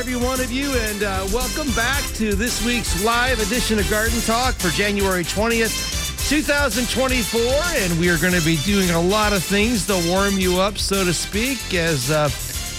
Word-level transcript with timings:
every 0.00 0.16
one 0.16 0.40
of 0.40 0.50
you, 0.50 0.72
and 0.72 1.02
uh, 1.02 1.28
welcome 1.30 1.70
back 1.72 2.02
to 2.14 2.34
this 2.34 2.64
week's 2.64 3.04
live 3.04 3.38
edition 3.38 3.78
of 3.78 3.88
Garden 3.90 4.18
Talk 4.22 4.54
for 4.54 4.70
January 4.70 5.22
20th, 5.22 6.26
2024. 6.30 7.42
And 7.82 8.00
we 8.00 8.08
are 8.08 8.16
going 8.16 8.32
to 8.32 8.42
be 8.42 8.56
doing 8.64 8.88
a 8.92 8.98
lot 9.00 9.34
of 9.34 9.44
things 9.44 9.86
to 9.88 10.02
warm 10.08 10.38
you 10.38 10.58
up, 10.58 10.78
so 10.78 11.04
to 11.04 11.12
speak, 11.12 11.74
as 11.74 12.10
uh, 12.10 12.30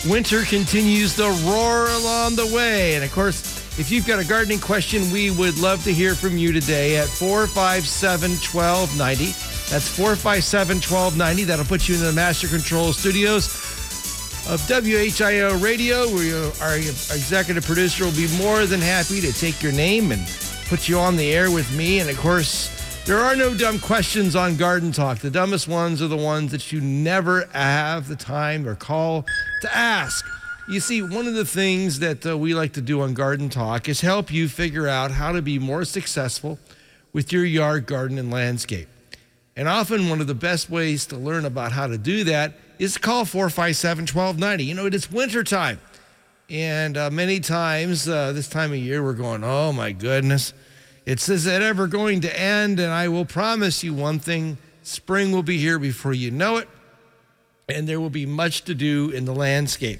winter 0.10 0.42
continues 0.46 1.16
to 1.18 1.26
roar 1.46 1.90
along 1.90 2.38
the 2.38 2.52
way. 2.55 2.96
And 2.96 3.04
of 3.04 3.12
course, 3.12 3.44
if 3.78 3.92
you've 3.92 4.08
got 4.08 4.18
a 4.18 4.26
gardening 4.26 4.60
question, 4.60 5.04
we 5.12 5.30
would 5.30 5.60
love 5.60 5.84
to 5.84 5.94
hear 5.94 6.16
from 6.16 6.40
you 6.40 6.52
today 6.52 6.98
at 6.98 7.08
457 7.08 8.32
1290. 8.32 9.26
That's 9.70 9.88
457 9.88 10.78
1290. 10.78 11.44
That'll 11.44 11.66
put 11.66 11.88
you 11.88 11.94
in 11.94 12.02
the 12.02 12.14
Master 12.14 12.48
Control 12.48 12.94
Studios 12.94 13.70
of 14.48 14.59
WHIO 14.62 15.62
Radio, 15.63 16.08
where 16.08 16.52
our 16.62 16.76
executive 16.77 17.66
producer 17.66 18.05
will 18.05 18.16
be 18.16 18.27
more 18.38 18.66
than 18.66 18.81
happy 18.81 19.22
to 19.22 19.31
take 19.31 19.62
your 19.62 19.72
name 19.72 20.12
and 20.12 20.22
put 20.67 20.90
you 20.90 20.98
on 20.98 21.16
the 21.16 21.31
air 21.31 21.52
with 21.52 21.72
me. 21.76 22.00
And 22.00 22.09
of 22.09 22.17
course, 22.17 23.04
there 23.05 23.17
are 23.17 23.36
no 23.36 23.55
dumb 23.55 23.80
questions 23.80 24.36
on 24.36 24.58
Garden 24.58 24.91
Talk. 24.91 25.20
The 25.20 25.30
dumbest 25.30 25.67
ones 25.67 26.02
are 26.02 26.08
the 26.08 26.17
ones 26.17 26.52
that 26.52 26.72
you 26.72 26.81
never 26.81 27.45
have 27.54 28.08
the 28.08 28.16
time 28.16 28.67
or 28.67 28.76
call 28.76 29.26
to 29.62 29.76
ask. 29.76 30.26
You 30.67 30.80
see, 30.80 31.02
one 31.02 31.28
of 31.28 31.34
the 31.34 31.45
things 31.45 32.00
that 32.00 32.26
uh, 32.26 32.38
we 32.38 32.53
like 32.53 32.73
to 32.73 32.81
do 32.81 33.02
on 33.02 33.14
Garden 33.14 33.50
Talk 33.50 33.89
is 33.89 34.02
help 34.02 34.31
you 34.31 34.48
figure 34.48 34.88
out 34.88 35.12
how 35.12 35.31
to 35.31 35.42
be 35.42 35.59
more 35.59 35.86
successful 35.86 36.59
with 37.14 37.31
your 37.31 37.45
yard, 37.45 37.86
garden, 37.86 38.17
and 38.17 38.31
landscape. 38.31 38.88
And 39.55 39.67
often, 39.67 40.09
one 40.09 40.22
of 40.22 40.28
the 40.28 40.36
best 40.36 40.69
ways 40.69 41.06
to 41.08 41.17
learn 41.17 41.45
about 41.45 41.72
how 41.72 41.88
to 41.88 41.97
do 41.97 42.23
that 42.25 42.53
is 42.82 42.98
call 42.98 43.26
457 43.26 44.08
1290. 44.08 44.64
You 44.64 44.74
know, 44.74 44.88
it 44.88 44.96
is 44.96 45.12
wintertime. 45.12 45.80
And 46.50 46.98
uh, 46.98 47.12
many 47.12 47.40
times 47.40 48.10
uh, 48.10 48.34
this 48.34 48.48
time 48.48 48.72
of 48.72 48.78
year, 48.78 49.04
we're 49.04 49.14
going, 49.14 49.44
oh 49.44 49.72
my 49.72 49.92
goodness, 49.92 50.52
it's 51.06 51.30
is 51.30 51.46
it 51.46 51.62
ever 51.62 51.86
going 51.86 52.22
to 52.22 52.40
end? 52.40 52.80
And 52.80 52.92
I 52.92 53.08
will 53.08 53.24
promise 53.24 53.84
you 53.84 53.94
one 53.94 54.18
thing 54.18 54.58
spring 54.82 55.32
will 55.32 55.44
be 55.44 55.59
here 55.59 55.78
before 55.78 56.14
you 56.14 56.32
know 56.32 56.58
it, 56.58 56.68
and 57.70 57.88
there 57.88 58.02
will 58.02 58.09
be 58.09 58.26
much 58.26 58.64
to 58.64 58.74
do 58.74 59.12
in 59.12 59.26
the 59.26 59.36
landscape. 59.36 60.00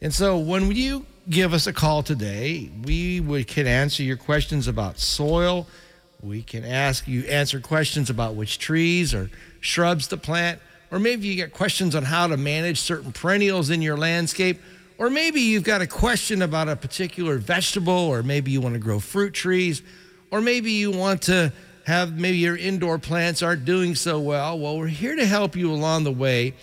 And 0.00 0.12
so 0.12 0.38
when 0.38 0.72
you 0.72 1.04
give 1.28 1.52
us 1.52 1.66
a 1.66 1.72
call 1.72 2.02
today, 2.02 2.70
we 2.82 3.20
would, 3.20 3.46
can 3.46 3.66
answer 3.66 4.02
your 4.02 4.16
questions 4.16 4.68
about 4.68 4.98
soil. 4.98 5.66
We 6.22 6.42
can 6.42 6.64
ask 6.64 7.06
you 7.06 7.24
answer 7.24 7.60
questions 7.60 8.08
about 8.08 8.36
which 8.36 8.58
trees 8.58 9.12
or 9.12 9.30
shrubs 9.60 10.08
to 10.08 10.16
plant. 10.16 10.60
Or 10.90 10.98
maybe 10.98 11.26
you 11.26 11.34
get 11.34 11.52
questions 11.52 11.94
on 11.94 12.04
how 12.04 12.26
to 12.28 12.36
manage 12.36 12.80
certain 12.80 13.12
perennials 13.12 13.70
in 13.70 13.82
your 13.82 13.96
landscape. 13.96 14.60
Or 14.98 15.10
maybe 15.10 15.40
you've 15.40 15.64
got 15.64 15.82
a 15.82 15.86
question 15.86 16.42
about 16.42 16.68
a 16.68 16.76
particular 16.76 17.38
vegetable, 17.38 17.92
or 17.92 18.22
maybe 18.22 18.50
you 18.50 18.60
want 18.60 18.74
to 18.74 18.78
grow 18.78 18.98
fruit 18.98 19.34
trees, 19.34 19.82
or 20.30 20.40
maybe 20.40 20.72
you 20.72 20.90
want 20.90 21.22
to 21.22 21.52
have 21.86 22.18
maybe 22.18 22.38
your 22.38 22.56
indoor 22.56 22.98
plants 22.98 23.42
aren't 23.42 23.64
doing 23.64 23.94
so 23.94 24.18
well. 24.18 24.58
Well, 24.58 24.78
we're 24.78 24.86
here 24.88 25.14
to 25.14 25.26
help 25.26 25.54
you 25.54 25.70
along 25.70 26.04
the 26.04 26.12
way 26.12 26.54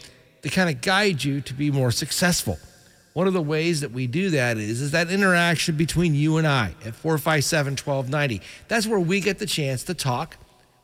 to 0.41 0.49
kind 0.49 0.69
of 0.69 0.81
guide 0.81 1.23
you 1.23 1.41
to 1.41 1.53
be 1.53 1.71
more 1.71 1.91
successful. 1.91 2.59
One 3.13 3.27
of 3.27 3.33
the 3.33 3.41
ways 3.41 3.81
that 3.81 3.91
we 3.91 4.07
do 4.07 4.31
that 4.31 4.57
is, 4.57 4.81
is 4.81 4.91
that 4.91 5.09
interaction 5.09 5.77
between 5.77 6.15
you 6.15 6.37
and 6.37 6.47
I 6.47 6.75
at 6.83 6.95
457 6.95 7.73
1290. 7.73 8.41
That's 8.67 8.87
where 8.87 8.99
we 8.99 9.19
get 9.21 9.39
the 9.39 9.45
chance 9.45 9.83
to 9.83 9.93
talk, 9.93 10.37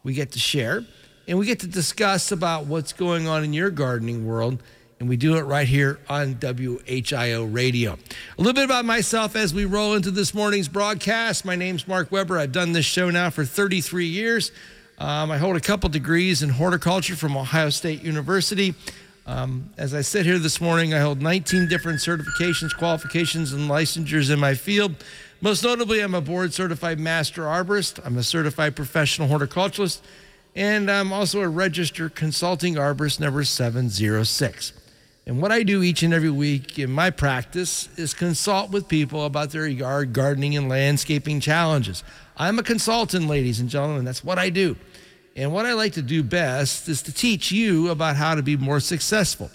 we 0.03 0.13
get 0.13 0.31
to 0.33 0.39
share, 0.39 0.85
and 1.29 1.37
we 1.37 1.45
get 1.45 1.59
to 1.59 1.67
discuss 1.67 2.31
about 2.31 2.65
what's 2.65 2.91
going 2.91 3.27
on 3.27 3.43
in 3.43 3.53
your 3.53 3.69
gardening 3.69 4.25
world. 4.25 4.63
And 4.99 5.07
we 5.07 5.15
do 5.15 5.37
it 5.37 5.43
right 5.43 5.67
here 5.67 5.99
on 6.09 6.35
WHIO 6.35 7.53
Radio. 7.53 7.93
A 7.93 8.41
little 8.41 8.53
bit 8.53 8.65
about 8.65 8.83
myself 8.83 9.35
as 9.35 9.53
we 9.53 9.63
roll 9.63 9.93
into 9.93 10.09
this 10.09 10.33
morning's 10.33 10.67
broadcast. 10.67 11.45
My 11.45 11.55
name's 11.55 11.87
Mark 11.87 12.11
Webber. 12.11 12.39
I've 12.39 12.51
done 12.51 12.73
this 12.73 12.85
show 12.85 13.11
now 13.11 13.29
for 13.29 13.45
33 13.45 14.07
years. 14.07 14.51
Um, 14.97 15.29
I 15.29 15.37
hold 15.37 15.55
a 15.55 15.61
couple 15.61 15.87
degrees 15.87 16.41
in 16.41 16.49
horticulture 16.49 17.15
from 17.15 17.37
Ohio 17.37 17.69
State 17.69 18.01
University. 18.01 18.73
Um, 19.27 19.69
as 19.77 19.93
I 19.93 20.01
sit 20.01 20.25
here 20.25 20.39
this 20.39 20.59
morning, 20.59 20.95
I 20.95 20.99
hold 20.99 21.21
19 21.21 21.69
different 21.69 21.99
certifications, 21.99 22.75
qualifications, 22.75 23.53
and 23.53 23.69
licensures 23.69 24.33
in 24.33 24.39
my 24.39 24.55
field. 24.55 24.95
Most 25.41 25.63
notably, 25.63 26.01
I'm 26.01 26.15
a 26.15 26.21
board 26.21 26.55
certified 26.55 26.99
master 26.99 27.43
arborist. 27.43 28.03
I'm 28.03 28.17
a 28.17 28.23
certified 28.23 28.75
professional 28.75 29.29
horticulturalist 29.29 30.01
and 30.59 30.91
I'm 30.91 31.13
also 31.13 31.39
a 31.39 31.47
registered 31.47 32.15
consulting 32.15 32.75
arborist 32.75 33.21
number 33.21 33.45
706. 33.45 34.73
And 35.25 35.41
what 35.41 35.53
I 35.53 35.63
do 35.63 35.81
each 35.81 36.03
and 36.03 36.13
every 36.13 36.29
week 36.29 36.77
in 36.77 36.91
my 36.91 37.11
practice 37.11 37.87
is 37.97 38.13
consult 38.13 38.69
with 38.69 38.89
people 38.89 39.23
about 39.23 39.51
their 39.51 39.67
yard 39.67 40.11
gardening 40.11 40.57
and 40.57 40.67
landscaping 40.67 41.39
challenges. 41.39 42.03
I'm 42.35 42.59
a 42.59 42.63
consultant, 42.63 43.27
ladies 43.29 43.61
and 43.61 43.69
gentlemen. 43.69 44.03
That's 44.03 44.21
what 44.21 44.37
I 44.37 44.49
do. 44.49 44.75
And 45.37 45.53
what 45.53 45.65
I 45.65 45.71
like 45.73 45.93
to 45.93 46.01
do 46.01 46.23
best 46.23 46.89
is 46.89 47.01
to 47.03 47.13
teach 47.13 47.53
you 47.53 47.89
about 47.89 48.17
how 48.17 48.35
to 48.35 48.43
be 48.43 48.57
more 48.57 48.81
successful. 48.81 49.49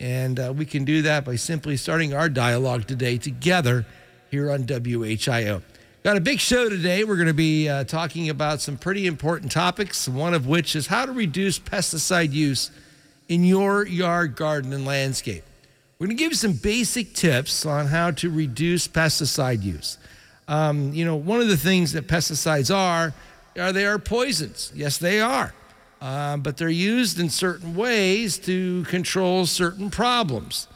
And 0.00 0.40
uh, 0.40 0.52
we 0.52 0.66
can 0.66 0.84
do 0.84 1.02
that 1.02 1.24
by 1.24 1.36
simply 1.36 1.76
starting 1.76 2.12
our 2.12 2.28
dialogue 2.28 2.88
today 2.88 3.18
together 3.18 3.86
here 4.32 4.50
on 4.50 4.64
WHIO. 4.64 5.62
Got 6.02 6.16
a 6.16 6.20
big 6.20 6.40
show 6.40 6.70
today. 6.70 7.04
We're 7.04 7.16
going 7.16 7.28
to 7.28 7.34
be 7.34 7.68
uh, 7.68 7.84
talking 7.84 8.30
about 8.30 8.62
some 8.62 8.78
pretty 8.78 9.06
important 9.06 9.52
topics, 9.52 10.08
one 10.08 10.32
of 10.32 10.46
which 10.46 10.74
is 10.74 10.86
how 10.86 11.04
to 11.04 11.12
reduce 11.12 11.58
pesticide 11.58 12.32
use 12.32 12.70
in 13.28 13.44
your 13.44 13.86
yard, 13.86 14.34
garden, 14.34 14.72
and 14.72 14.86
landscape. 14.86 15.44
We're 15.98 16.06
going 16.06 16.16
to 16.16 16.22
give 16.22 16.32
you 16.32 16.36
some 16.36 16.54
basic 16.54 17.12
tips 17.12 17.66
on 17.66 17.88
how 17.88 18.12
to 18.12 18.30
reduce 18.30 18.88
pesticide 18.88 19.62
use. 19.62 19.98
Um, 20.48 20.94
you 20.94 21.04
know, 21.04 21.16
one 21.16 21.42
of 21.42 21.48
the 21.48 21.56
things 21.58 21.92
that 21.92 22.06
pesticides 22.06 22.74
are, 22.74 23.12
are 23.58 23.70
they 23.70 23.84
are 23.84 23.98
poisons. 23.98 24.72
Yes, 24.74 24.96
they 24.96 25.20
are. 25.20 25.52
Uh, 26.00 26.38
but 26.38 26.56
they're 26.56 26.70
used 26.70 27.20
in 27.20 27.28
certain 27.28 27.76
ways 27.76 28.38
to 28.38 28.84
control 28.84 29.44
certain 29.44 29.90
problems. 29.90 30.66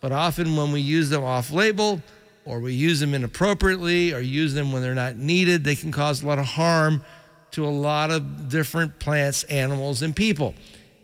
But 0.00 0.10
often 0.10 0.56
when 0.56 0.72
we 0.72 0.80
use 0.80 1.08
them 1.08 1.22
off 1.22 1.52
label, 1.52 2.02
or 2.44 2.60
we 2.60 2.74
use 2.74 3.00
them 3.00 3.14
inappropriately 3.14 4.12
or 4.12 4.20
use 4.20 4.54
them 4.54 4.72
when 4.72 4.82
they're 4.82 4.94
not 4.94 5.16
needed, 5.16 5.64
they 5.64 5.76
can 5.76 5.92
cause 5.92 6.22
a 6.22 6.26
lot 6.26 6.38
of 6.38 6.44
harm 6.44 7.04
to 7.52 7.66
a 7.66 7.70
lot 7.70 8.10
of 8.10 8.48
different 8.48 8.98
plants, 8.98 9.44
animals, 9.44 10.02
and 10.02 10.16
people. 10.16 10.54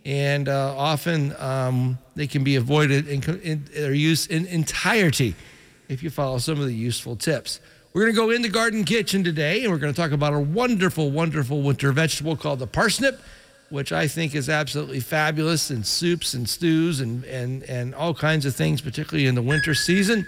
And 0.04 0.48
uh, 0.48 0.74
often 0.76 1.34
um, 1.38 1.98
they 2.16 2.26
can 2.26 2.42
be 2.42 2.56
avoided 2.56 3.08
in, 3.08 3.22
in 3.40 3.64
their 3.74 3.94
use 3.94 4.26
in 4.26 4.46
entirety 4.46 5.34
if 5.88 6.02
you 6.02 6.10
follow 6.10 6.38
some 6.38 6.60
of 6.60 6.66
the 6.66 6.74
useful 6.74 7.16
tips. 7.16 7.60
We're 7.92 8.02
going 8.02 8.14
to 8.14 8.20
go 8.20 8.30
in 8.30 8.42
the 8.42 8.48
garden 8.48 8.84
kitchen 8.84 9.24
today 9.24 9.62
and 9.62 9.72
we're 9.72 9.78
going 9.78 9.92
to 9.92 10.00
talk 10.00 10.12
about 10.12 10.32
a 10.32 10.38
wonderful, 10.38 11.10
wonderful 11.10 11.62
winter 11.62 11.92
vegetable 11.92 12.36
called 12.36 12.58
the 12.58 12.66
parsnip, 12.66 13.20
which 13.70 13.92
I 13.92 14.06
think 14.08 14.34
is 14.34 14.48
absolutely 14.48 15.00
fabulous 15.00 15.70
in 15.70 15.84
soups 15.84 16.34
and 16.34 16.48
stews 16.48 17.00
and, 17.00 17.24
and, 17.24 17.62
and 17.64 17.94
all 17.94 18.14
kinds 18.14 18.46
of 18.46 18.54
things, 18.54 18.80
particularly 18.80 19.26
in 19.26 19.34
the 19.34 19.42
winter 19.42 19.74
season. 19.74 20.26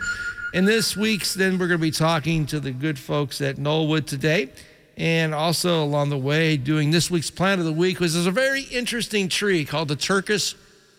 And 0.53 0.67
this 0.67 0.97
week's, 0.97 1.35
then 1.35 1.59
we're 1.59 1.69
going 1.69 1.79
to 1.79 1.83
be 1.83 1.93
talking 1.93 2.45
to 2.47 2.59
the 2.59 2.73
good 2.73 2.99
folks 2.99 3.41
at 3.41 3.57
Knollwood 3.57 4.07
today. 4.07 4.51
And 4.97 5.33
also 5.33 5.83
along 5.83 6.11
the 6.11 6.19
way, 6.19 6.57
doing 6.57 6.91
this 6.91 7.11
week's 7.11 7.31
plant 7.31 7.61
of 7.61 7.67
the 7.67 7.73
week 7.73 8.01
was 8.01 8.15
a 8.27 8.31
very 8.31 8.63
interesting 8.63 9.29
tree 9.29 9.65
called 9.65 9.89
the 9.89 9.97
Turkish 9.97 10.55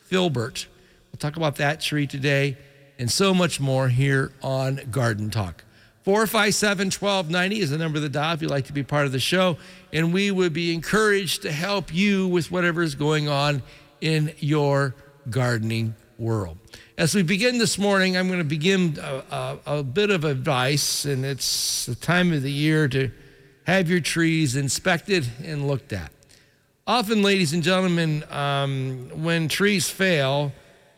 filbert. 0.06 0.68
We'll 1.12 1.18
talk 1.20 1.36
about 1.36 1.58
that 1.58 1.82
tree 1.82 2.08
today 2.08 2.58
and 2.98 3.12
so 3.12 3.34
much 3.34 3.60
more 3.60 3.90
here 3.90 4.32
on 4.42 4.80
Garden 4.90 5.30
Talk. 5.30 5.66
457 6.04 6.88
1290 6.88 7.60
is 7.60 7.70
the 7.70 7.78
number 7.78 7.98
of 7.98 8.04
the 8.04 8.10
dial 8.10 8.34
if 8.34 8.42
you'd 8.42 8.50
like 8.50 8.66
to 8.66 8.74
be 8.74 8.84
part 8.84 9.06
of 9.06 9.12
the 9.12 9.20
show. 9.20 9.58
And 9.92 10.14
we 10.14 10.32
would 10.32 10.54
be 10.54 10.74
encouraged 10.74 11.42
to 11.42 11.52
help 11.52 11.94
you 11.94 12.28
with 12.28 12.52
whatever 12.52 12.82
is 12.82 12.96
going 12.96 13.28
on 13.28 13.62
in 14.00 14.34
your 14.40 14.96
gardening 15.30 15.94
world. 16.22 16.58
As 16.98 17.16
we 17.16 17.24
begin 17.24 17.58
this 17.58 17.78
morning, 17.78 18.16
I'm 18.16 18.28
going 18.28 18.40
to 18.40 18.46
begin 18.46 18.98
a, 19.02 19.24
a, 19.66 19.80
a, 19.80 19.84
bit 19.84 20.12
of 20.12 20.24
advice, 20.24 21.04
and 21.04 21.26
it's 21.26 21.88
the 21.88 21.96
time 21.96 22.32
of 22.32 22.44
the 22.44 22.52
year 22.52 22.88
to 22.90 23.12
have 23.66 23.90
your 23.90 24.00
trees 24.00 24.56
inspected 24.56 25.28
and 25.44 25.68
looked 25.68 25.92
at. 25.92 26.12
Often, 26.86 27.24
ladies 27.24 27.54
and 27.54 27.64
gentlemen, 27.64 28.24
um, 28.30 29.10
when 29.16 29.48
trees 29.48 29.90
fail, 29.90 30.52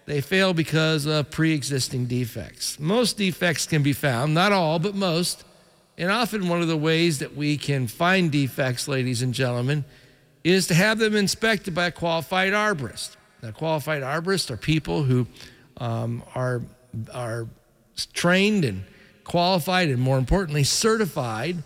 they 0.05 0.19
fail 0.21 0.53
because 0.53 1.05
of 1.05 1.31
pre 1.31 1.53
existing 1.53 2.07
defects. 2.07 2.79
Most 2.79 3.17
defects 3.17 3.65
can 3.65 3.81
be 3.81 3.93
found, 3.93 4.33
not 4.33 4.51
all, 4.51 4.79
but 4.79 4.95
most. 4.95 5.45
And 5.97 6.11
often, 6.11 6.49
one 6.49 6.61
of 6.61 6.67
the 6.67 6.77
ways 6.77 7.19
that 7.19 7.35
we 7.35 7.57
can 7.57 7.87
find 7.87 8.31
defects, 8.31 8.87
ladies 8.87 9.21
and 9.21 9.33
gentlemen, 9.33 9.85
is 10.43 10.67
to 10.67 10.73
have 10.73 10.99
them 10.99 11.15
inspected 11.15 11.73
by 11.73 11.85
a 11.85 11.91
qualified 11.91 12.51
arborist. 12.51 13.15
Now, 13.43 13.51
qualified 13.51 14.03
arborists 14.03 14.49
are 14.49 14.57
people 14.57 15.03
who 15.03 15.27
um, 15.75 16.23
are, 16.33 16.61
are 17.13 17.45
trained 18.13 18.63
and 18.63 18.85
qualified 19.25 19.89
and, 19.89 19.99
more 19.99 20.17
importantly, 20.17 20.63
certified 20.63 21.57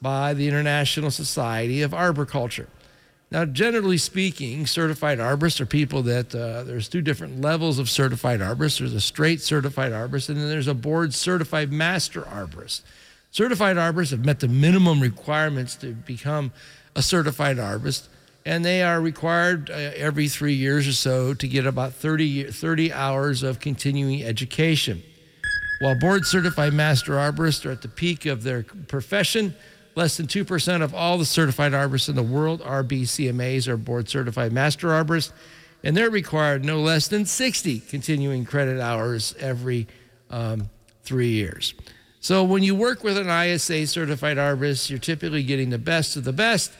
by 0.00 0.32
the 0.32 0.48
International 0.48 1.10
Society 1.10 1.82
of 1.82 1.92
Arboriculture. 1.92 2.68
Now, 3.30 3.44
generally 3.44 3.98
speaking, 3.98 4.66
certified 4.66 5.18
arborists 5.18 5.60
are 5.60 5.66
people 5.66 6.02
that 6.04 6.34
uh, 6.34 6.62
there's 6.62 6.88
two 6.88 7.02
different 7.02 7.42
levels 7.42 7.78
of 7.78 7.90
certified 7.90 8.40
arborists. 8.40 8.78
There's 8.78 8.94
a 8.94 9.00
straight 9.00 9.42
certified 9.42 9.92
arborist, 9.92 10.30
and 10.30 10.38
then 10.38 10.48
there's 10.48 10.66
a 10.66 10.72
board 10.72 11.12
certified 11.12 11.70
master 11.70 12.22
arborist. 12.22 12.80
Certified 13.32 13.76
arborists 13.76 14.12
have 14.12 14.24
met 14.24 14.40
the 14.40 14.48
minimum 14.48 15.00
requirements 15.00 15.76
to 15.76 15.92
become 15.92 16.52
a 16.96 17.02
certified 17.02 17.58
arborist, 17.58 18.08
and 18.48 18.64
they 18.64 18.82
are 18.82 18.98
required 18.98 19.68
uh, 19.68 19.74
every 19.74 20.26
three 20.26 20.54
years 20.54 20.88
or 20.88 20.94
so 20.94 21.34
to 21.34 21.46
get 21.46 21.66
about 21.66 21.92
30, 21.92 22.44
30 22.44 22.94
hours 22.94 23.42
of 23.42 23.60
continuing 23.60 24.24
education. 24.24 25.02
While 25.82 26.00
board 26.00 26.24
certified 26.24 26.72
master 26.72 27.12
arborists 27.12 27.66
are 27.66 27.72
at 27.72 27.82
the 27.82 27.88
peak 27.88 28.24
of 28.24 28.44
their 28.44 28.62
profession, 28.62 29.54
less 29.96 30.16
than 30.16 30.28
2% 30.28 30.80
of 30.80 30.94
all 30.94 31.18
the 31.18 31.26
certified 31.26 31.72
arborists 31.72 32.08
in 32.08 32.16
the 32.16 32.22
world 32.22 32.62
are 32.62 32.82
BCMAs 32.82 33.68
or 33.68 33.76
board 33.76 34.08
certified 34.08 34.50
master 34.50 34.88
arborists, 34.88 35.32
and 35.84 35.94
they're 35.94 36.08
required 36.08 36.64
no 36.64 36.80
less 36.80 37.06
than 37.06 37.26
60 37.26 37.80
continuing 37.80 38.46
credit 38.46 38.80
hours 38.80 39.34
every 39.38 39.86
um, 40.30 40.70
three 41.02 41.32
years. 41.32 41.74
So 42.20 42.44
when 42.44 42.62
you 42.62 42.74
work 42.74 43.04
with 43.04 43.18
an 43.18 43.28
ISA 43.28 43.86
certified 43.88 44.38
arborist, 44.38 44.88
you're 44.88 44.98
typically 44.98 45.42
getting 45.42 45.68
the 45.68 45.76
best 45.76 46.16
of 46.16 46.24
the 46.24 46.32
best, 46.32 46.72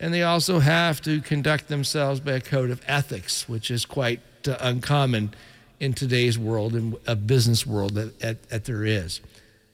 and 0.00 0.12
they 0.14 0.22
also 0.22 0.58
have 0.58 1.02
to 1.02 1.20
conduct 1.20 1.68
themselves 1.68 2.18
by 2.20 2.32
a 2.32 2.40
code 2.40 2.70
of 2.70 2.80
ethics, 2.86 3.48
which 3.48 3.70
is 3.70 3.84
quite 3.84 4.20
uh, 4.48 4.56
uncommon 4.60 5.34
in 5.78 5.92
today's 5.92 6.38
world 6.38 6.74
and 6.74 6.96
a 7.06 7.14
business 7.14 7.66
world 7.66 7.94
that, 7.94 8.18
that, 8.20 8.48
that 8.48 8.64
there 8.64 8.84
is. 8.84 9.20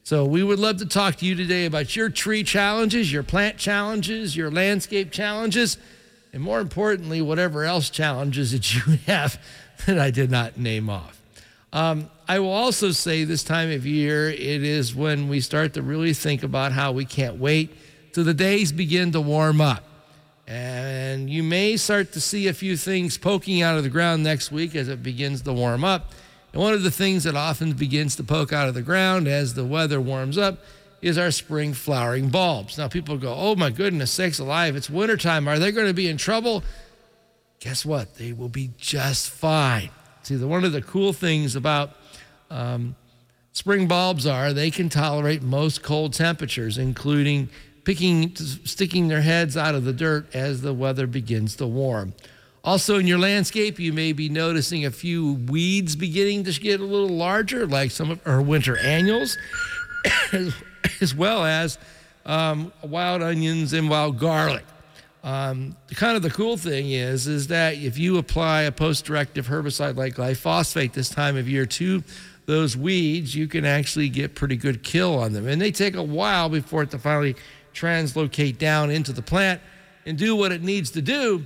So 0.02 0.24
we 0.24 0.42
would 0.42 0.58
love 0.58 0.78
to 0.78 0.86
talk 0.86 1.16
to 1.16 1.26
you 1.26 1.34
today 1.34 1.64
about 1.66 1.96
your 1.96 2.08
tree 2.08 2.42
challenges, 2.42 3.12
your 3.12 3.22
plant 3.22 3.56
challenges, 3.56 4.36
your 4.36 4.50
landscape 4.50 5.10
challenges, 5.10 5.78
and 6.32 6.42
more 6.42 6.60
importantly, 6.60 7.22
whatever 7.22 7.64
else 7.64 7.88
challenges 7.88 8.52
that 8.52 8.74
you 8.74 8.98
have 9.06 9.40
that 9.86 9.98
I 9.98 10.10
did 10.10 10.30
not 10.30 10.58
name 10.58 10.90
off. 10.90 11.20
Um, 11.72 12.10
I 12.28 12.38
will 12.40 12.52
also 12.52 12.90
say 12.90 13.24
this 13.24 13.44
time 13.44 13.70
of 13.70 13.86
year, 13.86 14.30
it 14.30 14.38
is 14.40 14.94
when 14.94 15.28
we 15.28 15.40
start 15.40 15.74
to 15.74 15.82
really 15.82 16.14
think 16.14 16.42
about 16.42 16.72
how 16.72 16.92
we 16.92 17.04
can't 17.04 17.36
wait 17.36 17.74
till 18.12 18.24
the 18.24 18.34
days 18.34 18.72
begin 18.72 19.12
to 19.12 19.20
warm 19.20 19.60
up. 19.60 19.84
And 20.46 21.28
you 21.28 21.42
may 21.42 21.76
start 21.76 22.12
to 22.12 22.20
see 22.20 22.46
a 22.46 22.52
few 22.52 22.76
things 22.76 23.18
poking 23.18 23.62
out 23.62 23.76
of 23.76 23.82
the 23.82 23.90
ground 23.90 24.22
next 24.22 24.52
week 24.52 24.76
as 24.76 24.88
it 24.88 25.02
begins 25.02 25.42
to 25.42 25.52
warm 25.52 25.84
up. 25.84 26.12
And 26.52 26.62
one 26.62 26.72
of 26.72 26.84
the 26.84 26.90
things 26.90 27.24
that 27.24 27.34
often 27.34 27.72
begins 27.72 28.14
to 28.16 28.24
poke 28.24 28.52
out 28.52 28.68
of 28.68 28.74
the 28.74 28.82
ground 28.82 29.26
as 29.26 29.54
the 29.54 29.64
weather 29.64 30.00
warms 30.00 30.38
up 30.38 30.58
is 31.02 31.18
our 31.18 31.30
spring 31.30 31.74
flowering 31.74 32.30
bulbs. 32.30 32.78
Now, 32.78 32.88
people 32.88 33.18
go, 33.18 33.34
oh 33.34 33.56
my 33.56 33.70
goodness 33.70 34.10
sakes 34.10 34.38
alive, 34.38 34.76
it's 34.76 34.88
wintertime. 34.88 35.48
Are 35.48 35.58
they 35.58 35.72
going 35.72 35.88
to 35.88 35.94
be 35.94 36.08
in 36.08 36.16
trouble? 36.16 36.62
Guess 37.60 37.84
what? 37.84 38.14
They 38.14 38.32
will 38.32 38.48
be 38.48 38.70
just 38.78 39.30
fine. 39.30 39.90
See, 40.22 40.36
the, 40.36 40.48
one 40.48 40.64
of 40.64 40.72
the 40.72 40.82
cool 40.82 41.12
things 41.12 41.56
about 41.56 41.90
um, 42.50 42.96
spring 43.52 43.88
bulbs 43.88 44.26
are 44.26 44.52
they 44.52 44.70
can 44.70 44.88
tolerate 44.88 45.42
most 45.42 45.82
cold 45.82 46.12
temperatures, 46.12 46.78
including 46.78 47.48
picking, 47.86 48.34
sticking 48.34 49.06
their 49.06 49.22
heads 49.22 49.56
out 49.56 49.76
of 49.76 49.84
the 49.84 49.92
dirt 49.92 50.26
as 50.34 50.60
the 50.60 50.74
weather 50.74 51.06
begins 51.06 51.54
to 51.56 51.66
warm. 51.66 52.12
Also, 52.64 52.98
in 52.98 53.06
your 53.06 53.18
landscape, 53.18 53.78
you 53.78 53.92
may 53.92 54.12
be 54.12 54.28
noticing 54.28 54.84
a 54.84 54.90
few 54.90 55.34
weeds 55.48 55.94
beginning 55.94 56.42
to 56.42 56.60
get 56.60 56.80
a 56.80 56.84
little 56.84 57.16
larger, 57.16 57.64
like 57.64 57.92
some 57.92 58.10
of 58.10 58.20
our 58.26 58.42
winter 58.42 58.76
annuals, 58.78 59.38
as 61.00 61.14
well 61.14 61.44
as 61.44 61.78
um, 62.26 62.72
wild 62.82 63.22
onions 63.22 63.72
and 63.72 63.88
wild 63.88 64.18
garlic. 64.18 64.64
Um, 65.22 65.76
kind 65.94 66.16
of 66.16 66.22
the 66.22 66.30
cool 66.30 66.56
thing 66.56 66.90
is, 66.90 67.28
is 67.28 67.46
that 67.48 67.76
if 67.76 67.98
you 67.98 68.18
apply 68.18 68.62
a 68.62 68.72
post-directive 68.72 69.46
herbicide 69.46 69.96
like 69.96 70.16
glyphosate 70.16 70.92
this 70.92 71.08
time 71.08 71.36
of 71.36 71.48
year 71.48 71.66
to 71.66 72.02
those 72.46 72.76
weeds, 72.76 73.36
you 73.36 73.46
can 73.46 73.64
actually 73.64 74.08
get 74.08 74.34
pretty 74.34 74.56
good 74.56 74.82
kill 74.82 75.18
on 75.18 75.32
them. 75.32 75.46
And 75.46 75.60
they 75.60 75.70
take 75.70 75.94
a 75.94 76.02
while 76.02 76.48
before 76.48 76.82
it 76.82 76.90
to 76.90 76.98
finally 76.98 77.36
translocate 77.76 78.58
down 78.58 78.90
into 78.90 79.12
the 79.12 79.22
plant 79.22 79.60
and 80.06 80.16
do 80.16 80.34
what 80.34 80.52
it 80.52 80.62
needs 80.62 80.90
to 80.92 81.02
do, 81.02 81.44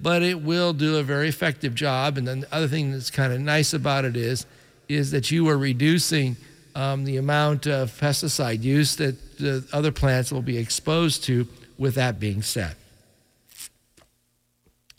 but 0.00 0.22
it 0.22 0.42
will 0.42 0.72
do 0.72 0.96
a 0.96 1.02
very 1.02 1.28
effective 1.28 1.74
job. 1.74 2.16
And 2.16 2.26
then 2.26 2.40
the 2.40 2.54
other 2.54 2.68
thing 2.68 2.92
that's 2.92 3.10
kind 3.10 3.32
of 3.32 3.40
nice 3.40 3.72
about 3.72 4.04
it 4.04 4.16
is, 4.16 4.46
is 4.88 5.10
that 5.10 5.30
you 5.30 5.48
are 5.48 5.58
reducing 5.58 6.36
um, 6.74 7.04
the 7.04 7.16
amount 7.16 7.66
of 7.66 7.90
pesticide 7.98 8.62
use 8.62 8.96
that 8.96 9.38
the 9.38 9.66
other 9.72 9.92
plants 9.92 10.32
will 10.32 10.42
be 10.42 10.58
exposed 10.58 11.24
to 11.24 11.46
with 11.78 11.94
that 11.96 12.20
being 12.20 12.42
said. 12.42 12.76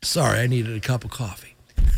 Sorry, 0.01 0.39
I 0.39 0.47
needed 0.47 0.75
a 0.75 0.81
cup 0.81 1.06
of 1.06 1.12
coffee. 1.12 1.56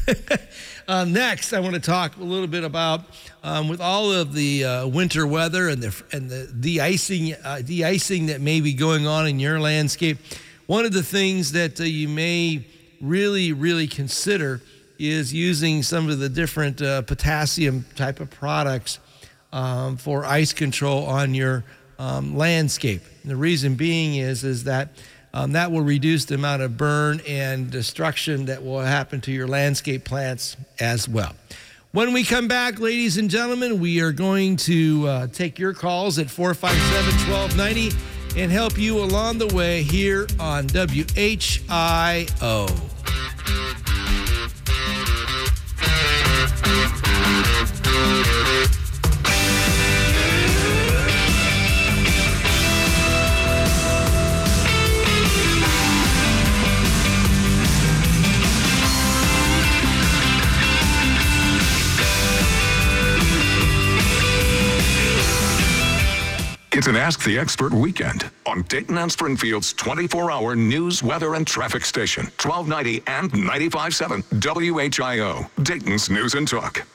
Uh, 0.87 1.03
next, 1.03 1.51
I 1.51 1.59
want 1.61 1.73
to 1.73 1.81
talk 1.81 2.15
a 2.17 2.23
little 2.23 2.45
bit 2.45 2.63
about 2.63 3.05
um, 3.43 3.69
with 3.69 3.81
all 3.81 4.11
of 4.11 4.33
the 4.35 4.63
uh, 4.63 4.87
winter 4.87 5.25
weather 5.25 5.67
and 5.69 5.81
the 5.81 6.03
and 6.11 6.29
the 6.29 6.45
de-icing, 6.45 7.33
uh, 7.43 7.61
de-icing 7.61 8.27
that 8.27 8.39
may 8.39 8.61
be 8.61 8.71
going 8.71 9.07
on 9.07 9.25
in 9.25 9.39
your 9.39 9.59
landscape. 9.59 10.19
One 10.67 10.85
of 10.85 10.93
the 10.93 11.01
things 11.01 11.53
that 11.53 11.79
uh, 11.79 11.85
you 11.85 12.07
may 12.07 12.67
really, 13.01 13.51
really 13.51 13.87
consider 13.87 14.61
is 14.99 15.33
using 15.33 15.81
some 15.81 16.07
of 16.07 16.19
the 16.19 16.29
different 16.29 16.79
uh, 16.83 17.01
potassium 17.01 17.85
type 17.95 18.19
of 18.19 18.29
products 18.29 18.99
um, 19.51 19.97
for 19.97 20.23
ice 20.23 20.53
control 20.53 21.07
on 21.07 21.33
your 21.33 21.63
um, 21.97 22.38
landscape. 22.38 23.01
And 23.23 23.31
the 23.31 23.35
reason 23.35 23.73
being 23.73 24.17
is 24.17 24.43
is 24.43 24.65
that 24.65 24.89
um, 25.35 25.51
that 25.51 25.71
will 25.71 25.81
reduce 25.81 26.25
the 26.25 26.35
amount 26.35 26.61
of 26.61 26.77
burn 26.77 27.21
and 27.27 27.69
destruction 27.69 28.45
that 28.45 28.63
will 28.63 28.79
happen 28.79 29.19
to 29.21 29.31
your 29.31 29.47
landscape 29.47 30.05
plants 30.05 30.55
as 30.79 31.09
well. 31.09 31.35
When 31.91 32.13
we 32.13 32.23
come 32.23 32.47
back, 32.47 32.79
ladies 32.79 33.17
and 33.17 33.29
gentlemen, 33.29 33.79
we 33.79 34.01
are 34.01 34.13
going 34.13 34.55
to 34.57 35.07
uh, 35.07 35.27
take 35.27 35.59
your 35.59 35.73
calls 35.73 36.17
at 36.19 36.29
457 36.29 37.31
1290 37.31 38.41
and 38.41 38.51
help 38.51 38.77
you 38.77 38.97
along 38.99 39.37
the 39.37 39.47
way 39.47 39.83
here 39.83 40.25
on 40.39 40.67
WHIO. 40.67 42.15
It's 66.77 66.88
an 66.88 66.98
Ask 66.98 67.24
the 67.24 67.39
Expert 67.39 67.72
weekend 67.72 68.29
on 68.46 68.63
Dayton 68.63 68.98
and 68.98 69.10
Springfield's 69.10 69.72
24 69.72 70.29
hour 70.29 70.58
news, 70.58 71.01
weather, 71.01 71.36
and 71.36 71.48
traffic 71.48 71.86
station, 71.86 72.25
1290 72.25 73.01
and 73.08 73.32
957 73.32 74.22
WHIO, 74.24 75.50
Dayton's 75.63 76.10
News 76.10 76.34
and 76.34 76.46
Talk. 76.46 76.86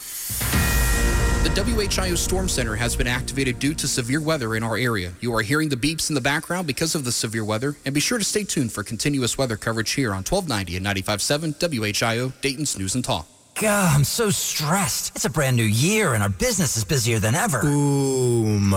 The 1.45 1.49
WHIO 1.49 2.15
Storm 2.15 2.47
Center 2.47 2.77
has 2.77 2.95
been 2.95 3.07
activated 3.07 3.59
due 3.59 3.73
to 3.73 3.89
severe 3.89 4.21
weather 4.21 4.55
in 4.55 4.63
our 4.63 4.77
area. 4.77 5.15
You 5.23 5.35
are 5.35 5.41
hearing 5.41 5.71
the 5.71 5.77
beeps 5.77 6.11
in 6.11 6.15
the 6.15 6.21
background 6.21 6.67
because 6.67 6.95
of 6.95 7.07
the 7.07 7.13
severe 7.13 7.47
weather, 7.47 7.75
and 7.87 7.95
be 7.95 8.01
sure 8.01 8.19
to 8.19 8.25
stay 8.25 8.45
tuned 8.45 8.75
for 8.75 8.83
continuous 8.83 9.39
weather 9.39 9.57
coverage 9.57 9.93
here 9.93 10.11
on 10.11 10.25
1290 10.25 10.77
and 10.77 10.85
957 10.85 11.55
WHIO, 11.55 12.39
Dayton's 12.43 12.77
News 12.79 12.95
and 12.95 13.03
Talk. 13.03 13.27
God, 13.61 13.95
I'm 13.95 14.05
so 14.05 14.31
stressed. 14.31 15.14
It's 15.14 15.26
a 15.26 15.31
brand 15.31 15.55
new 15.55 15.64
year 15.64 16.14
and 16.14 16.23
our 16.23 16.31
business 16.31 16.79
is 16.79 16.85
busier 16.85 17.19
than 17.19 17.35
ever. 17.35 17.61
Ooma. 17.61 18.71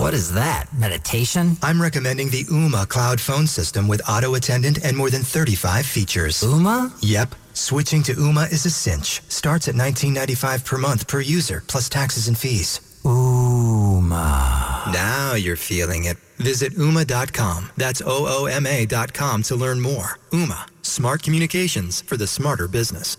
What 0.00 0.14
is 0.14 0.32
that? 0.32 0.72
Meditation? 0.72 1.58
I'm 1.62 1.82
recommending 1.82 2.30
the 2.30 2.44
Ooma 2.44 2.88
cloud 2.88 3.20
phone 3.20 3.46
system 3.46 3.86
with 3.86 4.00
auto 4.08 4.34
attendant 4.34 4.82
and 4.82 4.96
more 4.96 5.10
than 5.10 5.20
35 5.20 5.84
features. 5.84 6.40
Ooma? 6.40 6.90
Yep. 7.02 7.34
Switching 7.52 8.02
to 8.04 8.14
Ooma 8.14 8.50
is 8.50 8.64
a 8.64 8.70
cinch. 8.70 9.20
Starts 9.28 9.68
at 9.68 9.74
$19.95 9.74 10.64
per 10.64 10.78
month 10.78 11.06
per 11.06 11.20
user, 11.20 11.62
plus 11.66 11.90
taxes 11.90 12.28
and 12.28 12.38
fees. 12.38 12.80
Ooma. 13.04 14.90
Now 14.90 15.34
you're 15.34 15.56
feeling 15.56 16.04
it. 16.04 16.16
Visit 16.38 16.76
Ooma.com. 16.78 17.72
That's 17.76 18.00
O 18.00 18.26
O 18.26 18.46
M 18.46 18.66
A.com 18.66 19.42
to 19.42 19.54
learn 19.54 19.82
more. 19.82 20.18
Ooma. 20.30 20.66
Smart 20.80 21.22
communications 21.22 22.00
for 22.00 22.16
the 22.16 22.26
smarter 22.26 22.66
business. 22.66 23.18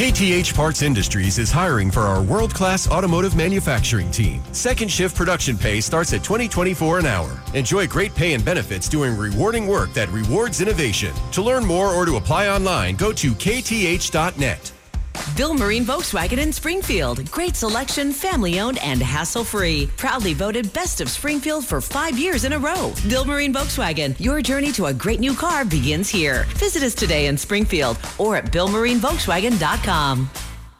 KTH 0.00 0.54
Parts 0.54 0.80
Industries 0.80 1.38
is 1.38 1.50
hiring 1.50 1.90
for 1.90 2.00
our 2.00 2.22
world-class 2.22 2.90
automotive 2.90 3.36
manufacturing 3.36 4.10
team. 4.10 4.42
Second 4.52 4.90
shift 4.90 5.14
production 5.14 5.58
pay 5.58 5.78
starts 5.82 6.14
at 6.14 6.24
2024 6.24 7.00
an 7.00 7.04
hour. 7.04 7.38
Enjoy 7.52 7.86
great 7.86 8.14
pay 8.14 8.32
and 8.32 8.42
benefits 8.42 8.88
doing 8.88 9.14
rewarding 9.14 9.66
work 9.66 9.92
that 9.92 10.08
rewards 10.08 10.62
innovation. 10.62 11.12
To 11.32 11.42
learn 11.42 11.66
more 11.66 11.90
or 11.90 12.06
to 12.06 12.16
apply 12.16 12.48
online, 12.48 12.96
go 12.96 13.12
to 13.12 13.32
kth.net. 13.32 14.72
Bill 15.36 15.54
Marine 15.54 15.84
Volkswagen 15.84 16.38
in 16.38 16.52
Springfield. 16.52 17.30
Great 17.30 17.56
selection, 17.56 18.12
family 18.12 18.60
owned, 18.60 18.78
and 18.78 19.00
hassle 19.02 19.44
free. 19.44 19.88
Proudly 19.96 20.34
voted 20.34 20.72
Best 20.72 21.00
of 21.00 21.10
Springfield 21.10 21.64
for 21.64 21.80
five 21.80 22.18
years 22.18 22.44
in 22.44 22.52
a 22.52 22.58
row. 22.58 22.92
Bill 23.08 23.24
Marine 23.24 23.52
Volkswagen, 23.52 24.18
your 24.20 24.42
journey 24.42 24.72
to 24.72 24.86
a 24.86 24.94
great 24.94 25.20
new 25.20 25.34
car 25.34 25.64
begins 25.64 26.08
here. 26.08 26.44
Visit 26.56 26.82
us 26.82 26.94
today 26.94 27.26
in 27.26 27.36
Springfield 27.36 27.98
or 28.18 28.36
at 28.36 28.44
BillMarineVolkswagen.com. 28.46 30.30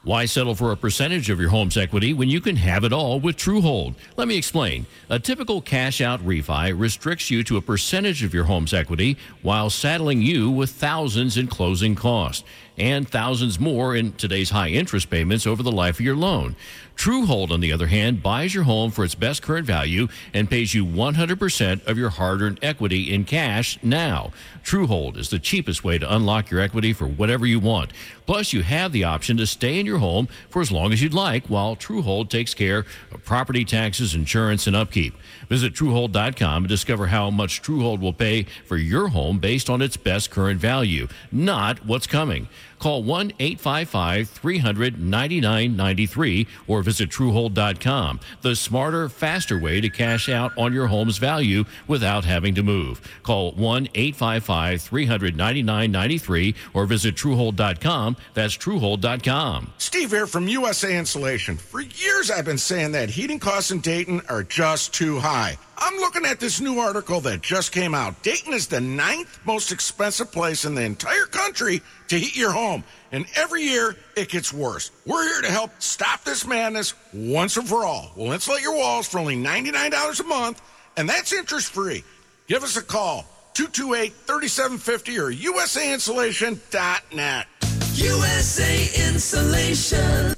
Why 0.03 0.25
settle 0.25 0.55
for 0.55 0.73
a 0.73 0.79
percentage 0.79 1.29
of 1.29 1.39
your 1.39 1.51
home's 1.51 1.77
equity 1.77 2.15
when 2.15 2.31
you 2.31 2.41
can 2.41 2.57
have 2.57 2.85
it 2.85 2.93
all 2.93 3.21
with 3.21 3.37
Truehold? 3.37 3.97
Let 4.17 4.29
me 4.29 4.39
explain. 4.39 4.87
A 5.11 5.19
typical 5.19 5.61
cash 5.61 6.01
out 6.01 6.25
refi 6.25 6.73
restricts 6.79 7.31
you 7.31 7.45
to 7.45 7.59
a 7.59 7.61
percentage 7.61 8.23
of 8.23 8.33
your 8.33 8.45
home's 8.45 8.73
equity 8.73 9.19
while 9.43 9.69
saddling 9.69 10.23
you 10.23 10.51
with 10.51 10.71
thousands 10.71 11.37
in 11.37 11.49
closing 11.49 11.95
costs 11.95 12.45
and 12.79 13.09
thousands 13.09 13.59
more 13.61 13.95
in 13.95 14.13
today's 14.13 14.51
high 14.51 14.69
interest 14.69 15.11
payments 15.11 15.47
over 15.47 15.63
the 15.63 15.73
life 15.73 15.97
of 15.97 16.05
your 16.05 16.17
loan. 16.17 16.57
Truehold, 17.01 17.51
on 17.51 17.61
the 17.61 17.73
other 17.73 17.87
hand, 17.87 18.23
buys 18.23 18.55
your 18.55 18.65
home 18.65 18.91
for 18.91 19.07
its 19.07 19.15
best 19.15 19.41
current 19.41 19.67
value 19.67 20.07
and 20.35 20.51
pays 20.51 20.75
you 20.75 20.85
100% 20.85 21.87
of 21.87 21.97
your 21.97 22.11
hard 22.11 22.43
earned 22.43 22.59
equity 22.61 23.11
in 23.11 23.25
cash 23.25 23.79
now. 23.83 24.33
Truehold 24.63 25.17
is 25.17 25.31
the 25.31 25.39
cheapest 25.39 25.83
way 25.83 25.97
to 25.97 26.15
unlock 26.15 26.51
your 26.51 26.61
equity 26.61 26.93
for 26.93 27.07
whatever 27.07 27.47
you 27.47 27.59
want. 27.59 27.91
Plus, 28.27 28.53
you 28.53 28.63
have 28.63 28.93
the 28.93 29.05
option 29.05 29.39
to 29.39 29.47
stay 29.47 29.81
in 29.81 29.87
your 29.87 29.97
home 29.97 30.29
for 30.51 30.61
as 30.61 30.71
long 30.71 30.93
as 30.93 31.03
you'd 31.03 31.15
like 31.15 31.47
while 31.47 31.75
Truehold 31.75 32.29
takes 32.29 32.53
care 32.53 32.85
of 33.13 33.25
property 33.25 33.65
taxes, 33.65 34.15
insurance, 34.15 34.67
and 34.67 34.77
upkeep. 34.77 35.15
Visit 35.49 35.73
Truehold.com 35.73 36.65
and 36.65 36.69
discover 36.69 37.07
how 37.07 37.31
much 37.31 37.63
Truehold 37.63 38.01
will 38.01 38.13
pay 38.13 38.43
for 38.67 38.77
your 38.77 39.09
home 39.09 39.39
based 39.39 39.71
on 39.71 39.81
its 39.81 39.97
best 39.97 40.31
current 40.31 40.61
value, 40.61 41.09
not 41.33 41.87
what's 41.87 42.07
coming. 42.07 42.47
Call 42.81 43.05
1 43.05 43.33
855 43.39 44.29
300 44.29 45.01
9993 45.01 46.47
or 46.67 46.83
visit 46.83 47.11
Truehold.com. 47.11 48.21
The 48.41 48.57
smarter, 48.57 49.09
faster 49.09 49.59
way 49.59 49.81
to 49.81 49.89
cash 49.89 50.29
out 50.29 50.53
on 50.59 50.73
your 50.73 50.89
home's 50.89 51.19
value 51.19 51.65
without 51.87 52.25
having 52.25 52.55
to 52.57 52.63
move. 52.63 53.01
Call 53.23 53.53
1 53.53 53.89
855 53.95 54.83
300 54.83 55.37
9993 55.37 56.55
or 56.75 56.87
visit 56.87 57.15
Truehold.com. 57.15 58.17
That's 58.35 58.57
Truehold.com. 58.57 59.73
Steve 59.79 60.11
here 60.11 60.27
from 60.27 60.49
USA 60.49 60.97
Insulation. 60.99 61.57
For 61.57 61.83
years 61.83 62.31
I've 62.31 62.47
been 62.47 62.59
saying 62.59 62.93
that 62.93 63.11
heating 63.11 63.39
costs 63.39 63.71
in 63.71 63.81
Dayton 63.81 64.23
are 64.29 64.43
just 64.43 64.95
too 64.95 65.19
high. 65.19 65.59
I'm 65.83 65.97
looking 65.97 66.27
at 66.27 66.39
this 66.39 66.61
new 66.61 66.79
article 66.79 67.23
that 67.23 67.41
just 67.41 67.73
came 67.73 67.95
out. 67.95 68.23
Dayton 68.23 68.53
is 68.53 68.67
the 68.67 68.81
ninth 68.81 69.39
most 69.47 69.73
expensive 69.73 70.31
place 70.31 70.67
in 70.67 70.75
the 70.75 70.83
entire 70.83 71.25
country 71.25 71.81
to 72.09 72.19
heat 72.19 72.37
your 72.37 72.53
home. 72.53 72.85
And 73.13 73.25
every 73.35 73.63
year 73.63 73.97
it 74.15 74.29
gets 74.29 74.53
worse. 74.53 74.91
We're 75.07 75.25
here 75.25 75.41
to 75.43 75.51
help 75.51 75.71
stop 75.79 76.23
this 76.23 76.47
madness 76.47 76.93
once 77.15 77.57
and 77.57 77.67
for 77.67 77.85
all. 77.85 78.13
We'll 78.15 78.33
insulate 78.33 78.63
your 78.63 78.77
walls 78.77 79.09
for 79.09 79.19
only 79.19 79.37
$99 79.37 80.21
a 80.21 80.25
month, 80.25 80.61
and 80.99 81.09
that's 81.09 81.33
interest 81.33 81.73
free. 81.73 82.05
Give 82.47 82.63
us 82.63 82.77
a 82.77 82.83
call 82.83 83.25
228 83.55 84.13
3750 84.13 85.19
or 85.19 85.33
usainsulation.net. 85.33 87.47
USA 87.95 89.09
Insulation. 89.09 90.35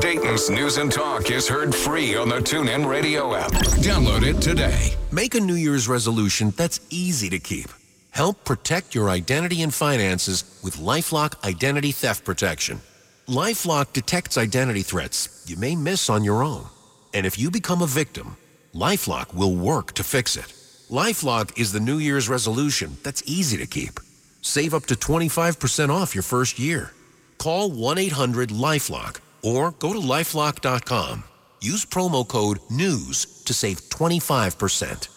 Dayton's 0.00 0.48
News 0.50 0.78
and 0.78 0.90
Talk 0.90 1.30
is 1.30 1.46
heard 1.46 1.74
free 1.74 2.16
on 2.16 2.28
the 2.28 2.36
TuneIn 2.36 2.88
Radio 2.88 3.34
app. 3.34 3.52
Download 3.82 4.22
it 4.22 4.40
today. 4.40 4.94
Make 5.12 5.34
a 5.34 5.40
New 5.40 5.54
Year's 5.54 5.88
resolution 5.88 6.52
that's 6.56 6.80
easy 6.90 7.28
to 7.30 7.38
keep. 7.38 7.70
Help 8.10 8.44
protect 8.44 8.94
your 8.94 9.10
identity 9.10 9.62
and 9.62 9.74
finances 9.74 10.60
with 10.62 10.76
Lifelock 10.76 11.42
Identity 11.44 11.92
Theft 11.92 12.24
Protection. 12.24 12.80
Lifelock 13.28 13.92
detects 13.92 14.38
identity 14.38 14.82
threats 14.82 15.44
you 15.46 15.56
may 15.56 15.76
miss 15.76 16.08
on 16.08 16.24
your 16.24 16.42
own. 16.42 16.66
And 17.12 17.26
if 17.26 17.38
you 17.38 17.50
become 17.50 17.82
a 17.82 17.86
victim, 17.86 18.36
Lifelock 18.74 19.34
will 19.34 19.54
work 19.54 19.92
to 19.94 20.04
fix 20.04 20.36
it. 20.36 20.52
Lifelock 20.90 21.58
is 21.58 21.72
the 21.72 21.80
New 21.80 21.98
Year's 21.98 22.28
resolution 22.28 22.96
that's 23.02 23.22
easy 23.26 23.56
to 23.58 23.66
keep. 23.66 24.00
Save 24.42 24.74
up 24.74 24.86
to 24.86 24.94
25% 24.94 25.88
off 25.90 26.14
your 26.14 26.22
first 26.22 26.58
year. 26.58 26.92
Call 27.38 27.70
1 27.70 27.98
800 27.98 28.50
Lifelock 28.50 29.18
or 29.44 29.72
go 29.72 29.92
to 29.92 29.98
lifelock.com. 29.98 31.24
Use 31.60 31.84
promo 31.84 32.26
code 32.26 32.58
NEWS 32.70 33.44
to 33.44 33.54
save 33.54 33.80
25%. 33.88 35.08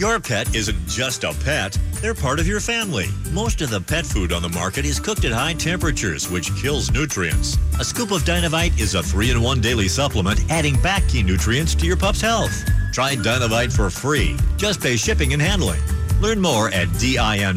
Your 0.00 0.18
pet 0.18 0.54
isn't 0.54 0.88
just 0.88 1.24
a 1.24 1.34
pet, 1.44 1.76
they're 2.00 2.14
part 2.14 2.40
of 2.40 2.46
your 2.46 2.58
family. 2.60 3.08
Most 3.32 3.60
of 3.60 3.68
the 3.68 3.82
pet 3.82 4.06
food 4.06 4.32
on 4.32 4.40
the 4.40 4.48
market 4.48 4.86
is 4.86 4.98
cooked 4.98 5.26
at 5.26 5.32
high 5.32 5.52
temperatures, 5.52 6.30
which 6.30 6.54
kills 6.56 6.90
nutrients. 6.90 7.58
A 7.78 7.84
scoop 7.84 8.10
of 8.10 8.22
Dinovite 8.22 8.80
is 8.80 8.94
a 8.94 9.02
three 9.02 9.30
in 9.30 9.42
one 9.42 9.60
daily 9.60 9.88
supplement, 9.88 10.40
adding 10.50 10.80
back 10.80 11.06
key 11.06 11.22
nutrients 11.22 11.74
to 11.74 11.86
your 11.86 11.98
pup's 11.98 12.22
health. 12.22 12.64
Try 12.94 13.14
Dinovite 13.14 13.72
for 13.72 13.90
free. 13.90 14.36
Just 14.56 14.80
pay 14.80 14.96
shipping 14.96 15.34
and 15.34 15.42
handling. 15.42 15.82
Learn 16.20 16.40
more 16.40 16.68
at 16.68 16.88
dinovite.com 16.88 17.52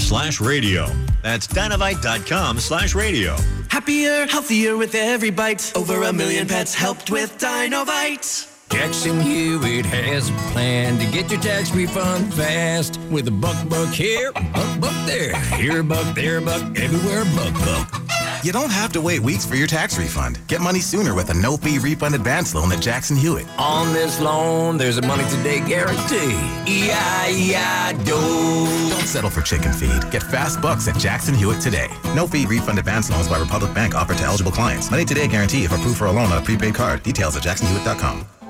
slash 0.00 0.40
radio. 0.40 0.86
That's 1.22 1.46
dinovite.com 1.46 2.60
slash 2.60 2.94
radio. 2.94 3.36
Happier, 3.68 4.26
healthier 4.26 4.76
with 4.76 4.94
every 4.94 5.30
bite. 5.30 5.72
Over 5.74 6.02
a 6.02 6.12
million 6.12 6.46
pets 6.46 6.74
helped 6.74 7.10
with 7.10 7.38
Dinovite. 7.38 8.54
Jackson 8.70 9.18
Hewitt 9.20 9.86
has 9.86 10.28
a 10.28 10.32
plan 10.52 10.98
to 10.98 11.06
get 11.10 11.30
your 11.30 11.40
tax 11.40 11.74
refund 11.74 12.34
fast 12.34 13.00
with 13.10 13.26
a 13.26 13.30
buck 13.30 13.56
buck 13.68 13.88
here, 13.94 14.30
buck 14.32 14.80
buck 14.80 15.06
there, 15.06 15.34
here 15.56 15.82
buck, 15.82 16.14
there 16.14 16.42
buck, 16.42 16.78
everywhere 16.78 17.24
buck 17.34 17.54
buck. 17.54 18.17
You 18.44 18.52
don't 18.52 18.70
have 18.70 18.92
to 18.92 19.00
wait 19.00 19.20
weeks 19.20 19.44
for 19.44 19.56
your 19.56 19.66
tax 19.66 19.98
refund. 19.98 20.38
Get 20.46 20.60
money 20.60 20.78
sooner 20.78 21.12
with 21.12 21.28
a 21.30 21.34
no 21.34 21.56
fee 21.56 21.78
refund 21.78 22.14
advance 22.14 22.54
loan 22.54 22.70
at 22.70 22.80
Jackson 22.80 23.16
Hewitt. 23.16 23.46
On 23.58 23.92
this 23.92 24.20
loan, 24.20 24.76
there's 24.76 24.96
a 24.96 25.02
money 25.02 25.28
today 25.28 25.58
guarantee. 25.66 26.36
E-I-E-I-Do. 26.66 28.04
Don't 28.04 29.06
settle 29.06 29.30
for 29.30 29.42
chicken 29.42 29.72
feed. 29.72 30.08
Get 30.12 30.22
fast 30.22 30.60
bucks 30.62 30.86
at 30.86 30.96
Jackson 30.98 31.34
Hewitt 31.34 31.60
today. 31.60 31.88
No 32.14 32.28
fee 32.28 32.46
refund 32.46 32.78
advance 32.78 33.10
loans 33.10 33.28
by 33.28 33.38
Republic 33.40 33.74
Bank 33.74 33.96
offered 33.96 34.18
to 34.18 34.24
eligible 34.24 34.52
clients. 34.52 34.88
Money 34.90 35.04
today 35.04 35.26
guarantee 35.26 35.64
if 35.64 35.72
approved 35.72 35.98
for 35.98 36.06
a 36.06 36.12
loan 36.12 36.30
on 36.30 36.38
a 36.38 36.42
prepaid 36.42 36.74
card. 36.76 37.02
Details 37.02 37.36
at 37.36 37.42
jacksonhewitt.com. 37.42 38.37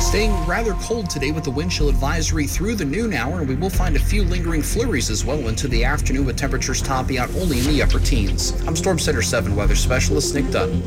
Staying 0.00 0.32
rather 0.46 0.72
cold 0.74 1.10
today 1.10 1.30
with 1.30 1.44
the 1.44 1.50
wind 1.50 1.70
chill 1.70 1.88
advisory 1.88 2.46
through 2.46 2.74
the 2.74 2.84
noon 2.84 3.12
hour, 3.12 3.40
and 3.40 3.48
we 3.48 3.54
will 3.54 3.70
find 3.70 3.94
a 3.94 3.98
few 3.98 4.24
lingering 4.24 4.62
flurries 4.62 5.10
as 5.10 5.24
well 5.26 5.46
into 5.46 5.68
the 5.68 5.84
afternoon 5.84 6.24
with 6.24 6.36
temperatures 6.36 6.80
topping 6.80 7.18
out 7.18 7.28
only 7.36 7.58
in 7.58 7.66
the 7.66 7.82
upper 7.82 8.00
teens. 8.00 8.52
I'm 8.66 8.74
Storm 8.74 8.98
Center 8.98 9.22
7 9.22 9.54
weather 9.54 9.76
specialist 9.76 10.34
Nick 10.34 10.50
Dunn. 10.50 10.82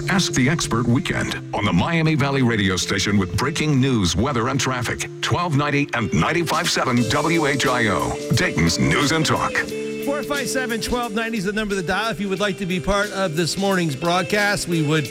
Our 0.00 0.10
Ask 0.10 0.32
the 0.32 0.48
Expert 0.48 0.86
weekend 0.86 1.36
on 1.54 1.64
the 1.64 1.72
Miami 1.72 2.14
Valley 2.14 2.42
radio 2.42 2.76
station 2.76 3.18
with 3.18 3.36
breaking 3.36 3.80
news, 3.80 4.16
weather, 4.16 4.48
and 4.48 4.60
traffic. 4.60 5.02
1290 5.24 5.90
and 5.94 6.10
95.7 6.10 7.10
WHIO. 7.10 8.36
Dayton's 8.36 8.78
News 8.78 9.12
and 9.12 9.24
Talk. 9.24 9.52
457 9.52 10.80
1290 10.80 11.38
is 11.38 11.44
the 11.44 11.52
number 11.52 11.74
the 11.74 11.82
dial. 11.82 12.10
If 12.10 12.20
you 12.20 12.28
would 12.28 12.40
like 12.40 12.58
to 12.58 12.66
be 12.66 12.80
part 12.80 13.10
of 13.12 13.36
this 13.36 13.58
morning's 13.58 13.96
broadcast, 13.96 14.68
we 14.68 14.86
would 14.86 15.04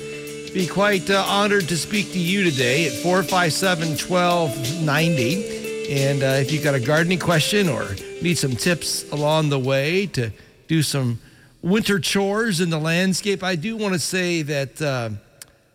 be 0.54 0.68
quite 0.68 1.10
uh, 1.10 1.24
honored 1.28 1.68
to 1.68 1.78
speak 1.78 2.12
to 2.14 2.20
you 2.20 2.44
today 2.44 2.88
at 2.88 2.94
457 2.94 3.90
1290. 3.90 5.92
And 5.92 6.24
uh, 6.24 6.26
if 6.40 6.52
you've 6.52 6.64
got 6.64 6.76
a 6.76 6.80
gardening 6.80 7.20
question 7.20 7.70
or 7.70 7.88
need 8.22 8.38
some 8.38 8.56
tips 8.56 9.10
along 9.12 9.50
the 9.50 9.60
way 9.60 10.08
to 10.08 10.32
do 10.68 10.84
some 10.84 11.20
winter 11.62 12.00
chores 12.00 12.62
in 12.62 12.70
the 12.70 12.80
landscape, 12.80 13.44
I 13.44 13.56
do 13.56 13.76
want 13.76 13.94
to 13.94 14.00
say 14.00 14.42
that 14.44 14.82
uh, 14.82 15.10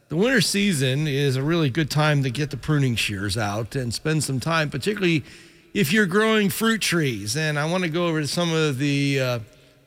the 0.09 0.17
winter 0.17 0.41
season 0.41 1.07
is 1.07 1.37
a 1.37 1.43
really 1.43 1.71
good 1.71 1.91
time 1.91 2.23
to 2.23 2.31
get 2.31 2.51
the 2.51 2.57
pruning 2.57 2.97
shears 2.97 3.37
out 3.37 3.77
and 3.77 3.93
spend 3.93 4.25
some 4.25 4.41
time, 4.41 4.71
particularly 4.71 5.25
if 5.73 5.93
you're 5.93 6.07
growing 6.07 6.51
fruit 6.51 6.81
trees. 6.81 7.37
And 7.37 7.59
I 7.59 7.71
want 7.71 7.85
to 7.85 7.91
go 7.91 8.07
over 8.07 8.27
some 8.27 8.53
of 8.53 8.79
the 8.79 9.21
uh, 9.21 9.39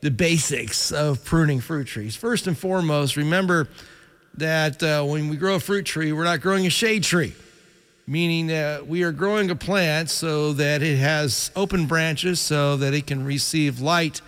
the 0.01 0.11
basics 0.11 0.91
of 0.91 1.23
pruning 1.25 1.59
fruit 1.59 1.87
trees. 1.87 2.15
First 2.15 2.45
and 2.45 2.57
foremost, 2.57 3.17
remember 3.17 3.67
that 4.35 4.81
uh, 4.83 5.03
when 5.03 5.29
we 5.29 5.37
grow 5.37 5.55
a 5.55 5.59
fruit 5.59 5.85
tree, 5.85 6.11
we're 6.11 6.23
not 6.23 6.39
growing 6.39 6.67
a 6.67 6.69
shade 6.69 7.03
tree, 7.03 7.33
meaning 8.05 8.47
that 8.47 8.85
we 8.85 9.01
are 9.01 9.11
growing 9.11 9.49
a 9.49 9.55
plant 9.55 10.11
so 10.11 10.53
that 10.53 10.83
it 10.83 10.97
has 10.97 11.49
open 11.55 11.87
branches 11.87 12.39
so 12.39 12.77
that 12.77 12.93
it 12.93 13.07
can 13.07 13.25
receive 13.25 13.81
light. 13.81 14.21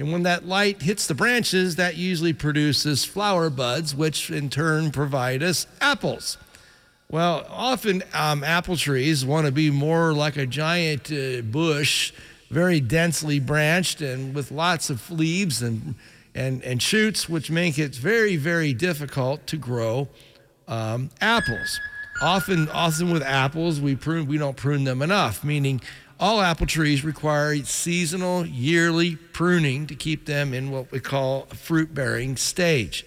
And 0.00 0.10
when 0.10 0.22
that 0.22 0.46
light 0.46 0.80
hits 0.80 1.06
the 1.06 1.14
branches, 1.14 1.76
that 1.76 1.96
usually 1.96 2.32
produces 2.32 3.04
flower 3.04 3.50
buds, 3.50 3.94
which 3.94 4.30
in 4.30 4.48
turn 4.48 4.90
provide 4.90 5.42
us 5.42 5.66
apples. 5.80 6.38
Well, 7.10 7.46
often 7.50 8.02
um, 8.14 8.42
apple 8.42 8.76
trees 8.76 9.26
want 9.26 9.46
to 9.46 9.52
be 9.52 9.70
more 9.70 10.14
like 10.14 10.36
a 10.36 10.46
giant 10.46 11.12
uh, 11.12 11.42
bush 11.42 12.12
very 12.50 12.80
densely 12.80 13.38
branched 13.38 14.00
and 14.00 14.34
with 14.34 14.50
lots 14.50 14.88
of 14.90 15.10
leaves 15.10 15.60
and, 15.60 15.94
and, 16.34 16.62
and 16.64 16.80
shoots, 16.82 17.28
which 17.28 17.50
make 17.50 17.78
it 17.78 17.94
very, 17.94 18.36
very 18.36 18.72
difficult 18.72 19.46
to 19.48 19.56
grow 19.56 20.08
um, 20.66 21.10
apples. 21.20 21.78
Often, 22.22 22.68
often 22.70 23.10
with 23.10 23.22
apples, 23.22 23.80
we 23.80 23.96
prune 23.96 24.26
we 24.26 24.38
don't 24.38 24.56
prune 24.56 24.84
them 24.84 25.02
enough, 25.02 25.44
meaning 25.44 25.80
all 26.20 26.42
apple 26.42 26.66
trees 26.66 27.02
require 27.02 27.56
seasonal, 27.64 28.44
yearly 28.46 29.16
pruning 29.16 29.86
to 29.86 29.94
keep 29.94 30.26
them 30.26 30.52
in 30.52 30.70
what 30.70 30.92
we 30.92 31.00
call 31.00 31.48
a 31.50 31.54
fruit 31.54 31.94
bearing 31.94 32.36
stage. 32.36 33.06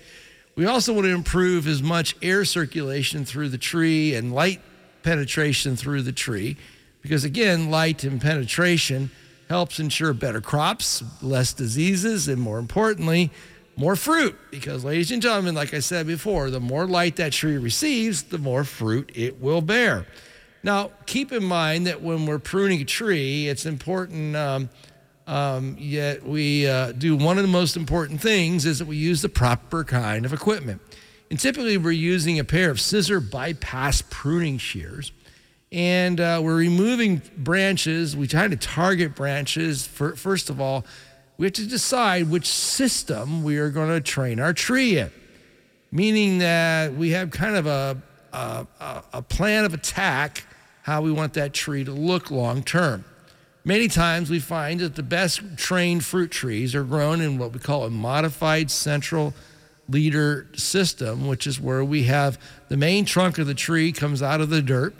We 0.55 0.65
also 0.65 0.93
want 0.93 1.05
to 1.05 1.13
improve 1.13 1.67
as 1.67 1.83
much 1.83 2.15
air 2.23 2.43
circulation 2.43 3.23
through 3.23 3.49
the 3.49 3.57
tree 3.59 4.15
and 4.15 4.33
light 4.33 4.61
penetration 5.03 5.75
through 5.75 6.01
the 6.01 6.11
tree, 6.11 6.57
because 7.01 7.23
again, 7.23 7.69
light 7.69 8.03
and 8.03 8.19
penetration 8.19 9.11
helps 9.47 9.79
ensure 9.79 10.13
better 10.13 10.41
crops, 10.41 11.03
less 11.21 11.53
diseases, 11.53 12.27
and 12.27 12.41
more 12.41 12.57
importantly, 12.57 13.29
more 13.75 13.95
fruit. 13.95 14.35
Because, 14.49 14.83
ladies 14.83 15.11
and 15.11 15.21
gentlemen, 15.21 15.53
like 15.53 15.73
I 15.73 15.79
said 15.79 16.07
before, 16.07 16.49
the 16.49 16.59
more 16.59 16.87
light 16.87 17.17
that 17.17 17.33
tree 17.33 17.57
receives, 17.57 18.23
the 18.23 18.37
more 18.37 18.63
fruit 18.63 19.11
it 19.13 19.39
will 19.39 19.61
bear. 19.61 20.07
Now, 20.63 20.91
keep 21.05 21.31
in 21.31 21.43
mind 21.43 21.87
that 21.87 22.01
when 22.01 22.25
we're 22.25 22.39
pruning 22.39 22.81
a 22.81 22.85
tree, 22.85 23.47
it's 23.47 23.65
important. 23.65 24.35
Um, 24.35 24.69
um, 25.27 25.77
yet 25.79 26.25
we 26.25 26.67
uh, 26.67 26.93
do 26.93 27.15
one 27.15 27.37
of 27.37 27.43
the 27.43 27.49
most 27.49 27.75
important 27.75 28.21
things 28.21 28.65
is 28.65 28.79
that 28.79 28.87
we 28.87 28.97
use 28.97 29.21
the 29.21 29.29
proper 29.29 29.83
kind 29.83 30.25
of 30.25 30.33
equipment. 30.33 30.81
And 31.29 31.39
typically, 31.39 31.77
we're 31.77 31.91
using 31.91 32.39
a 32.39 32.43
pair 32.43 32.69
of 32.69 32.79
scissor 32.79 33.19
bypass 33.19 34.03
pruning 34.09 34.57
shears 34.57 35.11
and 35.73 36.21
uh, 36.21 36.39
we're 36.43 36.55
removing 36.55 37.19
branches. 37.35 38.15
We 38.15 38.27
try 38.27 38.47
to 38.47 38.55
target 38.55 39.15
branches. 39.15 39.87
For, 39.87 40.15
first 40.15 40.51
of 40.51 40.61
all, 40.61 40.85
we 41.37 41.47
have 41.47 41.53
to 41.53 41.67
decide 41.67 42.29
which 42.29 42.45
system 42.45 43.43
we 43.43 43.57
are 43.57 43.71
going 43.71 43.89
to 43.89 43.99
train 43.99 44.39
our 44.39 44.53
tree 44.53 44.99
in, 44.99 45.11
meaning 45.91 46.37
that 46.37 46.93
we 46.93 47.09
have 47.09 47.31
kind 47.31 47.55
of 47.55 47.65
a, 47.65 47.97
a, 48.31 48.67
a 49.13 49.21
plan 49.23 49.65
of 49.65 49.73
attack 49.73 50.45
how 50.83 51.01
we 51.01 51.11
want 51.11 51.33
that 51.33 51.53
tree 51.53 51.83
to 51.83 51.91
look 51.91 52.31
long 52.31 52.63
term. 52.63 53.03
Many 53.65 53.87
times 53.87 54.29
we 54.29 54.39
find 54.39 54.81
that 54.81 54.95
the 54.95 55.03
best 55.03 55.41
trained 55.57 56.03
fruit 56.03 56.31
trees 56.31 56.75
are 56.75 56.83
grown 56.83 57.21
in 57.21 57.37
what 57.37 57.53
we 57.53 57.59
call 57.59 57.85
a 57.85 57.89
modified 57.89 58.69
central 58.69 59.33
leader 59.87 60.47
system, 60.55 61.27
which 61.27 61.47
is 61.47 61.59
where 61.59 61.83
we 61.83 62.03
have 62.03 62.37
the 62.67 62.77
main 62.77 63.05
trunk 63.05 63.37
of 63.37 63.47
the 63.47 63.53
tree 63.53 63.91
comes 63.91 64.21
out 64.21 64.41
of 64.41 64.49
the 64.49 64.61
dirt 64.61 64.93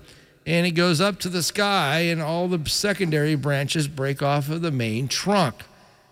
and 0.46 0.66
it 0.66 0.72
goes 0.72 1.00
up 1.00 1.20
to 1.20 1.30
the 1.30 1.44
sky, 1.44 2.00
and 2.00 2.22
all 2.22 2.48
the 2.48 2.70
secondary 2.70 3.36
branches 3.36 3.88
break 3.88 4.22
off 4.22 4.50
of 4.50 4.62
the 4.62 4.72
main 4.72 5.08
trunk. 5.08 5.56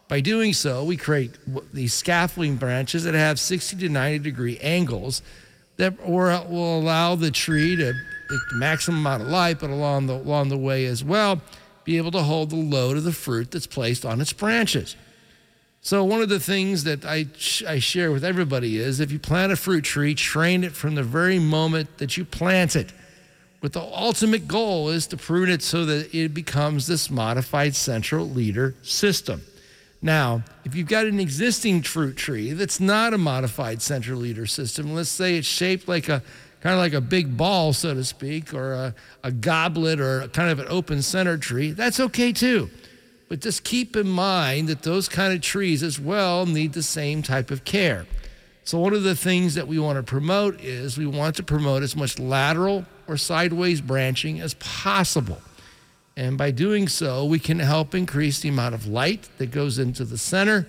By 0.08 0.22
doing 0.22 0.54
so, 0.54 0.84
we 0.84 0.98
create 0.98 1.38
these 1.74 1.94
scaffolding 1.94 2.56
branches 2.56 3.04
that 3.04 3.14
have 3.14 3.40
60 3.40 3.78
to 3.78 3.90
90 3.90 4.20
degree 4.20 4.58
angles 4.60 5.22
that 5.78 6.08
will 6.08 6.80
allow 6.80 7.16
the 7.16 7.32
tree 7.32 7.76
to 7.76 7.94
the 8.32 8.56
maximum 8.56 9.00
amount 9.00 9.24
of 9.24 9.30
light, 9.30 9.60
but 9.60 9.70
along 9.70 10.08
the 10.08 10.15
along 10.15 10.50
the 10.50 10.58
way 10.58 10.86
as 10.86 11.04
well, 11.04 11.41
be 11.84 11.98
able 11.98 12.12
to 12.12 12.24
hold 12.24 12.50
the 12.50 12.56
load 12.56 12.98
of 12.98 13.04
the 13.04 13.12
fruit 13.12 13.52
that's 13.52 13.67
placed 13.67 14.06
on 14.06 14.22
its 14.22 14.34
branches. 14.34 14.96
So 15.84 16.04
one 16.04 16.22
of 16.22 16.30
the 16.30 16.39
things 16.39 16.84
that 16.84 17.06
I, 17.06 17.26
I 17.67 17.80
share 17.80 18.12
with 18.12 18.24
everybody 18.24 18.78
is 18.78 19.00
if 19.00 19.12
you 19.12 19.17
plant 19.17 19.52
a 19.52 19.56
fruit 19.56 19.84
tree, 19.84 20.13
train 20.13 20.63
it 20.63 20.74
from 20.74 20.94
the 20.94 21.02
very 21.02 21.39
moment 21.39 21.98
that 21.98 22.17
you 22.17 22.24
plant 22.24 22.76
it. 22.76 22.94
But 23.62 23.74
the 23.74 23.82
ultimate 23.82 24.48
goal 24.48 24.89
is 24.89 25.08
to 25.08 25.17
prune 25.17 25.50
it 25.50 25.63
so 25.63 25.86
that 25.86 26.13
it 26.13 26.34
becomes 26.34 26.86
this 26.86 27.10
modified 27.10 27.76
central 27.76 28.30
leader 28.30 28.76
system. 28.84 29.41
Now, 30.04 30.44
if 30.65 30.76
you've 30.76 30.88
got 30.88 31.06
an 31.06 31.20
existing 31.20 31.84
fruit 31.84 32.15
tree 32.15 32.54
that's 32.54 32.80
not 32.80 33.13
a 33.13 33.20
modified 33.20 33.82
central 33.82 34.20
leader 34.20 34.48
system, 34.48 34.94
let's 34.94 35.10
say 35.10 35.38
it's 35.38 35.48
shaped 35.48 35.88
like 35.88 36.10
a 36.10 36.24
kind 36.62 36.74
of 36.74 36.80
like 36.80 36.93
a 36.93 37.02
big 37.02 37.36
ball, 37.36 37.74
so 37.74 37.93
to 37.93 38.04
speak, 38.04 38.54
or 38.54 38.74
a, 38.74 38.95
a 39.24 39.32
goblet 39.32 40.00
or 40.00 40.28
kind 40.30 40.50
of 40.50 40.60
an 40.60 40.67
open 40.69 41.02
center 41.02 41.38
tree, 41.38 41.71
that's 41.71 42.00
okay 42.00 42.32
too. 42.32 42.69
But 43.30 43.41
just 43.41 43.63
keep 43.63 43.95
in 43.95 44.08
mind 44.08 44.67
that 44.67 44.84
those 44.84 45.08
kind 45.08 45.34
of 45.34 45.41
trees 45.41 45.84
as 45.84 46.00
well 46.00 46.45
need 46.45 46.74
the 46.74 46.84
same 46.84 47.24
type 47.24 47.50
of 47.50 47.63
care. 47.63 48.06
So, 48.63 48.78
one 48.78 48.93
of 48.93 49.04
the 49.04 49.15
things 49.15 49.56
that 49.56 49.67
we 49.67 49.80
want 49.80 49.97
to 49.97 50.04
promote 50.04 50.62
is 50.62 50.97
we 50.97 51.08
want 51.08 51.36
to 51.38 51.43
promote 51.43 51.82
as 51.82 51.95
much 51.95 52.19
lateral 52.19 52.86
or 53.08 53.17
sideways 53.17 53.82
branching 53.82 54.39
as 54.39 54.54
possible. 54.56 55.41
And 56.15 56.38
by 56.38 56.52
doing 56.52 56.88
so, 56.88 57.26
we 57.26 57.39
can 57.39 57.60
help 57.60 57.95
increase 57.95 58.39
the 58.41 58.50
amount 58.50 58.76
of 58.76 58.86
light 58.86 59.30
that 59.38 59.50
goes 59.50 59.80
into 59.80 60.06
the 60.06 60.17
center 60.17 60.67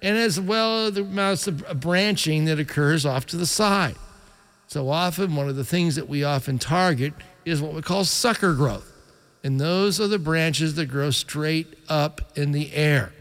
and 0.00 0.16
as 0.16 0.38
well 0.38 0.90
the 0.90 1.02
amount 1.02 1.46
of 1.46 1.80
branching 1.80 2.44
that 2.44 2.58
occurs 2.58 3.04
off 3.04 3.26
to 3.26 3.36
the 3.36 3.46
side. 3.46 3.96
So 4.66 4.88
often, 4.88 5.36
one 5.36 5.48
of 5.48 5.56
the 5.56 5.64
things 5.64 5.96
that 5.96 6.08
we 6.08 6.24
often 6.24 6.58
target 6.58 7.12
is 7.44 7.60
what 7.60 7.74
we 7.74 7.82
call 7.82 8.04
sucker 8.04 8.54
growth. 8.54 8.90
And 9.44 9.60
those 9.60 10.00
are 10.00 10.08
the 10.08 10.18
branches 10.18 10.74
that 10.76 10.86
grow 10.86 11.10
straight 11.10 11.78
up 11.88 12.20
in 12.36 12.52
the 12.52 12.72
air. 12.74 13.12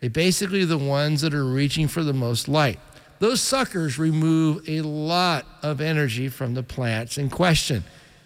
They 0.00 0.08
basically 0.08 0.62
are 0.62 0.66
the 0.66 0.78
ones 0.78 1.20
that 1.20 1.34
are 1.34 1.44
reaching 1.44 1.88
for 1.88 2.02
the 2.02 2.12
most 2.12 2.48
light. 2.48 2.80
Those 3.20 3.40
suckers 3.40 3.98
remove 3.98 4.68
a 4.68 4.80
lot 4.82 5.46
of 5.62 5.80
energy 5.80 6.28
from 6.28 6.54
the 6.54 6.62
plants 6.62 7.18
in 7.18 7.30
question, 7.30 7.84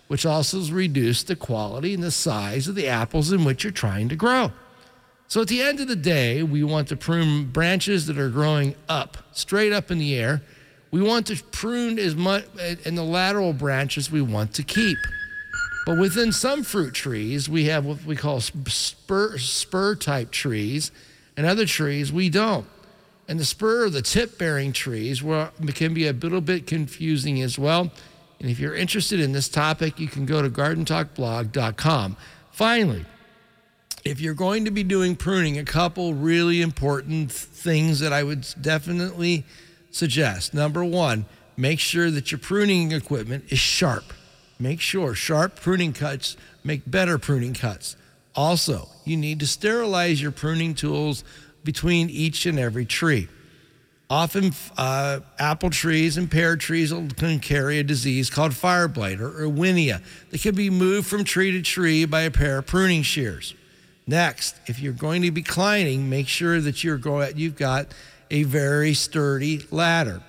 which 0.08 0.26
also 0.26 0.62
reduces 0.72 1.24
the 1.24 1.36
quality 1.36 1.94
and 1.94 2.02
the 2.02 2.10
size 2.10 2.68
of 2.68 2.74
the 2.74 2.88
apples 2.88 3.32
in 3.32 3.44
which 3.44 3.64
you're 3.64 3.72
trying 3.72 4.08
to 4.10 4.16
grow. 4.16 4.52
So 5.28 5.40
at 5.40 5.48
the 5.48 5.62
end 5.62 5.80
of 5.80 5.88
the 5.88 5.96
day, 5.96 6.42
we 6.42 6.62
want 6.62 6.88
to 6.88 6.96
prune 6.96 7.46
branches 7.46 8.06
that 8.06 8.18
are 8.18 8.28
growing 8.28 8.74
up, 8.86 9.16
straight 9.32 9.72
up 9.72 9.90
in 9.90 9.98
the 9.98 10.14
air. 10.14 10.42
We 10.92 11.02
want 11.02 11.26
to 11.28 11.42
prune 11.50 11.98
as 11.98 12.14
much 12.14 12.44
uh, 12.60 12.76
in 12.84 12.94
the 12.94 13.02
lateral 13.02 13.54
branches 13.54 14.10
we 14.10 14.22
want 14.22 14.54
to 14.54 14.62
keep. 14.62 14.98
But 15.84 15.98
within 15.98 16.30
some 16.30 16.62
fruit 16.62 16.94
trees, 16.94 17.48
we 17.48 17.64
have 17.64 17.84
what 17.84 18.04
we 18.04 18.14
call 18.14 18.40
spur, 18.40 19.38
spur 19.38 19.96
type 19.96 20.30
trees, 20.30 20.92
and 21.36 21.44
other 21.44 21.66
trees 21.66 22.12
we 22.12 22.28
don't. 22.28 22.66
And 23.26 23.40
the 23.40 23.44
spur 23.44 23.86
or 23.86 23.90
the 23.90 24.02
tip 24.02 24.38
bearing 24.38 24.72
trees 24.72 25.22
can 25.22 25.94
be 25.94 26.06
a 26.06 26.12
little 26.12 26.40
bit 26.40 26.66
confusing 26.66 27.40
as 27.40 27.58
well. 27.58 27.90
And 28.38 28.50
if 28.50 28.60
you're 28.60 28.74
interested 28.74 29.18
in 29.18 29.32
this 29.32 29.48
topic, 29.48 29.98
you 29.98 30.08
can 30.08 30.26
go 30.26 30.42
to 30.42 30.50
gardentalkblog.com. 30.50 32.16
Finally, 32.50 33.06
if 34.04 34.20
you're 34.20 34.34
going 34.34 34.64
to 34.66 34.70
be 34.70 34.82
doing 34.82 35.16
pruning, 35.16 35.58
a 35.58 35.64
couple 35.64 36.12
really 36.12 36.60
important 36.60 37.32
things 37.32 38.00
that 38.00 38.12
I 38.12 38.22
would 38.22 38.46
definitely 38.60 39.44
suggest. 39.92 40.52
Number 40.52 40.84
one, 40.84 41.26
make 41.56 41.78
sure 41.78 42.10
that 42.10 42.32
your 42.32 42.38
pruning 42.38 42.90
equipment 42.90 43.44
is 43.48 43.60
sharp. 43.60 44.12
Make 44.58 44.80
sure 44.80 45.14
sharp 45.14 45.56
pruning 45.56 45.92
cuts 45.92 46.36
make 46.64 46.82
better 46.90 47.18
pruning 47.18 47.54
cuts. 47.54 47.96
Also, 48.34 48.88
you 49.04 49.16
need 49.16 49.40
to 49.40 49.46
sterilize 49.46 50.22
your 50.22 50.32
pruning 50.32 50.74
tools 50.74 51.24
between 51.64 52.08
each 52.10 52.46
and 52.46 52.58
every 52.58 52.84
tree. 52.84 53.28
Often, 54.08 54.52
uh, 54.76 55.20
apple 55.38 55.70
trees 55.70 56.16
and 56.16 56.30
pear 56.30 56.56
trees 56.56 56.92
can 57.16 57.40
carry 57.40 57.78
a 57.78 57.82
disease 57.82 58.28
called 58.28 58.54
fire 58.54 58.88
blight 58.88 59.20
or 59.20 59.30
Erwinia 59.30 60.02
that 60.30 60.42
can 60.42 60.54
be 60.54 60.68
moved 60.68 61.06
from 61.06 61.24
tree 61.24 61.52
to 61.52 61.62
tree 61.62 62.04
by 62.04 62.22
a 62.22 62.30
pair 62.30 62.58
of 62.58 62.66
pruning 62.66 63.02
shears. 63.02 63.54
Next, 64.06 64.56
if 64.66 64.80
you're 64.80 64.92
going 64.92 65.22
to 65.22 65.30
be 65.30 65.42
climbing, 65.42 66.10
make 66.10 66.28
sure 66.28 66.60
that 66.60 66.82
you're 66.84 66.98
going, 66.98 67.36
you've 67.36 67.56
got 67.56 67.86
a 68.32 68.42
very 68.44 68.94
sturdy 68.94 69.64
ladder. 69.70 70.22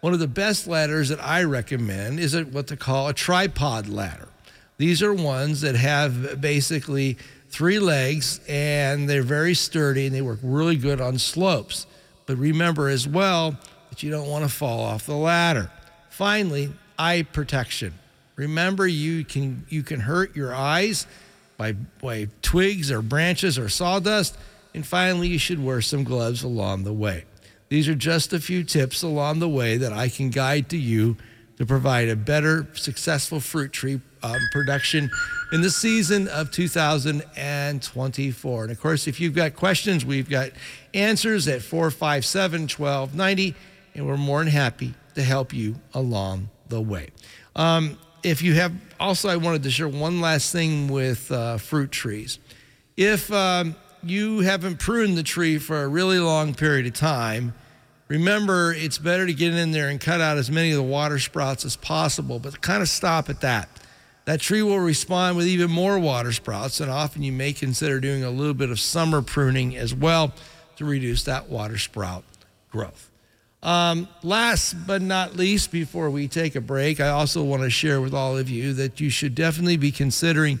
One 0.00 0.12
of 0.12 0.20
the 0.20 0.28
best 0.28 0.68
ladders 0.68 1.08
that 1.08 1.22
I 1.22 1.42
recommend 1.42 2.20
is 2.20 2.36
what 2.36 2.68
they 2.68 2.76
call 2.76 3.08
a 3.08 3.12
tripod 3.12 3.88
ladder. 3.88 4.28
These 4.76 5.02
are 5.02 5.12
ones 5.12 5.62
that 5.62 5.74
have 5.74 6.40
basically 6.40 7.18
three 7.50 7.80
legs 7.80 8.38
and 8.48 9.10
they're 9.10 9.24
very 9.24 9.54
sturdy 9.54 10.06
and 10.06 10.14
they 10.14 10.22
work 10.22 10.38
really 10.40 10.76
good 10.76 11.00
on 11.00 11.18
slopes. 11.18 11.86
But 12.26 12.36
remember 12.36 12.88
as 12.88 13.08
well 13.08 13.58
that 13.90 14.04
you 14.04 14.10
don't 14.12 14.28
want 14.28 14.44
to 14.44 14.48
fall 14.48 14.80
off 14.80 15.04
the 15.04 15.16
ladder. 15.16 15.68
Finally, 16.10 16.72
eye 16.96 17.26
protection. 17.32 17.92
Remember 18.36 18.86
you 18.86 19.24
can 19.24 19.66
you 19.68 19.82
can 19.82 19.98
hurt 19.98 20.36
your 20.36 20.54
eyes 20.54 21.08
by, 21.56 21.72
by 21.72 22.28
twigs 22.40 22.92
or 22.92 23.02
branches 23.02 23.58
or 23.58 23.68
sawdust. 23.68 24.38
And 24.74 24.86
finally, 24.86 25.26
you 25.26 25.38
should 25.38 25.64
wear 25.64 25.80
some 25.80 26.04
gloves 26.04 26.44
along 26.44 26.84
the 26.84 26.92
way. 26.92 27.24
These 27.68 27.88
are 27.88 27.94
just 27.94 28.32
a 28.32 28.40
few 28.40 28.64
tips 28.64 29.02
along 29.02 29.40
the 29.40 29.48
way 29.48 29.76
that 29.76 29.92
I 29.92 30.08
can 30.08 30.30
guide 30.30 30.70
to 30.70 30.78
you 30.78 31.16
to 31.58 31.66
provide 31.66 32.08
a 32.08 32.16
better, 32.16 32.66
successful 32.74 33.40
fruit 33.40 33.72
tree 33.72 34.00
um, 34.22 34.40
production 34.52 35.10
in 35.52 35.60
the 35.60 35.70
season 35.70 36.28
of 36.28 36.50
2024. 36.50 38.62
And 38.62 38.70
of 38.70 38.80
course, 38.80 39.06
if 39.06 39.20
you've 39.20 39.34
got 39.34 39.54
questions, 39.54 40.04
we've 40.04 40.30
got 40.30 40.50
answers 40.94 41.48
at 41.48 41.62
457 41.62 42.62
1290, 42.62 43.54
and 43.94 44.06
we're 44.06 44.16
more 44.16 44.38
than 44.38 44.52
happy 44.52 44.94
to 45.14 45.22
help 45.22 45.52
you 45.52 45.76
along 45.94 46.48
the 46.68 46.80
way. 46.80 47.10
Um, 47.56 47.98
if 48.22 48.42
you 48.42 48.54
have, 48.54 48.72
also, 49.00 49.28
I 49.28 49.36
wanted 49.36 49.62
to 49.64 49.70
share 49.70 49.88
one 49.88 50.20
last 50.20 50.52
thing 50.52 50.88
with 50.88 51.30
uh, 51.30 51.58
fruit 51.58 51.90
trees. 51.90 52.38
If 52.96 53.32
um, 53.32 53.76
you 54.02 54.40
haven't 54.40 54.78
pruned 54.78 55.16
the 55.16 55.22
tree 55.22 55.58
for 55.58 55.82
a 55.82 55.88
really 55.88 56.18
long 56.18 56.54
period 56.54 56.86
of 56.86 56.94
time, 56.94 57.54
remember 58.08 58.72
it's 58.72 58.98
better 58.98 59.26
to 59.26 59.34
get 59.34 59.54
in 59.54 59.70
there 59.70 59.88
and 59.88 60.00
cut 60.00 60.20
out 60.20 60.38
as 60.38 60.50
many 60.50 60.70
of 60.70 60.76
the 60.76 60.82
water 60.82 61.18
sprouts 61.18 61.64
as 61.64 61.76
possible, 61.76 62.38
but 62.38 62.60
kind 62.60 62.82
of 62.82 62.88
stop 62.88 63.28
at 63.28 63.40
that. 63.40 63.68
That 64.24 64.40
tree 64.40 64.62
will 64.62 64.78
respond 64.80 65.36
with 65.38 65.46
even 65.46 65.70
more 65.70 65.98
water 65.98 66.32
sprouts, 66.32 66.80
and 66.80 66.90
often 66.90 67.22
you 67.22 67.32
may 67.32 67.52
consider 67.52 67.98
doing 67.98 68.24
a 68.24 68.30
little 68.30 68.54
bit 68.54 68.70
of 68.70 68.78
summer 68.78 69.22
pruning 69.22 69.76
as 69.76 69.94
well 69.94 70.34
to 70.76 70.84
reduce 70.84 71.24
that 71.24 71.48
water 71.48 71.78
sprout 71.78 72.24
growth. 72.70 73.10
Um, 73.62 74.06
last 74.22 74.74
but 74.86 75.02
not 75.02 75.36
least, 75.36 75.72
before 75.72 76.10
we 76.10 76.28
take 76.28 76.54
a 76.54 76.60
break, 76.60 77.00
I 77.00 77.08
also 77.08 77.42
want 77.42 77.62
to 77.62 77.70
share 77.70 78.00
with 78.00 78.14
all 78.14 78.36
of 78.36 78.48
you 78.48 78.72
that 78.74 79.00
you 79.00 79.10
should 79.10 79.34
definitely 79.34 79.76
be 79.76 79.90
considering 79.90 80.60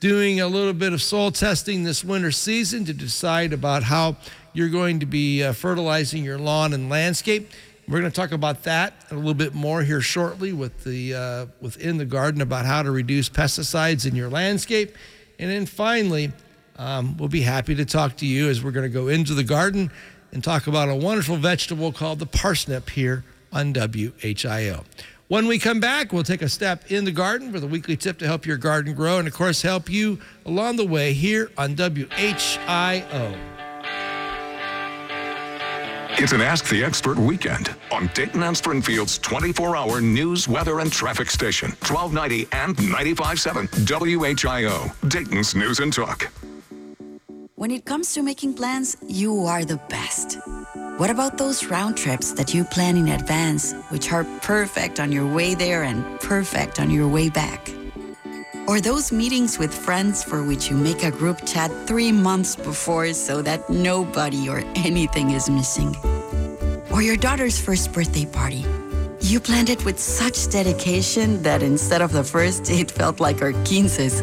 doing 0.00 0.40
a 0.40 0.48
little 0.48 0.72
bit 0.72 0.94
of 0.94 1.02
soil 1.02 1.30
testing 1.30 1.84
this 1.84 2.02
winter 2.02 2.30
season 2.30 2.86
to 2.86 2.94
decide 2.94 3.52
about 3.52 3.82
how 3.82 4.16
you're 4.54 4.70
going 4.70 4.98
to 4.98 5.06
be 5.06 5.44
uh, 5.44 5.52
fertilizing 5.52 6.24
your 6.24 6.38
lawn 6.38 6.72
and 6.72 6.88
landscape. 6.88 7.50
We're 7.86 8.00
going 8.00 8.10
to 8.10 8.16
talk 8.16 8.32
about 8.32 8.62
that 8.64 8.94
a 9.10 9.14
little 9.14 9.34
bit 9.34 9.54
more 9.54 9.82
here 9.82 10.00
shortly 10.00 10.52
with 10.52 10.84
the 10.84 11.14
uh, 11.14 11.46
within 11.60 11.98
the 11.98 12.04
garden 12.04 12.40
about 12.40 12.64
how 12.64 12.82
to 12.82 12.90
reduce 12.90 13.28
pesticides 13.28 14.06
in 14.06 14.14
your 14.14 14.30
landscape, 14.30 14.96
and 15.38 15.50
then 15.50 15.66
finally, 15.66 16.32
um, 16.78 17.16
we'll 17.16 17.28
be 17.28 17.42
happy 17.42 17.74
to 17.74 17.84
talk 17.84 18.16
to 18.18 18.26
you 18.26 18.48
as 18.48 18.62
we're 18.62 18.70
going 18.70 18.90
to 18.90 18.94
go 18.94 19.08
into 19.08 19.34
the 19.34 19.44
garden 19.44 19.90
and 20.32 20.42
talk 20.42 20.66
about 20.66 20.88
a 20.88 20.94
wonderful 20.94 21.36
vegetable 21.36 21.92
called 21.92 22.20
the 22.20 22.26
parsnip 22.26 22.90
here 22.90 23.24
on 23.52 23.74
WHIO. 23.74 24.84
When 25.30 25.46
we 25.46 25.60
come 25.60 25.78
back, 25.78 26.12
we'll 26.12 26.24
take 26.24 26.42
a 26.42 26.48
step 26.48 26.90
in 26.90 27.04
the 27.04 27.12
garden 27.12 27.52
with 27.52 27.62
a 27.62 27.66
weekly 27.68 27.96
tip 27.96 28.18
to 28.18 28.26
help 28.26 28.46
your 28.46 28.56
garden 28.56 28.94
grow 28.94 29.18
and, 29.18 29.28
of 29.28 29.32
course, 29.32 29.62
help 29.62 29.88
you 29.88 30.18
along 30.44 30.74
the 30.74 30.84
way 30.84 31.12
here 31.12 31.52
on 31.56 31.76
WHIO. 31.76 33.38
It's 36.18 36.32
an 36.32 36.40
Ask 36.40 36.68
the 36.68 36.82
Expert 36.82 37.16
weekend 37.16 37.72
on 37.92 38.10
Dayton 38.12 38.42
and 38.42 38.56
Springfield's 38.56 39.18
24 39.18 39.76
hour 39.76 40.00
news, 40.00 40.48
weather, 40.48 40.80
and 40.80 40.90
traffic 40.90 41.30
station, 41.30 41.70
1290 41.88 42.48
and 42.50 42.76
957 42.76 43.68
WHIO, 43.68 45.08
Dayton's 45.08 45.54
News 45.54 45.78
and 45.78 45.92
Talk. 45.92 46.28
When 47.60 47.70
it 47.70 47.84
comes 47.84 48.14
to 48.14 48.22
making 48.22 48.54
plans, 48.54 48.96
you 49.06 49.44
are 49.44 49.66
the 49.66 49.76
best. 49.90 50.38
What 50.96 51.10
about 51.10 51.36
those 51.36 51.66
round 51.66 51.94
trips 51.94 52.32
that 52.32 52.54
you 52.54 52.64
plan 52.64 52.96
in 52.96 53.08
advance, 53.08 53.74
which 53.90 54.10
are 54.12 54.24
perfect 54.40 54.98
on 54.98 55.12
your 55.12 55.26
way 55.26 55.52
there 55.54 55.82
and 55.82 56.02
perfect 56.20 56.80
on 56.80 56.88
your 56.88 57.06
way 57.06 57.28
back? 57.28 57.68
Or 58.66 58.80
those 58.80 59.12
meetings 59.12 59.58
with 59.58 59.74
friends 59.74 60.24
for 60.24 60.42
which 60.42 60.70
you 60.70 60.76
make 60.78 61.04
a 61.04 61.10
group 61.10 61.44
chat 61.44 61.70
three 61.86 62.12
months 62.12 62.56
before 62.56 63.12
so 63.12 63.42
that 63.42 63.68
nobody 63.68 64.48
or 64.48 64.64
anything 64.74 65.32
is 65.32 65.50
missing? 65.50 65.94
Or 66.90 67.02
your 67.02 67.18
daughter's 67.18 67.60
first 67.60 67.92
birthday 67.92 68.24
party. 68.24 68.64
You 69.20 69.38
planned 69.38 69.68
it 69.68 69.84
with 69.84 69.98
such 69.98 70.48
dedication 70.48 71.42
that 71.42 71.62
instead 71.62 72.00
of 72.00 72.12
the 72.12 72.24
first, 72.24 72.70
it 72.70 72.90
felt 72.90 73.20
like 73.20 73.42
our 73.42 73.52
quinces. 73.52 74.22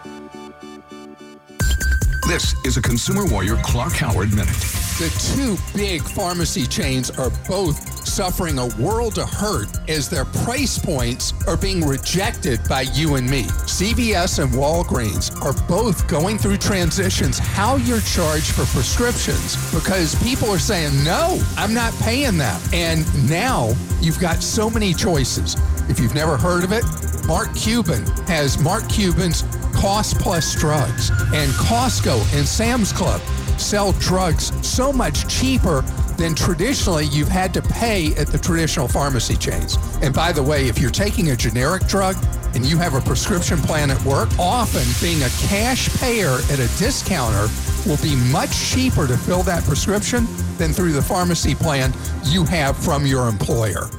This 2.27 2.55
is 2.63 2.77
a 2.77 2.81
Consumer 2.81 3.25
Warrior 3.25 3.57
Clark 3.63 3.93
Howard 3.93 4.33
Minute. 4.33 4.55
The 4.99 5.09
two 5.35 5.57
big 5.75 6.01
pharmacy 6.01 6.67
chains 6.67 7.09
are 7.09 7.31
both 7.47 8.07
suffering 8.07 8.59
a 8.59 8.67
world 8.77 9.17
of 9.17 9.29
hurt 9.29 9.67
as 9.89 10.07
their 10.07 10.25
price 10.25 10.77
points 10.77 11.33
are 11.47 11.57
being 11.57 11.85
rejected 11.85 12.59
by 12.69 12.81
you 12.81 13.15
and 13.15 13.29
me. 13.29 13.43
CVS 13.43 14.41
and 14.41 14.51
Walgreens 14.53 15.35
are 15.43 15.53
both 15.67 16.07
going 16.07 16.37
through 16.37 16.57
transitions 16.57 17.39
how 17.39 17.77
you're 17.77 18.01
charged 18.01 18.51
for 18.51 18.65
prescriptions 18.65 19.57
because 19.73 20.15
people 20.23 20.49
are 20.49 20.59
saying, 20.59 20.91
no, 21.03 21.41
I'm 21.57 21.73
not 21.73 21.93
paying 21.95 22.37
that. 22.37 22.61
And 22.73 23.03
now 23.29 23.73
you've 23.99 24.19
got 24.19 24.43
so 24.43 24.69
many 24.69 24.93
choices. 24.93 25.55
If 25.89 25.99
you've 25.99 26.15
never 26.15 26.37
heard 26.37 26.63
of 26.63 26.71
it, 26.71 26.85
Mark 27.25 27.53
Cuban 27.55 28.05
has 28.27 28.61
Mark 28.61 28.87
Cuban's 28.89 29.43
Cost 29.81 30.19
Plus 30.19 30.53
Drugs, 30.53 31.09
and 31.33 31.51
Costco 31.53 32.37
and 32.37 32.47
Sam's 32.47 32.93
Club 32.93 33.19
sell 33.57 33.93
drugs 33.93 34.51
so 34.65 34.93
much 34.93 35.27
cheaper 35.27 35.81
than 36.17 36.35
traditionally 36.35 37.05
you've 37.05 37.27
had 37.27 37.51
to 37.55 37.63
pay 37.63 38.13
at 38.13 38.27
the 38.27 38.37
traditional 38.37 38.87
pharmacy 38.87 39.35
chains. 39.35 39.79
And 40.03 40.13
by 40.13 40.33
the 40.33 40.43
way, 40.43 40.67
if 40.67 40.77
you're 40.77 40.91
taking 40.91 41.31
a 41.31 41.35
generic 41.35 41.87
drug 41.87 42.15
and 42.53 42.63
you 42.63 42.77
have 42.77 42.93
a 42.93 43.01
prescription 43.01 43.57
plan 43.57 43.89
at 43.89 43.99
work, 44.05 44.29
often 44.37 44.85
being 45.01 45.23
a 45.23 45.29
cash 45.47 45.89
payer 45.99 46.37
at 46.51 46.59
a 46.59 46.77
discounter 46.77 47.47
will 47.87 47.97
be 48.03 48.15
much 48.31 48.55
cheaper 48.71 49.07
to 49.07 49.17
fill 49.17 49.41
that 49.43 49.63
prescription 49.63 50.27
than 50.57 50.73
through 50.73 50.91
the 50.91 51.01
pharmacy 51.01 51.55
plan 51.55 51.91
you 52.25 52.43
have 52.43 52.77
from 52.77 53.03
your 53.07 53.27
employer. 53.27 53.89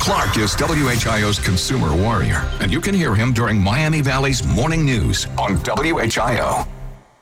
Clark 0.00 0.38
is 0.38 0.56
WHIO's 0.56 1.38
consumer 1.38 1.94
warrior, 1.94 2.42
and 2.60 2.72
you 2.72 2.80
can 2.80 2.94
hear 2.94 3.14
him 3.14 3.34
during 3.34 3.60
Miami 3.60 4.00
Valley's 4.00 4.42
morning 4.42 4.82
news 4.82 5.26
on 5.36 5.58
WHIO. 5.58 6.66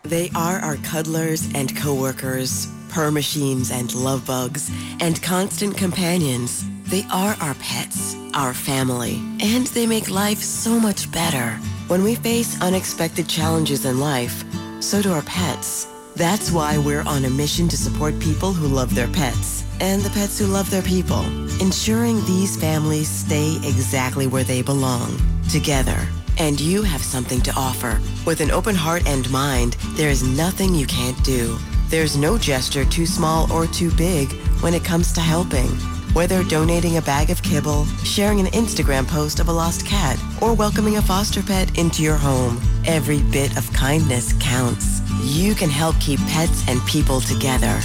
They 0.04 0.30
are 0.36 0.60
our 0.60 0.76
cuddlers 0.76 1.52
and 1.56 1.76
coworkers, 1.76 2.68
purr 2.88 3.10
machines 3.10 3.72
and 3.72 3.92
love 3.96 4.24
bugs, 4.24 4.70
and 5.00 5.20
constant 5.20 5.76
companions. 5.76 6.64
They 6.84 7.02
are 7.10 7.36
our 7.40 7.54
pets, 7.54 8.14
our 8.32 8.54
family, 8.54 9.20
and 9.40 9.66
they 9.66 9.84
make 9.84 10.08
life 10.08 10.38
so 10.38 10.78
much 10.78 11.10
better. 11.10 11.56
When 11.88 12.04
we 12.04 12.14
face 12.14 12.60
unexpected 12.62 13.28
challenges 13.28 13.86
in 13.86 13.98
life, 13.98 14.44
so 14.80 15.02
do 15.02 15.12
our 15.12 15.22
pets. 15.22 15.88
That's 16.14 16.52
why 16.52 16.78
we're 16.78 17.02
on 17.02 17.24
a 17.24 17.30
mission 17.30 17.68
to 17.70 17.76
support 17.76 18.18
people 18.20 18.52
who 18.52 18.68
love 18.68 18.94
their 18.94 19.08
pets 19.08 19.64
and 19.80 20.02
the 20.02 20.10
pets 20.10 20.38
who 20.38 20.46
love 20.46 20.70
their 20.70 20.82
people, 20.82 21.24
ensuring 21.60 22.24
these 22.24 22.56
families 22.56 23.08
stay 23.08 23.56
exactly 23.56 24.26
where 24.26 24.44
they 24.44 24.62
belong, 24.62 25.16
together. 25.50 26.06
And 26.38 26.60
you 26.60 26.82
have 26.82 27.02
something 27.02 27.40
to 27.42 27.52
offer. 27.56 28.00
With 28.24 28.40
an 28.40 28.50
open 28.50 28.74
heart 28.74 29.06
and 29.06 29.30
mind, 29.30 29.74
there 29.96 30.10
is 30.10 30.22
nothing 30.22 30.74
you 30.74 30.86
can't 30.86 31.22
do. 31.24 31.58
There's 31.88 32.16
no 32.16 32.38
gesture 32.38 32.84
too 32.84 33.06
small 33.06 33.50
or 33.52 33.66
too 33.66 33.90
big 33.92 34.32
when 34.60 34.74
it 34.74 34.84
comes 34.84 35.12
to 35.14 35.20
helping. 35.20 35.68
Whether 36.14 36.42
donating 36.44 36.96
a 36.96 37.02
bag 37.02 37.30
of 37.30 37.42
kibble, 37.42 37.84
sharing 38.04 38.40
an 38.40 38.46
Instagram 38.46 39.06
post 39.06 39.40
of 39.40 39.48
a 39.48 39.52
lost 39.52 39.86
cat, 39.86 40.18
or 40.40 40.54
welcoming 40.54 40.96
a 40.96 41.02
foster 41.02 41.42
pet 41.42 41.78
into 41.78 42.02
your 42.02 42.16
home, 42.16 42.60
every 42.86 43.22
bit 43.22 43.56
of 43.56 43.72
kindness 43.72 44.32
counts. 44.40 45.00
You 45.22 45.54
can 45.54 45.70
help 45.70 45.98
keep 46.00 46.20
pets 46.20 46.64
and 46.68 46.80
people 46.86 47.20
together. 47.20 47.78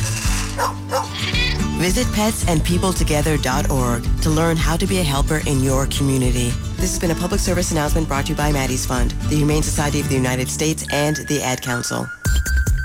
Visit 1.84 2.08
petsandpeopletogether.org 2.16 4.22
to 4.22 4.30
learn 4.30 4.56
how 4.56 4.78
to 4.78 4.88
be 4.88 5.00
a 5.00 5.04
helper 5.04 5.42
in 5.46 5.62
your 5.62 5.86
community. 5.88 6.52
This 6.78 6.92
has 6.92 6.98
been 6.98 7.12
a 7.12 7.16
public 7.16 7.42
service 7.42 7.74
announcement 7.74 8.08
brought 8.08 8.28
to 8.28 8.32
you 8.32 8.38
by 8.38 8.54
Maddie's 8.54 8.86
Fund, 8.86 9.12
the 9.28 9.36
Humane 9.36 9.64
Society 9.64 10.00
of 10.00 10.08
the 10.08 10.16
United 10.16 10.48
States, 10.48 10.86
and 10.94 11.18
the 11.28 11.44
Ad 11.44 11.62
Council. 11.62 12.08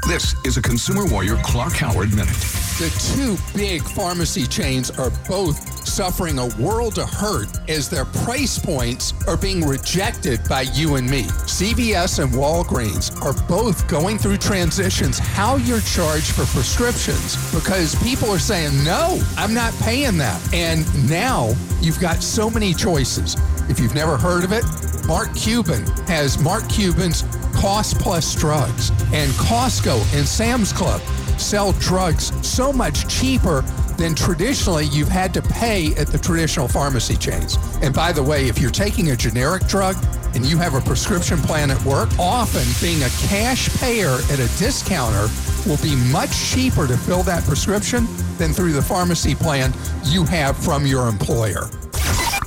This 0.08 0.34
is 0.44 0.56
a 0.56 0.62
Consumer 0.62 1.06
Warrior 1.06 1.36
Clark 1.44 1.74
Howard 1.74 2.12
Minute. 2.12 2.34
The 2.78 2.90
two 3.12 3.36
big 3.58 3.82
pharmacy 3.82 4.46
chains 4.46 4.88
are 4.88 5.10
both 5.26 5.84
suffering 5.84 6.38
a 6.38 6.46
world 6.62 7.00
of 7.00 7.10
hurt 7.10 7.48
as 7.68 7.88
their 7.88 8.04
price 8.04 8.56
points 8.56 9.12
are 9.26 9.36
being 9.36 9.66
rejected 9.66 10.38
by 10.48 10.60
you 10.60 10.94
and 10.94 11.10
me. 11.10 11.24
CVS 11.24 12.22
and 12.22 12.32
Walgreens 12.32 13.20
are 13.20 13.32
both 13.48 13.88
going 13.88 14.16
through 14.16 14.36
transitions 14.36 15.18
how 15.18 15.56
you're 15.56 15.80
charged 15.80 16.30
for 16.30 16.44
prescriptions 16.54 17.52
because 17.52 18.00
people 18.00 18.30
are 18.30 18.38
saying, 18.38 18.84
no, 18.84 19.20
I'm 19.36 19.52
not 19.52 19.74
paying 19.80 20.16
that. 20.18 20.40
And 20.54 20.86
now 21.10 21.54
you've 21.80 21.98
got 21.98 22.22
so 22.22 22.48
many 22.48 22.72
choices. 22.72 23.36
If 23.68 23.80
you've 23.80 23.96
never 23.96 24.16
heard 24.16 24.44
of 24.44 24.52
it, 24.52 24.64
Mark 25.04 25.34
Cuban 25.34 25.84
has 26.06 26.38
Mark 26.38 26.68
Cuban's 26.68 27.24
Cost 27.56 27.98
Plus 27.98 28.36
Drugs, 28.36 28.90
and 29.12 29.32
Costco 29.32 29.98
and 30.16 30.28
Sam's 30.28 30.72
Club 30.72 31.00
sell 31.40 31.72
drugs 31.72 32.32
so 32.46 32.72
much 32.72 33.08
cheaper 33.08 33.62
than 33.96 34.14
traditionally 34.14 34.86
you've 34.86 35.08
had 35.08 35.34
to 35.34 35.42
pay 35.42 35.94
at 35.96 36.06
the 36.06 36.18
traditional 36.18 36.68
pharmacy 36.68 37.16
chains. 37.16 37.58
And 37.82 37.94
by 37.94 38.12
the 38.12 38.22
way, 38.22 38.48
if 38.48 38.58
you're 38.58 38.70
taking 38.70 39.10
a 39.10 39.16
generic 39.16 39.66
drug 39.66 39.96
and 40.34 40.46
you 40.46 40.56
have 40.58 40.74
a 40.74 40.80
prescription 40.80 41.38
plan 41.38 41.70
at 41.70 41.82
work, 41.84 42.08
often 42.18 42.64
being 42.80 43.02
a 43.02 43.08
cash 43.26 43.68
payer 43.78 44.18
at 44.30 44.38
a 44.38 44.48
discounter 44.58 45.26
will 45.66 45.78
be 45.82 45.96
much 46.12 46.30
cheaper 46.50 46.86
to 46.86 46.96
fill 46.96 47.22
that 47.24 47.42
prescription 47.44 48.06
than 48.36 48.52
through 48.52 48.72
the 48.72 48.82
pharmacy 48.82 49.34
plan 49.34 49.72
you 50.04 50.24
have 50.24 50.56
from 50.56 50.86
your 50.86 51.08
employer. 51.08 51.68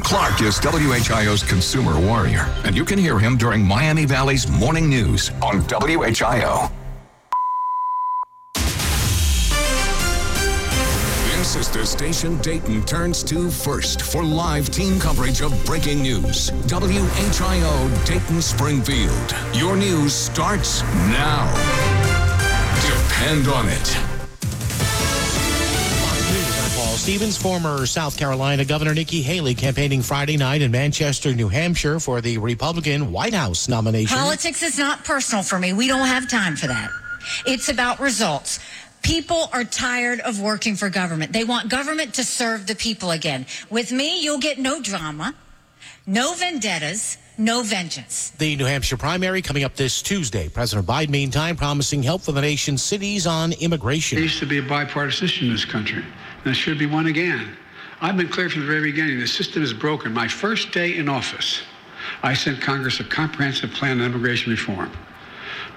Clark 0.03 0.41
is 0.41 0.59
WHIO's 0.59 1.43
consumer 1.43 1.99
warrior, 1.99 2.45
and 2.65 2.75
you 2.75 2.83
can 2.83 2.99
hear 2.99 3.17
him 3.19 3.37
during 3.37 3.63
Miami 3.63 4.05
Valley's 4.05 4.49
morning 4.49 4.89
news 4.89 5.29
on 5.41 5.61
WHIO. 5.61 6.80
This 11.51 11.67
is 11.67 11.73
the 11.73 11.85
station 11.85 12.37
Dayton 12.37 12.85
turns 12.85 13.23
to 13.23 13.51
first 13.51 14.03
for 14.03 14.23
live 14.23 14.69
team 14.69 14.97
coverage 15.01 15.41
of 15.41 15.51
breaking 15.65 16.01
news. 16.01 16.49
WHIO 16.49 18.05
Dayton 18.05 18.41
Springfield. 18.41 19.35
Your 19.53 19.75
news 19.75 20.13
starts 20.13 20.81
now. 21.11 21.53
Depend 22.87 23.49
on 23.49 23.67
it. 23.67 23.97
Paul 26.73 26.95
Stevens, 26.95 27.37
former 27.37 27.85
South 27.85 28.17
Carolina 28.17 28.63
Governor 28.63 28.93
Nikki 28.93 29.21
Haley, 29.21 29.53
campaigning 29.53 30.01
Friday 30.01 30.37
night 30.37 30.61
in 30.61 30.71
Manchester, 30.71 31.33
New 31.33 31.49
Hampshire 31.49 31.99
for 31.99 32.21
the 32.21 32.37
Republican 32.37 33.11
White 33.11 33.33
House 33.33 33.67
nomination. 33.67 34.17
Politics 34.17 34.63
is 34.63 34.79
not 34.79 35.03
personal 35.03 35.43
for 35.43 35.59
me. 35.59 35.73
We 35.73 35.89
don't 35.89 36.07
have 36.07 36.29
time 36.29 36.55
for 36.55 36.67
that. 36.67 36.89
It's 37.45 37.67
about 37.67 37.99
results. 37.99 38.59
People 39.01 39.49
are 39.51 39.63
tired 39.63 40.19
of 40.19 40.39
working 40.39 40.75
for 40.75 40.89
government. 40.89 41.33
They 41.33 41.43
want 41.43 41.69
government 41.69 42.13
to 42.15 42.23
serve 42.23 42.67
the 42.67 42.75
people 42.75 43.11
again. 43.11 43.45
With 43.69 43.91
me, 43.91 44.21
you'll 44.21 44.39
get 44.39 44.59
no 44.59 44.81
drama, 44.81 45.33
no 46.05 46.33
vendettas, 46.33 47.17
no 47.37 47.63
vengeance. 47.63 48.31
The 48.37 48.55
New 48.55 48.65
Hampshire 48.65 48.97
primary 48.97 49.41
coming 49.41 49.63
up 49.63 49.75
this 49.75 50.01
Tuesday. 50.01 50.49
President 50.49 50.87
Biden, 50.87 51.09
meantime, 51.09 51.55
promising 51.55 52.03
help 52.03 52.21
for 52.21 52.31
the 52.31 52.41
nation's 52.41 52.83
cities 52.83 53.25
on 53.25 53.53
immigration. 53.53 54.17
There 54.17 54.23
used 54.23 54.39
to 54.39 54.45
be 54.45 54.59
a 54.59 54.63
bipartisan 54.63 55.47
in 55.47 55.51
this 55.51 55.65
country. 55.65 56.03
There 56.43 56.53
should 56.53 56.77
be 56.77 56.85
one 56.85 57.07
again. 57.07 57.57
I've 58.01 58.17
been 58.17 58.29
clear 58.29 58.49
from 58.49 58.61
the 58.61 58.67
very 58.67 58.91
beginning 58.91 59.19
the 59.19 59.27
system 59.27 59.63
is 59.63 59.73
broken. 59.73 60.11
My 60.13 60.27
first 60.27 60.71
day 60.71 60.97
in 60.97 61.07
office, 61.09 61.61
I 62.23 62.33
sent 62.33 62.61
Congress 62.61 62.99
a 62.99 63.03
comprehensive 63.03 63.71
plan 63.71 63.99
on 63.99 64.05
immigration 64.07 64.51
reform. 64.51 64.91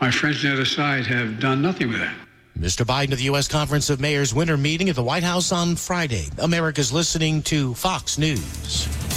My 0.01 0.11
friends 0.11 0.45
on 0.45 0.51
the 0.51 0.57
other 0.57 0.65
side 0.65 1.07
have 1.07 1.39
done 1.39 1.63
nothing 1.63 1.89
with 1.89 2.01
that. 2.01 2.15
Mr. 2.59 2.87
Biden 2.87 3.13
at 3.13 3.19
the 3.19 3.25
U.S. 3.25 3.49
Conference 3.49 3.91
of 3.91 4.01
Mayors 4.01 4.33
winter 4.33 4.57
meeting 4.57 4.89
at 4.89 4.97
the 4.97 5.03
White 5.03 5.25
House 5.25 5.51
on 5.51 5.75
Friday. 5.77 6.29
America's 6.39 6.93
listening 6.93 7.43
to 7.43 7.75
Fox 7.75 8.17
News. 8.17 9.14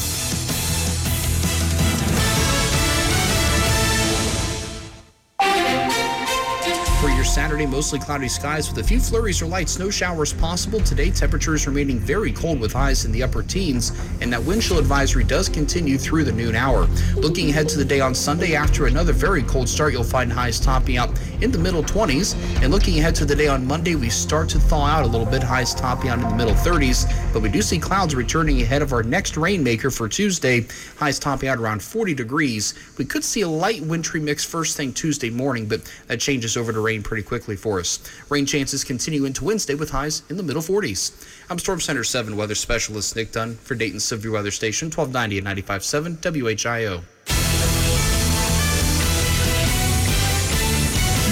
Saturday, 7.38 7.68
mostly 7.68 8.00
cloudy 8.00 8.28
skies 8.28 8.68
with 8.68 8.84
a 8.84 8.84
few 8.84 9.00
flurries 9.00 9.44
or 9.44 9.46
light 9.46 9.70
snow 9.70 9.92
showers 9.92 10.34
possible. 10.34 10.80
Today, 10.80 11.12
temperatures 11.12 11.68
remaining 11.68 12.00
very 12.00 12.32
cold 12.32 12.60
with 12.60 12.74
highs 12.74 13.06
in 13.06 13.12
the 13.12 13.22
upper 13.22 13.44
teens, 13.44 13.92
and 14.22 14.34
that 14.34 14.44
wind 14.44 14.64
chill 14.64 14.80
advisory 14.80 15.24
does 15.24 15.48
continue 15.48 16.00
through 16.00 16.24
the 16.24 16.32
noon 16.32 16.56
hour. 16.56 16.88
Looking 17.14 17.52
ahead 17.52 17.70
to 17.70 17.78
the 17.78 17.86
day 17.86 18.00
on 18.00 18.16
Sunday, 18.16 18.56
after 18.56 18.88
another 18.88 19.14
very 19.14 19.44
cold 19.44 19.70
start, 19.70 19.94
you'll 19.94 20.04
find 20.04 20.34
highs 20.34 20.60
topping 20.60 20.98
out 20.98 21.12
in 21.40 21.52
the 21.52 21.60
middle 21.60 21.84
20s. 21.84 22.34
And 22.64 22.74
looking 22.74 22.98
ahead 22.98 23.14
to 23.18 23.26
the 23.26 23.36
day 23.36 23.48
on 23.48 23.68
Monday, 23.68 23.94
we 23.94 24.10
start 24.10 24.50
to 24.50 24.60
thaw 24.60 24.88
out 24.88 25.04
a 25.04 25.08
little 25.08 25.28
bit, 25.28 25.44
highs 25.44 25.76
topping 25.76 26.10
out 26.10 26.18
in 26.18 26.28
the 26.28 26.36
middle 26.36 26.56
30s, 26.56 27.06
but 27.34 27.44
we 27.44 27.50
do 27.50 27.62
see 27.62 27.78
clouds 27.78 28.16
returning 28.16 28.64
ahead 28.64 28.82
of 28.82 28.94
our 28.94 29.04
next 29.04 29.38
rainmaker 29.38 29.92
for 29.92 30.10
Tuesday, 30.10 30.66
highs 30.96 31.20
topping 31.20 31.50
out 31.50 31.60
around 31.60 31.84
40 31.84 32.16
degrees. 32.16 32.74
We 32.98 33.06
could 33.06 33.24
see 33.24 33.42
a 33.42 33.48
light 33.48 33.84
wintry 33.84 34.20
mix 34.20 34.44
first 34.44 34.76
thing 34.76 34.92
Tuesday 34.92 35.30
morning, 35.30 35.68
but 35.68 35.82
that 36.08 36.20
changes 36.20 36.58
over 36.58 36.74
to 36.74 36.80
rain 36.80 37.04
pretty 37.04 37.27
quickly 37.28 37.58
for 37.58 37.80
us. 37.80 38.00
Rain 38.30 38.46
chances 38.46 38.84
continue 38.84 39.26
into 39.26 39.44
Wednesday 39.44 39.76
with 39.76 39.92
highs 39.92 40.24
in 40.30 40.38
the 40.38 40.44
middle 40.44 40.62
40s. 40.62 41.12
I'm 41.52 41.60
Storm 41.60 41.82
Center 41.82 42.04
7 42.04 42.38
weather 42.38 42.56
specialist 42.56 43.16
Nick 43.16 43.34
Dunn 43.34 43.56
for 43.56 43.76
Dayton 43.76 44.00
Severe 44.00 44.32
Weather 44.32 44.50
Station 44.50 44.88
1290 44.88 45.38
and 45.40 45.48
95.7 45.68 46.18
WHIO. 46.22 47.04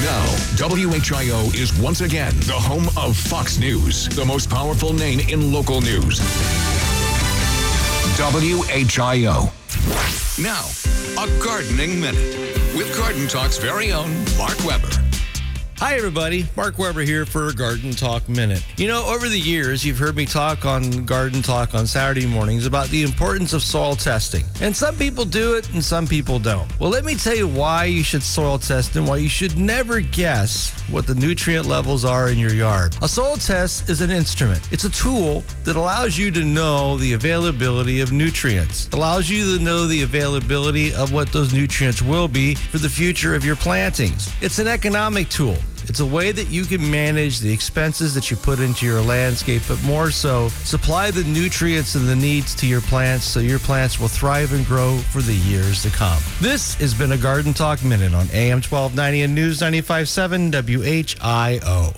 Now, 0.04 0.26
WHIO 0.58 1.56
is 1.56 1.74
once 1.80 2.02
again 2.02 2.34
the 2.42 2.54
home 2.54 2.90
of 2.98 3.18
Fox 3.18 3.58
News, 3.58 4.08
the 4.10 4.26
most 4.26 4.50
powerful 4.50 4.94
name 4.94 5.22
in 5.22 5.52
local 5.52 5.82
news. 5.82 6.20
WHIO. 8.20 9.52
Now, 10.38 10.66
a 11.18 11.44
gardening 11.44 12.00
minute 12.00 12.46
with 12.76 12.96
Garden 12.98 13.28
Talk's 13.28 13.58
very 13.58 13.92
own 13.92 14.14
Mark 14.38 14.64
Webber. 14.66 14.90
Hi, 15.80 15.96
everybody. 15.96 16.48
Mark 16.56 16.78
Webber 16.78 17.02
here 17.02 17.26
for 17.26 17.52
Garden 17.52 17.92
Talk 17.92 18.30
Minute. 18.30 18.66
You 18.78 18.88
know, 18.88 19.06
over 19.08 19.28
the 19.28 19.38
years, 19.38 19.84
you've 19.84 19.98
heard 19.98 20.16
me 20.16 20.26
talk 20.26 20.64
on 20.64 21.04
Garden 21.04 21.42
Talk 21.42 21.76
on 21.76 21.86
Saturday 21.86 22.26
mornings 22.26 22.66
about 22.66 22.88
the 22.88 23.04
importance 23.04 23.52
of 23.52 23.62
soil 23.62 23.98
testing. 23.98 24.46
And 24.62 24.74
some 24.74 24.96
people 24.96 25.26
do 25.26 25.56
it 25.56 25.70
and 25.74 25.84
some 25.84 26.08
people 26.08 26.40
don't. 26.40 26.72
Well, 26.80 26.90
let 26.90 27.04
me 27.04 27.16
tell 27.16 27.36
you 27.36 27.50
why 27.50 27.86
you 27.86 28.04
should 28.04 28.24
soil 28.24 28.58
test 28.58 28.96
and 28.96 29.06
why 29.06 29.18
you 29.18 29.28
should 29.28 29.58
never 29.58 30.00
guess 30.00 30.72
what 30.90 31.08
the 31.08 31.16
nutrient 31.16 31.66
levels 31.66 32.06
are 32.06 32.30
in 32.30 32.38
your 32.38 32.54
yard. 32.54 32.96
A 33.02 33.08
soil 33.08 33.36
test 33.36 33.90
is 33.90 34.00
an 34.00 34.12
instrument, 34.12 34.72
it's 34.72 34.86
a 34.86 34.92
tool 34.92 35.44
that 35.64 35.76
allows 35.76 36.18
you 36.18 36.32
to 36.32 36.44
know 36.44 36.98
the 36.98 37.14
availability 37.14 38.02
of 38.02 38.12
nutrients, 38.12 38.88
it 38.88 38.94
allows 38.94 39.30
you 39.30 39.58
to 39.58 39.64
know 39.64 39.88
the 39.88 40.04
availability 40.04 40.94
of 40.94 41.12
what 41.12 41.32
those 41.32 41.54
nutrients 41.54 42.02
will 42.02 42.28
be 42.28 42.56
for 42.56 42.78
the 42.78 42.90
future 42.90 43.36
of 43.36 43.44
your 43.44 43.56
plantings. 43.56 44.32
It's 44.42 44.60
an 44.60 44.68
economic 44.68 45.28
tool. 45.30 45.58
It's 45.88 46.00
a 46.00 46.06
way 46.06 46.32
that 46.32 46.50
you 46.50 46.66
can 46.66 46.90
manage 46.90 47.40
the 47.40 47.52
expenses 47.52 48.14
that 48.16 48.32
you 48.32 48.38
put 48.38 48.60
into 48.60 48.86
your 48.86 49.02
landscape, 49.02 49.62
but 49.68 49.82
more 49.84 50.10
so, 50.12 50.50
supply 50.50 51.12
the 51.12 51.24
nutrients 51.24 51.96
and 51.96 52.08
the 52.08 52.16
needs 52.16 52.56
to 52.56 52.68
your 52.68 52.82
plants 52.82 53.26
so 53.26 53.40
your 53.40 53.60
plants 53.60 54.00
will 54.00 54.08
thrive 54.08 54.54
and 54.54 54.66
grow 54.66 54.98
for 54.98 55.22
the 55.22 55.36
years 55.36 55.84
to 55.84 55.90
come. 55.90 56.22
This 56.42 56.76
has 56.76 56.94
been 56.94 57.12
a 57.12 57.18
Garden 57.18 57.54
Talk 57.54 57.84
Minute 57.84 58.14
on 58.14 58.28
AM 58.34 58.62
1290 58.62 59.22
and 59.22 59.36
News 59.36 59.62
957 59.62 60.52
WHIO. 60.52 61.94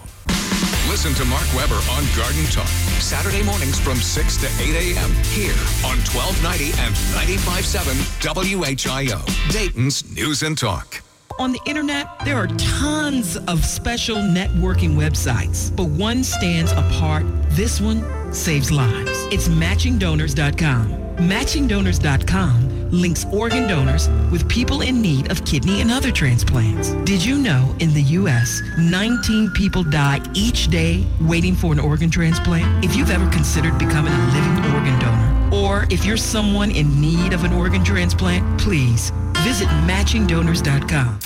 Listen 0.89 1.13
to 1.13 1.25
Mark 1.25 1.47
Webber 1.55 1.79
on 1.91 2.03
Garden 2.15 2.45
Talk, 2.51 2.67
Saturday 2.99 3.43
mornings 3.43 3.79
from 3.79 3.97
6 3.97 4.37
to 4.37 4.47
8 4.61 4.95
a.m. 4.95 5.11
here 5.31 5.57
on 5.85 5.97
1290 6.11 6.71
and 6.81 6.95
95.7 7.15 7.95
WHIO, 8.21 9.51
Dayton's 9.51 10.09
News 10.15 10.43
and 10.43 10.57
Talk. 10.57 11.06
On 11.39 11.51
the 11.51 11.59
internet, 11.67 12.07
there 12.25 12.35
are 12.35 12.47
tons 12.57 13.37
of 13.47 13.63
special 13.63 14.17
networking 14.17 14.95
websites, 14.95 15.75
but 15.75 15.85
one 15.85 16.23
stands 16.23 16.71
apart. 16.71 17.25
This 17.49 17.79
one 17.79 18.03
saves 18.33 18.71
lives. 18.71 19.11
It's 19.31 19.47
matchingdonors.com. 19.47 20.87
Matchingdonors.com 21.17 22.91
links 22.91 23.25
organ 23.33 23.67
donors 23.67 24.07
with 24.31 24.47
people 24.49 24.81
in 24.81 25.01
need 25.01 25.29
of 25.29 25.43
kidney 25.45 25.81
and 25.81 25.91
other 25.91 26.11
transplants. 26.11 26.93
Did 27.03 27.23
you 27.23 27.37
know 27.37 27.75
in 27.79 27.93
the 27.93 28.01
U.S., 28.01 28.61
19 28.79 29.51
people 29.51 29.83
die 29.83 30.21
each 30.33 30.69
day 30.69 31.05
waiting 31.21 31.53
for 31.53 31.71
an 31.71 31.79
organ 31.79 32.09
transplant? 32.09 32.83
If 32.83 32.95
you've 32.95 33.11
ever 33.11 33.29
considered 33.29 33.77
becoming 33.77 34.13
a 34.13 34.25
living 34.33 34.73
organ 34.73 34.99
donor, 34.99 35.55
or 35.55 35.85
if 35.91 36.03
you're 36.03 36.17
someone 36.17 36.71
in 36.71 36.99
need 36.99 37.33
of 37.33 37.43
an 37.43 37.53
organ 37.53 37.83
transplant, 37.83 38.59
please 38.59 39.11
visit 39.47 39.69
matchingdonors.com. 39.87 41.19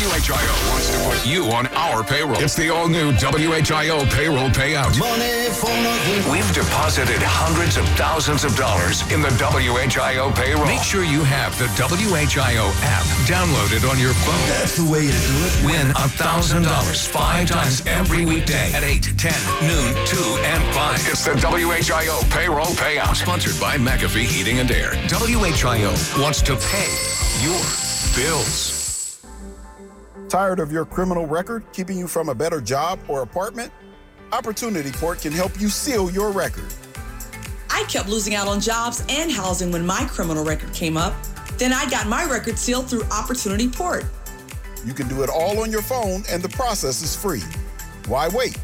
WHIO 0.00 0.70
wants 0.70 0.90
to 0.90 0.98
put 1.06 1.24
you 1.24 1.44
on 1.52 1.68
our 1.68 2.02
payroll. 2.02 2.42
It's 2.42 2.56
the 2.56 2.68
all 2.68 2.88
new 2.88 3.12
WHIO 3.12 4.10
payroll 4.10 4.48
payout. 4.50 4.90
We've 6.32 6.52
deposited 6.52 7.22
hundreds 7.22 7.76
of 7.76 7.86
thousands 7.94 8.42
of 8.42 8.56
dollars 8.56 9.02
in 9.12 9.22
the 9.22 9.28
WHIO 9.28 10.34
payroll. 10.34 10.66
Make 10.66 10.82
sure 10.82 11.04
you 11.04 11.22
have 11.22 11.56
the 11.60 11.66
WHIO 11.78 12.66
app 12.82 13.06
downloaded 13.30 13.88
on 13.88 14.00
your 14.00 14.14
phone. 14.14 14.48
That's 14.48 14.74
the 14.76 14.90
way 14.90 15.06
to 15.06 15.20
do 15.30 15.36
it. 15.46 15.54
Win 15.64 15.90
a 15.92 16.10
$1,000 16.10 17.06
five 17.06 17.48
times 17.48 17.86
every 17.86 18.26
weekday 18.26 18.72
at 18.72 18.82
8, 18.82 19.14
10, 19.16 19.32
noon, 19.62 19.94
2, 20.06 20.18
and 20.42 20.74
5. 20.74 21.06
It's 21.06 21.24
the 21.24 21.34
WHIO 21.38 22.28
payroll 22.34 22.74
payout. 22.74 23.14
Sponsored 23.14 23.60
by 23.60 23.76
McAfee 23.76 24.26
Heating 24.26 24.58
and 24.58 24.70
Air. 24.72 24.90
WHIO 25.06 26.20
wants 26.20 26.42
to 26.42 26.56
pay 26.56 27.20
your 27.60 28.24
bills. 28.24 29.20
Tired 30.28 30.60
of 30.60 30.70
your 30.70 30.84
criminal 30.84 31.26
record 31.26 31.64
keeping 31.72 31.98
you 31.98 32.06
from 32.06 32.28
a 32.28 32.34
better 32.34 32.60
job 32.60 32.98
or 33.08 33.22
apartment? 33.22 33.72
Opportunity 34.32 34.92
Port 34.92 35.20
can 35.20 35.32
help 35.32 35.60
you 35.60 35.68
seal 35.68 36.10
your 36.10 36.30
record. 36.30 36.72
I 37.68 37.84
kept 37.88 38.08
losing 38.08 38.34
out 38.34 38.46
on 38.46 38.60
jobs 38.60 39.04
and 39.08 39.30
housing 39.30 39.72
when 39.72 39.84
my 39.84 40.06
criminal 40.10 40.44
record 40.44 40.72
came 40.72 40.96
up. 40.96 41.14
Then 41.58 41.72
I 41.72 41.88
got 41.90 42.06
my 42.06 42.24
record 42.24 42.58
sealed 42.58 42.88
through 42.88 43.04
Opportunity 43.04 43.68
Port. 43.68 44.04
You 44.84 44.94
can 44.94 45.08
do 45.08 45.22
it 45.22 45.28
all 45.28 45.60
on 45.60 45.70
your 45.70 45.82
phone, 45.82 46.22
and 46.30 46.42
the 46.42 46.48
process 46.48 47.02
is 47.02 47.14
free. 47.14 47.42
Why 48.06 48.28
wait? 48.28 48.58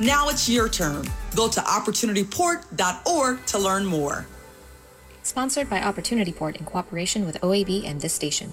Now 0.00 0.28
it's 0.28 0.48
your 0.48 0.68
turn. 0.68 1.06
Go 1.36 1.48
to 1.48 1.60
opportunityport.org 1.60 3.46
to 3.46 3.58
learn 3.58 3.86
more. 3.86 4.26
Sponsored 5.22 5.68
by 5.68 5.82
Opportunity 5.82 6.32
Port 6.32 6.56
in 6.56 6.64
cooperation 6.64 7.26
with 7.26 7.40
OAB 7.40 7.84
and 7.84 8.00
this 8.00 8.12
station. 8.12 8.52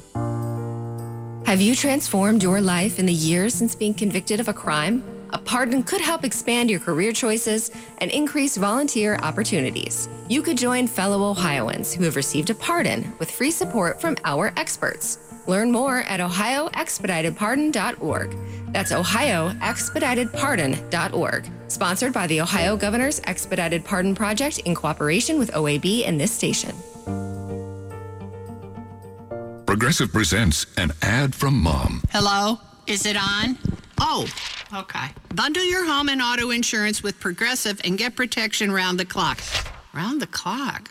Have 1.45 1.61
you 1.61 1.75
transformed 1.75 2.43
your 2.43 2.59
life 2.59 2.99
in 2.99 3.05
the 3.05 3.13
years 3.13 3.53
since 3.53 3.73
being 3.73 3.93
convicted 3.93 4.39
of 4.39 4.49
a 4.49 4.53
crime? 4.53 5.03
A 5.31 5.37
pardon 5.37 5.83
could 5.83 6.01
help 6.01 6.23
expand 6.23 6.69
your 6.69 6.79
career 6.79 7.11
choices 7.11 7.71
and 7.99 8.11
increase 8.11 8.57
volunteer 8.57 9.15
opportunities. 9.17 10.09
You 10.29 10.41
could 10.41 10.57
join 10.57 10.87
fellow 10.87 11.29
Ohioans 11.29 11.93
who 11.93 12.03
have 12.03 12.15
received 12.15 12.49
a 12.49 12.55
pardon 12.55 13.13
with 13.19 13.31
free 13.31 13.51
support 13.51 13.99
from 13.99 14.17
our 14.23 14.53
experts. 14.57 15.26
Learn 15.47 15.71
more 15.71 15.99
at 15.99 16.19
ohioexpeditedpardon.org. 16.19 18.35
That's 18.73 18.91
ohioexpeditedpardon.org. 18.91 21.51
Sponsored 21.69 22.13
by 22.13 22.27
the 22.27 22.41
Ohio 22.41 22.77
Governor's 22.77 23.19
Expedited 23.23 23.83
Pardon 23.83 24.13
Project 24.13 24.59
in 24.59 24.75
cooperation 24.75 25.39
with 25.39 25.49
OAB 25.51 26.07
and 26.07 26.19
this 26.19 26.31
station. 26.31 26.75
Progressive 29.65 30.11
presents 30.13 30.67
an 30.77 30.91
ad 31.01 31.33
from 31.35 31.61
mom. 31.61 32.01
Hello? 32.11 32.59
Is 32.87 33.05
it 33.05 33.17
on? 33.17 33.57
Oh, 33.99 34.25
okay. 34.73 35.07
Bundle 35.35 35.65
your 35.65 35.85
home 35.85 36.07
and 36.09 36.21
auto 36.21 36.51
insurance 36.51 37.03
with 37.03 37.19
Progressive 37.19 37.81
and 37.83 37.97
get 37.97 38.15
protection 38.15 38.71
round 38.71 38.97
the 38.99 39.05
clock. 39.05 39.39
Round 39.93 40.21
the 40.21 40.27
clock? 40.27 40.89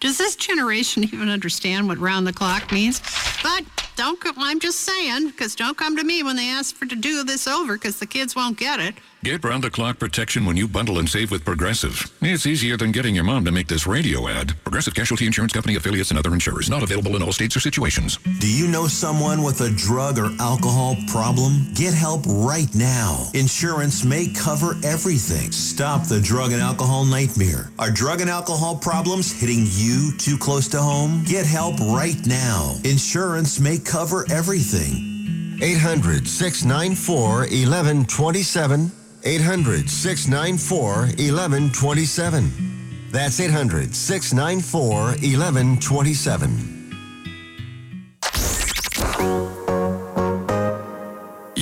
Does 0.00 0.18
this 0.18 0.36
generation 0.36 1.04
even 1.04 1.28
understand 1.28 1.88
what 1.88 1.98
round 1.98 2.26
the 2.26 2.32
clock 2.32 2.72
means? 2.72 3.00
But 3.42 3.64
don't, 3.96 4.20
co- 4.20 4.32
I'm 4.36 4.60
just 4.60 4.80
saying, 4.80 5.28
because 5.28 5.54
don't 5.54 5.76
come 5.76 5.96
to 5.96 6.04
me 6.04 6.22
when 6.22 6.36
they 6.36 6.48
ask 6.48 6.74
for 6.74 6.86
to 6.86 6.96
do 6.96 7.24
this 7.24 7.46
over, 7.46 7.74
because 7.74 7.98
the 7.98 8.06
kids 8.06 8.34
won't 8.34 8.58
get 8.58 8.80
it. 8.80 8.94
Get 9.24 9.44
round 9.44 9.62
the 9.62 9.70
clock 9.70 10.00
protection 10.00 10.44
when 10.44 10.56
you 10.56 10.66
bundle 10.66 10.98
and 10.98 11.08
save 11.08 11.30
with 11.30 11.44
Progressive. 11.44 12.10
It's 12.22 12.44
easier 12.44 12.76
than 12.76 12.90
getting 12.90 13.14
your 13.14 13.22
mom 13.22 13.44
to 13.44 13.52
make 13.52 13.68
this 13.68 13.86
radio 13.86 14.26
ad. 14.26 14.60
Progressive 14.64 14.94
Casualty 14.94 15.26
Insurance 15.26 15.52
Company 15.52 15.76
affiliates 15.76 16.10
and 16.10 16.18
other 16.18 16.32
insurers 16.32 16.68
not 16.68 16.82
available 16.82 17.14
in 17.14 17.22
all 17.22 17.30
states 17.30 17.56
or 17.56 17.60
situations. 17.60 18.18
Do 18.40 18.52
you 18.52 18.66
know 18.66 18.88
someone 18.88 19.44
with 19.44 19.60
a 19.60 19.70
drug 19.70 20.18
or 20.18 20.30
alcohol 20.40 20.96
problem? 21.06 21.72
Get 21.74 21.94
help 21.94 22.22
right 22.26 22.66
now. 22.74 23.28
Insurance 23.34 24.04
may 24.04 24.26
cover 24.26 24.74
everything. 24.82 25.52
Stop 25.52 26.08
the 26.08 26.20
drug 26.20 26.50
and 26.50 26.60
alcohol 26.60 27.04
nightmare. 27.04 27.70
Are 27.78 27.92
drug 27.92 28.22
and 28.22 28.30
alcohol 28.30 28.74
problems 28.74 29.30
hitting 29.30 29.51
you 29.60 30.12
too 30.18 30.38
close 30.38 30.68
to 30.68 30.78
home? 30.78 31.22
Get 31.24 31.46
help 31.46 31.78
right 31.80 32.18
now. 32.26 32.76
Insurance 32.84 33.60
may 33.60 33.78
cover 33.78 34.24
everything. 34.30 35.58
800 35.62 36.26
694 36.26 37.40
1127. 37.40 38.90
800 39.24 39.90
694 39.90 40.92
1127. 41.06 43.08
That's 43.10 43.40
800 43.40 43.94
694 43.94 44.90
1127. 44.90 46.81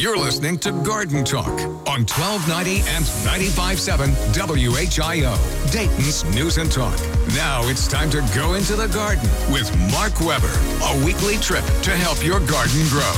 You're 0.00 0.16
listening 0.16 0.56
to 0.60 0.72
Garden 0.72 1.24
Talk 1.26 1.60
on 1.86 2.06
1290 2.08 2.76
and 2.88 3.04
95.7 3.04 4.08
WHIO, 4.32 5.70
Dayton's 5.70 6.24
News 6.34 6.56
and 6.56 6.72
Talk. 6.72 6.98
Now 7.34 7.68
it's 7.68 7.86
time 7.86 8.08
to 8.12 8.26
go 8.34 8.54
into 8.54 8.76
the 8.76 8.86
garden 8.86 9.28
with 9.52 9.70
Mark 9.92 10.18
Webber, 10.20 10.50
a 10.84 11.04
weekly 11.04 11.36
trip 11.36 11.66
to 11.82 11.90
help 11.90 12.24
your 12.24 12.40
garden 12.40 12.80
grow. 12.88 13.12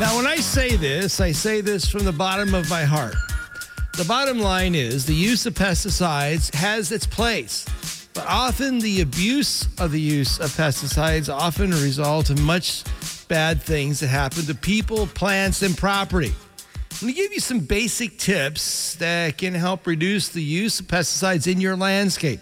Now, 0.00 0.16
when 0.16 0.26
I 0.26 0.38
say 0.38 0.74
this, 0.74 1.20
I 1.20 1.30
say 1.30 1.60
this 1.60 1.88
from 1.88 2.04
the 2.04 2.10
bottom 2.10 2.56
of 2.56 2.68
my 2.68 2.82
heart. 2.82 3.14
The 3.96 4.04
bottom 4.04 4.40
line 4.40 4.74
is 4.74 5.06
the 5.06 5.14
use 5.14 5.46
of 5.46 5.54
pesticides 5.54 6.52
has 6.56 6.90
its 6.90 7.06
place, 7.06 7.66
but 8.14 8.26
often 8.26 8.80
the 8.80 9.00
abuse 9.00 9.68
of 9.78 9.92
the 9.92 10.00
use 10.00 10.40
of 10.40 10.50
pesticides 10.50 11.32
often 11.32 11.70
result 11.70 12.30
in 12.30 12.42
much 12.42 12.82
bad 13.28 13.62
things 13.62 14.00
that 14.00 14.08
happen 14.08 14.44
to 14.44 14.54
people, 14.54 15.06
plants, 15.06 15.62
and 15.62 15.76
property. 15.76 16.32
I'm 16.92 17.00
going 17.00 17.14
to 17.14 17.20
give 17.20 17.32
you 17.32 17.40
some 17.40 17.60
basic 17.60 18.18
tips 18.18 18.94
that 18.96 19.36
can 19.36 19.52
help 19.52 19.86
reduce 19.86 20.30
the 20.30 20.42
use 20.42 20.80
of 20.80 20.86
pesticides 20.86 21.50
in 21.50 21.60
your 21.60 21.76
landscape. 21.76 22.40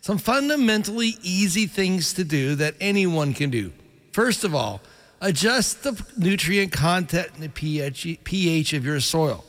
Some 0.00 0.18
fundamentally 0.18 1.16
easy 1.22 1.66
things 1.66 2.12
to 2.14 2.24
do 2.24 2.56
that 2.56 2.74
anyone 2.80 3.32
can 3.32 3.50
do. 3.50 3.72
First 4.12 4.44
of 4.44 4.54
all, 4.54 4.80
adjust 5.20 5.82
the 5.82 6.00
nutrient 6.16 6.72
content 6.72 7.28
and 7.34 7.42
the 7.42 7.48
pH, 7.48 8.18
pH 8.24 8.72
of 8.72 8.84
your 8.84 9.00
soil, 9.00 9.44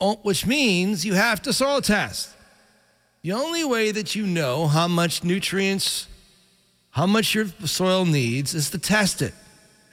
Oh, 0.00 0.16
which 0.22 0.46
means 0.46 1.04
you 1.04 1.14
have 1.14 1.42
to 1.42 1.52
soil 1.52 1.80
test. 1.80 2.34
The 3.22 3.32
only 3.32 3.64
way 3.64 3.92
that 3.92 4.16
you 4.16 4.26
know 4.26 4.66
how 4.66 4.88
much 4.88 5.22
nutrients, 5.22 6.08
how 6.90 7.06
much 7.06 7.34
your 7.34 7.46
soil 7.64 8.04
needs 8.04 8.54
is 8.54 8.70
to 8.70 8.78
test 8.78 9.22
it. 9.22 9.32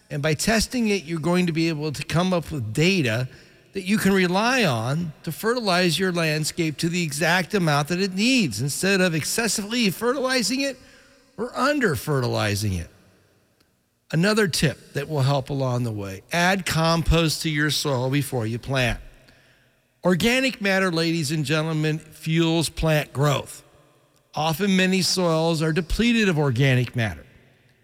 And 0.10 0.22
by 0.22 0.34
testing 0.34 0.88
it, 0.88 1.04
you're 1.04 1.20
going 1.20 1.46
to 1.48 1.52
be 1.52 1.70
able 1.70 1.92
to 1.92 2.04
come 2.04 2.34
up 2.34 2.52
with 2.52 2.74
data 2.74 3.28
that 3.74 3.84
you 3.84 3.98
can 3.98 4.14
rely 4.14 4.64
on 4.64 5.14
to 5.24 5.32
fertilize 5.32 6.00
your 6.00 6.12
landscape 6.12 6.78
to 6.78 6.90
the 6.90 7.04
exact 7.04 7.54
amount 7.54 7.90
that 7.90 8.02
it 8.02 8.16
needs 8.16 8.62
instead 8.62 9.02
of 9.02 9.14
excessively 9.14 9.90
fertilizing 9.92 10.62
it 10.62 10.78
or 11.38 11.56
under 11.56 11.96
fertilizing 11.96 12.74
it. 12.74 12.90
Another 14.12 14.48
tip 14.48 14.94
that 14.94 15.08
will 15.08 15.22
help 15.22 15.52
along 15.52 15.84
the 15.84 15.92
way 15.92 16.24
add 16.32 16.66
compost 16.66 17.44
to 17.44 17.50
your 17.50 17.70
soil 17.70 18.10
before 18.10 18.48
you 18.48 18.58
plant. 18.58 19.00
Organic 20.04 20.62
matter, 20.62 20.92
ladies 20.92 21.32
and 21.32 21.46
gentlemen, 21.46 22.00
fuels 22.00 22.70
plant 22.70 23.14
growth. 23.14 23.64
Often, 24.34 24.76
many 24.76 25.02
soils 25.02 25.62
are 25.62 25.74
depleted 25.74 26.30
of 26.30 26.40
organic 26.40 26.96
matter. 26.96 27.26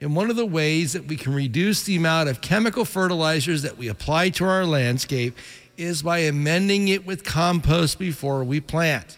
And 0.05 0.15
one 0.15 0.29
of 0.29 0.35
the 0.35 0.45
ways 0.45 0.93
that 0.93 1.07
we 1.07 1.15
can 1.15 1.33
reduce 1.33 1.81
the 1.81 1.95
amount 1.95 2.29
of 2.29 2.39
chemical 2.39 2.85
fertilizers 2.85 3.63
that 3.63 3.75
we 3.75 3.87
apply 3.87 4.29
to 4.29 4.45
our 4.45 4.63
landscape 4.63 5.35
is 5.77 6.03
by 6.03 6.19
amending 6.19 6.89
it 6.89 7.07
with 7.07 7.23
compost 7.23 7.97
before 7.97 8.43
we 8.43 8.61
plant. 8.61 9.17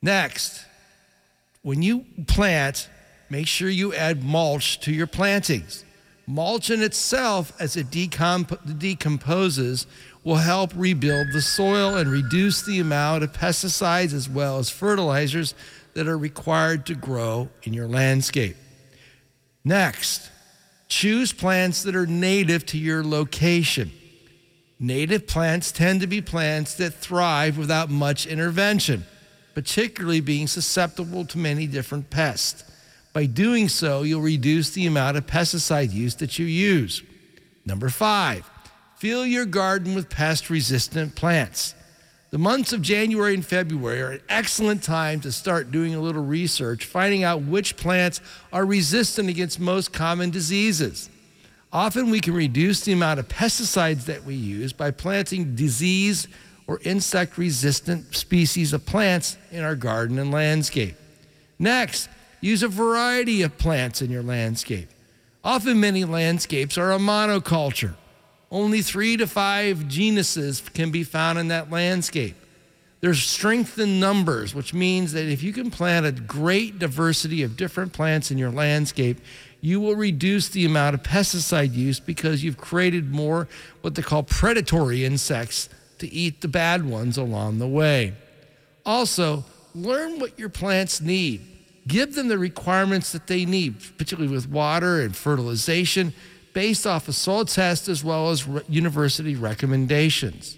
Next, 0.00 0.64
when 1.62 1.82
you 1.82 2.06
plant, 2.28 2.88
make 3.28 3.48
sure 3.48 3.68
you 3.68 3.92
add 3.92 4.22
mulch 4.22 4.78
to 4.82 4.92
your 4.92 5.08
plantings. 5.08 5.84
Mulch 6.28 6.70
in 6.70 6.80
itself, 6.80 7.52
as 7.58 7.76
it 7.76 7.90
decomp- 7.90 8.78
decomposes, 8.78 9.88
will 10.22 10.36
help 10.36 10.70
rebuild 10.76 11.32
the 11.32 11.42
soil 11.42 11.96
and 11.96 12.08
reduce 12.08 12.64
the 12.64 12.78
amount 12.78 13.24
of 13.24 13.32
pesticides 13.32 14.12
as 14.12 14.28
well 14.28 14.58
as 14.58 14.70
fertilizers 14.70 15.56
that 15.94 16.06
are 16.06 16.16
required 16.16 16.86
to 16.86 16.94
grow 16.94 17.48
in 17.64 17.74
your 17.74 17.88
landscape. 17.88 18.54
Next, 19.66 20.30
choose 20.86 21.32
plants 21.32 21.82
that 21.82 21.96
are 21.96 22.06
native 22.06 22.64
to 22.66 22.78
your 22.78 23.02
location. 23.02 23.90
Native 24.78 25.26
plants 25.26 25.72
tend 25.72 26.02
to 26.02 26.06
be 26.06 26.22
plants 26.22 26.74
that 26.74 26.94
thrive 26.94 27.58
without 27.58 27.90
much 27.90 28.28
intervention, 28.28 29.04
particularly 29.56 30.20
being 30.20 30.46
susceptible 30.46 31.24
to 31.24 31.38
many 31.38 31.66
different 31.66 32.10
pests. 32.10 32.62
By 33.12 33.26
doing 33.26 33.68
so, 33.68 34.04
you'll 34.04 34.20
reduce 34.20 34.70
the 34.70 34.86
amount 34.86 35.16
of 35.16 35.26
pesticide 35.26 35.92
use 35.92 36.14
that 36.16 36.38
you 36.38 36.46
use. 36.46 37.02
Number 37.64 37.88
five, 37.88 38.48
fill 38.98 39.26
your 39.26 39.46
garden 39.46 39.96
with 39.96 40.08
pest 40.08 40.48
resistant 40.48 41.16
plants. 41.16 41.74
The 42.36 42.42
months 42.42 42.74
of 42.74 42.82
January 42.82 43.32
and 43.32 43.42
February 43.42 44.02
are 44.02 44.10
an 44.10 44.20
excellent 44.28 44.82
time 44.82 45.20
to 45.22 45.32
start 45.32 45.72
doing 45.72 45.94
a 45.94 46.00
little 46.02 46.22
research, 46.22 46.84
finding 46.84 47.24
out 47.24 47.40
which 47.40 47.78
plants 47.78 48.20
are 48.52 48.66
resistant 48.66 49.30
against 49.30 49.58
most 49.58 49.94
common 49.94 50.28
diseases. 50.28 51.08
Often 51.72 52.10
we 52.10 52.20
can 52.20 52.34
reduce 52.34 52.82
the 52.82 52.92
amount 52.92 53.20
of 53.20 53.28
pesticides 53.28 54.04
that 54.04 54.24
we 54.24 54.34
use 54.34 54.74
by 54.74 54.90
planting 54.90 55.54
disease 55.54 56.28
or 56.66 56.78
insect 56.84 57.38
resistant 57.38 58.14
species 58.14 58.74
of 58.74 58.84
plants 58.84 59.38
in 59.50 59.64
our 59.64 59.74
garden 59.74 60.18
and 60.18 60.30
landscape. 60.30 60.96
Next, 61.58 62.10
use 62.42 62.62
a 62.62 62.68
variety 62.68 63.40
of 63.40 63.56
plants 63.56 64.02
in 64.02 64.10
your 64.10 64.22
landscape. 64.22 64.90
Often, 65.42 65.80
many 65.80 66.04
landscapes 66.04 66.76
are 66.76 66.92
a 66.92 66.98
monoculture. 66.98 67.94
Only 68.50 68.82
three 68.82 69.16
to 69.16 69.26
five 69.26 69.88
genuses 69.88 70.62
can 70.72 70.90
be 70.90 71.02
found 71.02 71.38
in 71.38 71.48
that 71.48 71.70
landscape. 71.70 72.36
There's 73.00 73.22
strength 73.22 73.78
in 73.78 74.00
numbers, 74.00 74.54
which 74.54 74.72
means 74.72 75.12
that 75.12 75.26
if 75.26 75.42
you 75.42 75.52
can 75.52 75.70
plant 75.70 76.06
a 76.06 76.12
great 76.12 76.78
diversity 76.78 77.42
of 77.42 77.56
different 77.56 77.92
plants 77.92 78.30
in 78.30 78.38
your 78.38 78.50
landscape, 78.50 79.18
you 79.60 79.80
will 79.80 79.96
reduce 79.96 80.48
the 80.48 80.64
amount 80.64 80.94
of 80.94 81.02
pesticide 81.02 81.74
use 81.74 82.00
because 82.00 82.42
you've 82.42 82.56
created 82.56 83.12
more 83.12 83.48
what 83.82 83.94
they 83.94 84.02
call 84.02 84.22
predatory 84.22 85.04
insects 85.04 85.68
to 85.98 86.12
eat 86.12 86.40
the 86.40 86.48
bad 86.48 86.86
ones 86.86 87.16
along 87.16 87.58
the 87.58 87.66
way. 87.66 88.14
Also, 88.84 89.44
learn 89.74 90.18
what 90.18 90.38
your 90.38 90.48
plants 90.48 91.00
need. 91.00 91.40
Give 91.86 92.14
them 92.14 92.28
the 92.28 92.38
requirements 92.38 93.12
that 93.12 93.26
they 93.26 93.44
need, 93.44 93.76
particularly 93.98 94.32
with 94.32 94.48
water 94.48 95.00
and 95.00 95.14
fertilization, 95.16 96.14
based 96.56 96.86
off 96.86 97.06
a 97.06 97.12
soil 97.12 97.44
test 97.44 97.86
as 97.86 98.02
well 98.02 98.30
as 98.30 98.48
university 98.66 99.34
recommendations. 99.34 100.56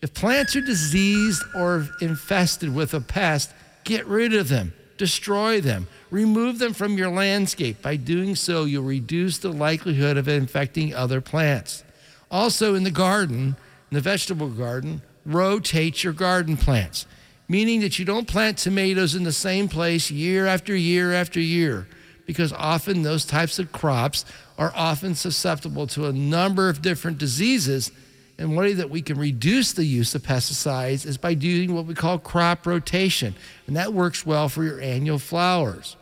If 0.00 0.14
plants 0.14 0.54
are 0.54 0.60
diseased 0.60 1.42
or 1.56 1.88
infested 2.00 2.72
with 2.72 2.94
a 2.94 3.00
pest, 3.00 3.52
get 3.82 4.06
rid 4.06 4.32
of 4.32 4.48
them, 4.48 4.72
destroy 4.96 5.60
them, 5.60 5.88
remove 6.08 6.60
them 6.60 6.72
from 6.72 6.96
your 6.96 7.10
landscape. 7.10 7.82
By 7.82 7.96
doing 7.96 8.36
so, 8.36 8.64
you'll 8.64 8.84
reduce 8.84 9.38
the 9.38 9.50
likelihood 9.50 10.16
of 10.16 10.28
infecting 10.28 10.94
other 10.94 11.20
plants. 11.20 11.82
Also, 12.30 12.76
in 12.76 12.84
the 12.84 12.92
garden, 12.92 13.56
in 13.90 13.94
the 13.96 14.00
vegetable 14.00 14.50
garden, 14.50 15.02
rotate 15.26 16.04
your 16.04 16.12
garden 16.12 16.56
plants, 16.56 17.06
meaning 17.48 17.80
that 17.80 17.98
you 17.98 18.04
don't 18.04 18.28
plant 18.28 18.56
tomatoes 18.56 19.16
in 19.16 19.24
the 19.24 19.32
same 19.32 19.68
place 19.68 20.12
year 20.12 20.46
after 20.46 20.76
year 20.76 21.12
after 21.12 21.40
year, 21.40 21.88
because 22.30 22.52
often 22.52 23.02
those 23.02 23.24
types 23.24 23.58
of 23.58 23.72
crops 23.72 24.24
are 24.56 24.72
often 24.76 25.16
susceptible 25.16 25.88
to 25.88 26.06
a 26.06 26.12
number 26.12 26.68
of 26.68 26.80
different 26.80 27.18
diseases. 27.18 27.90
And 28.38 28.54
one 28.54 28.66
way 28.66 28.72
that 28.74 28.88
we 28.88 29.02
can 29.02 29.18
reduce 29.18 29.72
the 29.72 29.84
use 29.84 30.14
of 30.14 30.22
pesticides 30.22 31.04
is 31.04 31.18
by 31.18 31.34
doing 31.34 31.74
what 31.74 31.86
we 31.86 31.94
call 31.94 32.20
crop 32.20 32.68
rotation, 32.68 33.34
and 33.66 33.74
that 33.74 33.92
works 33.92 34.24
well 34.24 34.48
for 34.48 34.62
your 34.62 34.80
annual 34.80 35.18
flowers. 35.18 35.96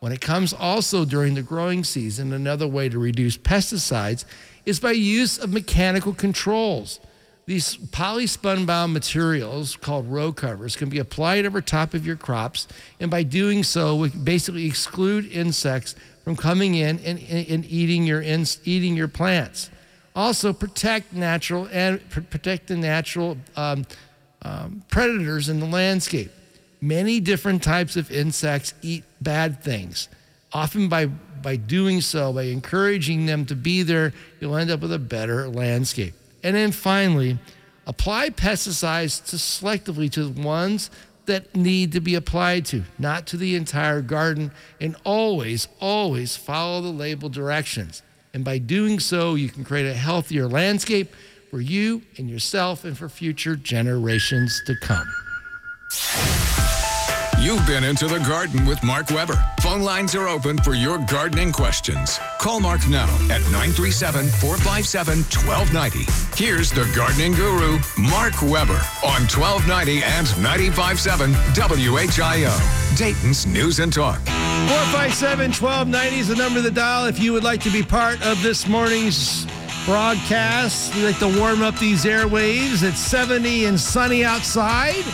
When 0.00 0.12
it 0.12 0.20
comes 0.20 0.52
also 0.52 1.06
during 1.06 1.36
the 1.36 1.42
growing 1.42 1.84
season, 1.84 2.34
another 2.34 2.68
way 2.68 2.90
to 2.90 2.98
reduce 2.98 3.38
pesticides 3.38 4.26
is 4.66 4.78
by 4.78 4.92
use 4.92 5.38
of 5.38 5.54
mechanical 5.54 6.12
controls. 6.12 7.00
These 7.44 7.76
polyspun 7.76 8.66
bound 8.66 8.92
materials 8.92 9.74
called 9.76 10.06
row 10.06 10.32
covers 10.32 10.76
can 10.76 10.88
be 10.88 11.00
applied 11.00 11.44
over 11.44 11.60
top 11.60 11.92
of 11.92 12.06
your 12.06 12.16
crops, 12.16 12.68
and 13.00 13.10
by 13.10 13.24
doing 13.24 13.64
so, 13.64 13.96
we 13.96 14.10
basically 14.10 14.66
exclude 14.66 15.30
insects 15.32 15.96
from 16.22 16.36
coming 16.36 16.76
in 16.76 17.00
and, 17.00 17.18
and 17.18 17.64
eating 17.64 18.06
your 18.06 18.22
eating 18.22 18.96
your 18.96 19.08
plants. 19.08 19.70
Also, 20.14 20.52
protect 20.52 21.12
natural 21.12 21.68
and 21.72 22.08
protect 22.10 22.68
the 22.68 22.76
natural 22.76 23.36
um, 23.56 23.86
um, 24.42 24.84
predators 24.88 25.48
in 25.48 25.58
the 25.58 25.66
landscape. 25.66 26.30
Many 26.80 27.18
different 27.18 27.62
types 27.62 27.96
of 27.96 28.10
insects 28.10 28.74
eat 28.82 29.04
bad 29.20 29.62
things. 29.62 30.08
Often, 30.52 30.88
by 30.88 31.06
by 31.06 31.56
doing 31.56 32.02
so, 32.02 32.32
by 32.32 32.44
encouraging 32.44 33.26
them 33.26 33.46
to 33.46 33.56
be 33.56 33.82
there, 33.82 34.12
you'll 34.38 34.54
end 34.56 34.70
up 34.70 34.80
with 34.80 34.92
a 34.92 34.98
better 34.98 35.48
landscape. 35.48 36.14
And 36.42 36.56
then 36.56 36.72
finally, 36.72 37.38
apply 37.86 38.30
pesticides 38.30 39.24
to 39.30 39.36
selectively 39.36 40.10
to 40.12 40.24
the 40.24 40.42
ones 40.42 40.90
that 41.26 41.54
need 41.54 41.92
to 41.92 42.00
be 42.00 42.14
applied 42.14 42.66
to, 42.66 42.82
not 42.98 43.26
to 43.28 43.36
the 43.36 43.54
entire 43.54 44.02
garden. 44.02 44.50
And 44.80 44.96
always, 45.04 45.68
always 45.80 46.36
follow 46.36 46.80
the 46.80 46.88
label 46.88 47.28
directions. 47.28 48.02
And 48.34 48.44
by 48.44 48.58
doing 48.58 48.98
so, 48.98 49.34
you 49.34 49.48
can 49.48 49.64
create 49.64 49.86
a 49.86 49.94
healthier 49.94 50.48
landscape 50.48 51.14
for 51.50 51.60
you 51.60 52.02
and 52.16 52.30
yourself 52.30 52.84
and 52.84 52.96
for 52.96 53.08
future 53.08 53.56
generations 53.56 54.62
to 54.66 54.74
come. 54.80 55.06
You've 57.42 57.66
been 57.66 57.82
into 57.82 58.06
the 58.06 58.20
garden 58.20 58.64
with 58.66 58.80
Mark 58.84 59.10
Webber. 59.10 59.34
Phone 59.62 59.82
lines 59.82 60.14
are 60.14 60.28
open 60.28 60.58
for 60.58 60.74
your 60.74 60.98
gardening 60.98 61.50
questions. 61.50 62.20
Call 62.38 62.60
Mark 62.60 62.86
now 62.88 63.12
at 63.24 63.42
937 63.50 64.28
457 64.28 65.18
1290. 65.24 66.06
Here's 66.40 66.70
the 66.70 66.88
gardening 66.94 67.32
guru, 67.32 67.80
Mark 67.98 68.40
Webber, 68.42 68.78
on 69.02 69.26
1290 69.26 70.04
and 70.04 70.30
957 70.40 71.32
WHIO, 71.32 72.96
Dayton's 72.96 73.44
News 73.44 73.80
and 73.80 73.92
Talk. 73.92 74.20
457 74.20 75.50
1290 75.50 76.18
is 76.18 76.28
the 76.28 76.36
number 76.36 76.62
to 76.62 76.70
dial 76.70 77.06
if 77.06 77.18
you 77.18 77.32
would 77.32 77.42
like 77.42 77.60
to 77.62 77.72
be 77.72 77.82
part 77.82 78.24
of 78.24 78.40
this 78.44 78.68
morning's 78.68 79.46
broadcast. 79.84 80.94
We 80.94 81.06
like 81.06 81.18
to 81.18 81.40
warm 81.40 81.62
up 81.62 81.76
these 81.80 82.04
airwaves. 82.04 82.84
It's 82.84 83.00
70 83.00 83.64
and 83.64 83.80
sunny 83.80 84.24
outside 84.24 85.04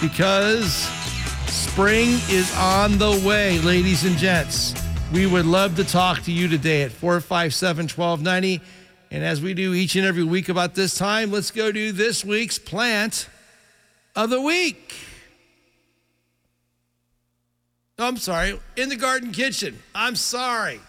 because 0.00 0.88
Spring 1.50 2.10
is 2.28 2.54
on 2.56 2.96
the 2.98 3.22
way, 3.26 3.58
ladies 3.58 4.04
and 4.04 4.16
gents. 4.16 4.72
We 5.12 5.26
would 5.26 5.46
love 5.46 5.74
to 5.76 5.84
talk 5.84 6.22
to 6.22 6.32
you 6.32 6.46
today 6.46 6.82
at 6.82 6.92
457 6.92 7.88
1290. 7.88 8.60
And 9.10 9.24
as 9.24 9.42
we 9.42 9.54
do 9.54 9.74
each 9.74 9.96
and 9.96 10.06
every 10.06 10.22
week 10.22 10.48
about 10.48 10.76
this 10.76 10.96
time, 10.96 11.32
let's 11.32 11.50
go 11.50 11.72
to 11.72 11.92
this 11.92 12.24
week's 12.24 12.58
plant 12.58 13.28
of 14.14 14.30
the 14.30 14.40
week. 14.40 14.94
Oh, 17.98 18.06
I'm 18.06 18.16
sorry, 18.16 18.58
in 18.76 18.88
the 18.88 18.96
garden 18.96 19.32
kitchen. 19.32 19.78
I'm 19.92 20.14
sorry. 20.14 20.80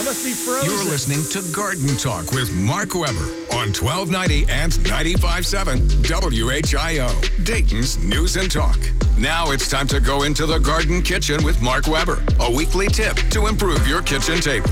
I 0.00 0.02
must 0.02 0.24
be 0.24 0.32
frozen. 0.32 0.70
You're 0.70 0.84
listening 0.84 1.22
to 1.24 1.52
Garden 1.54 1.94
Talk 1.98 2.32
with 2.32 2.50
Mark 2.54 2.94
Webber 2.94 3.18
on 3.52 3.68
1290 3.68 4.46
and 4.48 4.72
95.7 4.72 5.78
WHIO, 6.06 7.44
Dayton's 7.44 7.98
News 7.98 8.36
and 8.36 8.50
Talk. 8.50 8.78
Now 9.18 9.50
it's 9.50 9.68
time 9.68 9.86
to 9.88 10.00
go 10.00 10.22
into 10.22 10.46
the 10.46 10.58
garden 10.58 11.02
kitchen 11.02 11.44
with 11.44 11.60
Mark 11.60 11.86
Webber, 11.86 12.24
a 12.40 12.50
weekly 12.50 12.86
tip 12.86 13.14
to 13.28 13.46
improve 13.46 13.86
your 13.86 14.00
kitchen 14.00 14.40
table. 14.40 14.70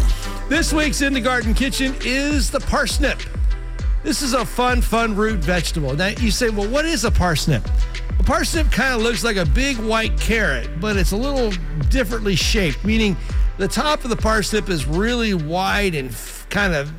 This 0.48 0.72
week's 0.72 1.02
In 1.02 1.12
the 1.12 1.20
Garden 1.20 1.52
Kitchen 1.52 1.94
is 2.00 2.50
the 2.50 2.60
parsnip. 2.60 3.20
This 4.02 4.22
is 4.22 4.32
a 4.32 4.46
fun, 4.46 4.80
fun 4.80 5.14
root 5.14 5.40
vegetable. 5.40 5.94
Now 5.94 6.06
you 6.06 6.30
say, 6.30 6.48
well, 6.48 6.70
what 6.70 6.86
is 6.86 7.04
a 7.04 7.10
parsnip? 7.10 7.68
A 8.18 8.22
parsnip 8.22 8.72
kind 8.72 8.94
of 8.94 9.02
looks 9.02 9.24
like 9.24 9.36
a 9.36 9.44
big 9.44 9.76
white 9.76 10.18
carrot, 10.18 10.80
but 10.80 10.96
it's 10.96 11.12
a 11.12 11.16
little 11.18 11.52
differently 11.90 12.34
shaped, 12.34 12.82
meaning 12.82 13.14
the 13.58 13.68
top 13.68 14.04
of 14.04 14.10
the 14.10 14.16
parsnip 14.16 14.68
is 14.68 14.86
really 14.86 15.34
wide 15.34 15.94
and 15.96 16.10
f- 16.10 16.46
kind 16.48 16.74
of 16.74 16.92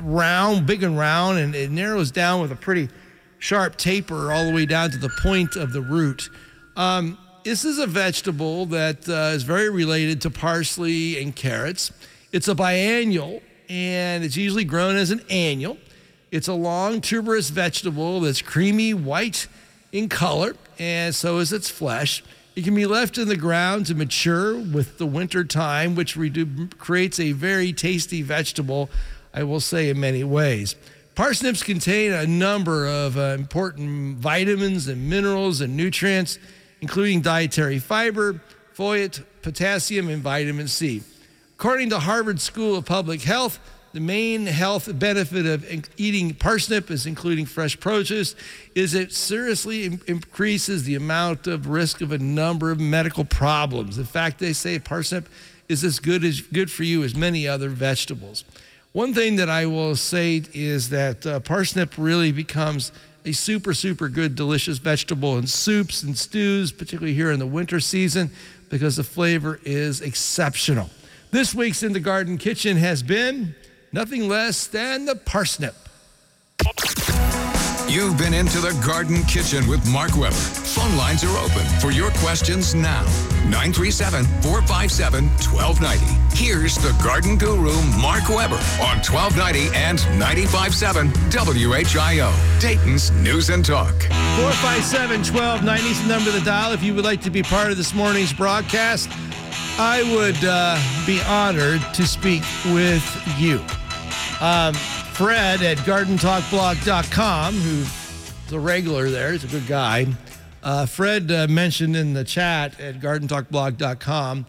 round, 0.00 0.64
big 0.64 0.84
and 0.84 0.96
round, 0.96 1.38
and 1.38 1.54
it 1.56 1.70
narrows 1.72 2.12
down 2.12 2.40
with 2.40 2.52
a 2.52 2.56
pretty 2.56 2.88
sharp 3.38 3.76
taper 3.76 4.32
all 4.32 4.46
the 4.46 4.52
way 4.52 4.64
down 4.64 4.90
to 4.92 4.98
the 4.98 5.10
point 5.22 5.56
of 5.56 5.72
the 5.72 5.80
root. 5.80 6.30
Um, 6.76 7.18
this 7.44 7.64
is 7.64 7.78
a 7.78 7.86
vegetable 7.86 8.66
that 8.66 9.08
uh, 9.08 9.34
is 9.34 9.42
very 9.42 9.70
related 9.70 10.20
to 10.22 10.30
parsley 10.30 11.20
and 11.20 11.34
carrots. 11.34 11.90
It's 12.30 12.46
a 12.46 12.54
biennial, 12.54 13.42
and 13.68 14.22
it's 14.22 14.36
usually 14.36 14.64
grown 14.64 14.94
as 14.94 15.10
an 15.10 15.22
annual. 15.28 15.78
It's 16.30 16.46
a 16.46 16.54
long 16.54 17.00
tuberous 17.00 17.50
vegetable 17.50 18.20
that's 18.20 18.40
creamy 18.40 18.94
white 18.94 19.48
in 19.90 20.08
color, 20.08 20.54
and 20.78 21.12
so 21.12 21.38
is 21.38 21.52
its 21.52 21.68
flesh. 21.68 22.22
It 22.58 22.64
can 22.64 22.74
be 22.74 22.86
left 22.86 23.18
in 23.18 23.28
the 23.28 23.36
ground 23.36 23.86
to 23.86 23.94
mature 23.94 24.58
with 24.58 24.98
the 24.98 25.06
winter 25.06 25.44
time, 25.44 25.94
which 25.94 26.16
redu- 26.16 26.76
creates 26.76 27.20
a 27.20 27.30
very 27.30 27.72
tasty 27.72 28.20
vegetable, 28.20 28.90
I 29.32 29.44
will 29.44 29.60
say, 29.60 29.90
in 29.90 30.00
many 30.00 30.24
ways. 30.24 30.74
Parsnips 31.14 31.62
contain 31.62 32.10
a 32.10 32.26
number 32.26 32.88
of 32.88 33.16
uh, 33.16 33.36
important 33.38 34.18
vitamins 34.18 34.88
and 34.88 35.08
minerals 35.08 35.60
and 35.60 35.76
nutrients, 35.76 36.40
including 36.80 37.20
dietary 37.20 37.78
fiber, 37.78 38.40
folate, 38.76 39.22
potassium, 39.42 40.08
and 40.08 40.20
vitamin 40.20 40.66
C. 40.66 41.02
According 41.54 41.90
to 41.90 42.00
Harvard 42.00 42.40
School 42.40 42.74
of 42.74 42.84
Public 42.84 43.22
Health, 43.22 43.60
the 43.98 44.04
main 44.04 44.46
health 44.46 44.96
benefit 44.96 45.44
of 45.44 45.90
eating 45.96 46.32
parsnip 46.32 46.88
is 46.88 47.04
including 47.04 47.44
fresh 47.44 47.80
produce 47.80 48.36
is 48.76 48.94
it 48.94 49.12
seriously 49.12 49.86
increases 50.06 50.84
the 50.84 50.94
amount 50.94 51.48
of 51.48 51.66
risk 51.66 52.00
of 52.00 52.12
a 52.12 52.18
number 52.18 52.70
of 52.70 52.78
medical 52.78 53.24
problems. 53.24 53.98
In 53.98 54.04
fact, 54.04 54.38
they 54.38 54.52
say 54.52 54.78
parsnip 54.78 55.28
is 55.68 55.82
as 55.82 55.98
good 55.98 56.22
as 56.22 56.40
good 56.40 56.70
for 56.70 56.84
you 56.84 57.02
as 57.02 57.16
many 57.16 57.48
other 57.48 57.68
vegetables. 57.70 58.44
One 58.92 59.12
thing 59.12 59.34
that 59.34 59.50
I 59.50 59.66
will 59.66 59.96
say 59.96 60.44
is 60.54 60.90
that 60.90 61.26
uh, 61.26 61.40
parsnip 61.40 61.94
really 61.98 62.30
becomes 62.30 62.92
a 63.24 63.32
super 63.32 63.74
super 63.74 64.08
good 64.08 64.36
delicious 64.36 64.78
vegetable 64.78 65.38
in 65.38 65.48
soups 65.48 66.04
and 66.04 66.16
stews, 66.16 66.70
particularly 66.70 67.14
here 67.14 67.32
in 67.32 67.40
the 67.40 67.48
winter 67.48 67.80
season 67.80 68.30
because 68.70 68.94
the 68.94 69.02
flavor 69.02 69.58
is 69.64 70.00
exceptional. 70.00 70.88
This 71.32 71.52
week's 71.52 71.82
in 71.82 71.94
the 71.94 72.00
garden 72.00 72.38
kitchen 72.38 72.76
has 72.76 73.02
been 73.02 73.56
nothing 73.92 74.28
less 74.28 74.66
than 74.66 75.04
the 75.04 75.14
parsnip. 75.14 75.74
You've 77.88 78.18
been 78.18 78.34
into 78.34 78.60
the 78.60 78.78
Garden 78.86 79.22
Kitchen 79.22 79.66
with 79.66 79.86
Mark 79.90 80.14
Webber. 80.14 80.34
Phone 80.34 80.94
lines 80.98 81.24
are 81.24 81.36
open 81.38 81.64
for 81.80 81.90
your 81.90 82.10
questions 82.16 82.74
now. 82.74 83.02
937 83.48 84.26
457 84.42 85.24
1290. 85.24 86.04
Here's 86.36 86.74
the 86.76 86.92
garden 87.02 87.38
guru, 87.38 87.72
Mark 87.96 88.28
Webber, 88.28 88.60
on 88.84 89.00
1290 89.00 89.74
and 89.74 89.98
957 90.18 91.08
WHIO, 91.32 92.60
Dayton's 92.60 93.10
News 93.12 93.48
and 93.48 93.64
Talk. 93.64 93.94
457 94.36 95.24
1290 95.32 95.88
is 95.88 96.02
the 96.02 96.08
number 96.08 96.30
to 96.30 96.44
dial 96.44 96.72
if 96.72 96.82
you 96.82 96.94
would 96.94 97.06
like 97.06 97.22
to 97.22 97.30
be 97.30 97.42
part 97.42 97.70
of 97.70 97.78
this 97.78 97.94
morning's 97.94 98.34
broadcast. 98.34 99.08
I 99.80 100.02
would 100.12 100.44
uh, 100.44 100.76
be 101.06 101.20
honored 101.22 101.80
to 101.94 102.04
speak 102.04 102.42
with 102.66 103.04
you. 103.38 103.60
Um, 104.40 104.74
Fred 104.74 105.62
at 105.62 105.78
gardentalkblog.com, 105.78 107.54
who's 107.54 108.52
a 108.52 108.58
regular 108.58 109.08
there, 109.08 109.30
he's 109.30 109.44
a 109.44 109.46
good 109.46 109.68
guy. 109.68 110.06
Uh, 110.64 110.84
Fred 110.84 111.30
uh, 111.30 111.46
mentioned 111.48 111.94
in 111.94 112.12
the 112.12 112.24
chat 112.24 112.80
at 112.80 112.98
gardentalkblog.com 112.98 114.46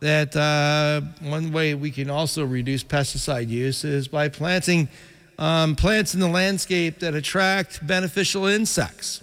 that 0.00 0.36
uh, 0.36 1.00
one 1.26 1.52
way 1.52 1.74
we 1.74 1.90
can 1.90 2.10
also 2.10 2.44
reduce 2.44 2.84
pesticide 2.84 3.48
use 3.48 3.82
is 3.82 4.08
by 4.08 4.28
planting 4.28 4.90
um, 5.38 5.74
plants 5.74 6.12
in 6.12 6.20
the 6.20 6.28
landscape 6.28 6.98
that 6.98 7.14
attract 7.14 7.86
beneficial 7.86 8.44
insects. 8.44 9.22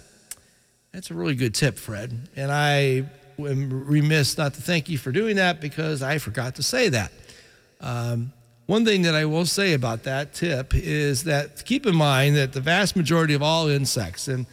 That's 0.90 1.12
a 1.12 1.14
really 1.14 1.36
good 1.36 1.54
tip, 1.54 1.78
Fred. 1.78 2.28
And 2.34 2.50
I 2.50 3.04
am 3.38 3.86
remiss 3.86 4.38
not 4.38 4.54
to 4.54 4.62
thank 4.62 4.88
you 4.88 4.98
for 4.98 5.12
doing 5.12 5.36
that 5.36 5.60
because 5.60 6.02
I 6.02 6.18
forgot 6.18 6.56
to 6.56 6.62
say 6.62 6.88
that. 6.90 7.12
Um, 7.80 8.32
one 8.66 8.84
thing 8.84 9.02
that 9.02 9.14
I 9.14 9.26
will 9.26 9.44
say 9.44 9.74
about 9.74 10.04
that 10.04 10.32
tip 10.32 10.74
is 10.74 11.24
that 11.24 11.64
keep 11.66 11.86
in 11.86 11.94
mind 11.94 12.36
that 12.36 12.52
the 12.52 12.60
vast 12.60 12.96
majority 12.96 13.34
of 13.34 13.42
all 13.42 13.68
insects, 13.68 14.26
and 14.28 14.46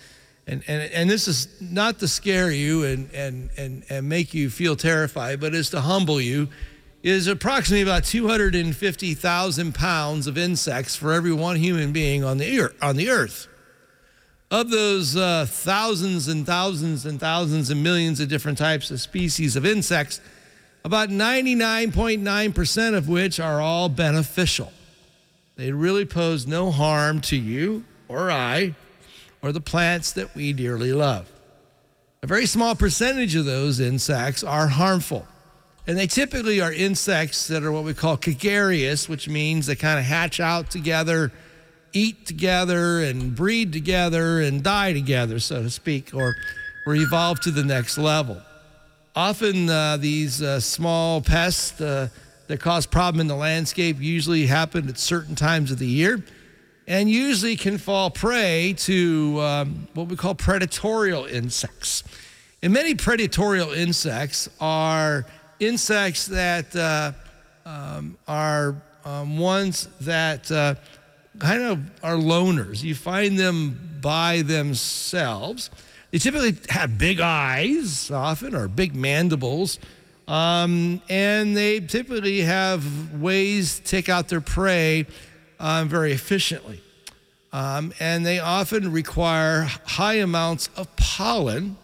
and, 0.47 0.63
and, 0.67 0.91
and 0.91 1.09
this 1.09 1.27
is 1.27 1.47
not 1.61 1.99
to 1.99 2.07
scare 2.07 2.51
you 2.51 2.83
and, 2.83 3.09
and, 3.13 3.49
and, 3.57 3.83
and 3.89 4.09
make 4.09 4.33
you 4.33 4.49
feel 4.49 4.75
terrified, 4.75 5.39
but 5.39 5.53
is 5.53 5.69
to 5.69 5.81
humble 5.81 6.19
you, 6.19 6.49
is 7.03 7.27
approximately 7.27 7.81
about 7.81 8.03
250,000 8.03 9.75
pounds 9.75 10.27
of 10.27 10.37
insects 10.37 10.95
for 10.95 11.13
every 11.13 11.31
one 11.31 11.55
human 11.55 11.91
being 11.91 12.23
on 12.23 12.37
the, 12.37 12.69
on 12.81 12.95
the 12.95 13.09
earth. 13.09 13.47
Of 14.51 14.69
those 14.69 15.15
uh, 15.15 15.45
thousands 15.47 16.27
and 16.27 16.45
thousands 16.45 17.05
and 17.05 17.19
thousands 17.19 17.69
and 17.69 17.81
millions 17.81 18.19
of 18.19 18.27
different 18.27 18.57
types 18.57 18.91
of 18.91 18.99
species 18.99 19.55
of 19.55 19.65
insects, 19.65 20.19
about 20.83 21.07
99.9% 21.07 22.93
of 22.93 23.07
which 23.07 23.39
are 23.39 23.61
all 23.61 23.87
beneficial. 23.87 24.73
They 25.55 25.71
really 25.71 26.03
pose 26.03 26.45
no 26.45 26.69
harm 26.69 27.21
to 27.21 27.37
you 27.37 27.85
or 28.09 28.29
I 28.29 28.75
or 29.41 29.53
the 29.53 29.61
plants 29.61 30.11
that 30.13 30.35
we 30.35 30.51
dearly 30.51 30.91
love. 30.91 31.31
A 32.21 32.27
very 32.27 32.45
small 32.45 32.75
percentage 32.75 33.35
of 33.35 33.45
those 33.45 33.79
insects 33.79 34.43
are 34.43 34.67
harmful. 34.67 35.25
And 35.87 35.97
they 35.97 36.07
typically 36.07 36.61
are 36.61 36.73
insects 36.73 37.47
that 37.47 37.63
are 37.63 37.71
what 37.71 37.83
we 37.83 37.93
call 37.93 38.17
gregarious, 38.17 39.07
which 39.07 39.29
means 39.29 39.65
they 39.65 39.75
kind 39.75 39.97
of 39.97 40.05
hatch 40.05 40.39
out 40.39 40.69
together, 40.69 41.31
eat 41.93 42.25
together, 42.25 43.01
and 43.01 43.35
breed 43.35 43.73
together 43.73 44.41
and 44.41 44.63
die 44.63 44.93
together, 44.93 45.39
so 45.39 45.63
to 45.63 45.69
speak, 45.69 46.13
or, 46.13 46.35
evolve 46.87 47.39
to 47.41 47.51
the 47.51 47.63
next 47.63 47.97
level. 47.97 48.41
Often, 49.15 49.69
uh, 49.69 49.97
these 49.97 50.41
uh, 50.41 50.59
small 50.59 51.21
pests 51.21 51.79
uh, 51.79 52.09
that 52.47 52.59
cause 52.59 52.85
problem 52.85 53.21
in 53.21 53.27
the 53.27 53.35
landscape 53.35 53.97
usually 53.99 54.45
happen 54.45 54.89
at 54.89 54.97
certain 54.97 55.35
times 55.35 55.71
of 55.71 55.79
the 55.79 55.87
year 55.87 56.23
and 56.87 57.09
usually 57.09 57.55
can 57.55 57.77
fall 57.77 58.09
prey 58.09 58.73
to 58.77 59.39
um, 59.39 59.87
what 59.93 60.07
we 60.07 60.15
call 60.15 60.35
predatorial 60.35 61.29
insects. 61.29 62.03
And 62.61 62.73
many 62.73 62.95
predatorial 62.95 63.75
insects 63.75 64.49
are 64.59 65.25
insects 65.59 66.25
that 66.27 66.75
uh, 66.75 67.13
um, 67.65 68.17
are 68.27 68.75
um, 69.05 69.37
ones 69.37 69.87
that 70.01 70.51
uh, 70.51 70.75
kind 71.41 71.63
of 71.63 71.79
are 72.03 72.15
loners. 72.15 72.83
You 72.83 72.93
find 72.93 73.37
them 73.37 73.97
by 73.99 74.43
themselves. 74.43 75.71
They 76.11 76.19
typically 76.19 76.55
have 76.69 76.97
big 76.97 77.19
eyes, 77.19 78.11
often, 78.11 78.55
or 78.55 78.67
big 78.67 78.93
mandibles. 78.95 79.79
Um, 80.27 81.01
and 81.09 81.57
they 81.57 81.79
typically 81.79 82.41
have 82.41 83.19
ways 83.19 83.79
to 83.79 83.83
take 83.83 84.07
out 84.07 84.29
their 84.29 84.39
prey 84.39 85.07
um, 85.59 85.89
very 85.89 86.11
efficiently. 86.11 86.81
Um, 87.51 87.91
and 87.99 88.25
they 88.25 88.39
often 88.39 88.91
require 88.91 89.63
high 89.85 90.15
amounts 90.15 90.69
of 90.77 90.95
pollen 90.95 91.75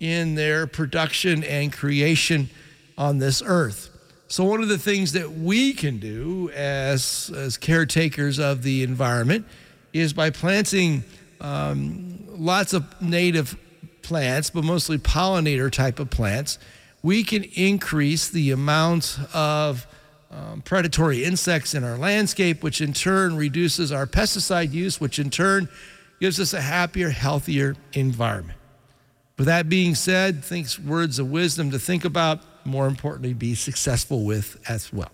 in 0.00 0.34
their 0.34 0.66
production 0.66 1.44
and 1.44 1.72
creation 1.72 2.50
on 2.98 3.18
this 3.18 3.40
earth. 3.44 3.89
So, 4.30 4.44
one 4.44 4.62
of 4.62 4.68
the 4.68 4.78
things 4.78 5.10
that 5.14 5.32
we 5.32 5.72
can 5.72 5.98
do 5.98 6.52
as, 6.54 7.32
as 7.36 7.56
caretakers 7.56 8.38
of 8.38 8.62
the 8.62 8.84
environment 8.84 9.44
is 9.92 10.12
by 10.12 10.30
planting 10.30 11.02
um, 11.40 12.16
lots 12.28 12.72
of 12.72 13.02
native 13.02 13.56
plants, 14.02 14.48
but 14.48 14.62
mostly 14.62 14.98
pollinator 14.98 15.68
type 15.68 15.98
of 15.98 16.10
plants, 16.10 16.60
we 17.02 17.24
can 17.24 17.42
increase 17.42 18.28
the 18.28 18.52
amount 18.52 19.18
of 19.34 19.88
um, 20.30 20.62
predatory 20.62 21.24
insects 21.24 21.74
in 21.74 21.82
our 21.82 21.98
landscape, 21.98 22.62
which 22.62 22.80
in 22.80 22.92
turn 22.92 23.36
reduces 23.36 23.90
our 23.90 24.06
pesticide 24.06 24.72
use, 24.72 25.00
which 25.00 25.18
in 25.18 25.30
turn 25.30 25.68
gives 26.20 26.38
us 26.38 26.52
a 26.52 26.60
happier, 26.60 27.10
healthier 27.10 27.74
environment. 27.94 28.60
With 29.36 29.46
that 29.46 29.68
being 29.68 29.96
said, 29.96 30.44
think 30.44 30.68
words 30.86 31.18
of 31.18 31.32
wisdom 31.32 31.72
to 31.72 31.80
think 31.80 32.04
about, 32.04 32.44
more 32.70 32.86
importantly, 32.86 33.34
be 33.34 33.54
successful 33.54 34.24
with 34.24 34.60
as 34.68 34.92
well. 34.92 35.10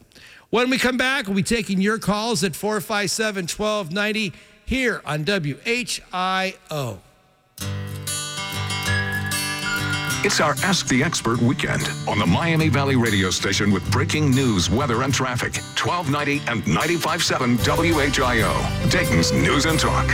When 0.51 0.71
we 0.71 0.79
come 0.79 0.97
back, 0.97 1.27
we'll 1.27 1.37
be 1.37 1.43
taking 1.43 1.81
your 1.81 1.99
calls 1.99 2.45
at 2.45 2.55
457 2.55 3.45
1290 3.49 4.33
here 4.65 5.03
on 5.05 5.25
WHIO. 5.25 6.99
It's 10.25 10.41
our 10.41 10.57
Ask 10.65 10.89
the 10.89 11.05
Expert 11.05 11.41
weekend 11.41 11.89
on 12.09 12.19
the 12.19 12.27
Miami 12.27 12.69
Valley 12.69 12.97
radio 12.97 13.31
station 13.31 13.71
with 13.71 13.89
breaking 13.93 14.33
news, 14.33 14.69
weather, 14.69 15.03
and 15.03 15.15
traffic. 15.15 15.57
1290 15.79 16.51
and 16.51 16.65
95.7 16.65 17.59
WHIO, 17.59 18.91
Dayton's 18.91 19.33
News 19.33 19.67
and 19.67 19.79
Talk. 19.79 20.09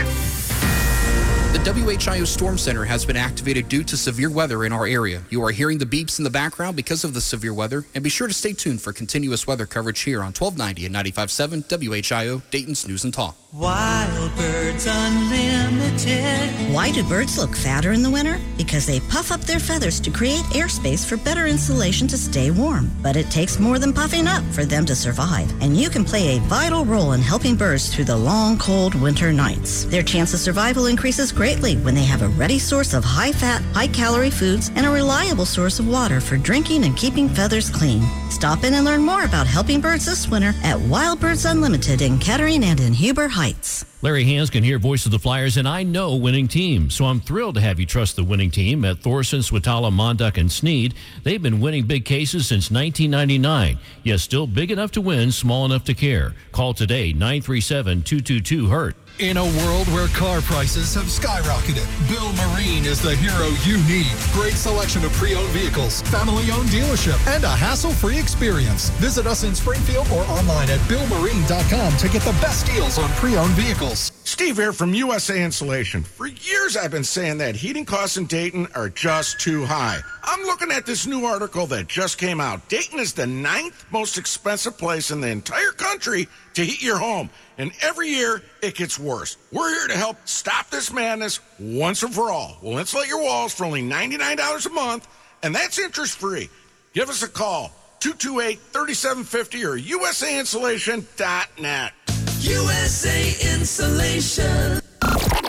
The 1.53 1.59
WHIO 1.59 2.25
Storm 2.25 2.57
Center 2.57 2.83
has 2.83 3.05
been 3.05 3.15
activated 3.15 3.69
due 3.69 3.83
to 3.83 3.95
severe 3.95 4.31
weather 4.31 4.65
in 4.65 4.73
our 4.73 4.87
area. 4.87 5.21
You 5.29 5.43
are 5.43 5.51
hearing 5.51 5.77
the 5.77 5.85
beeps 5.85 6.17
in 6.17 6.23
the 6.23 6.31
background 6.31 6.75
because 6.75 7.03
of 7.03 7.13
the 7.13 7.21
severe 7.21 7.53
weather, 7.53 7.85
and 7.93 8.03
be 8.03 8.09
sure 8.09 8.27
to 8.27 8.33
stay 8.33 8.53
tuned 8.53 8.81
for 8.81 8.91
continuous 8.91 9.45
weather 9.45 9.67
coverage 9.67 10.01
here 10.01 10.21
on 10.21 10.33
1290 10.33 10.87
and 10.87 10.95
95.7 10.95 11.63
WHIO, 11.69 12.41
Dayton's 12.49 12.87
News 12.87 13.03
and 13.03 13.13
Talk. 13.13 13.35
Wild 13.53 14.35
Birds 14.35 14.87
Unlimited. 14.89 16.73
Why 16.73 16.91
do 16.91 17.03
birds 17.03 17.37
look 17.37 17.55
fatter 17.55 17.91
in 17.91 18.01
the 18.01 18.09
winter? 18.09 18.39
Because 18.57 18.87
they 18.87 18.99
puff 19.01 19.31
up 19.31 19.41
their 19.41 19.59
feathers 19.59 19.99
to 19.99 20.09
create 20.09 20.41
airspace 20.55 21.07
for 21.07 21.17
better 21.17 21.45
insulation 21.45 22.07
to 22.07 22.17
stay 22.17 22.49
warm. 22.49 22.89
But 23.03 23.15
it 23.15 23.29
takes 23.29 23.59
more 23.59 23.77
than 23.77 23.93
puffing 23.93 24.25
up 24.25 24.43
for 24.45 24.65
them 24.65 24.87
to 24.87 24.95
survive, 24.95 25.53
and 25.61 25.77
you 25.77 25.91
can 25.91 26.03
play 26.03 26.35
a 26.35 26.41
vital 26.41 26.83
role 26.83 27.11
in 27.11 27.21
helping 27.21 27.55
birds 27.55 27.93
through 27.93 28.05
the 28.05 28.17
long, 28.17 28.57
cold 28.57 28.95
winter 28.95 29.31
nights. 29.31 29.85
Their 29.85 30.01
chance 30.01 30.33
of 30.33 30.39
survival 30.39 30.87
increases 30.87 31.31
greatly 31.31 31.42
when 31.43 31.93
they 31.93 32.05
have 32.05 32.21
a 32.21 32.29
ready 32.29 32.57
source 32.57 32.93
of 32.93 33.03
high 33.03 33.33
fat, 33.33 33.61
high 33.73 33.87
calorie 33.87 34.29
foods 34.29 34.71
and 34.77 34.85
a 34.85 34.89
reliable 34.89 35.45
source 35.45 35.77
of 35.77 35.85
water 35.85 36.21
for 36.21 36.37
drinking 36.37 36.85
and 36.85 36.95
keeping 36.95 37.27
feathers 37.27 37.69
clean. 37.69 38.01
Stop 38.29 38.63
in 38.63 38.73
and 38.75 38.85
learn 38.85 39.01
more 39.01 39.25
about 39.25 39.45
helping 39.45 39.81
birds 39.81 40.05
this 40.05 40.29
winter 40.29 40.53
at 40.63 40.79
Wild 40.79 41.19
Birds 41.19 41.43
Unlimited 41.43 42.01
in 42.01 42.17
Kettering 42.17 42.63
and 42.63 42.79
in 42.79 42.93
Huber 42.93 43.27
Heights. 43.27 43.83
Larry 44.01 44.23
Hansgen 44.23 44.63
hear 44.63 44.79
voice 44.79 45.05
of 45.05 45.11
the 45.11 45.19
Flyers, 45.19 45.57
and 45.57 45.67
I 45.67 45.83
know 45.83 46.15
winning 46.15 46.47
teams. 46.47 46.95
So 46.95 47.05
I'm 47.05 47.19
thrilled 47.19 47.55
to 47.55 47.61
have 47.61 47.77
you 47.77 47.85
trust 47.85 48.15
the 48.15 48.23
winning 48.23 48.51
team 48.51 48.85
at 48.85 48.99
Thorson, 48.99 49.41
Swatala, 49.41 49.91
Monduck, 49.91 50.37
and 50.37 50.49
Sneed. 50.49 50.93
They've 51.23 51.41
been 51.41 51.59
winning 51.59 51.85
big 51.85 52.05
cases 52.05 52.47
since 52.47 52.71
1999. 52.71 53.79
Yes, 54.03 54.21
still 54.21 54.47
big 54.47 54.71
enough 54.71 54.91
to 54.93 55.01
win, 55.01 55.33
small 55.33 55.65
enough 55.65 55.83
to 55.85 55.93
care. 55.93 56.35
Call 56.53 56.73
today, 56.73 57.11
937 57.11 58.03
222 58.03 58.69
HURT. 58.69 58.95
In 59.19 59.37
a 59.37 59.43
world 59.43 59.85
where 59.89 60.07
car 60.07 60.41
prices 60.41 60.95
have 60.95 61.03
skyrocketed, 61.03 61.85
Bill 62.09 62.33
Marine 62.33 62.83
is 62.83 62.99
the 62.99 63.15
hero 63.15 63.49
you 63.61 63.77
need. 63.87 64.11
Great 64.33 64.55
selection 64.55 65.05
of 65.05 65.13
pre-owned 65.13 65.49
vehicles, 65.49 66.01
family-owned 66.09 66.69
dealership, 66.69 67.19
and 67.27 67.43
a 67.43 67.47
hassle-free 67.47 68.17
experience. 68.17 68.89
Visit 68.97 69.27
us 69.27 69.43
in 69.43 69.53
Springfield 69.53 70.07
or 70.09 70.23
online 70.23 70.67
at 70.71 70.79
billmarine.com 70.89 71.95
to 71.97 72.09
get 72.09 72.23
the 72.23 72.35
best 72.41 72.65
deals 72.65 72.97
on 72.97 73.07
pre-owned 73.11 73.51
vehicles. 73.51 74.11
Steve 74.23 74.55
here 74.57 74.73
from 74.73 74.95
USA 74.95 75.43
Insulation. 75.43 76.01
For 76.01 76.25
years, 76.25 76.75
I've 76.75 76.89
been 76.89 77.03
saying 77.03 77.37
that 77.37 77.55
heating 77.55 77.85
costs 77.85 78.17
in 78.17 78.25
Dayton 78.25 78.67
are 78.73 78.89
just 78.89 79.39
too 79.39 79.63
high. 79.63 79.99
I'm 80.23 80.41
looking 80.43 80.71
at 80.71 80.87
this 80.87 81.05
new 81.05 81.25
article 81.25 81.67
that 81.67 81.87
just 81.87 82.17
came 82.17 82.41
out. 82.41 82.67
Dayton 82.67 82.97
is 82.97 83.13
the 83.13 83.27
ninth 83.27 83.85
most 83.91 84.17
expensive 84.17 84.75
place 84.75 85.11
in 85.11 85.21
the 85.21 85.27
entire 85.27 85.71
country 85.71 86.27
to 86.55 86.65
heat 86.65 86.81
your 86.81 86.97
home. 86.97 87.29
And 87.57 87.71
every 87.81 88.09
year, 88.09 88.43
it 88.61 88.75
gets 88.75 88.99
worse. 88.99 89.37
We're 89.51 89.69
here 89.69 89.87
to 89.87 89.97
help 89.97 90.17
stop 90.25 90.69
this 90.69 90.91
madness 90.91 91.39
once 91.59 92.03
and 92.03 92.13
for 92.13 92.29
all. 92.31 92.57
We'll 92.61 92.77
insulate 92.77 93.07
your 93.07 93.21
walls 93.21 93.53
for 93.53 93.63
only 93.65 93.83
$99 93.83 94.65
a 94.65 94.69
month, 94.69 95.07
and 95.43 95.53
that's 95.53 95.77
interest 95.79 96.17
free. 96.17 96.49
Give 96.93 97.09
us 97.09 97.23
a 97.23 97.29
call 97.29 97.73
228 97.99 98.59
3750 98.59 99.65
or 99.65 99.77
usainsulation.net. 99.77 101.93
USA 102.39 103.51
Insulation. 103.53 104.79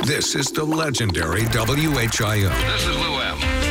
This 0.05 0.35
is 0.35 0.51
the 0.53 0.65
legendary 0.65 1.43
WHIO. 1.43 2.51
This 2.73 2.87
is 2.87 2.97
Lou 2.97 3.21
M. 3.21 3.64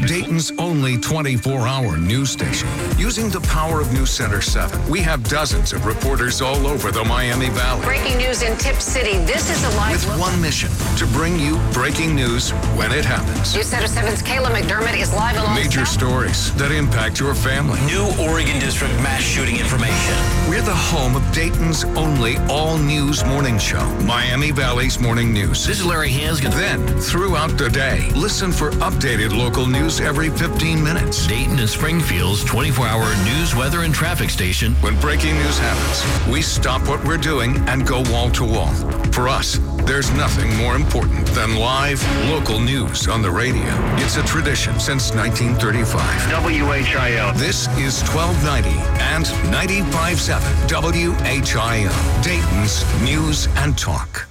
Dayton's 0.00 0.50
only 0.58 0.98
24 0.98 1.66
hour 1.68 1.96
news 1.96 2.30
station. 2.30 2.68
Using 2.98 3.30
the 3.30 3.40
power 3.42 3.80
of 3.80 3.92
News 3.92 4.10
Center 4.10 4.40
7, 4.40 4.88
we 4.88 5.00
have 5.00 5.22
dozens 5.28 5.72
of 5.72 5.86
reporters 5.86 6.40
all 6.42 6.66
over 6.66 6.90
the 6.90 7.04
Miami 7.04 7.48
Valley. 7.50 7.84
Breaking 7.84 8.18
news 8.18 8.42
in 8.42 8.56
Tipp 8.58 8.76
City. 8.76 9.18
This 9.24 9.50
is 9.50 9.62
a 9.64 9.76
live 9.76 9.92
With 9.92 10.08
look. 10.08 10.20
one 10.20 10.40
mission 10.40 10.70
to 10.98 11.06
bring 11.12 11.38
you 11.38 11.58
breaking 11.72 12.14
news 12.14 12.50
when 12.76 12.90
it 12.92 13.04
happens. 13.04 13.54
News 13.54 13.66
Center 13.66 13.86
7's 13.86 14.22
Kayla 14.22 14.46
McDermott 14.48 14.98
is 15.00 15.12
live 15.14 15.36
along 15.36 15.54
Major 15.54 15.86
stories 15.86 16.52
that 16.56 16.72
impact 16.72 17.20
your 17.20 17.34
family. 17.34 17.80
New 17.86 18.04
Oregon 18.28 18.58
District 18.58 18.92
mass 18.94 19.22
shooting 19.22 19.56
information. 19.56 20.14
We're 20.48 20.62
the 20.62 20.74
home 20.74 21.14
of 21.14 21.22
Dayton's 21.32 21.84
only 21.96 22.36
all 22.48 22.76
news 22.78 23.24
morning 23.24 23.58
show, 23.58 23.84
Miami 24.04 24.50
Valley's 24.50 24.98
Morning 24.98 25.32
News. 25.32 25.64
This 25.66 25.78
is 25.80 25.86
Larry 25.86 26.10
Hansgen. 26.10 26.50
Then, 26.52 26.84
throughout 27.00 27.56
the 27.56 27.70
day, 27.70 28.10
listen 28.14 28.50
for 28.50 28.70
updated 28.72 29.36
local 29.36 29.66
news 29.66 29.83
every 29.84 30.30
15 30.30 30.82
minutes. 30.82 31.26
Dayton 31.26 31.58
and 31.58 31.68
Springfield's 31.68 32.42
24 32.44 32.86
hour 32.86 33.04
news, 33.24 33.54
weather, 33.54 33.82
and 33.82 33.92
traffic 33.92 34.30
station. 34.30 34.72
When 34.76 34.98
breaking 34.98 35.34
news 35.34 35.58
happens, 35.58 36.32
we 36.32 36.40
stop 36.40 36.88
what 36.88 37.04
we're 37.04 37.18
doing 37.18 37.56
and 37.68 37.86
go 37.86 38.00
wall 38.10 38.30
to 38.30 38.44
wall. 38.44 38.72
For 39.12 39.28
us, 39.28 39.58
there's 39.84 40.10
nothing 40.12 40.56
more 40.56 40.74
important 40.74 41.26
than 41.28 41.56
live 41.56 42.02
local 42.30 42.58
news 42.60 43.08
on 43.08 43.20
the 43.20 43.30
radio. 43.30 43.66
It's 43.96 44.16
a 44.16 44.22
tradition 44.22 44.80
since 44.80 45.14
1935. 45.14 46.00
WHIO. 46.30 47.36
This 47.36 47.68
is 47.76 48.00
1290 48.08 48.70
and 49.02 49.26
95.7 49.52 50.40
WHIO, 50.66 52.22
Dayton's 52.24 53.02
News 53.02 53.48
and 53.56 53.76
Talk. 53.76 54.26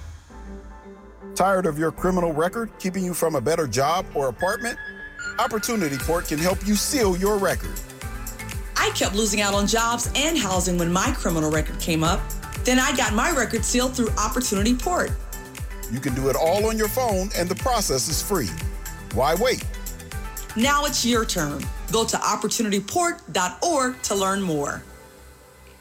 Tired 1.36 1.68
of 1.68 1.78
your 1.78 1.92
criminal 1.92 2.34
record 2.34 2.72
keeping 2.80 3.04
you 3.04 3.14
from 3.14 3.36
a 3.36 3.42
better 3.42 3.68
job 3.68 4.06
or 4.16 4.30
apartment? 4.30 4.80
Opportunity 5.40 5.98
Port 5.98 6.28
can 6.28 6.38
help 6.38 6.66
you 6.66 6.76
seal 6.76 7.18
your 7.18 7.38
record. 7.38 7.80
I 8.78 8.92
kept 8.92 9.16
losing 9.16 9.42
out 9.42 9.54
on 9.54 9.66
jobs 9.66 10.12
and 10.16 10.38
housing 10.38 10.78
when 10.78 10.92
my 10.92 11.12
criminal 11.18 11.50
record 11.50 11.80
came 11.80 12.04
up. 12.04 12.22
Then 12.64 12.80
I 12.80 12.96
got 12.96 13.14
my 13.14 13.32
record 13.32 13.66
sealed 13.66 13.96
through 13.96 14.10
Opportunity 14.12 14.76
Port. 14.76 15.12
You 15.92 16.00
can 16.00 16.14
do 16.16 16.30
it 16.30 16.36
all 16.36 16.66
on 16.68 16.78
your 16.78 16.88
phone, 16.88 17.30
and 17.36 17.50
the 17.50 17.56
process 17.56 18.08
is 18.08 18.22
free. 18.22 18.50
Why 19.14 19.36
wait? 19.36 19.64
Now 20.56 20.86
it's 20.86 21.06
your 21.06 21.26
turn. 21.26 21.64
Go 21.92 22.06
to 22.06 22.18
opportunityport.org 22.18 24.02
to 24.02 24.16
learn 24.16 24.42
more. 24.42 24.84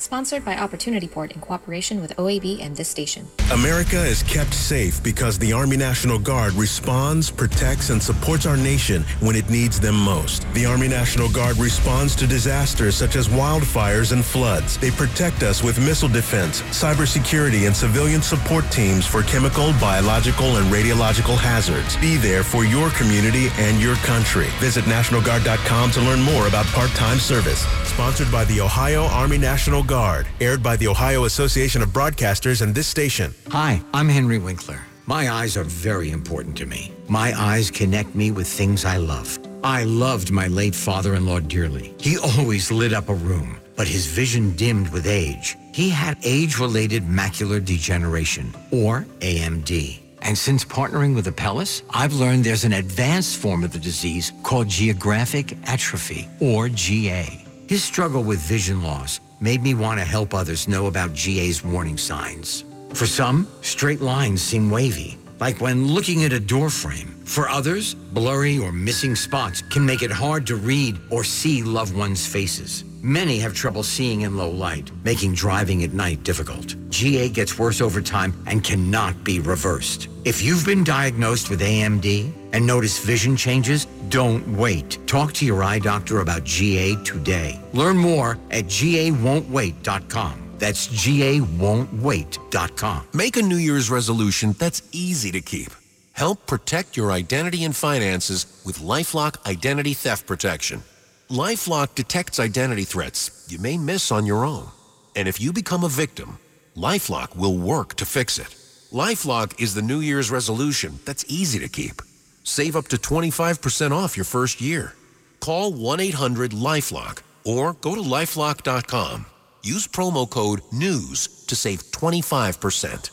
Sponsored 0.02 0.44
by 0.44 0.56
Opportunity 0.56 1.06
Port 1.06 1.30
in 1.30 1.40
cooperation 1.40 2.00
with 2.00 2.16
OAB 2.16 2.60
and 2.60 2.76
this 2.76 2.88
station. 2.88 3.24
America 3.52 4.04
is 4.04 4.24
kept 4.24 4.52
safe 4.52 5.00
because 5.00 5.38
the 5.38 5.52
Army 5.52 5.76
National 5.76 6.18
Guard 6.18 6.54
responds, 6.54 7.30
protects, 7.30 7.90
and 7.90 8.02
supports 8.02 8.44
our 8.44 8.56
nation 8.56 9.04
when 9.20 9.36
it 9.36 9.48
needs 9.48 9.78
them 9.78 9.94
most. 9.94 10.44
The 10.54 10.66
Army 10.66 10.88
National 10.88 11.28
Guard 11.28 11.56
responds 11.58 12.16
to 12.16 12.26
disasters 12.26 12.96
such 12.96 13.14
as 13.14 13.28
wildfires 13.28 14.10
and 14.10 14.24
floods. 14.24 14.76
They 14.76 14.90
protect 14.90 15.44
us 15.44 15.62
with 15.62 15.78
missile 15.78 16.08
defense, 16.08 16.62
cybersecurity, 16.62 17.68
and 17.68 17.76
civilian 17.76 18.22
support 18.22 18.68
teams 18.72 19.06
for 19.06 19.22
chemical, 19.22 19.72
biological, 19.80 20.56
and 20.56 20.66
radiological 20.66 21.38
hazards. 21.38 21.96
Be 21.98 22.16
there 22.16 22.42
for 22.42 22.64
your 22.64 22.90
community 22.90 23.50
and 23.56 23.80
your 23.80 23.94
country. 24.02 24.48
Visit 24.58 24.84
NationalGuard.com 24.86 25.92
to 25.92 26.00
learn 26.00 26.22
more 26.22 26.48
about 26.48 26.66
part-time 26.66 27.20
service. 27.20 27.64
Sponsored 27.84 28.32
by 28.32 28.44
the 28.46 28.60
Ohio 28.60 29.04
Army 29.04 29.38
National 29.38 29.84
Guard. 29.84 29.91
Aired 29.92 30.62
by 30.62 30.74
the 30.76 30.88
Ohio 30.88 31.24
Association 31.24 31.82
of 31.82 31.90
Broadcasters 31.90 32.62
and 32.62 32.74
this 32.74 32.86
station. 32.86 33.34
Hi, 33.50 33.82
I'm 33.92 34.08
Henry 34.08 34.38
Winkler. 34.38 34.80
My 35.04 35.30
eyes 35.30 35.54
are 35.58 35.64
very 35.64 36.10
important 36.10 36.56
to 36.56 36.66
me. 36.66 36.92
My 37.08 37.38
eyes 37.38 37.70
connect 37.70 38.14
me 38.14 38.30
with 38.30 38.48
things 38.48 38.86
I 38.86 38.96
love. 38.96 39.38
I 39.62 39.84
loved 39.84 40.30
my 40.30 40.46
late 40.46 40.74
father-in-law 40.74 41.40
dearly. 41.40 41.94
He 42.00 42.16
always 42.16 42.72
lit 42.72 42.94
up 42.94 43.10
a 43.10 43.14
room, 43.14 43.60
but 43.76 43.86
his 43.86 44.06
vision 44.06 44.56
dimmed 44.56 44.88
with 44.88 45.06
age. 45.06 45.58
He 45.74 45.90
had 45.90 46.16
age-related 46.24 47.02
macular 47.02 47.62
degeneration, 47.62 48.54
or 48.70 49.04
AMD. 49.20 50.00
And 50.22 50.38
since 50.38 50.64
partnering 50.64 51.14
with 51.14 51.26
Apellis, 51.26 51.82
I've 51.90 52.14
learned 52.14 52.44
there's 52.44 52.64
an 52.64 52.72
advanced 52.72 53.36
form 53.36 53.62
of 53.62 53.72
the 53.72 53.78
disease 53.78 54.32
called 54.42 54.68
geographic 54.68 55.54
atrophy, 55.68 56.30
or 56.40 56.70
GA. 56.70 57.44
His 57.68 57.84
struggle 57.84 58.22
with 58.22 58.38
vision 58.38 58.82
loss 58.82 59.20
made 59.42 59.62
me 59.62 59.74
want 59.74 59.98
to 59.98 60.04
help 60.04 60.32
others 60.32 60.68
know 60.68 60.86
about 60.86 61.14
GA's 61.14 61.64
warning 61.64 61.98
signs. 61.98 62.64
For 62.94 63.06
some, 63.06 63.48
straight 63.60 64.00
lines 64.00 64.40
seem 64.40 64.70
wavy, 64.70 65.18
like 65.40 65.60
when 65.60 65.88
looking 65.88 66.24
at 66.24 66.32
a 66.32 66.38
door 66.38 66.70
frame. 66.70 67.08
For 67.24 67.48
others, 67.48 67.94
blurry 67.94 68.58
or 68.58 68.70
missing 68.72 69.16
spots 69.16 69.62
can 69.62 69.84
make 69.84 70.02
it 70.02 70.10
hard 70.10 70.46
to 70.46 70.56
read 70.56 70.98
or 71.10 71.24
see 71.24 71.62
loved 71.62 71.94
ones' 71.96 72.26
faces. 72.26 72.84
Many 73.02 73.38
have 73.40 73.52
trouble 73.52 73.82
seeing 73.82 74.20
in 74.20 74.36
low 74.36 74.50
light, 74.50 74.92
making 75.02 75.34
driving 75.34 75.82
at 75.82 75.92
night 75.92 76.22
difficult. 76.22 76.76
GA 76.90 77.28
gets 77.28 77.58
worse 77.58 77.80
over 77.80 78.00
time 78.00 78.32
and 78.46 78.62
cannot 78.62 79.24
be 79.24 79.40
reversed. 79.40 80.08
If 80.24 80.40
you've 80.40 80.64
been 80.64 80.84
diagnosed 80.84 81.50
with 81.50 81.60
AMD 81.60 82.32
and 82.52 82.66
notice 82.66 82.98
vision 82.98 83.36
changes, 83.36 83.86
don't 84.08 84.56
wait. 84.56 84.98
Talk 85.06 85.32
to 85.34 85.44
your 85.44 85.62
eye 85.62 85.78
doctor 85.78 86.20
about 86.20 86.42
GA 86.44 86.96
today. 87.04 87.60
Learn 87.72 87.96
more 87.96 88.38
at 88.50 88.64
gawon'twait.com. 88.66 90.38
That's 90.58 90.88
gawon'twait.com. 90.88 93.08
Make 93.12 93.36
a 93.36 93.42
New 93.42 93.56
Year's 93.56 93.90
resolution 93.90 94.54
that's 94.58 94.82
easy 94.92 95.30
to 95.32 95.40
keep. 95.40 95.72
Help 96.12 96.46
protect 96.46 96.96
your 96.96 97.10
identity 97.10 97.64
and 97.64 97.74
finances 97.74 98.62
with 98.64 98.78
LifeLock 98.78 99.44
Identity 99.44 99.94
Theft 99.94 100.26
Protection. 100.26 100.82
LifeLock 101.30 101.94
detects 101.94 102.38
identity 102.38 102.84
threats 102.84 103.46
you 103.48 103.58
may 103.58 103.78
miss 103.78 104.12
on 104.12 104.26
your 104.26 104.44
own. 104.44 104.68
And 105.16 105.26
if 105.26 105.40
you 105.40 105.52
become 105.52 105.84
a 105.84 105.88
victim, 105.88 106.38
LifeLock 106.76 107.36
will 107.36 107.56
work 107.56 107.94
to 107.94 108.04
fix 108.04 108.38
it. 108.38 108.54
LifeLock 108.92 109.60
is 109.60 109.74
the 109.74 109.82
New 109.82 110.00
Year's 110.00 110.30
resolution 110.30 110.98
that's 111.04 111.24
easy 111.28 111.58
to 111.58 111.68
keep. 111.68 112.02
Save 112.42 112.76
up 112.76 112.88
to 112.88 112.96
25% 112.96 113.92
off 113.92 114.16
your 114.16 114.24
first 114.24 114.60
year. 114.60 114.94
Call 115.40 115.72
1-800-LifeLock 115.72 117.22
or 117.44 117.72
go 117.74 117.94
to 117.94 118.00
lifelock.com. 118.00 119.26
Use 119.62 119.86
promo 119.86 120.28
code 120.28 120.60
NEWS 120.72 121.46
to 121.46 121.56
save 121.56 121.82
25%. 121.92 123.10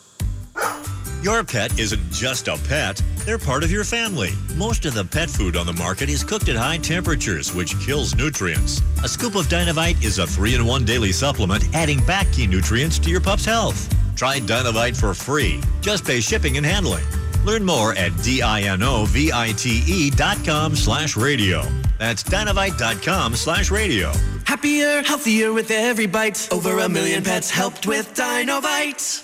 Your 1.22 1.44
pet 1.44 1.78
isn't 1.78 2.10
just 2.10 2.48
a 2.48 2.56
pet, 2.66 3.02
they're 3.26 3.38
part 3.38 3.62
of 3.62 3.70
your 3.70 3.84
family. 3.84 4.30
Most 4.56 4.86
of 4.86 4.94
the 4.94 5.04
pet 5.04 5.28
food 5.28 5.54
on 5.54 5.66
the 5.66 5.72
market 5.74 6.08
is 6.08 6.24
cooked 6.24 6.48
at 6.48 6.56
high 6.56 6.78
temperatures, 6.78 7.54
which 7.54 7.78
kills 7.80 8.14
nutrients. 8.14 8.80
A 9.04 9.08
scoop 9.08 9.34
of 9.34 9.46
Dinovite 9.46 10.02
is 10.02 10.18
a 10.18 10.26
three 10.26 10.54
in 10.54 10.64
one 10.64 10.86
daily 10.86 11.12
supplement, 11.12 11.62
adding 11.74 12.02
back 12.06 12.32
key 12.32 12.46
nutrients 12.46 12.98
to 13.00 13.10
your 13.10 13.20
pup's 13.20 13.44
health. 13.44 13.86
Try 14.16 14.40
Dinovite 14.40 14.98
for 14.98 15.12
free. 15.12 15.60
Just 15.82 16.06
pay 16.06 16.20
shipping 16.20 16.56
and 16.56 16.64
handling. 16.64 17.04
Learn 17.44 17.64
more 17.64 17.94
at 17.94 18.16
D-I-N-O-V-I-T-E 18.22 20.10
dot 20.10 20.44
com 20.44 20.76
slash 20.76 21.16
radio. 21.16 21.62
That's 21.98 22.22
dinovite.com 22.22 23.34
slash 23.36 23.70
radio. 23.70 24.12
Happier, 24.44 25.02
healthier 25.02 25.52
with 25.52 25.70
every 25.70 26.06
bite. 26.06 26.48
Over 26.50 26.78
a 26.80 26.88
million 26.88 27.22
pets 27.22 27.50
helped 27.50 27.86
with 27.86 28.14
Dinovite. 28.14 29.22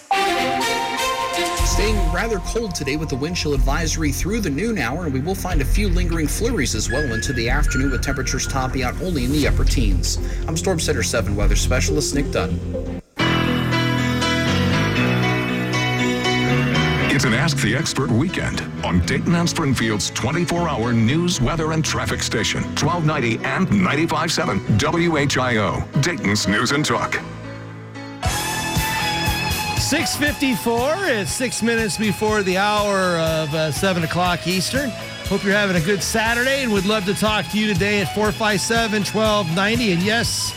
Staying 1.67 2.13
rather 2.13 2.39
cold 2.39 2.75
today 2.75 2.97
with 2.97 3.09
the 3.09 3.17
wind 3.17 3.37
chill 3.37 3.53
advisory 3.53 4.13
through 4.13 4.41
the 4.41 4.51
noon 4.51 4.79
hour, 4.79 5.05
and 5.05 5.13
we 5.13 5.21
will 5.21 5.35
find 5.35 5.61
a 5.61 5.65
few 5.65 5.89
lingering 5.89 6.27
flurries 6.27 6.75
as 6.75 6.91
well 6.91 7.13
into 7.13 7.33
the 7.33 7.49
afternoon 7.49 7.91
with 7.91 8.03
temperatures 8.03 8.47
topping 8.47 8.83
out 8.83 8.95
only 9.03 9.25
in 9.25 9.33
the 9.33 9.47
upper 9.49 9.65
teens. 9.65 10.19
I'm 10.47 10.57
Storm 10.57 10.79
Center 10.81 11.03
7 11.03 11.35
weather 11.35 11.57
specialist 11.57 12.15
Nick 12.15 12.31
Dunn. 12.31 13.03
An 17.27 17.35
Ask 17.35 17.57
the 17.59 17.75
Expert 17.75 18.09
weekend 18.09 18.61
on 18.85 19.01
Dayton 19.05 19.35
and 19.35 19.49
Springfield's 19.49 20.11
24 20.11 20.69
hour 20.69 20.93
news, 20.93 21.41
weather, 21.41 21.73
and 21.73 21.85
traffic 21.85 22.23
station, 22.23 22.63
1290 22.77 23.45
and 23.45 23.67
95.7 23.67 24.61
WHIO, 24.79 26.03
Dayton's 26.03 26.47
News 26.47 26.71
and 26.71 26.85
Talk. 26.85 27.15
654 29.81 31.07
is 31.07 31.33
six 31.33 31.63
minutes 31.63 31.97
before 31.97 32.45
the 32.45 32.59
hour 32.59 33.19
of 33.19 33.53
uh, 33.55 33.73
7 33.73 34.05
o'clock 34.05 34.47
Eastern. 34.47 34.91
Hope 35.29 35.43
you're 35.43 35.53
having 35.53 35.77
a 35.77 35.85
good 35.85 36.03
Saturday 36.03 36.63
and 36.63 36.73
would 36.73 36.87
love 36.87 37.05
to 37.07 37.15
talk 37.15 37.47
to 37.49 37.59
you 37.59 37.73
today 37.73 38.03
at 38.03 38.15
457 38.15 39.03
1290. 39.03 39.93
And 39.93 40.03
yes, 40.03 40.55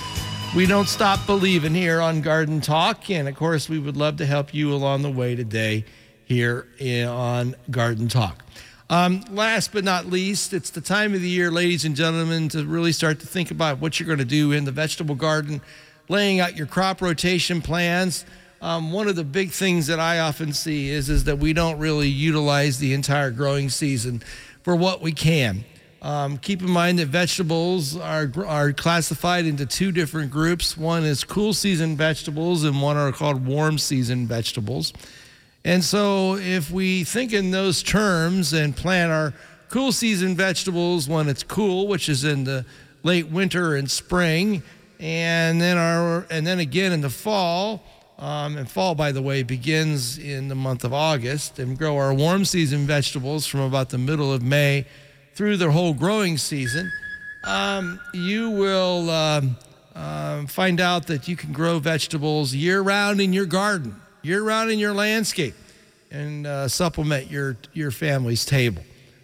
we 0.55 0.67
don't 0.67 0.87
stop 0.87 1.25
believing 1.25 1.73
here 1.73 1.99
on 1.99 2.21
Garden 2.21 2.61
Talk. 2.61 3.09
And 3.09 3.27
of 3.27 3.35
course, 3.35 3.67
we 3.67 3.79
would 3.79 3.97
love 3.97 4.17
to 4.17 4.25
help 4.27 4.53
you 4.53 4.71
along 4.71 5.01
the 5.01 5.11
way 5.11 5.35
today 5.35 5.85
here 6.29 6.67
on 7.09 7.55
Garden 7.71 8.07
Talk. 8.07 8.45
Um, 8.91 9.23
last 9.31 9.73
but 9.73 9.83
not 9.83 10.05
least, 10.05 10.53
it's 10.53 10.69
the 10.69 10.81
time 10.81 11.15
of 11.15 11.21
the 11.21 11.27
year, 11.27 11.49
ladies 11.49 11.85
and 11.85 11.95
gentlemen, 11.95 12.49
to 12.49 12.63
really 12.65 12.91
start 12.91 13.19
to 13.21 13.27
think 13.27 13.49
about 13.49 13.79
what 13.79 13.99
you're 13.99 14.07
going 14.07 14.19
to 14.19 14.25
do 14.25 14.51
in 14.51 14.63
the 14.63 14.71
vegetable 14.71 15.15
garden, 15.15 15.61
laying 16.07 16.39
out 16.39 16.55
your 16.55 16.67
crop 16.67 17.01
rotation 17.01 17.61
plans. 17.61 18.25
Um, 18.61 18.91
one 18.91 19.07
of 19.07 19.15
the 19.15 19.23
big 19.23 19.51
things 19.51 19.87
that 19.87 19.99
I 19.99 20.19
often 20.19 20.53
see 20.53 20.89
is, 20.89 21.09
is 21.09 21.23
that 21.23 21.39
we 21.39 21.51
don't 21.51 21.79
really 21.79 22.09
utilize 22.09 22.77
the 22.77 22.93
entire 22.93 23.31
growing 23.31 23.69
season 23.69 24.21
for 24.61 24.75
what 24.75 25.01
we 25.01 25.11
can. 25.11 25.65
Um, 26.01 26.37
keep 26.37 26.61
in 26.61 26.69
mind 26.69 26.99
that 26.99 27.07
vegetables 27.07 27.97
are, 27.97 28.31
are 28.45 28.71
classified 28.71 29.45
into 29.45 29.65
two 29.65 29.91
different 29.91 30.31
groups. 30.31 30.77
One 30.77 31.03
is 31.03 31.23
cool 31.23 31.53
season 31.53 31.97
vegetables, 31.97 32.63
and 32.63 32.81
one 32.81 32.97
are 32.97 33.11
called 33.11 33.45
warm 33.45 33.77
season 33.79 34.27
vegetables. 34.27 34.93
And 35.65 35.83
so, 35.83 36.35
if 36.35 36.71
we 36.71 37.03
think 37.03 37.33
in 37.33 37.51
those 37.51 37.83
terms 37.83 38.53
and 38.53 38.75
plant 38.75 39.11
our 39.11 39.33
cool 39.69 39.91
season 39.91 40.35
vegetables 40.35 41.09
when 41.09 41.27
it's 41.27 41.43
cool, 41.43 41.87
which 41.87 42.09
is 42.09 42.23
in 42.23 42.43
the 42.43 42.65
late 43.03 43.27
winter 43.27 43.75
and 43.75 43.89
spring, 43.89 44.63
and 44.99 45.59
then 45.59 45.77
our 45.77 46.25
and 46.29 46.45
then 46.45 46.59
again 46.59 46.91
in 46.91 47.01
the 47.01 47.09
fall. 47.09 47.83
Um, 48.17 48.57
and 48.57 48.69
fall, 48.69 48.95
by 48.95 49.13
the 49.13 49.21
way, 49.21 49.43
begins 49.43 50.17
in 50.17 50.49
the 50.49 50.55
month 50.55 50.83
of 50.83 50.93
August, 50.93 51.57
and 51.57 51.77
grow 51.77 51.95
our 51.95 52.13
warm 52.13 52.43
season 52.43 52.85
vegetables 52.85 53.47
from 53.47 53.61
about 53.61 53.91
the 53.91 53.97
middle 53.97 54.33
of 54.33 54.43
May 54.43 54.85
through 55.35 55.55
the 55.55 55.71
whole 55.71 55.93
growing 55.93 56.37
season. 56.37 56.91
Um, 57.45 57.97
you 58.13 58.49
will 58.49 59.09
um, 59.09 59.55
um, 59.95 60.47
find 60.47 60.81
out 60.81 61.07
that 61.07 61.29
you 61.29 61.37
can 61.37 61.53
grow 61.53 61.79
vegetables 61.79 62.53
year 62.53 62.81
round 62.81 63.21
in 63.21 63.31
your 63.31 63.45
garden, 63.45 63.95
year 64.21 64.43
round 64.43 64.71
in 64.71 64.79
your 64.79 64.93
landscape, 64.93 65.55
and 66.11 66.45
uh, 66.45 66.67
supplement 66.67 67.29
your 67.29 67.57
your 67.73 67.91
family's 67.91 68.45
table. 68.45 68.83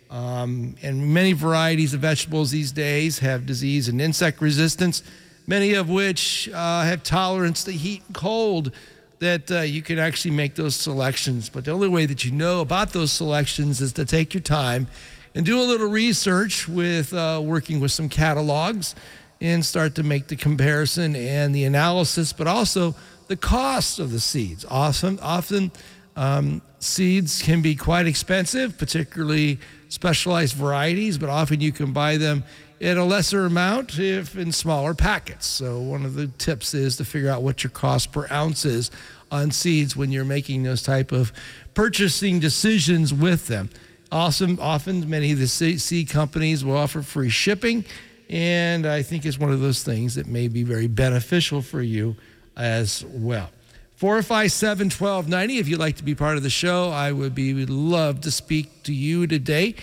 Um, 0.10 0.76
and 0.82 1.14
many 1.14 1.34
varieties 1.34 1.94
of 1.94 2.02
vegetables 2.02 2.52
these 2.52 2.72
days 2.72 3.20
have 3.20 3.46
disease 3.46 3.88
and 3.88 4.00
insect 4.00 4.42
resistance, 4.42 5.04
many 5.48 5.74
of 5.74 5.90
which 5.90 6.48
uh, 6.50 6.84
have 6.84 7.04
tolerance 7.04 7.64
to 7.66 7.72
heat 7.72 8.04
and 8.08 8.16
cold. 8.16 8.72
That 9.20 9.50
uh, 9.50 9.62
you 9.62 9.82
can 9.82 9.98
actually 9.98 10.36
make 10.36 10.56
those 10.56 10.76
selections. 10.76 11.50
But 11.50 11.66
the 11.66 11.72
only 11.72 11.88
way 11.88 12.06
that 12.06 12.26
you 12.26 12.32
know 12.32 12.60
about 12.60 12.92
those 12.92 13.14
selections 13.14 13.82
is 13.82 13.94
to 13.94 14.06
take 14.06 14.34
your 14.34 14.42
time 14.42 14.88
and 15.34 15.46
do 15.46 15.60
a 15.60 15.64
little 15.64 15.90
research 15.90 16.68
with 16.68 17.14
uh, 17.14 17.42
working 17.44 17.80
with 17.80 17.92
some 17.92 18.10
catalogs 18.10 18.94
and 19.42 19.66
start 19.66 19.96
to 19.96 20.04
make 20.04 20.28
the 20.28 20.36
comparison 20.36 21.16
and 21.16 21.54
the 21.54 21.66
analysis, 21.66 22.34
but 22.34 22.48
also 22.48 22.96
the 23.28 23.36
cost 23.36 24.00
of 24.00 24.12
the 24.12 24.20
seeds. 24.20 24.66
Often, 24.70 25.20
often 25.20 25.72
um, 26.16 26.62
seeds 26.80 27.42
can 27.42 27.62
be 27.62 27.76
quite 27.76 28.08
expensive, 28.08 28.78
particularly 28.78 29.60
specialized 29.90 30.56
varieties, 30.56 31.18
but 31.18 31.30
often 31.30 31.62
you 31.62 31.72
can 31.72 31.92
buy 31.94 32.18
them 32.18 32.44
at 32.82 32.98
a 32.98 33.04
lesser 33.04 33.46
amount 33.46 34.00
if 34.00 34.38
in 34.38 34.52
smaller 34.52 34.94
packets. 34.94 35.46
So 35.46 35.80
one 35.80 36.06
of 36.06 36.16
the 36.16 36.28
tips 36.28 36.74
is 36.74 36.98
to 36.98 37.06
figure 37.06 37.30
out 37.30 37.42
what 37.42 37.64
your 37.64 37.72
cost 37.72 38.12
per 38.12 38.28
ounce 38.30 38.66
is 38.66 38.92
on 39.32 39.52
seeds 39.52 39.96
when 39.96 40.12
you're 40.12 40.26
making 40.26 40.64
those 40.64 40.84
type 40.84 41.12
of 41.12 41.32
purchasing 41.74 42.40
decisions 42.40 43.14
with 43.14 43.48
them. 43.48 43.70
Awesome. 44.12 44.60
Often, 44.62 45.10
many 45.10 45.32
of 45.32 45.40
the 45.40 45.48
seed 45.48 46.10
companies 46.10 46.64
will 46.64 46.78
offer 46.78 47.02
free 47.02 47.30
shipping, 47.30 47.84
and 48.30 48.86
I 48.86 49.02
think 49.02 49.26
it's 49.26 49.40
one 49.40 49.52
of 49.52 49.62
those 49.62 49.84
things 49.84 50.16
that 50.16 50.28
may 50.28 50.48
be 50.48 50.64
very 50.64 50.88
beneficial 50.88 51.62
for 51.62 51.82
you 51.82 52.16
as 52.56 53.04
well. 53.06 53.50
457 53.96 54.88
1290. 54.88 55.58
If 55.58 55.68
you'd 55.68 55.80
like 55.80 55.96
to 55.98 56.04
be 56.04 56.16
part 56.16 56.38
of 56.38 56.44
the 56.44 56.50
show, 56.50 56.90
I 56.90 57.12
would 57.12 57.34
be 57.34 57.54
would 57.54 57.70
love 57.70 58.22
to 58.22 58.32
speak 58.32 58.84
to 58.84 58.94
you 58.94 59.26
today. 59.26 59.76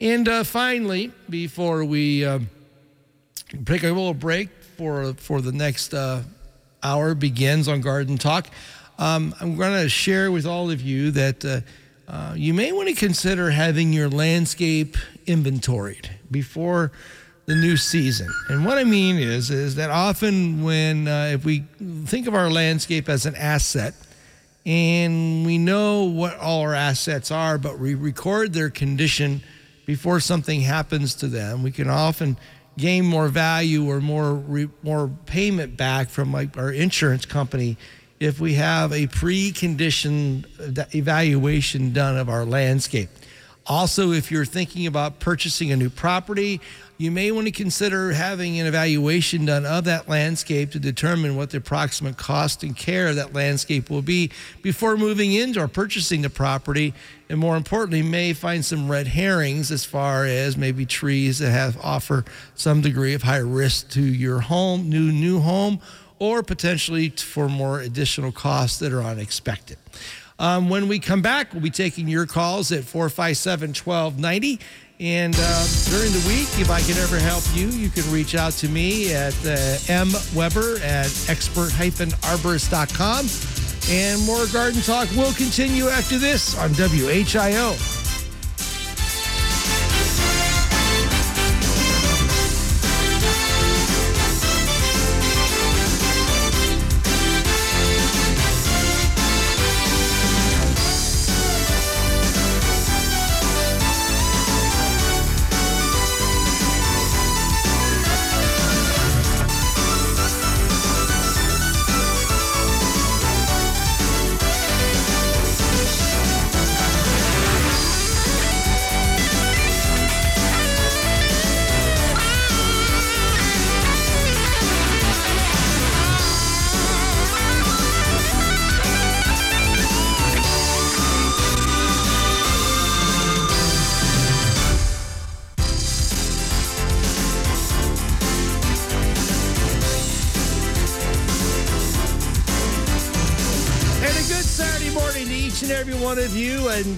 And 0.00 0.28
uh, 0.28 0.44
finally, 0.44 1.12
before 1.28 1.84
we 1.84 2.24
uh, 2.24 2.40
take 3.64 3.84
a 3.84 3.88
little 3.88 4.14
break 4.14 4.48
for 4.76 5.14
for 5.14 5.40
the 5.40 5.52
next 5.52 5.94
uh, 5.94 6.22
hour 6.82 7.14
begins 7.14 7.68
on 7.68 7.80
Garden 7.80 8.18
Talk, 8.18 8.48
um, 8.98 9.34
I'm 9.40 9.56
going 9.56 9.82
to 9.82 9.88
share 9.88 10.32
with 10.32 10.46
all 10.46 10.70
of 10.70 10.82
you 10.82 11.12
that 11.12 11.44
uh, 11.44 11.60
uh, 12.10 12.34
you 12.36 12.52
may 12.52 12.72
want 12.72 12.88
to 12.88 12.94
consider 12.94 13.50
having 13.50 13.92
your 13.92 14.08
landscape 14.08 14.96
inventoried 15.26 16.10
before 16.28 16.90
the 17.50 17.56
new 17.56 17.76
season. 17.76 18.32
And 18.48 18.64
what 18.64 18.78
I 18.78 18.84
mean 18.84 19.18
is, 19.18 19.50
is 19.50 19.74
that 19.74 19.90
often 19.90 20.62
when 20.62 21.08
uh, 21.08 21.32
if 21.34 21.44
we 21.44 21.64
think 22.04 22.28
of 22.28 22.34
our 22.36 22.48
landscape 22.48 23.08
as 23.08 23.26
an 23.26 23.34
asset, 23.34 23.92
and 24.64 25.44
we 25.44 25.58
know 25.58 26.04
what 26.04 26.38
all 26.38 26.60
our 26.60 26.76
assets 26.76 27.32
are, 27.32 27.58
but 27.58 27.80
we 27.80 27.96
record 27.96 28.52
their 28.52 28.70
condition 28.70 29.42
before 29.84 30.20
something 30.20 30.60
happens 30.60 31.16
to 31.16 31.26
them, 31.26 31.64
we 31.64 31.72
can 31.72 31.90
often 31.90 32.36
gain 32.78 33.04
more 33.04 33.26
value 33.26 33.90
or 33.90 34.00
more 34.00 34.32
re, 34.34 34.68
more 34.84 35.10
payment 35.26 35.76
back 35.76 36.08
from 36.08 36.32
like 36.32 36.56
our 36.56 36.70
insurance 36.70 37.26
company 37.26 37.76
if 38.20 38.38
we 38.38 38.54
have 38.54 38.92
a 38.92 39.08
pre-conditioned 39.08 40.46
evaluation 40.94 41.92
done 41.92 42.16
of 42.16 42.28
our 42.28 42.44
landscape. 42.44 43.08
Also, 43.66 44.12
if 44.12 44.30
you're 44.30 44.44
thinking 44.44 44.86
about 44.86 45.20
purchasing 45.20 45.70
a 45.70 45.76
new 45.76 45.90
property, 45.90 46.60
you 46.96 47.10
may 47.10 47.30
want 47.30 47.46
to 47.46 47.52
consider 47.52 48.12
having 48.12 48.58
an 48.58 48.66
evaluation 48.66 49.44
done 49.44 49.64
of 49.64 49.84
that 49.84 50.08
landscape 50.08 50.70
to 50.72 50.78
determine 50.78 51.36
what 51.36 51.50
the 51.50 51.58
approximate 51.58 52.16
cost 52.16 52.62
and 52.62 52.76
care 52.76 53.08
of 53.08 53.16
that 53.16 53.32
landscape 53.32 53.88
will 53.88 54.02
be 54.02 54.30
before 54.62 54.96
moving 54.96 55.32
into 55.32 55.62
or 55.62 55.68
purchasing 55.68 56.22
the 56.22 56.30
property. 56.30 56.92
And 57.28 57.38
more 57.38 57.56
importantly, 57.56 58.02
may 58.02 58.32
find 58.32 58.64
some 58.64 58.90
red 58.90 59.06
herrings 59.06 59.70
as 59.70 59.84
far 59.84 60.24
as 60.24 60.56
maybe 60.56 60.84
trees 60.84 61.38
that 61.38 61.50
have 61.50 61.78
offer 61.82 62.24
some 62.54 62.80
degree 62.80 63.14
of 63.14 63.22
high 63.22 63.38
risk 63.38 63.90
to 63.90 64.02
your 64.02 64.40
home, 64.40 64.90
new 64.90 65.12
new 65.12 65.40
home, 65.40 65.80
or 66.18 66.42
potentially 66.42 67.08
for 67.08 67.48
more 67.48 67.80
additional 67.80 68.32
costs 68.32 68.78
that 68.78 68.92
are 68.92 69.02
unexpected. 69.02 69.78
Um, 70.40 70.68
when 70.70 70.88
we 70.88 70.98
come 70.98 71.22
back, 71.22 71.52
we'll 71.52 71.62
be 71.62 71.70
taking 71.70 72.08
your 72.08 72.26
calls 72.26 72.72
at 72.72 72.82
457 72.82 73.74
1290. 73.74 74.58
And 74.98 75.36
uh, 75.38 75.66
during 75.88 76.10
the 76.12 76.24
week, 76.26 76.48
if 76.58 76.68
I 76.70 76.80
can 76.80 76.98
ever 76.98 77.18
help 77.18 77.44
you, 77.54 77.68
you 77.68 77.90
can 77.90 78.10
reach 78.10 78.34
out 78.34 78.54
to 78.54 78.68
me 78.68 79.14
at 79.14 79.34
uh, 79.46 79.76
mweber 79.86 80.80
at 80.80 81.06
expert-arborist.com. 81.28 83.28
And 83.90 84.22
more 84.26 84.46
garden 84.52 84.82
talk 84.82 85.08
will 85.12 85.32
continue 85.32 85.88
after 85.88 86.18
this 86.18 86.58
on 86.58 86.70
WHIO. 86.70 88.09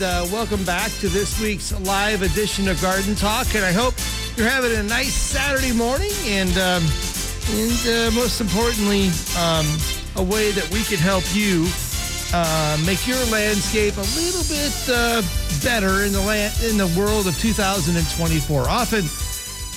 Uh, 0.02 0.26
welcome 0.32 0.64
back 0.64 0.90
to 0.98 1.08
this 1.08 1.40
week's 1.40 1.78
live 1.82 2.22
edition 2.22 2.66
of 2.66 2.80
Garden 2.82 3.14
Talk. 3.14 3.54
And 3.54 3.64
I 3.64 3.70
hope 3.70 3.94
you're 4.36 4.48
having 4.48 4.72
a 4.72 4.82
nice 4.82 5.14
Saturday 5.14 5.72
morning, 5.72 6.10
and 6.26 6.50
um, 6.58 6.82
and 7.50 7.86
uh, 7.86 8.10
most 8.12 8.40
importantly, 8.40 9.10
um, 9.38 9.66
a 10.16 10.22
way 10.22 10.50
that 10.50 10.68
we 10.72 10.82
can 10.82 10.98
help 10.98 11.22
you 11.34 11.68
uh, 12.34 12.82
make 12.84 13.06
your 13.06 13.22
landscape 13.26 13.96
a 13.96 14.08
little 14.18 14.42
bit 14.48 14.74
uh, 14.88 15.22
better 15.62 16.04
in 16.04 16.12
the 16.12 16.22
land 16.26 16.52
in 16.64 16.76
the 16.76 16.88
world 16.98 17.28
of 17.28 17.38
2024. 17.38 18.68
Often, 18.68 19.04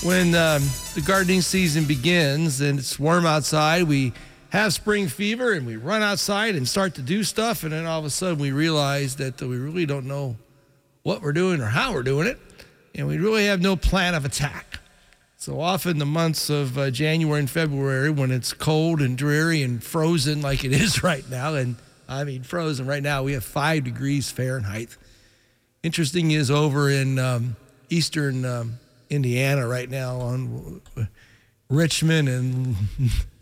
when 0.08 0.34
um, 0.34 0.64
the 0.96 1.02
gardening 1.06 1.42
season 1.42 1.86
begins 1.86 2.62
and 2.62 2.80
it's 2.80 2.98
warm 2.98 3.26
outside, 3.26 3.84
we 3.84 4.12
have 4.56 4.74
spring 4.74 5.10
fever 5.10 5.52
and 5.52 5.68
we 5.68 5.76
run 5.76 6.02
outside 6.02 6.56
and 6.56 6.68
start 6.68 6.96
to 6.96 7.02
do 7.02 7.24
stuff, 7.24 7.64
and 7.64 7.74
then 7.74 7.86
all 7.86 8.00
of 8.00 8.06
a 8.06 8.10
sudden 8.10 8.40
we 8.40 8.52
realize 8.52 9.18
that 9.18 9.42
we 9.42 9.58
really 9.58 9.86
don't 9.86 10.06
know 10.06 10.38
what 11.04 11.22
we're 11.22 11.34
doing 11.34 11.60
or 11.60 11.66
how 11.66 11.92
we're 11.94 12.04
doing 12.04 12.26
it, 12.26 12.40
and 12.96 13.06
we 13.06 13.18
really 13.18 13.46
have 13.46 13.62
no 13.62 13.76
plan 13.76 14.16
of 14.16 14.24
attack. 14.24 14.80
So 15.38 15.60
often, 15.60 16.00
the 16.00 16.06
months 16.06 16.50
of 16.50 16.78
uh, 16.78 16.90
January 16.90 17.40
and 17.40 17.50
February, 17.50 18.10
when 18.10 18.32
it's 18.32 18.54
cold 18.54 19.02
and 19.02 19.18
dreary 19.18 19.62
and 19.62 19.84
frozen 19.84 20.42
like 20.42 20.64
it 20.64 20.72
is 20.82 21.04
right 21.04 21.30
now, 21.30 21.56
and 21.56 21.76
I 22.08 22.24
mean 22.24 22.44
frozen 22.44 22.88
right 22.88 23.04
now, 23.04 23.24
we 23.24 23.34
have 23.34 23.44
five 23.44 23.84
degrees 23.84 24.32
Fahrenheit. 24.32 24.96
Interesting 25.84 26.32
is 26.32 26.50
over 26.50 26.90
in 26.90 27.20
um, 27.20 27.58
eastern 27.90 28.46
um, 28.46 28.80
Indiana 29.10 29.68
right 29.68 29.90
now 29.90 30.20
on 30.22 30.82
Richmond 31.70 32.30
and 32.30 32.76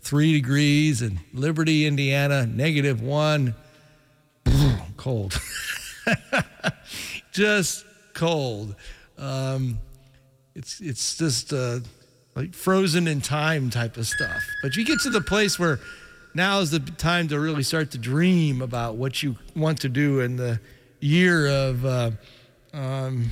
three 0.04 0.32
degrees, 0.32 1.02
and 1.02 1.18
Liberty, 1.32 1.86
Indiana, 1.86 2.46
negative 2.46 3.00
one. 3.00 3.54
cold. 4.96 5.40
just 7.32 7.84
cold. 8.12 8.76
Um, 9.18 9.78
it's 10.54 10.80
it's 10.80 11.16
just 11.16 11.52
uh, 11.52 11.80
like 12.36 12.54
frozen 12.54 13.08
in 13.08 13.20
time 13.20 13.70
type 13.70 13.96
of 13.96 14.06
stuff. 14.06 14.42
But 14.62 14.76
you 14.76 14.84
get 14.84 15.00
to 15.00 15.10
the 15.10 15.20
place 15.20 15.58
where 15.58 15.80
now 16.34 16.60
is 16.60 16.70
the 16.70 16.80
time 16.80 17.28
to 17.28 17.40
really 17.40 17.62
start 17.62 17.90
to 17.92 17.98
dream 17.98 18.60
about 18.60 18.96
what 18.96 19.22
you 19.22 19.36
want 19.56 19.80
to 19.80 19.88
do 19.88 20.20
in 20.20 20.36
the 20.36 20.60
year 21.00 21.46
of 21.46 21.84
uh, 21.84 22.10
um, 22.72 23.30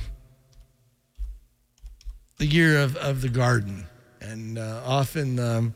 the 2.37 2.45
year 2.45 2.79
of, 2.79 2.95
of 2.97 3.21
the 3.21 3.29
garden. 3.29 3.85
And 4.21 4.57
uh, 4.57 4.81
often 4.85 5.37
um, 5.39 5.73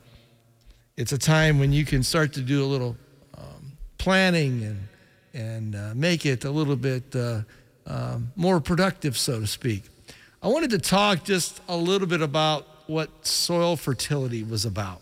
it's 0.97 1.11
a 1.11 1.17
time 1.17 1.59
when 1.59 1.71
you 1.71 1.85
can 1.85 2.03
start 2.03 2.33
to 2.33 2.41
do 2.41 2.63
a 2.63 2.65
little 2.65 2.97
um, 3.37 3.71
planning 3.97 4.63
and 4.63 4.87
and 5.33 5.75
uh, 5.75 5.91
make 5.93 6.25
it 6.25 6.45
a 6.45 6.49
little 6.49 6.75
bit 6.75 7.15
uh, 7.15 7.41
um, 7.85 8.31
more 8.35 8.59
productive, 8.59 9.15
so 9.15 9.39
to 9.39 9.45
speak. 9.45 9.83
I 10.41 10.47
wanted 10.47 10.71
to 10.71 10.79
talk 10.79 11.23
just 11.23 11.61
a 11.67 11.77
little 11.77 12.07
bit 12.07 12.23
about 12.23 12.65
what 12.87 13.25
soil 13.25 13.75
fertility 13.75 14.43
was 14.43 14.65
about. 14.65 15.01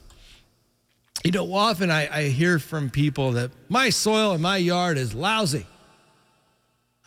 You 1.24 1.32
know, 1.32 1.54
often 1.54 1.90
I, 1.90 2.14
I 2.14 2.24
hear 2.24 2.60
from 2.60 2.90
people 2.90 3.32
that 3.34 3.52
my 3.70 3.90
soil 3.90 4.34
in 4.34 4.42
my 4.42 4.58
yard 4.58 4.98
is 4.98 5.16
lousy. 5.16 5.66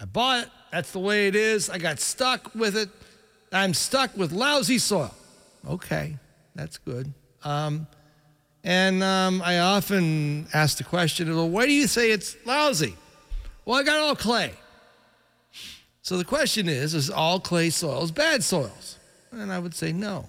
I 0.00 0.06
bought 0.06 0.44
it, 0.44 0.50
that's 0.72 0.92
the 0.92 0.98
way 0.98 1.28
it 1.28 1.36
is. 1.36 1.68
I 1.68 1.76
got 1.76 2.00
stuck 2.00 2.54
with 2.54 2.76
it. 2.76 2.88
I'm 3.52 3.74
stuck 3.74 4.16
with 4.16 4.32
lousy 4.32 4.78
soil. 4.78 5.14
Okay, 5.68 6.16
that's 6.54 6.78
good. 6.78 7.12
Um, 7.44 7.86
and 8.68 9.02
um, 9.02 9.40
I 9.42 9.60
often 9.60 10.46
ask 10.52 10.76
the 10.76 10.84
question, 10.84 11.34
well, 11.34 11.48
why 11.48 11.64
do 11.64 11.72
you 11.72 11.86
say 11.86 12.10
it's 12.10 12.36
lousy? 12.44 12.94
Well, 13.64 13.80
I 13.80 13.82
got 13.82 13.98
all 13.98 14.14
clay. 14.14 14.52
So 16.02 16.18
the 16.18 16.24
question 16.26 16.68
is, 16.68 16.92
is 16.92 17.08
all 17.08 17.40
clay 17.40 17.70
soils 17.70 18.10
bad 18.10 18.44
soils? 18.44 18.98
And 19.32 19.50
I 19.50 19.58
would 19.58 19.74
say 19.74 19.90
no. 19.90 20.26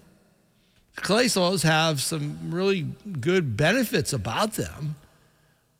Clay 0.95 1.27
soils 1.27 1.63
have 1.63 2.01
some 2.01 2.37
really 2.49 2.87
good 3.19 3.57
benefits 3.57 4.13
about 4.13 4.53
them, 4.53 4.95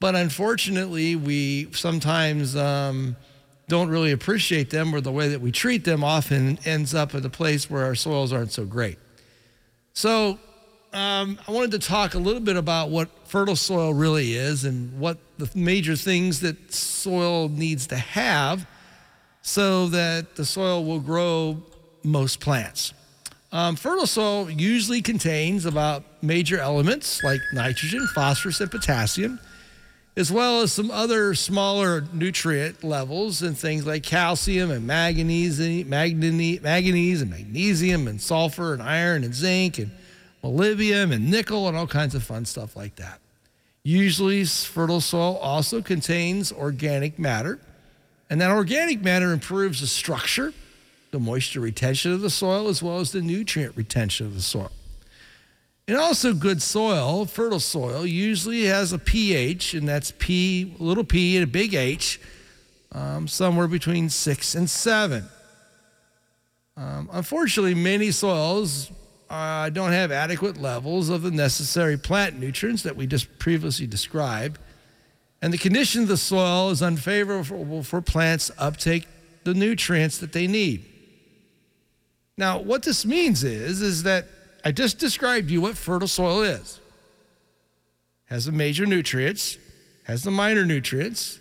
but 0.02 0.16
unfortunately, 0.16 1.16
we 1.16 1.72
sometimes 1.72 2.58
um, 2.58 3.16
don't 3.70 3.88
really 3.88 4.12
appreciate 4.12 4.70
them, 4.70 4.94
or 4.94 5.00
the 5.00 5.14
way 5.14 5.30
that 5.30 5.40
we 5.40 5.54
treat 5.54 5.86
them 5.86 6.04
often 6.04 6.60
ends 6.66 6.94
up 6.94 7.16
at 7.16 7.24
a 7.24 7.30
place 7.30 7.70
where 7.70 7.86
our 7.86 7.96
soils 7.96 8.34
aren't 8.34 8.52
so 8.52 8.66
great. 8.66 9.00
So 9.94 10.40
um, 10.94 11.40
I 11.48 11.52
wanted 11.52 11.72
to 11.72 11.80
talk 11.80 12.16
a 12.16 12.18
little 12.18 12.42
bit 12.42 12.56
about 12.56 12.90
what 12.90 13.10
fertile 13.28 13.56
soil 13.56 13.94
really 13.94 14.34
is 14.34 14.66
and 14.66 15.00
what 15.00 15.18
the 15.38 15.50
major 15.54 15.96
things 15.96 16.40
that 16.40 16.74
soil 16.74 17.48
needs 17.50 17.88
to 17.88 17.98
have 17.98 18.66
so 19.42 19.88
that 19.88 20.36
the 20.36 20.46
soil 20.46 20.84
will 20.84 21.00
grow 21.00 21.62
most 22.04 22.40
plants. 22.40 22.94
Um, 23.52 23.76
fertile 23.76 24.08
soil 24.08 24.50
usually 24.50 25.02
contains 25.02 25.66
about 25.66 26.04
major 26.22 26.60
elements 26.60 27.24
like 27.24 27.40
nitrogen, 27.54 28.08
phosphorus, 28.14 28.62
and 28.62 28.70
potassium, 28.70 29.40
as 30.16 30.32
well 30.32 30.62
as 30.62 30.72
some 30.74 30.92
other 30.92 31.34
smaller 31.34 32.04
nutrient 32.14 32.84
levels 32.84 33.42
and 33.42 33.58
things 33.58 33.86
like 33.88 34.04
calcium 34.04 34.70
and 34.70 34.86
manganese, 34.86 35.60
manganese, 35.86 36.62
manganese 36.62 37.22
and 37.22 37.32
magnesium 37.32 38.08
and 38.08 38.22
sulfur 38.22 38.74
and 38.74 38.84
iron 38.84 39.24
and 39.24 39.34
zinc 39.34 39.78
and 39.80 39.92
molybdenum 40.44 41.14
and 41.14 41.30
nickel 41.30 41.68
and 41.68 41.76
all 41.76 41.88
kinds 41.88 42.16
of 42.16 42.24
fun 42.24 42.46
stuff 42.46 42.76
like 42.76 42.96
that. 42.96 43.20
Usually, 43.84 44.44
fertile 44.46 45.02
soil 45.02 45.38
also 45.38 45.82
contains 45.82 46.52
organic 46.52 47.18
matter, 47.18 47.60
and 48.30 48.40
that 48.42 48.52
organic 48.52 49.02
matter 49.02 49.32
improves 49.32 49.82
the 49.82 49.88
structure, 49.88 50.54
the 51.12 51.20
moisture 51.20 51.62
retention 51.62 52.12
of 52.12 52.22
the 52.22 52.30
soil, 52.30 52.68
as 52.68 52.84
well 52.84 53.00
as 53.00 53.12
the 53.12 53.22
nutrient 53.22 53.76
retention 53.76 54.28
of 54.28 54.36
the 54.36 54.42
soil. 54.42 54.72
And 55.88 55.98
also, 55.98 56.34
good 56.34 56.62
soil, 56.62 57.26
fertile 57.26 57.60
soil, 57.60 58.06
usually 58.06 58.66
has 58.66 58.94
a 58.94 59.00
pH, 59.00 59.74
and 59.74 59.88
that's 59.88 60.14
P, 60.20 60.76
little 60.78 61.04
p, 61.04 61.36
and 61.36 61.44
a 61.44 61.48
big 61.48 61.74
H, 61.74 62.22
um, 62.92 63.28
somewhere 63.28 63.68
between 63.68 64.10
six 64.10 64.54
and 64.54 64.70
seven. 64.70 65.26
Um, 66.78 67.10
unfortunately, 67.12 67.74
many 67.74 68.12
soils 68.12 68.92
uh, 69.30 69.70
don't 69.70 69.92
have 69.92 70.12
adequate 70.12 70.58
levels 70.58 71.10
of 71.10 71.22
the 71.22 71.32
necessary 71.32 71.98
plant 71.98 72.40
nutrients 72.40 72.84
that 72.84 72.96
we 72.96 73.06
just 73.06 73.40
previously 73.40 73.86
described. 73.86 74.60
And 75.42 75.54
the 75.54 75.58
condition 75.58 76.04
of 76.04 76.08
the 76.08 76.18
soil 76.18 76.70
is 76.72 76.82
unfavorable 76.82 77.84
for 77.84 78.02
plants 78.02 78.52
uptake 78.58 79.08
the 79.44 79.54
nutrients 79.54 80.18
that 80.18 80.34
they 80.34 80.48
need. 80.48 80.86
Now, 82.38 82.60
what 82.60 82.84
this 82.84 83.06
means 83.06 83.44
is, 83.44 83.82
is 83.82 84.04
that 84.04 84.28
I 84.66 84.72
just 84.72 84.98
described 84.98 85.50
you 85.50 85.62
what 85.62 85.78
fertile 85.78 86.08
soil 86.08 86.42
is. 86.42 86.80
Has 88.26 88.46
the 88.46 88.52
major 88.52 88.86
nutrients, 88.86 89.58
has 90.06 90.24
the 90.24 90.32
minor 90.32 90.66
nutrients, 90.66 91.40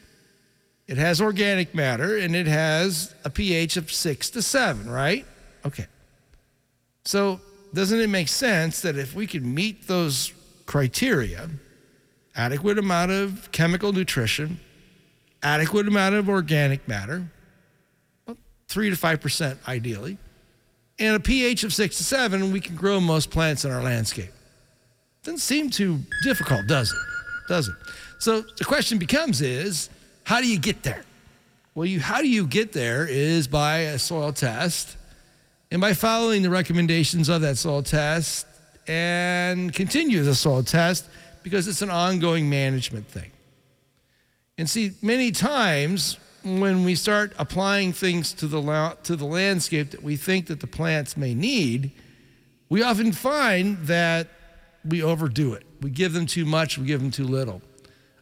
it 0.86 0.96
has 0.96 1.20
organic 1.20 1.74
matter, 1.74 2.16
and 2.16 2.34
it 2.34 2.46
has 2.46 3.14
a 3.24 3.30
pH 3.30 3.76
of 3.76 3.92
six 3.92 4.30
to 4.30 4.42
seven, 4.42 4.88
right? 4.90 5.26
Okay. 5.64 5.86
So 7.04 7.40
doesn't 7.74 7.98
it 7.98 8.08
make 8.08 8.28
sense 8.28 8.80
that 8.82 8.96
if 8.96 9.14
we 9.14 9.26
could 9.26 9.44
meet 9.44 9.86
those 9.86 10.32
criteria, 10.66 11.48
adequate 12.36 12.78
amount 12.78 13.10
of 13.10 13.50
chemical 13.52 13.92
nutrition, 13.92 14.60
adequate 15.42 15.88
amount 15.88 16.14
of 16.14 16.28
organic 16.28 16.86
matter, 16.88 17.30
well, 18.26 18.36
3 18.68 18.90
to 18.90 18.96
5% 18.96 19.56
ideally, 19.66 20.18
and 20.98 21.16
a 21.16 21.20
pH 21.20 21.64
of 21.64 21.72
6 21.72 21.96
to 21.96 22.04
7, 22.04 22.52
we 22.52 22.60
can 22.60 22.74
grow 22.74 23.00
most 23.00 23.30
plants 23.30 23.64
in 23.64 23.70
our 23.70 23.82
landscape. 23.82 24.32
Doesn't 25.22 25.38
seem 25.38 25.70
too 25.70 26.00
difficult, 26.22 26.66
does 26.66 26.90
it? 26.90 26.98
Does 27.48 27.68
it? 27.68 27.74
So 28.18 28.40
the 28.40 28.64
question 28.64 28.98
becomes 28.98 29.40
is, 29.40 29.90
how 30.24 30.40
do 30.40 30.48
you 30.48 30.58
get 30.58 30.82
there? 30.82 31.02
Well, 31.74 31.86
you, 31.86 32.00
how 32.00 32.20
do 32.20 32.28
you 32.28 32.46
get 32.46 32.72
there 32.72 33.06
is 33.06 33.46
by 33.46 33.78
a 33.78 33.98
soil 33.98 34.32
test 34.32 34.97
and 35.70 35.80
by 35.80 35.92
following 35.92 36.42
the 36.42 36.50
recommendations 36.50 37.28
of 37.28 37.42
that 37.42 37.58
soil 37.58 37.82
test 37.82 38.46
and 38.86 39.72
continue 39.72 40.22
the 40.22 40.34
soil 40.34 40.62
test 40.62 41.04
because 41.42 41.68
it's 41.68 41.82
an 41.82 41.90
ongoing 41.90 42.48
management 42.48 43.06
thing. 43.06 43.30
And 44.56 44.68
see, 44.68 44.92
many 45.02 45.30
times 45.30 46.18
when 46.42 46.84
we 46.84 46.94
start 46.94 47.32
applying 47.38 47.92
things 47.92 48.32
to 48.34 48.46
the, 48.46 48.96
to 49.02 49.16
the 49.16 49.24
landscape 49.24 49.90
that 49.90 50.02
we 50.02 50.16
think 50.16 50.46
that 50.46 50.60
the 50.60 50.66
plants 50.66 51.16
may 51.16 51.34
need, 51.34 51.90
we 52.68 52.82
often 52.82 53.12
find 53.12 53.78
that 53.86 54.28
we 54.84 55.02
overdo 55.02 55.52
it. 55.52 55.64
We 55.80 55.90
give 55.90 56.12
them 56.12 56.26
too 56.26 56.44
much, 56.44 56.78
we 56.78 56.86
give 56.86 57.00
them 57.00 57.10
too 57.10 57.24
little. 57.24 57.60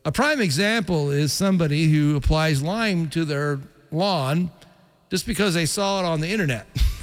A 0.05 0.13
prime 0.13 0.41
example 0.41 1.11
is 1.11 1.33
somebody 1.33 1.91
who 1.91 2.17
applies 2.17 2.63
lime 2.63 3.09
to 3.11 3.25
their 3.25 3.61
lawn 3.91 4.51
just 5.11 5.27
because 5.27 5.55
they 5.55 5.67
saw 5.67 6.01
it 6.01 6.05
on 6.05 6.21
the 6.21 6.29
internet. 6.29 6.67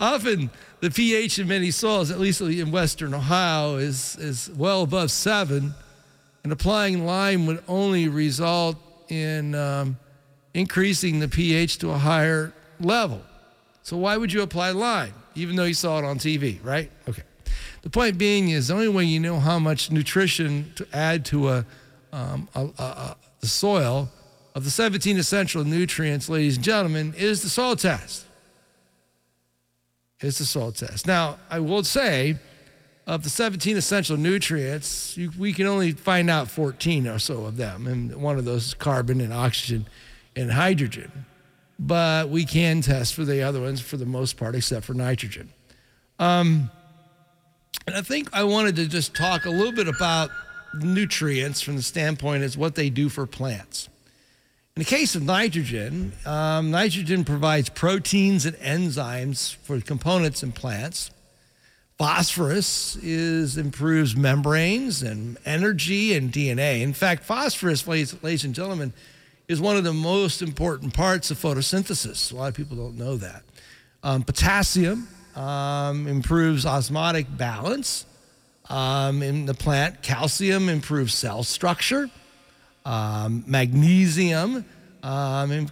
Often, 0.00 0.50
the 0.80 0.90
pH 0.90 1.38
in 1.40 1.48
many 1.48 1.70
soils, 1.70 2.10
at 2.10 2.20
least 2.20 2.40
in 2.40 2.70
western 2.70 3.14
Ohio, 3.14 3.76
is, 3.76 4.16
is 4.16 4.50
well 4.56 4.82
above 4.82 5.10
seven, 5.10 5.74
and 6.44 6.52
applying 6.52 7.04
lime 7.04 7.46
would 7.46 7.62
only 7.66 8.08
result 8.08 8.76
in 9.08 9.54
um, 9.54 9.96
increasing 10.54 11.18
the 11.18 11.28
pH 11.28 11.78
to 11.78 11.90
a 11.90 11.98
higher 11.98 12.52
level. 12.80 13.22
So, 13.82 13.96
why 13.96 14.16
would 14.16 14.32
you 14.32 14.42
apply 14.42 14.70
lime, 14.70 15.14
even 15.34 15.56
though 15.56 15.64
you 15.64 15.74
saw 15.74 15.98
it 15.98 16.04
on 16.04 16.18
TV, 16.18 16.62
right? 16.62 16.90
Okay. 17.08 17.22
The 17.82 17.90
point 17.90 18.18
being 18.18 18.50
is 18.50 18.68
the 18.68 18.74
only 18.74 18.88
way 18.88 19.04
you 19.04 19.18
know 19.18 19.40
how 19.40 19.58
much 19.58 19.90
nutrition 19.90 20.72
to 20.76 20.86
add 20.92 21.24
to 21.26 21.48
a, 21.48 21.66
um, 22.12 22.48
uh, 22.54 22.64
uh, 22.64 22.70
uh, 22.78 23.14
the 23.40 23.46
soil 23.46 24.10
of 24.54 24.64
the 24.64 24.70
17 24.70 25.16
essential 25.16 25.64
nutrients, 25.64 26.28
ladies 26.28 26.56
and 26.56 26.64
gentlemen, 26.64 27.14
is 27.16 27.42
the 27.42 27.48
soil 27.48 27.76
test. 27.76 28.26
Is 30.20 30.38
the 30.38 30.44
soil 30.44 30.72
test. 30.72 31.06
Now, 31.06 31.38
I 31.48 31.60
will 31.60 31.84
say, 31.84 32.36
of 33.06 33.22
the 33.22 33.30
17 33.30 33.76
essential 33.76 34.16
nutrients, 34.16 35.16
you, 35.16 35.30
we 35.38 35.52
can 35.52 35.66
only 35.66 35.92
find 35.92 36.28
out 36.28 36.50
14 36.50 37.06
or 37.06 37.20
so 37.20 37.46
of 37.46 37.56
them, 37.56 37.86
and 37.86 38.14
one 38.20 38.36
of 38.36 38.44
those 38.44 38.66
is 38.66 38.74
carbon 38.74 39.20
and 39.20 39.32
oxygen 39.32 39.86
and 40.34 40.50
hydrogen. 40.50 41.24
But 41.78 42.30
we 42.30 42.44
can 42.44 42.80
test 42.82 43.14
for 43.14 43.24
the 43.24 43.42
other 43.42 43.60
ones 43.60 43.80
for 43.80 43.96
the 43.96 44.06
most 44.06 44.36
part, 44.36 44.56
except 44.56 44.84
for 44.84 44.92
nitrogen. 44.92 45.50
Um, 46.18 46.68
and 47.86 47.94
I 47.94 48.02
think 48.02 48.28
I 48.32 48.42
wanted 48.42 48.74
to 48.76 48.88
just 48.88 49.14
talk 49.14 49.44
a 49.44 49.50
little 49.50 49.72
bit 49.72 49.86
about 49.86 50.30
nutrients 50.74 51.60
from 51.60 51.76
the 51.76 51.82
standpoint 51.82 52.42
as 52.42 52.58
what 52.58 52.74
they 52.74 52.90
do 52.90 53.08
for 53.08 53.24
plants. 53.24 53.88
In 54.78 54.84
the 54.84 54.90
case 54.90 55.16
of 55.16 55.24
nitrogen, 55.24 56.12
um, 56.24 56.70
nitrogen 56.70 57.24
provides 57.24 57.68
proteins 57.68 58.46
and 58.46 58.56
enzymes 58.58 59.56
for 59.56 59.80
components 59.80 60.44
in 60.44 60.52
plants. 60.52 61.10
Phosphorus 61.98 62.94
is 63.02 63.56
improves 63.56 64.14
membranes 64.14 65.02
and 65.02 65.36
energy 65.44 66.14
and 66.14 66.30
DNA. 66.30 66.82
In 66.82 66.92
fact, 66.92 67.24
phosphorus, 67.24 67.88
ladies, 67.88 68.22
ladies 68.22 68.44
and 68.44 68.54
gentlemen, 68.54 68.92
is 69.48 69.60
one 69.60 69.76
of 69.76 69.82
the 69.82 69.92
most 69.92 70.42
important 70.42 70.94
parts 70.94 71.32
of 71.32 71.38
photosynthesis. 71.38 72.32
A 72.32 72.36
lot 72.36 72.46
of 72.46 72.54
people 72.54 72.76
don't 72.76 72.96
know 72.96 73.16
that. 73.16 73.42
Um, 74.04 74.22
potassium 74.22 75.08
um, 75.34 76.06
improves 76.06 76.64
osmotic 76.64 77.26
balance 77.36 78.06
um, 78.70 79.24
in 79.24 79.44
the 79.44 79.54
plant. 79.54 80.02
Calcium 80.02 80.68
improves 80.68 81.14
cell 81.14 81.42
structure. 81.42 82.08
Um, 82.88 83.44
magnesium 83.46 84.64
um, 85.02 85.52
in, 85.52 85.68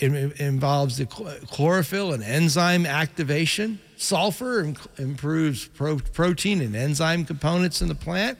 in, 0.00 0.32
involves 0.36 0.98
the 0.98 1.06
chlorophyll 1.06 2.12
and 2.12 2.22
enzyme 2.22 2.84
activation. 2.84 3.80
Sulfur 3.96 4.60
Im- 4.60 4.76
improves 4.98 5.66
pro- 5.66 5.98
protein 5.98 6.60
and 6.60 6.76
enzyme 6.76 7.24
components 7.24 7.80
in 7.80 7.88
the 7.88 7.94
plant. 7.94 8.38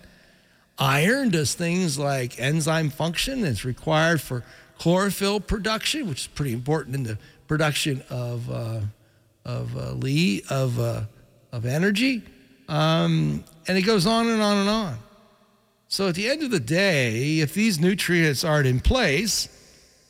Iron 0.78 1.30
does 1.30 1.54
things 1.54 1.98
like 1.98 2.38
enzyme 2.38 2.90
function. 2.90 3.46
It's 3.46 3.64
required 3.64 4.20
for 4.20 4.44
chlorophyll 4.76 5.40
production, 5.40 6.06
which 6.06 6.22
is 6.22 6.26
pretty 6.26 6.52
important 6.52 6.94
in 6.94 7.04
the 7.04 7.18
production 7.48 8.02
of 8.10 8.50
uh, 8.50 8.80
of 9.46 9.74
uh, 9.74 9.92
Lee 9.92 10.42
of 10.50 10.78
uh, 10.78 11.04
of 11.50 11.64
energy, 11.64 12.22
um, 12.68 13.42
and 13.66 13.78
it 13.78 13.82
goes 13.82 14.06
on 14.06 14.28
and 14.28 14.42
on 14.42 14.56
and 14.58 14.68
on. 14.68 14.98
So 15.92 16.08
at 16.08 16.14
the 16.14 16.26
end 16.26 16.42
of 16.42 16.50
the 16.50 16.58
day, 16.58 17.40
if 17.40 17.52
these 17.52 17.78
nutrients 17.78 18.44
aren't 18.44 18.66
in 18.66 18.80
place, 18.80 19.50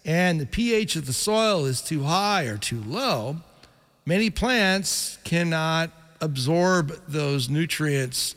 and 0.05 0.41
the 0.41 0.47
pH 0.47 0.95
of 0.95 1.07
the 1.07 1.13
soil 1.13 1.65
is 1.65 1.83
too 1.83 2.05
high 2.05 2.45
or 2.45 2.57
too 2.57 2.81
low, 2.87 3.39
many 4.07 4.31
plants 4.31 5.19
cannot 5.25 5.91
absorb 6.21 6.93
those 7.09 7.51
nutrients 7.51 8.37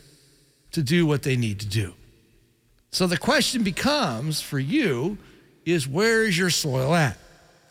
to 0.72 0.82
do 0.82 1.06
what 1.06 1.22
they 1.22 1.36
need 1.36 1.60
to 1.60 1.68
do. 1.68 1.94
So 2.90 3.06
the 3.06 3.16
question 3.16 3.62
becomes 3.62 4.40
for 4.40 4.58
you 4.58 5.16
is 5.64 5.86
where 5.86 6.24
is 6.24 6.36
your 6.36 6.50
soil 6.50 6.96
at? 6.96 7.16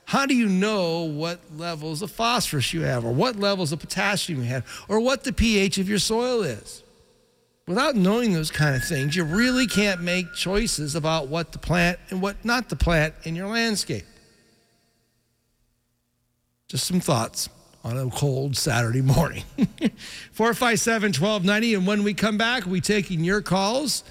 How 0.05 0.25
do 0.25 0.35
you 0.35 0.47
know 0.47 1.01
what 1.01 1.41
levels 1.53 2.01
of 2.01 2.11
phosphorus 2.11 2.71
you 2.71 2.83
have, 2.83 3.03
or 3.03 3.11
what 3.11 3.35
levels 3.35 3.73
of 3.73 3.79
potassium 3.79 4.39
you 4.39 4.47
have, 4.47 4.65
or 4.87 5.01
what 5.01 5.25
the 5.25 5.33
pH 5.33 5.79
of 5.79 5.89
your 5.89 5.99
soil 5.99 6.43
is? 6.43 6.81
Without 7.67 7.95
knowing 7.95 8.33
those 8.33 8.51
kind 8.51 8.75
of 8.75 8.83
things, 8.83 9.15
you 9.15 9.23
really 9.23 9.65
can't 9.65 10.01
make 10.01 10.33
choices 10.33 10.93
about 10.95 11.27
what 11.27 11.51
to 11.51 11.59
plant 11.59 11.97
and 12.09 12.21
what 12.21 12.43
not 12.45 12.69
to 12.69 12.75
plant 12.75 13.15
in 13.23 13.35
your 13.35 13.47
landscape. 13.47 14.05
Just 16.67 16.85
some 16.85 16.99
thoughts 16.99 17.49
on 17.83 17.97
a 17.97 18.09
cold 18.09 18.55
Saturday 18.55 19.01
morning. 19.01 19.43
457 20.31 21.07
1290. 21.09 21.73
And 21.73 21.87
when 21.87 22.03
we 22.03 22.13
come 22.13 22.37
back, 22.37 22.69
be 22.69 22.81
taking 22.81 23.23
your 23.23 23.41
calls 23.41 24.03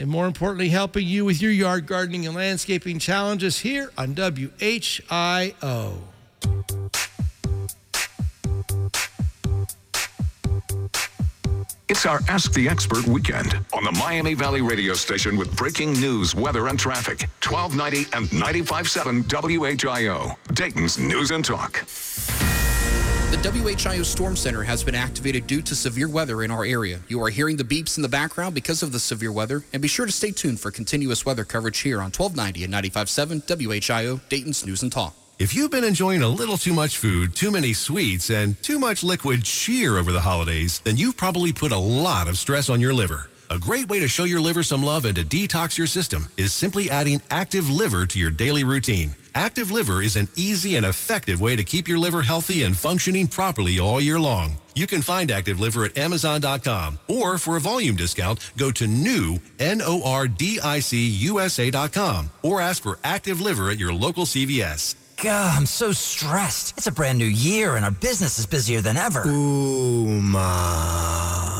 and 0.00 0.08
more 0.08 0.26
importantly, 0.26 0.70
helping 0.70 1.06
you 1.06 1.26
with 1.26 1.42
your 1.42 1.52
yard 1.52 1.86
gardening 1.86 2.26
and 2.26 2.34
landscaping 2.34 2.98
challenges 2.98 3.58
here 3.58 3.92
on 3.98 4.14
WHIO. 4.14 5.98
It's 11.90 12.06
our 12.06 12.20
Ask 12.28 12.52
the 12.52 12.68
Expert 12.68 13.04
weekend 13.08 13.58
on 13.72 13.82
the 13.82 13.90
Miami 13.90 14.34
Valley 14.34 14.62
radio 14.62 14.94
station 14.94 15.36
with 15.36 15.56
breaking 15.56 15.94
news, 15.94 16.36
weather, 16.36 16.68
and 16.68 16.78
traffic. 16.78 17.28
1290 17.42 18.16
and 18.16 18.26
95.7 18.28 19.24
WHIO, 19.24 20.36
Dayton's 20.54 21.00
News 21.00 21.32
and 21.32 21.44
Talk. 21.44 21.84
The 23.32 23.38
WHIO 23.38 24.04
Storm 24.04 24.36
Center 24.36 24.62
has 24.62 24.84
been 24.84 24.94
activated 24.94 25.48
due 25.48 25.62
to 25.62 25.74
severe 25.74 26.08
weather 26.08 26.44
in 26.44 26.52
our 26.52 26.64
area. 26.64 27.00
You 27.08 27.20
are 27.24 27.28
hearing 27.28 27.56
the 27.56 27.64
beeps 27.64 27.96
in 27.98 28.02
the 28.02 28.08
background 28.08 28.54
because 28.54 28.84
of 28.84 28.92
the 28.92 29.00
severe 29.00 29.32
weather, 29.32 29.64
and 29.72 29.82
be 29.82 29.88
sure 29.88 30.06
to 30.06 30.12
stay 30.12 30.30
tuned 30.30 30.60
for 30.60 30.70
continuous 30.70 31.26
weather 31.26 31.44
coverage 31.44 31.80
here 31.80 31.98
on 31.98 32.12
1290 32.12 32.62
and 32.62 32.72
95.7 32.72 33.66
WHIO, 33.66 34.20
Dayton's 34.28 34.64
News 34.64 34.84
and 34.84 34.92
Talk. 34.92 35.19
If 35.40 35.54
you've 35.54 35.70
been 35.70 35.84
enjoying 35.84 36.20
a 36.20 36.28
little 36.28 36.58
too 36.58 36.74
much 36.74 36.98
food, 36.98 37.34
too 37.34 37.50
many 37.50 37.72
sweets, 37.72 38.28
and 38.28 38.62
too 38.62 38.78
much 38.78 39.02
liquid 39.02 39.42
cheer 39.42 39.96
over 39.96 40.12
the 40.12 40.20
holidays, 40.20 40.80
then 40.80 40.98
you've 40.98 41.16
probably 41.16 41.50
put 41.50 41.72
a 41.72 41.78
lot 41.78 42.28
of 42.28 42.36
stress 42.36 42.68
on 42.68 42.78
your 42.78 42.92
liver. 42.92 43.30
A 43.48 43.58
great 43.58 43.88
way 43.88 44.00
to 44.00 44.06
show 44.06 44.24
your 44.24 44.42
liver 44.42 44.62
some 44.62 44.82
love 44.82 45.06
and 45.06 45.16
to 45.16 45.24
detox 45.24 45.78
your 45.78 45.86
system 45.86 46.28
is 46.36 46.52
simply 46.52 46.90
adding 46.90 47.22
Active 47.30 47.70
Liver 47.70 48.04
to 48.04 48.18
your 48.18 48.30
daily 48.30 48.64
routine. 48.64 49.14
Active 49.34 49.70
Liver 49.70 50.02
is 50.02 50.16
an 50.16 50.28
easy 50.36 50.76
and 50.76 50.84
effective 50.84 51.40
way 51.40 51.56
to 51.56 51.64
keep 51.64 51.88
your 51.88 51.98
liver 51.98 52.20
healthy 52.20 52.64
and 52.64 52.76
functioning 52.76 53.26
properly 53.26 53.78
all 53.78 53.98
year 53.98 54.20
long. 54.20 54.58
You 54.74 54.86
can 54.86 55.00
find 55.00 55.30
Active 55.30 55.58
Liver 55.58 55.86
at 55.86 55.96
Amazon.com 55.96 56.98
or 57.08 57.38
for 57.38 57.56
a 57.56 57.60
volume 57.60 57.96
discount, 57.96 58.52
go 58.58 58.70
to 58.72 58.86
new 58.86 59.40
N-O-R-D-I-C-U-S-A.com 59.58 62.30
or 62.42 62.60
ask 62.60 62.82
for 62.82 62.98
Active 63.02 63.40
Liver 63.40 63.70
at 63.70 63.78
your 63.78 63.94
local 63.94 64.26
CVS. 64.26 64.96
God, 65.22 65.54
I'm 65.54 65.66
so 65.66 65.92
stressed. 65.92 66.78
It's 66.78 66.86
a 66.86 66.92
brand 66.92 67.18
new 67.18 67.26
year 67.26 67.76
and 67.76 67.84
our 67.84 67.90
business 67.90 68.38
is 68.38 68.46
busier 68.46 68.80
than 68.80 68.96
ever. 68.96 69.24
Ooma. 69.24 70.40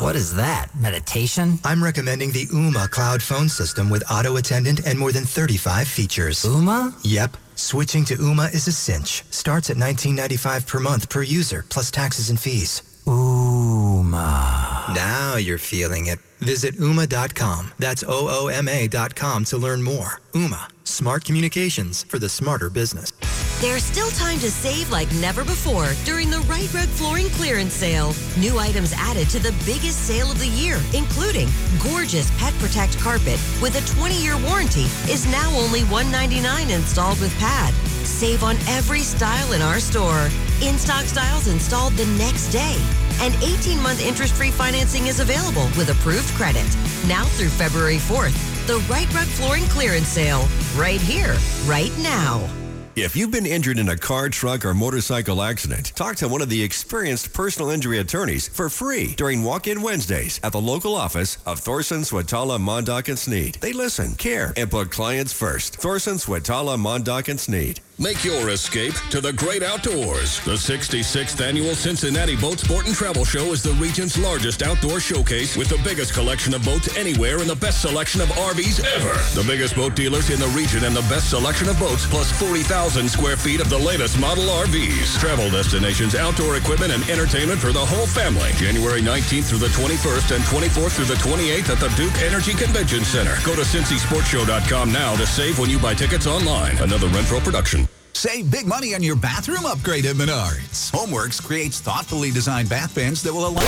What 0.00 0.16
is 0.16 0.34
that? 0.36 0.68
Meditation? 0.74 1.58
I'm 1.62 1.84
recommending 1.84 2.32
the 2.32 2.46
Ooma 2.46 2.88
cloud 2.88 3.22
phone 3.22 3.50
system 3.50 3.90
with 3.90 4.02
auto 4.10 4.36
attendant 4.36 4.86
and 4.86 4.98
more 4.98 5.12
than 5.12 5.26
35 5.26 5.86
features. 5.86 6.42
Ooma? 6.42 6.94
Yep. 7.02 7.36
Switching 7.54 8.06
to 8.06 8.16
Ooma 8.16 8.50
is 8.54 8.66
a 8.66 8.72
cinch. 8.72 9.24
Starts 9.30 9.68
at 9.68 9.76
$19.95 9.76 10.66
per 10.66 10.80
month 10.80 11.10
per 11.10 11.22
user, 11.22 11.66
plus 11.68 11.90
taxes 11.90 12.30
and 12.30 12.40
fees. 12.40 12.89
Ooma. 13.06 14.94
Now 14.94 15.36
you're 15.36 15.58
feeling 15.58 16.06
it. 16.06 16.18
Visit 16.40 16.76
Ooma.com. 16.76 17.72
That's 17.78 18.02
O-O-M-A.com 18.02 19.44
to 19.46 19.58
learn 19.58 19.82
more. 19.82 20.20
Ooma. 20.32 20.68
Smart 20.84 21.24
communications 21.24 22.02
for 22.02 22.18
the 22.18 22.28
smarter 22.28 22.70
business. 22.70 23.12
There's 23.60 23.84
still 23.84 24.08
time 24.12 24.38
to 24.38 24.50
save 24.50 24.90
like 24.90 25.12
never 25.16 25.44
before 25.44 25.90
during 26.04 26.30
the 26.30 26.40
Right 26.40 26.72
Rug 26.72 26.88
Flooring 26.88 27.28
Clearance 27.28 27.74
Sale. 27.74 28.14
New 28.38 28.58
items 28.58 28.94
added 28.96 29.28
to 29.30 29.38
the 29.38 29.52
biggest 29.66 30.06
sale 30.06 30.30
of 30.30 30.38
the 30.38 30.48
year, 30.48 30.80
including 30.94 31.46
gorgeous 31.82 32.30
Pet 32.38 32.54
Protect 32.54 32.98
carpet 32.98 33.38
with 33.60 33.76
a 33.76 34.00
20-year 34.00 34.38
warranty 34.48 34.86
is 35.12 35.26
now 35.26 35.50
only 35.54 35.82
199 35.84 36.70
installed 36.70 37.20
with 37.20 37.38
pad. 37.38 37.74
Save 38.20 38.44
on 38.44 38.56
every 38.68 39.00
style 39.00 39.52
in 39.52 39.62
our 39.62 39.80
store. 39.80 40.28
In-stock 40.60 41.06
styles 41.06 41.48
installed 41.48 41.94
the 41.94 42.04
next 42.18 42.48
day. 42.50 42.76
And 43.22 43.32
18-month 43.36 44.04
interest-free 44.04 44.50
financing 44.50 45.06
is 45.06 45.20
available 45.20 45.70
with 45.78 45.88
approved 45.88 46.28
credit. 46.34 46.66
Now 47.08 47.24
through 47.24 47.48
February 47.48 47.96
4th. 47.96 48.36
The 48.66 48.76
Right 48.92 49.10
Rug 49.14 49.26
Flooring 49.26 49.64
Clearance 49.68 50.08
Sale. 50.08 50.46
Right 50.76 51.00
here, 51.00 51.34
right 51.64 51.90
now. 51.96 52.46
If 52.94 53.16
you've 53.16 53.30
been 53.30 53.46
injured 53.46 53.78
in 53.78 53.88
a 53.88 53.96
car, 53.96 54.28
truck, 54.28 54.66
or 54.66 54.74
motorcycle 54.74 55.40
accident, 55.40 55.92
talk 55.94 56.16
to 56.16 56.28
one 56.28 56.42
of 56.42 56.50
the 56.50 56.62
experienced 56.62 57.32
personal 57.32 57.70
injury 57.70 58.00
attorneys 58.00 58.48
for 58.48 58.68
free 58.68 59.14
during 59.14 59.42
walk-in 59.42 59.80
Wednesdays 59.80 60.38
at 60.42 60.52
the 60.52 60.60
local 60.60 60.94
office 60.94 61.38
of 61.46 61.60
Thorson, 61.60 62.00
Switala, 62.00 62.58
Mondock, 62.58 63.08
and 63.08 63.18
Snead. 63.18 63.54
They 63.62 63.72
listen, 63.72 64.14
care, 64.16 64.52
and 64.58 64.70
put 64.70 64.90
clients 64.90 65.32
first. 65.32 65.76
Thorson, 65.76 66.16
Switala, 66.16 66.76
Mondock, 66.78 67.28
and 67.28 67.40
Snead. 67.40 67.80
Make 68.00 68.24
your 68.24 68.48
escape 68.48 68.94
to 69.10 69.20
the 69.20 69.34
great 69.34 69.62
outdoors. 69.62 70.40
The 70.48 70.56
66th 70.56 71.38
annual 71.44 71.74
Cincinnati 71.74 72.34
Boat 72.34 72.58
Sport 72.58 72.86
and 72.86 72.94
Travel 72.94 73.26
Show 73.26 73.52
is 73.52 73.62
the 73.62 73.74
region's 73.74 74.16
largest 74.16 74.62
outdoor 74.62 75.00
showcase 75.00 75.54
with 75.54 75.68
the 75.68 75.76
biggest 75.84 76.14
collection 76.14 76.54
of 76.54 76.64
boats 76.64 76.96
anywhere 76.96 77.40
and 77.40 77.50
the 77.50 77.60
best 77.60 77.82
selection 77.82 78.22
of 78.22 78.28
RVs 78.28 78.80
ever. 78.96 79.12
The 79.38 79.46
biggest 79.46 79.76
boat 79.76 79.94
dealers 79.94 80.30
in 80.30 80.40
the 80.40 80.48
region 80.56 80.84
and 80.84 80.96
the 80.96 81.04
best 81.12 81.28
selection 81.28 81.68
of 81.68 81.78
boats, 81.78 82.06
plus 82.08 82.32
40,000 82.40 83.06
square 83.06 83.36
feet 83.36 83.60
of 83.60 83.68
the 83.68 83.76
latest 83.76 84.18
model 84.18 84.44
RVs. 84.44 85.20
Travel 85.20 85.50
destinations, 85.50 86.14
outdoor 86.14 86.56
equipment, 86.56 86.92
and 86.92 87.04
entertainment 87.10 87.60
for 87.60 87.70
the 87.70 87.84
whole 87.84 88.06
family. 88.06 88.48
January 88.56 89.02
19th 89.02 89.52
through 89.52 89.60
the 89.60 89.74
21st 89.76 90.36
and 90.36 90.44
24th 90.48 90.96
through 90.96 91.04
the 91.04 91.20
28th 91.20 91.68
at 91.68 91.80
the 91.84 91.92
Duke 92.00 92.16
Energy 92.24 92.54
Convention 92.54 93.04
Center. 93.04 93.36
Go 93.44 93.54
to 93.54 93.60
CincySportsShow.com 93.60 94.90
now 94.90 95.16
to 95.16 95.26
save 95.26 95.58
when 95.58 95.68
you 95.68 95.78
buy 95.78 95.92
tickets 95.92 96.26
online. 96.26 96.78
Another 96.78 97.08
Renfro 97.08 97.44
production. 97.44 97.89
Save 98.12 98.50
big 98.50 98.66
money 98.66 98.94
on 98.94 99.02
your 99.02 99.16
bathroom 99.16 99.66
upgrade 99.66 100.06
at 100.06 100.16
Menards. 100.16 100.90
Homeworks 100.90 101.42
creates 101.42 101.80
thoughtfully 101.80 102.30
designed 102.30 102.68
bath 102.68 102.92
fans 102.92 103.22
that 103.22 103.32
will 103.32 103.46
allow 103.46 103.60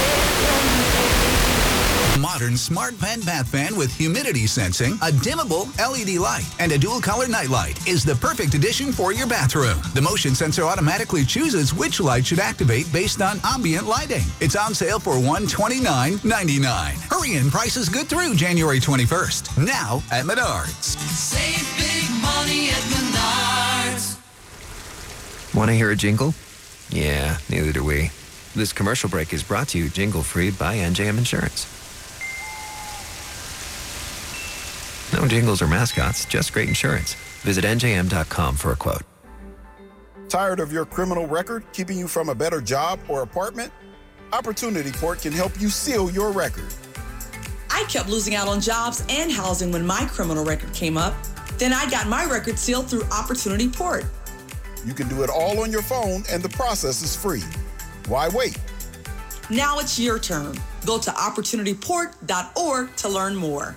modern 2.22 2.56
smart 2.56 2.94
vent 2.94 3.26
bath 3.26 3.48
fan 3.48 3.76
with 3.76 3.92
humidity 3.92 4.46
sensing, 4.46 4.92
a 4.94 5.10
dimmable 5.10 5.66
LED 5.76 6.20
light, 6.20 6.48
and 6.60 6.70
a 6.70 6.78
dual 6.78 7.00
color 7.00 7.26
night 7.26 7.48
light 7.48 7.84
is 7.88 8.04
the 8.04 8.14
perfect 8.14 8.54
addition 8.54 8.92
for 8.92 9.12
your 9.12 9.26
bathroom. 9.26 9.80
The 9.94 10.02
motion 10.02 10.36
sensor 10.36 10.62
automatically 10.62 11.24
chooses 11.24 11.74
which 11.74 12.00
light 12.00 12.24
should 12.24 12.38
activate 12.38 12.90
based 12.92 13.20
on 13.20 13.40
ambient 13.44 13.86
lighting. 13.88 14.22
It's 14.40 14.54
on 14.54 14.72
sale 14.72 15.00
for 15.00 15.14
$129.99. 15.14 16.94
Hurry 17.10 17.36
in, 17.36 17.50
prices 17.50 17.88
good 17.88 18.06
through 18.06 18.36
January 18.36 18.78
21st. 18.78 19.66
Now 19.66 20.00
at 20.12 20.24
Menards. 20.24 20.96
Save 21.10 21.66
big 21.76 22.08
money 22.22 22.70
at 22.70 22.82
Menards. 22.92 23.71
Want 25.54 25.68
to 25.68 25.74
hear 25.74 25.90
a 25.90 25.96
jingle? 25.96 26.34
Yeah, 26.88 27.38
neither 27.50 27.72
do 27.72 27.84
we. 27.84 28.10
This 28.54 28.72
commercial 28.72 29.10
break 29.10 29.32
is 29.34 29.42
brought 29.42 29.68
to 29.68 29.78
you 29.78 29.90
jingle 29.90 30.22
free 30.22 30.50
by 30.50 30.76
NJM 30.76 31.18
Insurance. 31.18 31.66
No 35.12 35.28
jingles 35.28 35.60
or 35.60 35.66
mascots, 35.66 36.24
just 36.24 36.54
great 36.54 36.68
insurance. 36.68 37.14
Visit 37.42 37.64
NJM.com 37.64 38.56
for 38.56 38.72
a 38.72 38.76
quote. 38.76 39.02
Tired 40.30 40.58
of 40.58 40.72
your 40.72 40.86
criminal 40.86 41.26
record 41.26 41.64
keeping 41.74 41.98
you 41.98 42.08
from 42.08 42.30
a 42.30 42.34
better 42.34 42.62
job 42.62 42.98
or 43.08 43.20
apartment? 43.20 43.70
Opportunity 44.32 44.90
Port 44.92 45.20
can 45.20 45.32
help 45.32 45.60
you 45.60 45.68
seal 45.68 46.10
your 46.10 46.32
record. 46.32 46.72
I 47.70 47.84
kept 47.90 48.08
losing 48.08 48.34
out 48.34 48.48
on 48.48 48.62
jobs 48.62 49.04
and 49.10 49.30
housing 49.30 49.70
when 49.70 49.86
my 49.86 50.06
criminal 50.06 50.46
record 50.46 50.72
came 50.72 50.96
up. 50.96 51.14
Then 51.58 51.74
I 51.74 51.90
got 51.90 52.08
my 52.08 52.24
record 52.24 52.58
sealed 52.58 52.88
through 52.88 53.04
Opportunity 53.04 53.68
Port. 53.68 54.06
You 54.84 54.94
can 54.94 55.08
do 55.08 55.22
it 55.22 55.30
all 55.30 55.60
on 55.60 55.70
your 55.70 55.82
phone 55.82 56.24
and 56.30 56.42
the 56.42 56.48
process 56.48 57.02
is 57.02 57.14
free. 57.14 57.42
Why 58.08 58.28
wait? 58.28 58.58
Now 59.50 59.78
it's 59.78 59.98
your 59.98 60.18
turn. 60.18 60.56
Go 60.86 60.98
to 60.98 61.10
opportunityport.org 61.10 62.96
to 62.96 63.08
learn 63.08 63.36
more. 63.36 63.76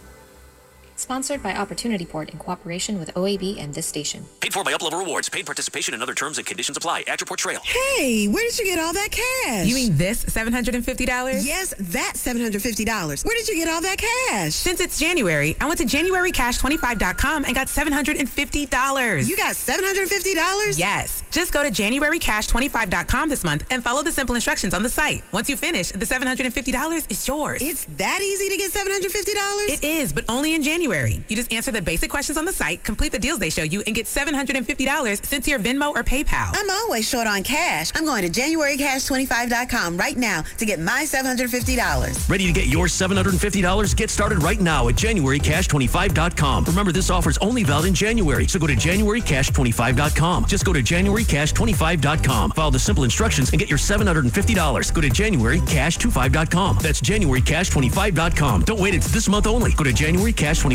Sponsored 0.98 1.44
by 1.44 1.54
Opportunity 1.54 2.06
Port 2.06 2.30
in 2.30 2.40
cooperation 2.40 2.98
with 3.00 3.14
OAB 3.16 3.60
and 3.60 3.74
this 3.74 3.86
station. 3.86 4.24
Paid 4.40 4.54
for 4.54 4.64
by 4.64 4.72
Uplevel 4.72 4.98
Rewards. 4.98 5.28
Paid 5.28 5.46
participation 5.46 5.94
and 5.94 6.02
other 6.02 6.14
terms 6.14 6.38
and 6.38 6.48
conditions 6.48 6.78
apply. 6.78 7.04
At 7.06 7.20
your 7.20 7.26
portrayal. 7.26 7.60
Hey, 7.66 8.28
where 8.30 8.42
did 8.50 8.58
you 8.58 8.64
get 8.64 8.80
all 8.80 8.94
that 8.94 9.10
cash? 9.12 9.68
You 9.68 9.76
mean 9.76 9.98
this 9.98 10.24
$750? 10.24 11.46
Yes, 11.46 11.74
that 11.78 12.14
$750. 12.16 13.26
Where 13.26 13.36
did 13.36 13.48
you 13.50 13.56
get 13.56 13.68
all 13.68 13.82
that 13.82 13.98
cash? 13.98 14.54
Since 14.54 14.80
it's 14.80 14.98
January, 14.98 15.58
I 15.60 15.68
went 15.68 15.80
to 15.80 15.86
JanuaryCash25.com 15.86 17.44
and 17.44 17.54
got 17.54 17.68
$750. 17.68 19.28
You 19.28 19.36
got 19.36 19.56
$750? 19.56 20.80
Yes. 20.80 21.24
Just 21.30 21.52
go 21.52 21.62
to 21.62 21.70
JanuaryCash25.com 21.70 23.28
this 23.28 23.44
month 23.44 23.66
and 23.70 23.84
follow 23.84 24.02
the 24.02 24.14
simple 24.14 24.36
instructions 24.36 24.74
on 24.74 24.82
the 24.82 24.90
site. 24.90 25.24
Once 25.34 25.50
you 25.50 25.58
finish, 25.58 25.90
the 25.90 26.06
$750 26.06 27.12
is 27.12 27.28
yours. 27.28 27.62
It's 27.62 27.84
that 27.98 28.22
easy 28.22 28.48
to 28.48 28.56
get 28.56 28.72
$750? 28.72 29.74
It 29.74 29.84
is, 29.84 30.14
but 30.14 30.24
only 30.30 30.56
in 30.56 30.64
January. 30.64 30.85
You 30.86 31.36
just 31.36 31.52
answer 31.52 31.72
the 31.72 31.82
basic 31.82 32.12
questions 32.12 32.38
on 32.38 32.46
the 32.46 32.54
site, 32.54 32.84
complete 32.84 33.12
the 33.12 33.18
deals 33.20 33.40
they 33.40 33.50
show 33.50 33.64
you, 33.64 33.82
and 33.88 33.96
get 33.96 34.06
$750 34.06 35.26
sent 35.26 35.44
to 35.46 35.50
your 35.50 35.60
Venmo 35.60 35.90
or 35.96 36.04
PayPal. 36.04 36.52
I'm 36.54 36.70
always 36.70 37.10
short 37.10 37.26
on 37.26 37.42
cash. 37.42 37.92
I'm 37.96 38.06
going 38.06 38.30
to 38.30 38.42
JanuaryCash25.com 38.42 39.98
right 39.98 40.16
now 40.16 40.44
to 40.58 40.66
get 40.66 40.80
my 40.80 41.04
$750. 41.04 42.30
Ready 42.30 42.46
to 42.46 42.54
get 42.54 42.68
your 42.68 42.86
$750? 42.86 43.96
Get 43.96 44.10
started 44.12 44.44
right 44.44 44.60
now 44.60 44.88
at 44.88 44.96
JanuaryCash25.com. 44.96 46.66
Remember, 46.66 46.92
this 46.92 47.10
offer 47.10 47.32
is 47.32 47.38
only 47.40 47.64
valid 47.64 47.88
in 47.88 47.94
January, 47.96 48.48
so 48.48 48.60
go 48.60 48.68
to 48.68 48.76
JanuaryCash25.com. 48.76 50.46
Just 50.46 50.66
go 50.66 50.74
to 50.74 50.84
JanuaryCash25.com. 50.84 52.52
Follow 52.52 52.72
the 52.72 52.80
simple 52.80 53.04
instructions 53.04 53.50
and 53.50 53.60
get 53.60 53.70
your 53.70 53.80
$750. 53.80 54.94
Go 54.94 55.02
to 55.02 55.10
JanuaryCash25.com. 55.10 56.78
That's 56.82 57.02
JanuaryCash25.com. 57.02 58.62
Don't 58.66 58.80
wait, 58.80 58.94
it's 58.94 59.12
this 59.12 59.28
month 59.28 59.48
only. 59.48 59.72
Go 59.72 59.84
to 59.84 59.92
JanuaryCash25.com. 59.92 60.75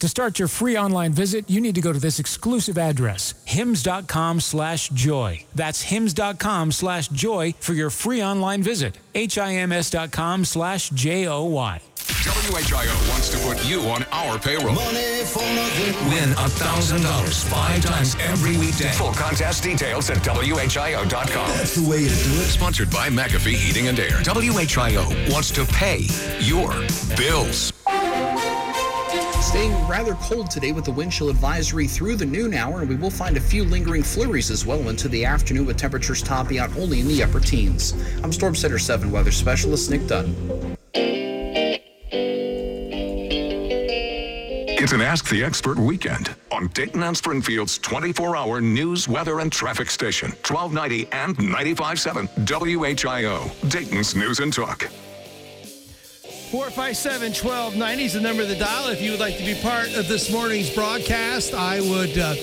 To 0.00 0.08
start 0.08 0.38
your 0.38 0.48
free 0.48 0.78
online 0.78 1.12
visit, 1.12 1.48
you 1.50 1.60
need 1.60 1.74
to 1.74 1.82
go 1.82 1.92
to 1.92 1.98
this 1.98 2.18
exclusive 2.18 2.78
address, 2.78 3.34
hims.com 3.44 4.40
slash 4.40 4.88
joy. 4.88 5.44
That's 5.54 5.82
hims.com 5.82 6.72
slash 6.72 7.08
joy 7.08 7.54
for 7.60 7.74
your 7.74 7.90
free 7.90 8.22
online 8.22 8.62
visit. 8.62 8.98
H-I-M-S.com 9.14 10.46
slash 10.46 10.88
J-O-Y. 10.90 11.82
WHIO 11.96 13.10
wants 13.10 13.28
to 13.28 13.38
put 13.46 13.64
you 13.68 13.80
on 13.90 14.04
our 14.10 14.38
payroll. 14.38 14.74
Money 14.74 15.22
for 15.24 15.40
nothing. 15.40 16.08
Win 16.08 16.30
$1,000 16.30 17.44
five 17.44 17.82
times 17.82 18.16
every 18.20 18.56
weekday. 18.56 18.90
Full 18.92 19.12
contest 19.12 19.62
details 19.62 20.08
at 20.08 20.18
WHIO.com. 20.18 21.48
That's 21.56 21.74
the 21.74 21.88
way 21.88 22.08
to 22.08 22.14
do 22.14 22.40
it. 22.40 22.48
Sponsored 22.48 22.90
by 22.90 23.08
McAfee 23.10 23.54
Heating 23.54 23.88
and 23.88 23.98
Air. 23.98 24.22
WHIO 24.22 25.30
wants 25.30 25.50
to 25.52 25.66
pay 25.66 26.06
your 26.40 26.72
bills. 27.16 27.72
Staying 29.40 29.72
rather 29.88 30.14
cold 30.14 30.50
today 30.50 30.70
with 30.70 30.84
the 30.84 30.92
wind 30.92 31.12
chill 31.12 31.30
advisory 31.30 31.86
through 31.86 32.16
the 32.16 32.26
noon 32.26 32.52
hour, 32.52 32.80
and 32.80 32.88
we 32.88 32.94
will 32.94 33.10
find 33.10 33.36
a 33.36 33.40
few 33.40 33.64
lingering 33.64 34.02
flurries 34.02 34.50
as 34.50 34.66
well 34.66 34.90
into 34.90 35.08
the 35.08 35.24
afternoon 35.24 35.66
with 35.66 35.78
temperatures 35.78 36.22
topping 36.22 36.58
out 36.58 36.70
only 36.76 37.00
in 37.00 37.08
the 37.08 37.22
upper 37.22 37.40
teens. 37.40 37.94
I'm 38.22 38.32
Storm 38.32 38.54
Center 38.54 38.78
7 38.78 39.10
weather 39.10 39.32
specialist 39.32 39.90
Nick 39.90 40.06
Dunn. 40.06 40.76
It's 44.82 44.92
an 44.92 45.00
Ask 45.00 45.28
the 45.28 45.42
Expert 45.42 45.78
weekend 45.78 46.34
on 46.52 46.68
Dayton 46.68 47.02
and 47.02 47.16
Springfield's 47.16 47.78
24 47.78 48.36
hour 48.36 48.60
news, 48.60 49.08
weather, 49.08 49.40
and 49.40 49.50
traffic 49.50 49.90
station, 49.90 50.30
1290 50.46 51.08
and 51.12 51.38
957 51.38 52.28
WHIO, 52.28 53.50
Dayton's 53.70 54.14
News 54.14 54.40
and 54.40 54.52
Talk. 54.52 54.88
457 56.50 57.28
1290 57.30 58.04
is 58.04 58.14
the 58.14 58.20
number 58.20 58.42
of 58.42 58.48
the 58.48 58.56
dial. 58.56 58.88
If 58.88 59.00
you 59.00 59.12
would 59.12 59.20
like 59.20 59.36
to 59.36 59.44
be 59.44 59.54
part 59.54 59.94
of 59.94 60.08
this 60.08 60.32
morning's 60.32 60.68
broadcast, 60.74 61.54
I 61.54 61.80
would 61.80 62.18
uh, 62.18 62.34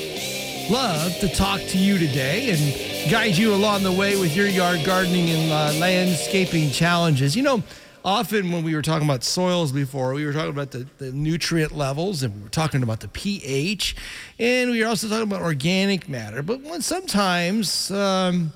love 0.71 1.19
to 1.19 1.27
talk 1.27 1.59
to 1.59 1.77
you 1.77 1.97
today 1.97 2.51
and 2.51 3.11
guide 3.11 3.35
you 3.35 3.53
along 3.53 3.84
the 3.84 3.91
way 3.91 4.17
with 4.17 4.34
your 4.34 4.47
yard 4.47 4.85
gardening 4.85 5.29
and 5.31 5.51
uh, 5.51 5.77
landscaping 5.77 6.71
challenges. 6.71 7.35
You 7.35 7.43
know, 7.43 7.63
often 8.05 8.53
when 8.53 8.63
we 8.63 8.75
were 8.75 8.81
talking 8.81 9.05
about 9.05 9.25
soils 9.25 9.73
before, 9.73 10.13
we 10.13 10.25
were 10.25 10.31
talking 10.31 10.51
about 10.51 10.71
the, 10.71 10.88
the 10.99 11.11
nutrient 11.11 11.75
levels 11.75 12.23
and 12.23 12.34
we 12.34 12.43
were 12.43 12.49
talking 12.49 12.84
about 12.84 13.01
the 13.01 13.09
pH, 13.09 13.97
and 14.39 14.71
we 14.71 14.81
were 14.81 14.88
also 14.88 15.09
talking 15.09 15.23
about 15.23 15.41
organic 15.41 16.07
matter. 16.07 16.41
But 16.41 16.61
when 16.61 16.81
sometimes 16.81 17.91
um, 17.91 18.53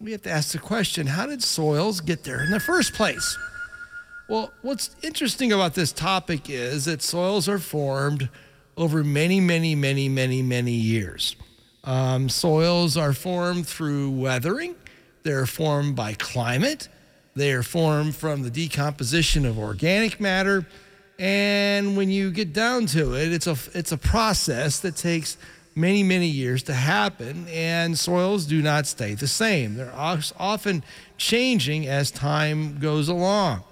we 0.00 0.10
have 0.10 0.22
to 0.22 0.30
ask 0.30 0.50
the 0.50 0.58
question 0.58 1.06
how 1.06 1.26
did 1.26 1.44
soils 1.44 2.00
get 2.00 2.24
there 2.24 2.42
in 2.42 2.50
the 2.50 2.58
first 2.58 2.94
place? 2.94 3.38
Well, 4.26 4.52
what's 4.62 4.96
interesting 5.02 5.52
about 5.52 5.74
this 5.74 5.92
topic 5.92 6.48
is 6.48 6.86
that 6.86 7.02
soils 7.02 7.46
are 7.46 7.58
formed 7.58 8.30
over 8.74 9.04
many, 9.04 9.38
many, 9.38 9.74
many, 9.74 10.08
many, 10.08 10.40
many 10.40 10.72
years. 10.72 11.36
Um, 11.84 12.30
soils 12.30 12.96
are 12.96 13.12
formed 13.12 13.66
through 13.66 14.10
weathering, 14.12 14.76
they're 15.24 15.44
formed 15.44 15.94
by 15.94 16.14
climate, 16.14 16.88
they 17.36 17.52
are 17.52 17.62
formed 17.62 18.16
from 18.16 18.42
the 18.42 18.50
decomposition 18.50 19.44
of 19.44 19.58
organic 19.58 20.18
matter. 20.18 20.66
And 21.18 21.94
when 21.94 22.08
you 22.08 22.30
get 22.30 22.54
down 22.54 22.86
to 22.86 23.14
it, 23.14 23.30
it's 23.30 23.46
a, 23.46 23.56
it's 23.74 23.92
a 23.92 23.98
process 23.98 24.80
that 24.80 24.96
takes 24.96 25.36
many, 25.74 26.02
many 26.02 26.28
years 26.28 26.62
to 26.64 26.72
happen, 26.72 27.46
and 27.48 27.98
soils 27.98 28.46
do 28.46 28.62
not 28.62 28.86
stay 28.86 29.14
the 29.14 29.28
same. 29.28 29.74
They're 29.74 29.92
often 29.94 30.82
changing 31.18 31.86
as 31.86 32.10
time 32.10 32.78
goes 32.78 33.08
along. 33.08 33.64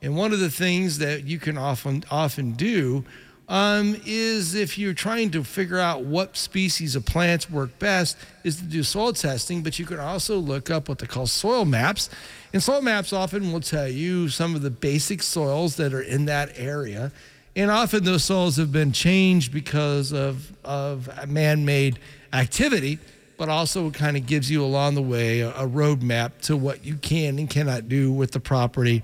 And 0.00 0.16
one 0.16 0.32
of 0.32 0.38
the 0.38 0.50
things 0.50 0.98
that 0.98 1.24
you 1.24 1.38
can 1.38 1.58
often 1.58 2.04
often 2.10 2.52
do 2.52 3.04
um, 3.48 3.96
is 4.04 4.54
if 4.54 4.76
you're 4.76 4.94
trying 4.94 5.30
to 5.30 5.42
figure 5.42 5.78
out 5.78 6.04
what 6.04 6.36
species 6.36 6.94
of 6.94 7.06
plants 7.06 7.50
work 7.50 7.78
best, 7.78 8.16
is 8.44 8.56
to 8.56 8.64
do 8.64 8.82
soil 8.82 9.12
testing. 9.12 9.62
But 9.62 9.78
you 9.78 9.86
can 9.86 9.98
also 9.98 10.38
look 10.38 10.70
up 10.70 10.88
what 10.88 10.98
they 10.98 11.06
call 11.06 11.26
soil 11.26 11.64
maps, 11.64 12.10
and 12.52 12.62
soil 12.62 12.82
maps 12.82 13.12
often 13.12 13.52
will 13.52 13.60
tell 13.60 13.88
you 13.88 14.28
some 14.28 14.54
of 14.54 14.62
the 14.62 14.70
basic 14.70 15.22
soils 15.22 15.76
that 15.76 15.94
are 15.94 16.02
in 16.02 16.26
that 16.26 16.52
area. 16.56 17.10
And 17.56 17.70
often 17.70 18.04
those 18.04 18.22
soils 18.22 18.56
have 18.58 18.70
been 18.70 18.92
changed 18.92 19.52
because 19.52 20.12
of, 20.12 20.52
of 20.64 21.28
man 21.28 21.64
made 21.64 21.98
activity, 22.32 22.98
but 23.36 23.48
also 23.48 23.88
it 23.88 23.94
kind 23.94 24.16
of 24.16 24.26
gives 24.26 24.50
you 24.50 24.62
along 24.62 24.94
the 24.94 25.02
way 25.02 25.40
a, 25.40 25.50
a 25.50 25.66
roadmap 25.66 26.40
to 26.42 26.56
what 26.56 26.84
you 26.84 26.96
can 26.96 27.38
and 27.38 27.50
cannot 27.50 27.88
do 27.88 28.12
with 28.12 28.30
the 28.32 28.40
property 28.40 29.02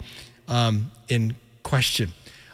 um, 0.49 0.91
in 1.09 1.37
question. 1.62 2.12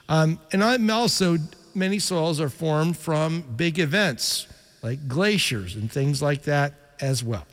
Um, 0.08 0.38
and 0.52 0.62
I'm 0.62 0.90
also, 0.90 1.38
many 1.74 1.98
soils 1.98 2.40
are 2.40 2.48
formed 2.48 2.96
from 2.96 3.42
big 3.56 3.78
events 3.78 4.46
like 4.82 5.08
glaciers 5.08 5.76
and 5.76 5.90
things 5.90 6.22
like 6.22 6.42
that 6.42 6.74
as 7.00 7.22
well. 7.22 7.46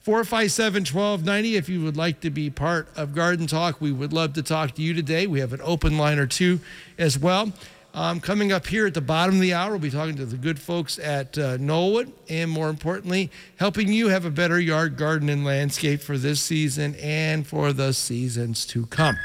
457 0.00 0.82
1290. 0.82 1.56
If 1.56 1.68
you 1.68 1.82
would 1.82 1.96
like 1.96 2.20
to 2.20 2.30
be 2.30 2.48
part 2.48 2.88
of 2.96 3.14
Garden 3.14 3.46
Talk, 3.46 3.80
we 3.80 3.92
would 3.92 4.12
love 4.12 4.32
to 4.34 4.42
talk 4.42 4.74
to 4.76 4.82
you 4.82 4.94
today. 4.94 5.26
We 5.26 5.40
have 5.40 5.52
an 5.52 5.60
open 5.62 5.98
line 5.98 6.18
or 6.18 6.26
two 6.26 6.60
as 6.98 7.18
well. 7.18 7.52
Um, 7.92 8.20
coming 8.20 8.52
up 8.52 8.66
here 8.66 8.86
at 8.86 8.94
the 8.94 9.00
bottom 9.00 9.34
of 9.34 9.40
the 9.40 9.52
hour, 9.52 9.72
we'll 9.72 9.80
be 9.80 9.90
talking 9.90 10.14
to 10.16 10.24
the 10.24 10.36
good 10.36 10.60
folks 10.60 10.98
at 11.00 11.36
uh, 11.36 11.58
Knollwood, 11.58 12.12
and 12.28 12.48
more 12.48 12.68
importantly, 12.70 13.30
helping 13.56 13.92
you 13.92 14.08
have 14.08 14.24
a 14.24 14.30
better 14.30 14.60
yard, 14.60 14.96
garden, 14.96 15.28
and 15.28 15.44
landscape 15.44 16.00
for 16.00 16.16
this 16.16 16.40
season 16.40 16.94
and 16.96 17.46
for 17.46 17.72
the 17.72 17.92
seasons 17.92 18.64
to 18.66 18.86
come. 18.86 19.16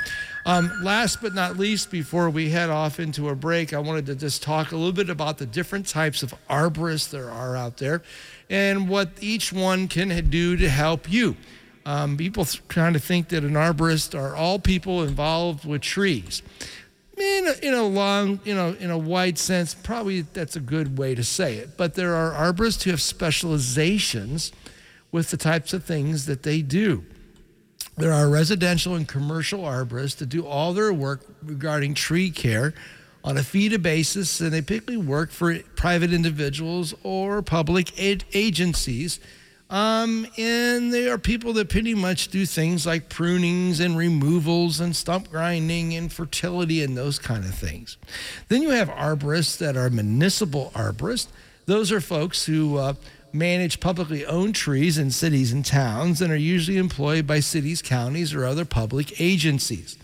Um, 0.46 0.72
last 0.84 1.22
but 1.22 1.34
not 1.34 1.58
least, 1.58 1.90
before 1.90 2.30
we 2.30 2.50
head 2.50 2.70
off 2.70 3.00
into 3.00 3.30
a 3.30 3.36
break, 3.36 3.74
I 3.74 3.80
wanted 3.80 4.06
to 4.08 4.16
just 4.16 4.44
talk 4.44 4.72
a 4.72 4.76
little 4.76 4.94
bit 4.94 5.10
about 5.10 5.40
the 5.40 5.46
different 5.46 5.88
types 5.88 6.22
of 6.22 6.36
arborists 6.50 7.10
there 7.10 7.32
are 7.32 7.56
out 7.56 7.78
there 7.78 8.04
and 8.50 8.88
what 8.88 9.10
each 9.22 9.52
one 9.52 9.88
can 9.88 10.30
do 10.30 10.56
to 10.58 10.70
help 10.70 11.12
you. 11.12 11.36
Um, 11.88 12.16
people 12.18 12.48
kind 12.68 12.96
of 12.96 13.04
think 13.04 13.30
that 13.30 13.44
an 13.44 13.54
arborist 13.54 14.18
are 14.18 14.36
all 14.36 14.60
people 14.60 15.04
involved 15.04 15.66
with 15.66 15.82
trees 15.82 16.42
in 17.18 17.48
a, 17.48 17.66
in 17.68 17.74
a 17.74 17.84
long, 17.84 18.40
you 18.44 18.54
know, 18.54 18.76
in 18.80 18.92
a 18.92 18.98
wide 18.98 19.38
sense, 19.38 19.74
probably 19.74 20.22
that's 20.22 20.56
a 20.56 20.60
good 20.60 20.98
way 20.98 21.16
to 21.16 21.24
say 21.24 21.56
it. 21.56 21.78
But 21.78 21.94
there 21.96 22.16
are 22.16 22.32
arborists 22.32 22.84
who 22.84 22.92
have 22.92 23.02
specializations 23.02 24.52
with 25.12 25.32
the 25.32 25.38
types 25.38 25.74
of 25.74 25.84
things 25.84 26.26
that 26.26 26.44
they 26.44 26.62
do. 26.62 27.06
There 27.98 28.12
are 28.12 28.30
residential 28.30 28.96
and 28.96 29.08
commercial 29.08 29.62
arborists 29.62 30.18
that 30.18 30.30
do 30.30 30.46
all 30.46 30.74
their 30.74 30.94
work 30.94 31.22
regarding 31.44 31.94
tree 31.94 32.30
care 32.30 32.74
on 33.24 33.38
a 33.38 33.44
fee 33.44 33.70
to 33.70 33.80
basis, 33.80 34.40
and 34.42 34.52
they 34.52 34.62
typically 34.62 34.98
work 34.98 35.32
for 35.32 35.58
private 35.76 36.14
individuals 36.14 36.94
or 37.04 37.42
public 37.42 37.94
agencies 38.00 39.20
um, 39.70 40.28
and 40.38 40.94
they 40.94 41.10
are 41.10 41.18
people 41.18 41.54
that 41.54 41.70
pretty 41.70 41.96
much 41.96 42.28
do 42.28 42.46
things 42.46 42.86
like 42.86 43.10
prunings 43.10 43.80
and 43.80 43.98
removals 43.98 44.80
and 44.80 44.96
stump 44.96 45.32
grinding 45.32 45.96
and 45.96 46.12
fertility 46.12 46.84
and 46.84 46.96
those 46.96 47.18
kind 47.18 47.44
of 47.44 47.56
things. 47.56 47.98
Then 48.48 48.62
you 48.62 48.70
have 48.72 48.90
arborists 48.90 49.58
that 49.58 49.76
are 49.76 49.90
municipal 49.90 50.72
arborists. 50.76 51.28
Those 51.66 51.92
are 51.92 52.00
folks 52.00 52.46
who 52.46 52.78
uh, 52.78 52.94
manage 53.36 53.80
publicly 53.80 54.26
owned 54.26 54.56
trees 54.56 54.98
in 54.98 55.12
cities 55.12 55.52
and 55.52 55.66
towns 55.66 56.22
and 56.22 56.32
are 56.32 56.38
usually 56.38 56.78
employed 56.78 57.28
by 57.28 57.40
cities, 57.40 57.82
counties, 57.82 58.34
or 58.34 58.46
other 58.46 58.66
public 58.66 59.20
agencies. 59.20 59.98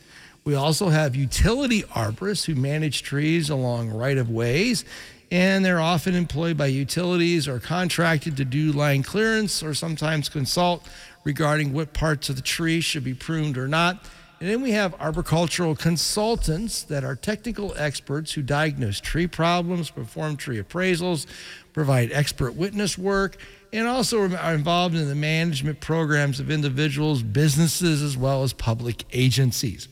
We 0.44 0.56
also 0.56 0.90
have 0.90 1.16
utility 1.16 1.84
arborists 1.84 2.45
who 2.45 2.56
manage 2.56 3.03
trees 3.03 3.49
along 3.49 3.91
right 3.91 4.18
of 4.18 4.30
ways 4.30 4.84
and 5.32 5.64
they're 5.64 5.80
often 5.80 6.14
employed 6.14 6.58
by 6.58 6.66
utilities 6.66 7.48
or 7.48 7.60
contracted 7.60 8.36
to 8.36 8.44
do 8.44 8.74
line 8.74 9.02
clearance 9.02 9.64
or 9.64 9.74
sometimes 9.74 10.28
consult 10.28 10.86
regarding 11.24 11.72
what 11.72 11.94
parts 11.94 12.28
of 12.30 12.36
the 12.36 12.41
tree 12.41 12.82
should 12.82 13.03
be 13.03 13.14
pruned 13.14 13.58
or 13.58 13.68
not. 13.68 14.03
And 14.41 14.49
then 14.49 14.61
we 14.61 14.72
have 14.72 14.97
arboricultural 14.97 15.77
consultants 15.80 16.84
that 16.84 17.05
are 17.05 17.15
technical 17.15 17.73
experts 17.77 18.34
who 18.34 18.41
diagnose 18.41 18.99
tree 18.99 19.27
problems, 19.27 19.89
perform 19.89 20.35
tree 20.35 20.61
appraisals, 20.61 21.27
provide 21.72 22.11
expert 22.11 22.55
witness 22.55 22.97
work, 22.97 23.38
and 23.72 23.88
also 23.88 24.30
are 24.35 24.53
involved 24.53 24.95
in 24.95 25.07
the 25.07 25.15
management 25.15 25.80
programs 25.80 26.41
of 26.41 26.51
individuals, 26.51 27.23
businesses, 27.23 28.01
as 28.01 28.18
well 28.18 28.43
as 28.43 28.51
public 28.51 29.05
agencies. 29.13 29.88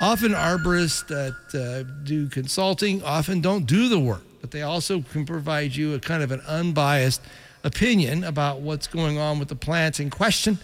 Often 0.00 0.32
arborists 0.32 1.06
that 1.08 1.58
uh, 1.58 1.90
do 2.04 2.28
consulting 2.28 3.02
often 3.02 3.40
don't 3.40 3.66
do 3.66 3.88
the 3.88 3.98
work 3.98 4.22
but 4.46 4.52
they 4.52 4.62
also 4.62 5.00
can 5.00 5.26
provide 5.26 5.74
you 5.74 5.92
a 5.94 5.98
kind 5.98 6.22
of 6.22 6.30
an 6.30 6.40
unbiased 6.46 7.20
opinion 7.64 8.22
about 8.22 8.60
what's 8.60 8.86
going 8.86 9.18
on 9.18 9.40
with 9.40 9.48
the 9.48 9.56
plants 9.56 9.98
in 9.98 10.08
question 10.08 10.56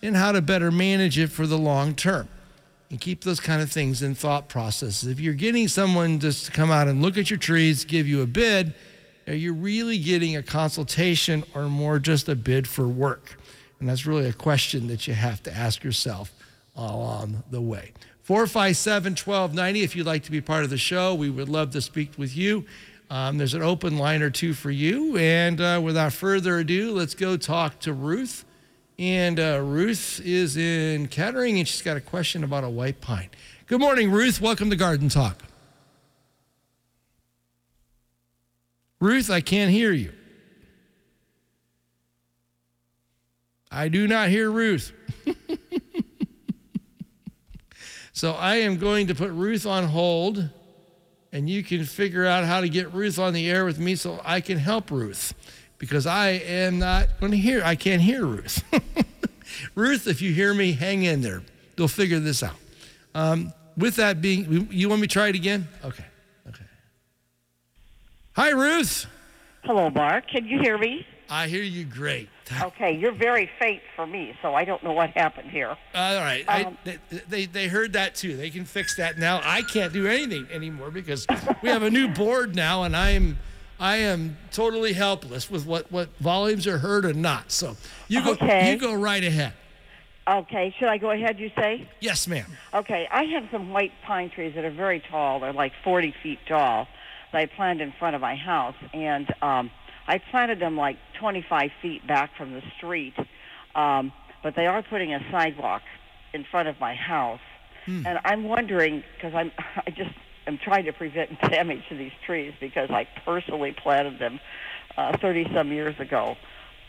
and 0.00 0.16
how 0.16 0.32
to 0.32 0.40
better 0.40 0.70
manage 0.70 1.18
it 1.18 1.26
for 1.26 1.46
the 1.46 1.58
long 1.58 1.94
term. 1.94 2.26
And 2.90 3.00
keep 3.00 3.24
those 3.24 3.40
kind 3.40 3.60
of 3.60 3.70
things 3.70 4.02
in 4.02 4.14
thought 4.14 4.48
processes. 4.48 5.08
If 5.08 5.18
you're 5.18 5.34
getting 5.34 5.66
someone 5.66 6.20
just 6.20 6.46
to 6.46 6.52
come 6.52 6.70
out 6.70 6.86
and 6.86 7.02
look 7.02 7.18
at 7.18 7.30
your 7.30 7.38
trees, 7.38 7.84
give 7.84 8.06
you 8.06 8.22
a 8.22 8.26
bid, 8.26 8.74
are 9.26 9.34
you 9.34 9.52
really 9.52 9.98
getting 9.98 10.36
a 10.36 10.42
consultation 10.42 11.42
or 11.52 11.64
more 11.64 11.98
just 11.98 12.28
a 12.28 12.36
bid 12.36 12.68
for 12.68 12.86
work? 12.86 13.36
And 13.80 13.88
that's 13.88 14.06
really 14.06 14.28
a 14.28 14.32
question 14.32 14.86
that 14.86 15.08
you 15.08 15.14
have 15.14 15.42
to 15.42 15.52
ask 15.52 15.82
yourself 15.82 16.32
along 16.76 17.42
the 17.50 17.60
way. 17.60 17.92
457 18.22 19.12
1290. 19.12 19.82
If 19.82 19.96
you'd 19.96 20.06
like 20.06 20.22
to 20.24 20.30
be 20.30 20.40
part 20.40 20.64
of 20.64 20.70
the 20.70 20.78
show, 20.78 21.14
we 21.14 21.28
would 21.28 21.48
love 21.48 21.70
to 21.72 21.80
speak 21.80 22.12
with 22.16 22.36
you. 22.36 22.64
Um, 23.10 23.38
there's 23.38 23.54
an 23.54 23.62
open 23.62 23.98
line 23.98 24.22
or 24.22 24.30
two 24.30 24.52
for 24.52 24.70
you. 24.70 25.16
And 25.16 25.60
uh, 25.60 25.80
without 25.82 26.12
further 26.12 26.58
ado, 26.58 26.92
let's 26.92 27.14
go 27.14 27.36
talk 27.36 27.78
to 27.80 27.92
Ruth. 27.92 28.44
And 28.98 29.38
uh, 29.38 29.60
Ruth 29.62 30.22
is 30.24 30.56
in 30.56 31.08
Kettering, 31.08 31.58
and 31.58 31.68
she's 31.68 31.82
got 31.82 31.98
a 31.98 32.00
question 32.00 32.42
about 32.42 32.64
a 32.64 32.70
white 32.70 33.00
pine. 33.00 33.28
Good 33.66 33.80
morning, 33.80 34.10
Ruth. 34.10 34.40
Welcome 34.40 34.70
to 34.70 34.76
Garden 34.76 35.10
Talk. 35.10 35.42
Ruth, 38.98 39.30
I 39.30 39.42
can't 39.42 39.70
hear 39.70 39.92
you. 39.92 40.12
I 43.70 43.88
do 43.88 44.06
not 44.06 44.30
hear 44.30 44.50
Ruth. 44.50 44.92
so 48.12 48.32
I 48.32 48.56
am 48.56 48.78
going 48.78 49.08
to 49.08 49.14
put 49.14 49.30
Ruth 49.32 49.66
on 49.66 49.84
hold 49.84 50.48
and 51.32 51.50
you 51.50 51.62
can 51.62 51.84
figure 51.84 52.24
out 52.24 52.44
how 52.44 52.62
to 52.62 52.68
get 52.70 52.94
Ruth 52.94 53.18
on 53.18 53.34
the 53.34 53.50
air 53.50 53.66
with 53.66 53.78
me 53.78 53.94
so 53.94 54.20
I 54.24 54.40
can 54.40 54.56
help 54.56 54.90
Ruth 54.90 55.34
because 55.78 56.06
I 56.06 56.28
am 56.30 56.78
not 56.78 57.20
going 57.20 57.32
to 57.32 57.38
hear, 57.38 57.62
I 57.64 57.74
can't 57.74 58.02
hear 58.02 58.24
Ruth. 58.24 58.62
Ruth, 59.74 60.06
if 60.06 60.22
you 60.22 60.32
hear 60.32 60.54
me, 60.54 60.72
hang 60.72 61.04
in 61.04 61.20
there. 61.20 61.42
They'll 61.76 61.88
figure 61.88 62.18
this 62.18 62.42
out. 62.42 62.56
Um, 63.14 63.52
with 63.76 63.96
that 63.96 64.20
being, 64.20 64.68
you 64.70 64.88
want 64.88 65.02
me 65.02 65.06
to 65.06 65.12
try 65.12 65.28
it 65.28 65.34
again? 65.34 65.68
Okay. 65.84 66.04
Okay. 66.48 66.64
Hi, 68.34 68.50
Ruth. 68.50 69.06
Hello, 69.64 69.90
Mark. 69.90 70.28
Can 70.28 70.46
you 70.46 70.60
hear 70.60 70.78
me? 70.78 71.06
I 71.28 71.48
hear 71.48 71.62
you 71.62 71.84
great. 71.84 72.28
Okay, 72.62 72.92
you're 72.92 73.10
very 73.10 73.50
faint 73.58 73.82
for 73.96 74.06
me, 74.06 74.32
so 74.40 74.54
I 74.54 74.64
don't 74.64 74.80
know 74.84 74.92
what 74.92 75.10
happened 75.10 75.50
here. 75.50 75.76
All 75.96 76.16
right, 76.20 76.44
um, 76.46 76.78
I, 76.86 76.98
they, 77.10 77.18
they, 77.28 77.46
they 77.46 77.66
heard 77.66 77.94
that 77.94 78.14
too. 78.14 78.36
They 78.36 78.50
can 78.50 78.64
fix 78.64 78.96
that 78.98 79.18
now. 79.18 79.40
I 79.42 79.62
can't 79.62 79.92
do 79.92 80.06
anything 80.06 80.46
anymore 80.52 80.92
because 80.92 81.26
we 81.60 81.70
have 81.70 81.82
a 81.82 81.90
new 81.90 82.06
board 82.06 82.54
now, 82.54 82.84
and 82.84 82.94
I 82.94 83.10
am 83.10 83.36
I 83.78 83.96
am 83.98 84.38
totally 84.52 84.92
helpless 84.92 85.50
with 85.50 85.66
what 85.66 85.90
what 85.92 86.08
volumes 86.18 86.66
are 86.66 86.78
heard 86.78 87.04
or 87.04 87.12
not. 87.12 87.52
So 87.52 87.76
you 88.08 88.22
go 88.24 88.32
okay. 88.32 88.72
you 88.72 88.78
go 88.78 88.94
right 88.94 89.22
ahead. 89.22 89.52
Okay, 90.28 90.74
should 90.78 90.88
I 90.88 90.98
go 90.98 91.10
ahead? 91.10 91.38
You 91.38 91.50
say? 91.56 91.88
Yes, 92.00 92.26
ma'am. 92.26 92.46
Okay, 92.74 93.06
I 93.12 93.24
have 93.24 93.44
some 93.52 93.70
white 93.70 93.92
pine 94.04 94.28
trees 94.28 94.54
that 94.56 94.64
are 94.64 94.72
very 94.72 95.00
tall. 95.08 95.38
They're 95.38 95.52
like 95.52 95.72
40 95.84 96.14
feet 96.20 96.40
tall. 96.48 96.88
That 97.32 97.38
I 97.38 97.46
planted 97.46 97.84
in 97.84 97.92
front 97.92 98.16
of 98.16 98.22
my 98.22 98.34
house, 98.34 98.74
and 98.92 99.32
um, 99.40 99.70
I 100.08 100.18
planted 100.18 100.58
them 100.58 100.76
like 100.76 100.96
25 101.20 101.70
feet 101.80 102.06
back 102.06 102.36
from 102.36 102.52
the 102.52 102.62
street, 102.76 103.14
um, 103.74 104.12
but 104.42 104.56
they 104.56 104.66
are 104.66 104.82
putting 104.82 105.14
a 105.14 105.20
sidewalk 105.30 105.82
in 106.32 106.44
front 106.44 106.68
of 106.68 106.80
my 106.80 106.94
house. 106.94 107.40
Hmm. 107.84 108.04
And 108.04 108.18
I'm 108.24 108.44
wondering 108.44 109.04
because 109.14 109.34
I'm 109.34 109.52
I 109.86 109.90
just 109.90 110.14
am 110.46 110.58
trying 110.58 110.84
to 110.84 110.92
prevent 110.92 111.40
damage 111.50 111.82
to 111.88 111.96
these 111.96 112.12
trees 112.24 112.54
because 112.60 112.90
I 112.90 113.06
personally 113.24 113.72
planted 113.72 114.18
them 114.18 114.40
uh, 114.96 115.16
30 115.18 115.52
some 115.54 115.72
years 115.72 115.98
ago. 115.98 116.36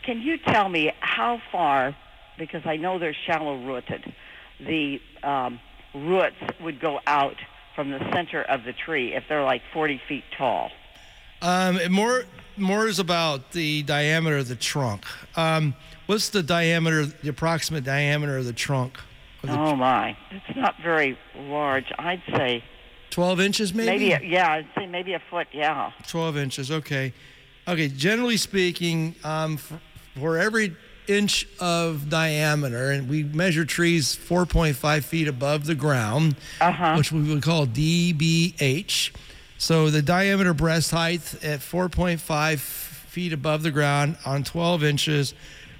Can 0.04 0.20
you 0.20 0.38
tell 0.38 0.68
me 0.68 0.92
how 1.00 1.40
far? 1.52 1.96
Because 2.38 2.62
I 2.64 2.76
know 2.76 2.98
they're 2.98 3.16
shallow 3.26 3.56
rooted. 3.64 4.12
The 4.60 5.00
um, 5.22 5.60
roots 5.94 6.36
would 6.60 6.80
go 6.80 7.00
out 7.06 7.36
from 7.74 7.90
the 7.90 7.98
center 8.12 8.42
of 8.42 8.64
the 8.64 8.72
tree 8.72 9.14
if 9.14 9.24
they're 9.28 9.44
like 9.44 9.62
40 9.72 10.00
feet 10.08 10.24
tall. 10.36 10.70
Um, 11.42 11.78
more 11.90 12.24
more 12.56 12.88
is 12.88 12.98
about 12.98 13.52
the 13.52 13.84
diameter 13.84 14.38
of 14.38 14.48
the 14.48 14.56
trunk. 14.56 15.04
Um, 15.36 15.74
what's 16.06 16.30
the 16.30 16.42
diameter, 16.42 17.06
the 17.06 17.28
approximate 17.28 17.84
diameter 17.84 18.38
of 18.38 18.46
the 18.46 18.52
trunk? 18.52 18.98
of 19.44 19.48
the 19.48 19.58
Oh 19.58 19.76
my, 19.76 20.16
it's 20.30 20.56
not 20.56 20.74
very 20.82 21.16
large. 21.36 21.86
I'd 21.98 22.22
say 22.34 22.64
12 23.10 23.40
inches, 23.40 23.74
maybe? 23.74 24.10
maybe 24.10 24.26
yeah, 24.26 24.52
I'd 24.52 24.66
say 24.76 24.86
maybe 24.86 25.14
a 25.14 25.22
foot. 25.30 25.48
Yeah. 25.52 25.92
12 26.06 26.36
inches. 26.36 26.70
Okay. 26.70 27.12
Okay. 27.66 27.88
Generally 27.88 28.36
speaking, 28.38 29.14
um, 29.24 29.56
for, 29.56 29.80
for 30.18 30.38
every 30.38 30.76
inch 31.08 31.46
of 31.58 32.08
diameter, 32.10 32.90
and 32.90 33.08
we 33.08 33.24
measure 33.24 33.64
trees 33.64 34.14
4.5 34.14 35.04
feet 35.04 35.26
above 35.26 35.66
the 35.66 35.74
ground, 35.74 36.36
which 36.96 37.10
we 37.10 37.22
would 37.22 37.42
call 37.42 37.66
DBH. 37.66 39.12
So 39.56 39.90
the 39.90 40.02
diameter 40.02 40.54
breast 40.54 40.90
height 40.90 41.34
at 41.42 41.60
4.5 41.60 42.58
feet 42.58 43.32
above 43.32 43.62
the 43.62 43.70
ground 43.70 44.16
on 44.24 44.44
12 44.44 44.84
inches 44.84 45.34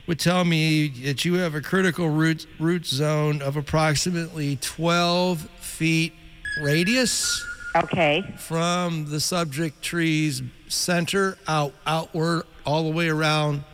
would 0.08 0.18
tell 0.18 0.44
me 0.44 0.88
that 1.04 1.24
you 1.24 1.34
have 1.34 1.54
a 1.54 1.60
critical 1.60 2.08
root 2.08 2.46
root 2.58 2.86
zone 2.86 3.42
of 3.42 3.56
approximately 3.56 4.56
12 4.56 5.42
feet 5.60 6.14
radius. 6.62 7.44
Okay. 7.76 8.22
From 8.38 9.06
the 9.10 9.20
subject 9.20 9.82
tree's 9.82 10.42
center 10.68 11.38
out 11.46 11.72
outward 11.86 12.44
all 12.66 12.84
the 12.84 12.90
way 12.96 13.08
around 13.08 13.64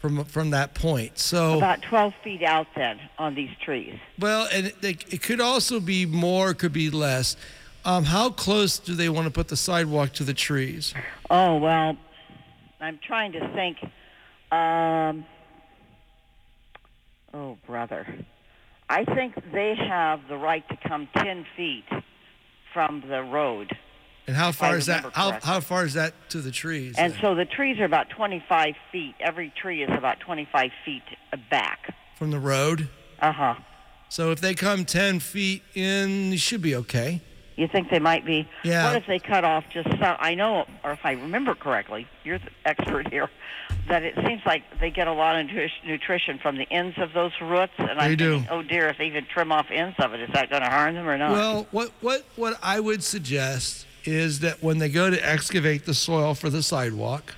from 0.00 0.24
from 0.24 0.50
that 0.50 0.74
point. 0.74 1.18
So 1.18 1.58
About 1.58 1.82
12 1.82 2.14
feet 2.24 2.42
out 2.42 2.66
then 2.74 2.98
on 3.18 3.34
these 3.34 3.50
trees. 3.64 3.94
well, 4.18 4.48
and 4.52 4.66
it, 4.82 5.12
it 5.12 5.22
could 5.22 5.40
also 5.40 5.80
be 5.80 6.06
more, 6.06 6.54
could 6.54 6.72
be 6.72 6.90
less. 6.90 7.36
Um, 7.84 8.04
how 8.04 8.30
close 8.30 8.78
do 8.78 8.94
they 8.94 9.08
want 9.08 9.26
to 9.26 9.30
put 9.32 9.48
the 9.48 9.56
sidewalk 9.56 10.12
to 10.14 10.24
the 10.24 10.34
trees? 10.34 10.94
Oh 11.30 11.56
well, 11.58 11.96
I'm 12.80 12.98
trying 12.98 13.32
to 13.32 13.48
think. 13.54 13.78
Um, 14.52 15.24
oh 17.32 17.56
brother, 17.66 18.06
I 18.88 19.04
think 19.04 19.34
they 19.52 19.74
have 19.74 20.20
the 20.28 20.36
right 20.36 20.66
to 20.68 20.76
come 20.88 21.08
10 21.16 21.46
feet 21.56 21.84
from 22.72 23.02
the 23.08 23.22
road. 23.22 23.76
And 24.26 24.36
how 24.36 24.52
far 24.52 24.76
is 24.76 24.86
that? 24.86 25.04
How, 25.14 25.38
how 25.42 25.60
far 25.60 25.84
is 25.84 25.94
that 25.94 26.14
to 26.30 26.40
the 26.40 26.52
trees? 26.52 26.94
And 26.96 27.12
then? 27.12 27.20
so 27.20 27.34
the 27.34 27.44
trees 27.44 27.80
are 27.80 27.84
about 27.84 28.08
25 28.10 28.74
feet. 28.92 29.14
Every 29.18 29.50
tree 29.50 29.82
is 29.82 29.90
about 29.90 30.20
25 30.20 30.70
feet 30.84 31.02
back. 31.50 31.94
from 32.16 32.30
the 32.30 32.38
road? 32.38 32.88
Uh 33.20 33.32
huh. 33.32 33.54
So 34.08 34.30
if 34.30 34.40
they 34.40 34.54
come 34.54 34.84
10 34.84 35.20
feet 35.20 35.62
in, 35.74 36.32
you 36.32 36.38
should 36.38 36.62
be 36.62 36.76
okay. 36.76 37.20
You 37.56 37.68
think 37.68 37.90
they 37.90 37.98
might 37.98 38.24
be? 38.24 38.48
Yeah. 38.62 38.86
What 38.86 38.96
if 38.96 39.06
they 39.06 39.18
cut 39.18 39.44
off 39.44 39.64
just 39.70 39.88
some? 39.90 40.16
I 40.18 40.34
know, 40.34 40.66
or 40.84 40.92
if 40.92 41.00
I 41.04 41.12
remember 41.12 41.54
correctly, 41.54 42.06
you're 42.24 42.38
the 42.38 42.50
expert 42.64 43.08
here, 43.10 43.28
that 43.88 44.02
it 44.02 44.14
seems 44.26 44.40
like 44.46 44.62
they 44.80 44.90
get 44.90 45.08
a 45.08 45.12
lot 45.12 45.38
of 45.38 45.46
nutrition 45.84 46.38
from 46.38 46.56
the 46.56 46.66
ends 46.70 46.96
of 46.98 47.12
those 47.12 47.32
roots. 47.40 47.72
And 47.78 47.98
They 47.98 48.04
I'm 48.04 48.16
do. 48.16 48.32
thinking, 48.38 48.48
oh 48.50 48.62
dear, 48.62 48.88
if 48.88 48.98
they 48.98 49.06
even 49.06 49.26
trim 49.26 49.52
off 49.52 49.66
ends 49.70 49.96
of 49.98 50.14
it, 50.14 50.20
is 50.20 50.30
that 50.32 50.50
going 50.50 50.62
to 50.62 50.68
harm 50.68 50.94
them 50.94 51.08
or 51.08 51.18
not? 51.18 51.32
Well, 51.32 51.66
what, 51.70 51.90
what, 52.00 52.24
what 52.36 52.58
I 52.62 52.80
would 52.80 53.02
suggest 53.02 53.86
is 54.04 54.40
that 54.40 54.62
when 54.62 54.78
they 54.78 54.88
go 54.88 55.10
to 55.10 55.28
excavate 55.28 55.84
the 55.84 55.94
soil 55.94 56.34
for 56.34 56.50
the 56.50 56.62
sidewalk, 56.62 57.34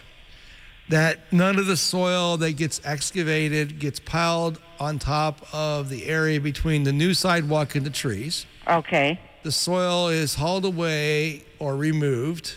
that 0.88 1.32
none 1.32 1.58
of 1.58 1.66
the 1.66 1.76
soil 1.76 2.36
that 2.36 2.52
gets 2.52 2.80
excavated 2.84 3.78
gets 3.78 3.98
piled 4.00 4.60
on 4.78 4.98
top 4.98 5.46
of 5.54 5.88
the 5.88 6.06
area 6.06 6.40
between 6.40 6.82
the 6.84 6.92
new 6.92 7.14
sidewalk 7.14 7.74
and 7.74 7.86
the 7.86 7.90
trees. 7.90 8.44
Okay. 8.68 9.18
The 9.44 9.52
soil 9.52 10.08
is 10.08 10.34
hauled 10.34 10.64
away 10.64 11.44
or 11.58 11.76
removed. 11.76 12.56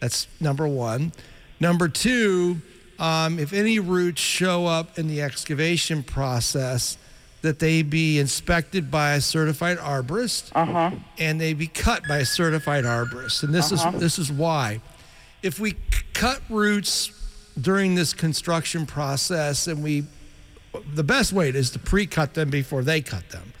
That's 0.00 0.26
number 0.40 0.68
one. 0.68 1.12
Number 1.60 1.88
two, 1.88 2.60
um, 2.98 3.38
if 3.38 3.52
any 3.52 3.78
roots 3.78 4.20
show 4.20 4.66
up 4.66 4.98
in 4.98 5.08
the 5.08 5.22
excavation 5.22 6.02
process, 6.02 6.96
that 7.42 7.58
they 7.58 7.82
be 7.82 8.18
inspected 8.18 8.90
by 8.90 9.12
a 9.12 9.20
certified 9.20 9.76
arborist 9.78 10.50
Uh-huh. 10.54 10.90
and 11.18 11.38
they 11.40 11.52
be 11.52 11.66
cut 11.66 12.02
by 12.08 12.18
a 12.18 12.24
certified 12.24 12.84
arborist. 12.84 13.42
And 13.42 13.52
this 13.54 13.70
Uh-huh. 13.70 13.92
is 13.94 14.00
this 14.00 14.18
is 14.18 14.32
why. 14.32 14.80
If 15.42 15.60
we 15.60 15.76
cut 16.14 16.40
roots 16.48 17.10
during 17.60 17.94
this 17.96 18.14
construction 18.14 18.86
process 18.86 19.66
and 19.66 19.82
we 19.82 20.04
the 20.94 21.04
best 21.04 21.32
way 21.32 21.50
is 21.50 21.70
to 21.70 21.78
pre-cut 21.78 22.34
them 22.34 22.50
before 22.50 22.82
they 22.82 23.00
cut 23.00 23.28
them. 23.30 23.52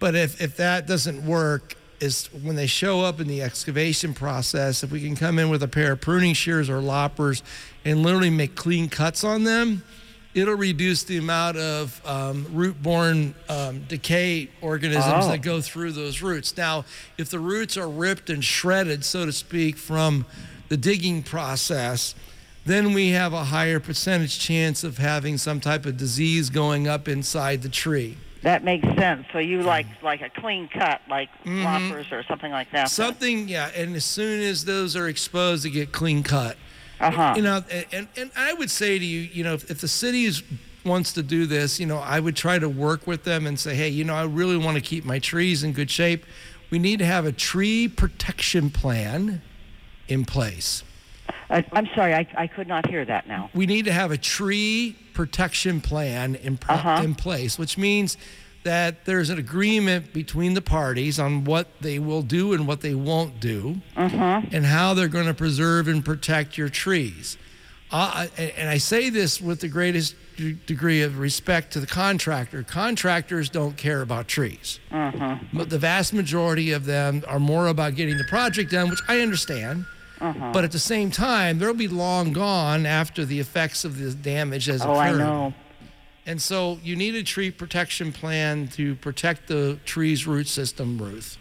But 0.00 0.14
if, 0.14 0.40
if 0.40 0.56
that 0.56 0.86
doesn't 0.86 1.26
work, 1.26 1.74
is 2.00 2.26
when 2.42 2.56
they 2.56 2.66
show 2.66 3.00
up 3.00 3.20
in 3.20 3.26
the 3.28 3.42
excavation 3.42 4.14
process, 4.14 4.82
if 4.82 4.90
we 4.90 5.00
can 5.00 5.16
come 5.16 5.38
in 5.38 5.50
with 5.50 5.62
a 5.62 5.68
pair 5.68 5.92
of 5.92 6.00
pruning 6.00 6.34
shears 6.34 6.70
or 6.70 6.80
loppers 6.80 7.42
and 7.84 8.02
literally 8.02 8.30
make 8.30 8.54
clean 8.54 8.88
cuts 8.88 9.24
on 9.24 9.44
them, 9.44 9.82
it'll 10.34 10.54
reduce 10.54 11.02
the 11.02 11.16
amount 11.16 11.56
of 11.56 12.00
um, 12.06 12.46
root-borne 12.52 13.34
um, 13.48 13.82
decay 13.88 14.48
organisms 14.60 15.24
Oh. 15.26 15.30
that 15.30 15.42
go 15.42 15.60
through 15.60 15.92
those 15.92 16.22
roots. 16.22 16.56
Now, 16.56 16.84
if 17.16 17.30
the 17.30 17.40
roots 17.40 17.76
are 17.76 17.88
ripped 17.88 18.30
and 18.30 18.44
shredded, 18.44 19.04
so 19.04 19.26
to 19.26 19.32
speak, 19.32 19.76
from 19.76 20.26
the 20.68 20.76
digging 20.76 21.22
process, 21.22 22.14
then 22.66 22.92
we 22.92 23.08
have 23.10 23.32
a 23.32 23.44
higher 23.44 23.80
percentage 23.80 24.38
chance 24.38 24.84
of 24.84 24.98
having 24.98 25.38
some 25.38 25.58
type 25.60 25.86
of 25.86 25.96
disease 25.96 26.50
going 26.50 26.86
up 26.86 27.08
inside 27.08 27.62
the 27.62 27.68
tree. 27.70 28.18
That 28.42 28.62
makes 28.62 28.86
sense. 28.96 29.26
So 29.32 29.38
you 29.38 29.62
like 29.62 29.86
like 30.02 30.20
a 30.20 30.30
clean 30.30 30.68
cut, 30.68 31.00
like 31.08 31.28
loppers 31.44 32.12
or 32.12 32.22
something 32.22 32.52
like 32.52 32.70
that. 32.72 32.88
Something, 32.88 33.48
yeah. 33.48 33.70
And 33.74 33.96
as 33.96 34.04
soon 34.04 34.40
as 34.40 34.64
those 34.64 34.94
are 34.94 35.08
exposed, 35.08 35.64
they 35.64 35.70
get 35.70 35.92
clean 35.92 36.22
cut. 36.22 36.56
Uh-huh. 37.00 37.34
You 37.36 37.42
know, 37.42 37.64
and, 37.70 37.86
and, 37.92 38.08
and 38.16 38.30
I 38.36 38.52
would 38.54 38.70
say 38.70 38.98
to 38.98 39.04
you, 39.04 39.20
you 39.20 39.44
know, 39.44 39.54
if, 39.54 39.70
if 39.70 39.80
the 39.80 39.88
city 39.88 40.24
is, 40.24 40.42
wants 40.84 41.12
to 41.12 41.22
do 41.22 41.46
this, 41.46 41.78
you 41.78 41.86
know, 41.86 41.98
I 41.98 42.18
would 42.20 42.34
try 42.36 42.58
to 42.58 42.68
work 42.68 43.06
with 43.06 43.24
them 43.24 43.46
and 43.46 43.58
say, 43.58 43.74
hey, 43.74 43.88
you 43.88 44.04
know, 44.04 44.14
I 44.14 44.24
really 44.24 44.56
want 44.56 44.76
to 44.76 44.80
keep 44.80 45.04
my 45.04 45.18
trees 45.18 45.62
in 45.62 45.72
good 45.72 45.90
shape. 45.90 46.24
We 46.70 46.78
need 46.78 46.98
to 46.98 47.06
have 47.06 47.24
a 47.24 47.32
tree 47.32 47.88
protection 47.88 48.70
plan 48.70 49.42
in 50.08 50.24
place. 50.24 50.82
I, 51.50 51.64
I'm 51.72 51.88
sorry, 51.94 52.14
I, 52.14 52.26
I 52.36 52.46
could 52.46 52.68
not 52.68 52.88
hear 52.88 53.04
that 53.04 53.26
now. 53.26 53.50
we 53.54 53.66
need 53.66 53.84
to 53.86 53.92
have 53.92 54.10
a 54.10 54.18
tree 54.18 54.96
protection 55.14 55.80
plan 55.80 56.34
in, 56.36 56.56
pro- 56.58 56.74
Uh-huh. 56.76 57.02
in 57.02 57.14
place, 57.14 57.58
which 57.58 57.78
means 57.78 58.16
that 58.64 59.04
there's 59.06 59.30
an 59.30 59.38
agreement 59.38 60.12
between 60.12 60.52
the 60.54 60.60
parties 60.60 61.18
on 61.18 61.44
what 61.44 61.68
they 61.80 61.98
will 61.98 62.22
do 62.22 62.52
and 62.52 62.66
what 62.66 62.80
they 62.82 62.94
won't 62.94 63.40
do, 63.40 63.80
Mm-hmm. 63.96 64.54
and 64.54 64.66
how 64.66 64.94
they're 64.94 65.08
going 65.08 65.26
to 65.26 65.34
preserve 65.34 65.88
and 65.88 66.04
protect 66.04 66.58
your 66.58 66.68
trees. 66.68 67.38
Uh, 67.90 68.26
and 68.36 68.68
I 68.68 68.76
say 68.76 69.08
this 69.08 69.40
with 69.40 69.60
the 69.60 69.68
greatest 69.68 70.14
degree 70.66 71.00
of 71.00 71.18
respect 71.18 71.72
to 71.72 71.80
the 71.80 71.86
contractor. 71.86 72.62
Contractors 72.62 73.48
don't 73.48 73.78
care 73.78 74.02
about 74.02 74.28
trees. 74.28 74.78
Mm-hmm. 74.92 75.56
But 75.56 75.70
the 75.70 75.78
vast 75.78 76.12
majority 76.12 76.72
of 76.72 76.84
them 76.84 77.24
are 77.26 77.40
more 77.40 77.68
about 77.68 77.94
getting 77.94 78.18
the 78.18 78.24
project 78.24 78.70
done, 78.72 78.90
which 78.90 79.00
I 79.08 79.20
understand. 79.20 79.86
Uh-huh. 80.20 80.50
But 80.52 80.64
at 80.64 80.72
the 80.72 80.78
same 80.78 81.10
time, 81.10 81.58
they'll 81.58 81.74
be 81.74 81.88
long 81.88 82.32
gone 82.32 82.86
after 82.86 83.24
the 83.24 83.38
effects 83.40 83.84
of 83.84 83.98
the 83.98 84.12
damage 84.12 84.66
has 84.66 84.82
Oh, 84.84 84.94
I 84.94 85.12
know. 85.12 85.54
And 86.26 86.42
so 86.42 86.78
you 86.82 86.94
need 86.94 87.14
a 87.14 87.22
tree 87.22 87.50
protection 87.50 88.12
plan 88.12 88.68
to 88.68 88.96
protect 88.96 89.48
the 89.48 89.78
tree's 89.84 90.26
root 90.26 90.46
system, 90.46 90.98
Ruth. 90.98 91.38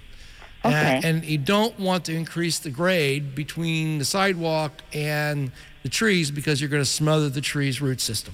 Okay. 0.65 1.01
and 1.03 1.23
you 1.23 1.37
don't 1.37 1.79
want 1.79 2.05
to 2.05 2.13
increase 2.13 2.59
the 2.59 2.69
grade 2.69 3.35
between 3.35 3.99
the 3.99 4.05
sidewalk 4.05 4.81
and 4.91 5.51
the 5.83 5.89
trees 5.89 6.31
because 6.31 6.59
you're 6.59 6.69
going 6.69 6.81
to 6.81 6.89
smother 6.89 7.29
the 7.29 7.41
tree's 7.41 7.79
root 7.79 8.01
system. 8.01 8.33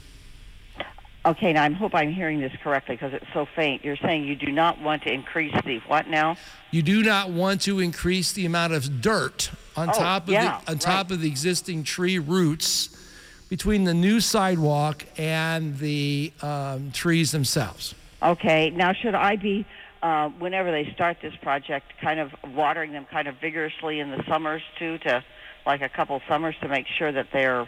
Okay, 1.26 1.54
now 1.54 1.64
I 1.64 1.70
hope 1.72 1.96
I'm 1.96 2.12
hearing 2.12 2.42
this 2.42 2.52
correctly 2.62 2.96
because 2.96 3.14
it's 3.14 3.26
so 3.34 3.46
faint. 3.56 3.84
You're 3.84 3.98
saying 3.98 4.26
you 4.26 4.36
do 4.36 4.52
not 4.52 4.82
want 4.82 5.04
to 5.04 5.12
increase 5.12 5.54
the 5.66 5.80
what 5.88 6.08
now? 6.08 6.36
You 6.72 6.82
do 6.82 7.02
not 7.02 7.30
want 7.30 7.62
to 7.62 7.80
increase 7.80 8.32
the 8.34 8.46
amount 8.46 8.74
of 8.74 9.02
dirt 9.02 9.52
on 9.76 9.90
Oh, 9.90 9.94
top 9.94 10.24
of 10.24 10.30
yeah, 10.30 10.60
the 10.66 10.72
on 10.72 10.80
top 10.80 11.12
of 11.12 11.22
the 11.22 11.28
existing 11.28 11.84
tree 11.84 12.20
roots 12.20 12.90
between 13.50 13.84
the 13.84 13.94
new 13.94 14.20
sidewalk 14.20 15.06
and 15.18 15.78
the 15.80 16.32
um, 16.42 16.92
trees 16.92 17.32
themselves. 17.32 17.94
Okay, 18.22 18.70
now 18.72 18.94
should 18.94 19.16
I 19.16 19.36
be, 19.36 19.66
uh, 20.02 20.30
whenever 20.30 20.72
they 20.72 20.92
start 20.94 21.18
this 21.22 21.36
project, 21.42 21.94
kind 22.02 22.20
of 22.20 22.32
watering 22.56 22.94
them 22.94 23.06
kind 23.12 23.28
of 23.28 23.36
vigorously 23.42 24.00
in 24.00 24.12
the 24.12 24.24
summers 24.28 24.62
too, 24.80 24.98
to 25.00 25.24
like 25.66 25.82
a 25.82 25.90
couple 25.90 26.22
summers 26.28 26.56
to 26.62 26.68
make 26.68 26.88
sure 26.88 27.12
that 27.12 27.28
they're 27.32 27.68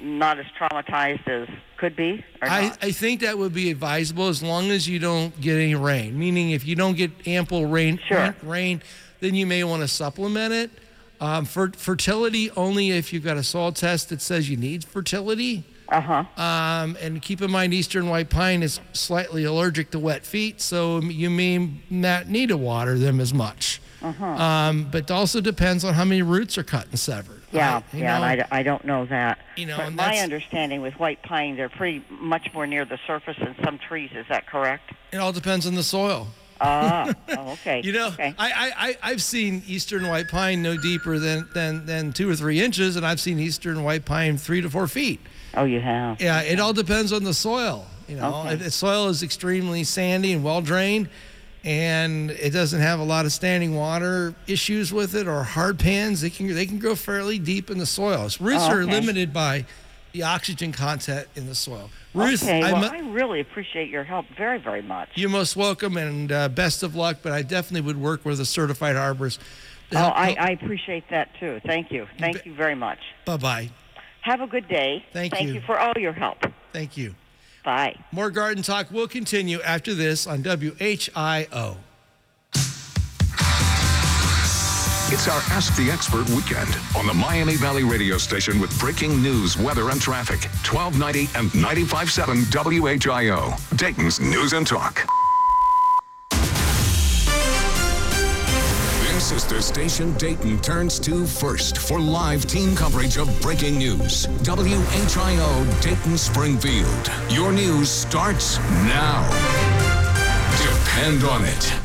not 0.00 0.38
as 0.38 0.46
traumatized 0.58 1.28
as 1.28 1.48
could 1.76 1.94
be? 1.94 2.24
I? 2.40 2.72
I 2.82 2.90
think 2.92 3.20
that 3.20 3.38
would 3.38 3.54
be 3.54 3.70
advisable 3.70 4.28
as 4.28 4.42
long 4.42 4.70
as 4.70 4.88
you 4.88 4.98
don't 4.98 5.38
get 5.40 5.54
any 5.56 5.74
rain. 5.74 6.18
Meaning, 6.18 6.50
if 6.50 6.66
you 6.66 6.74
don't 6.74 6.96
get 6.96 7.10
ample 7.26 7.66
rain, 7.66 8.00
Sure. 8.08 8.34
rain, 8.42 8.82
then 9.20 9.34
you 9.34 9.46
may 9.46 9.62
want 9.64 9.82
to 9.82 9.88
supplement 9.88 10.52
it. 10.52 10.70
Um, 11.22 11.44
for 11.44 11.70
fertility, 11.76 12.50
only 12.50 12.90
if 12.90 13.12
you've 13.12 13.22
got 13.22 13.36
a 13.36 13.44
soil 13.44 13.70
test 13.70 14.08
that 14.08 14.20
says 14.20 14.50
you 14.50 14.56
need 14.56 14.82
fertility. 14.82 15.62
Uh 15.88 16.00
huh. 16.00 16.24
Um, 16.36 16.96
and 17.00 17.22
keep 17.22 17.40
in 17.40 17.48
mind, 17.48 17.72
eastern 17.72 18.08
white 18.08 18.28
pine 18.28 18.64
is 18.64 18.80
slightly 18.92 19.44
allergic 19.44 19.92
to 19.92 20.00
wet 20.00 20.26
feet, 20.26 20.60
so 20.60 21.00
you 21.00 21.30
may 21.30 21.70
not 21.88 22.26
need 22.26 22.48
to 22.48 22.56
water 22.56 22.98
them 22.98 23.20
as 23.20 23.32
much. 23.32 23.80
Uh-huh. 24.02 24.24
Um, 24.24 24.88
but 24.90 25.04
it 25.04 25.10
also 25.12 25.40
depends 25.40 25.84
on 25.84 25.94
how 25.94 26.04
many 26.04 26.22
roots 26.22 26.58
are 26.58 26.64
cut 26.64 26.86
and 26.88 26.98
severed. 26.98 27.42
Yeah, 27.52 27.74
right? 27.74 27.84
Yeah, 27.92 28.18
know? 28.18 28.24
and 28.24 28.42
I, 28.42 28.48
I 28.50 28.62
don't 28.64 28.84
know 28.84 29.06
that. 29.06 29.38
You 29.56 29.66
know, 29.66 29.76
But 29.76 29.92
my 29.92 30.18
understanding 30.18 30.82
with 30.82 30.98
white 30.98 31.22
pine, 31.22 31.54
they're 31.54 31.68
pretty 31.68 32.04
much 32.10 32.52
more 32.52 32.66
near 32.66 32.84
the 32.84 32.98
surface 33.06 33.36
than 33.38 33.54
some 33.62 33.78
trees. 33.78 34.10
Is 34.12 34.26
that 34.28 34.48
correct? 34.48 34.92
It 35.12 35.18
all 35.18 35.32
depends 35.32 35.68
on 35.68 35.76
the 35.76 35.84
soil. 35.84 36.26
Ah, 36.62 37.12
oh, 37.30 37.52
okay. 37.52 37.80
You 37.84 37.92
know, 37.92 38.08
okay. 38.08 38.34
I, 38.38 38.72
I, 39.02 39.10
I've 39.10 39.22
seen 39.22 39.62
eastern 39.66 40.06
white 40.06 40.28
pine 40.28 40.62
no 40.62 40.76
deeper 40.76 41.18
than, 41.18 41.48
than, 41.54 41.84
than 41.86 42.12
two 42.12 42.30
or 42.30 42.36
three 42.36 42.60
inches, 42.62 42.96
and 42.96 43.04
I've 43.04 43.20
seen 43.20 43.38
eastern 43.38 43.82
white 43.82 44.04
pine 44.04 44.36
three 44.38 44.60
to 44.60 44.70
four 44.70 44.86
feet. 44.86 45.20
Oh, 45.54 45.64
you 45.64 45.80
have. 45.80 46.20
Yeah, 46.20 46.40
it 46.42 46.60
all 46.60 46.72
depends 46.72 47.12
on 47.12 47.24
the 47.24 47.34
soil. 47.34 47.86
You 48.08 48.16
know, 48.16 48.34
Okay. 48.46 48.56
the 48.56 48.70
soil 48.70 49.08
is 49.08 49.22
extremely 49.22 49.84
sandy 49.84 50.32
and 50.32 50.42
well 50.44 50.60
drained, 50.60 51.08
and 51.64 52.30
it 52.32 52.50
doesn't 52.50 52.80
have 52.80 52.98
a 53.00 53.04
lot 53.04 53.24
of 53.24 53.32
standing 53.32 53.74
water 53.74 54.34
issues 54.46 54.92
with 54.92 55.14
it 55.14 55.26
or 55.28 55.42
hard 55.44 55.78
pans, 55.78 56.20
they 56.20 56.30
can 56.30 56.52
they 56.54 56.66
can 56.66 56.78
grow 56.78 56.94
fairly 56.94 57.38
deep 57.38 57.70
in 57.70 57.78
the 57.78 57.86
soil. 57.86 58.28
So 58.28 58.44
roots 58.44 58.64
Oh, 58.64 58.72
are 58.72 58.84
limited 58.84 59.32
by 59.32 59.64
the 60.12 60.22
oxygen 60.22 60.72
content 60.72 61.26
in 61.34 61.46
the 61.46 61.54
soil. 61.54 61.90
Ruth, 62.14 62.42
okay, 62.42 62.62
I 62.62 62.72
well, 62.72 62.92
mu- 62.92 62.98
I 62.98 63.12
really 63.12 63.40
appreciate 63.40 63.88
your 63.88 64.04
help 64.04 64.26
very, 64.36 64.58
very 64.58 64.82
much. 64.82 65.08
you're 65.14 65.30
most 65.30 65.56
welcome 65.56 65.96
and 65.96 66.30
uh, 66.30 66.48
best 66.48 66.82
of 66.82 66.94
luck. 66.94 67.18
But 67.22 67.32
I 67.32 67.42
definitely 67.42 67.86
would 67.86 68.00
work 68.00 68.24
with 68.24 68.38
a 68.40 68.44
certified 68.44 68.96
arborist. 68.96 69.38
Oh, 69.94 69.98
I, 69.98 70.36
I 70.38 70.50
appreciate 70.50 71.04
that 71.10 71.28
too. 71.38 71.60
Thank 71.66 71.90
you. 71.90 72.06
Thank 72.18 72.46
you 72.46 72.54
very 72.54 72.74
much. 72.74 72.98
Bye 73.24 73.36
bye. 73.36 73.70
Have 74.22 74.40
a 74.40 74.46
good 74.46 74.68
day. 74.68 75.04
Thank 75.12 75.34
Thank 75.34 75.48
you. 75.48 75.54
you 75.54 75.60
for 75.62 75.78
all 75.78 75.92
your 75.96 76.12
help. 76.12 76.38
Thank 76.72 76.96
you. 76.96 77.14
Bye. 77.64 77.96
More 78.10 78.30
garden 78.30 78.62
talk 78.62 78.90
will 78.90 79.08
continue 79.08 79.60
after 79.62 79.94
this 79.94 80.26
on 80.26 80.42
WHIO. 80.42 81.76
It's 85.12 85.28
our 85.28 85.42
Ask 85.54 85.76
the 85.76 85.90
Expert 85.90 86.26
weekend 86.30 86.74
on 86.96 87.06
the 87.06 87.12
Miami 87.12 87.56
Valley 87.56 87.84
radio 87.84 88.16
station 88.16 88.58
with 88.58 88.76
breaking 88.80 89.20
news, 89.20 89.58
weather, 89.58 89.90
and 89.90 90.00
traffic. 90.00 90.44
1290 90.64 91.28
and 91.38 91.50
95.7 91.50 92.46
WHIO, 92.80 93.76
Dayton's 93.76 94.20
News 94.20 94.54
and 94.54 94.66
Talk. 94.66 95.06
This 99.12 99.32
is 99.32 99.44
the 99.44 99.60
station 99.60 100.14
Dayton 100.14 100.58
turns 100.62 100.98
to 101.00 101.26
first 101.26 101.76
for 101.76 102.00
live 102.00 102.46
team 102.46 102.74
coverage 102.74 103.18
of 103.18 103.28
breaking 103.42 103.76
news. 103.76 104.28
WHIO 104.44 105.82
Dayton 105.82 106.16
Springfield. 106.16 107.12
Your 107.28 107.52
news 107.52 107.90
starts 107.90 108.56
now. 108.86 109.28
Depend 110.56 111.24
on 111.24 111.44
it. 111.44 111.81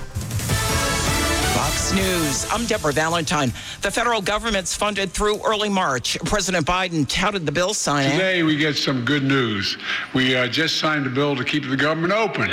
Fox 1.67 1.91
News. 1.91 2.47
I'm 2.49 2.65
Deborah 2.65 2.93
Valentine. 2.93 3.51
The 3.81 3.91
federal 3.91 4.21
government's 4.21 4.73
funded 4.73 5.11
through 5.11 5.41
early 5.45 5.67
March. 5.67 6.17
President 6.23 6.65
Biden 6.65 7.05
touted 7.09 7.45
the 7.45 7.51
bill 7.51 7.73
signing. 7.73 8.11
Today, 8.11 8.41
we 8.41 8.55
get 8.55 8.77
some 8.77 9.03
good 9.03 9.23
news. 9.23 9.77
We 10.13 10.33
uh, 10.33 10.47
just 10.47 10.77
signed 10.77 11.05
a 11.05 11.09
bill 11.09 11.35
to 11.35 11.43
keep 11.43 11.67
the 11.67 11.75
government 11.75 12.13
open. 12.13 12.51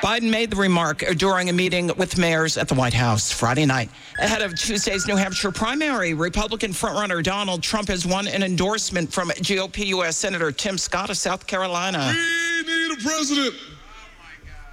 Biden 0.00 0.30
made 0.30 0.50
the 0.50 0.56
remark 0.56 1.04
during 1.18 1.50
a 1.50 1.52
meeting 1.52 1.90
with 1.98 2.16
mayors 2.16 2.56
at 2.56 2.68
the 2.68 2.74
White 2.74 2.94
House 2.94 3.30
Friday 3.30 3.66
night. 3.66 3.90
Ahead 4.18 4.40
of 4.40 4.58
Tuesday's 4.58 5.06
New 5.06 5.16
Hampshire 5.16 5.52
primary, 5.52 6.14
Republican 6.14 6.70
frontrunner 6.70 7.22
Donald 7.22 7.62
Trump 7.62 7.88
has 7.88 8.06
won 8.06 8.28
an 8.28 8.42
endorsement 8.44 9.12
from 9.12 9.28
GOP 9.28 9.84
U.S. 9.88 10.16
Senator 10.16 10.50
Tim 10.52 10.78
Scott 10.78 11.10
of 11.10 11.18
South 11.18 11.46
Carolina. 11.46 12.14
We 12.14 12.62
need 12.62 12.92
a 12.98 13.02
president 13.02 13.54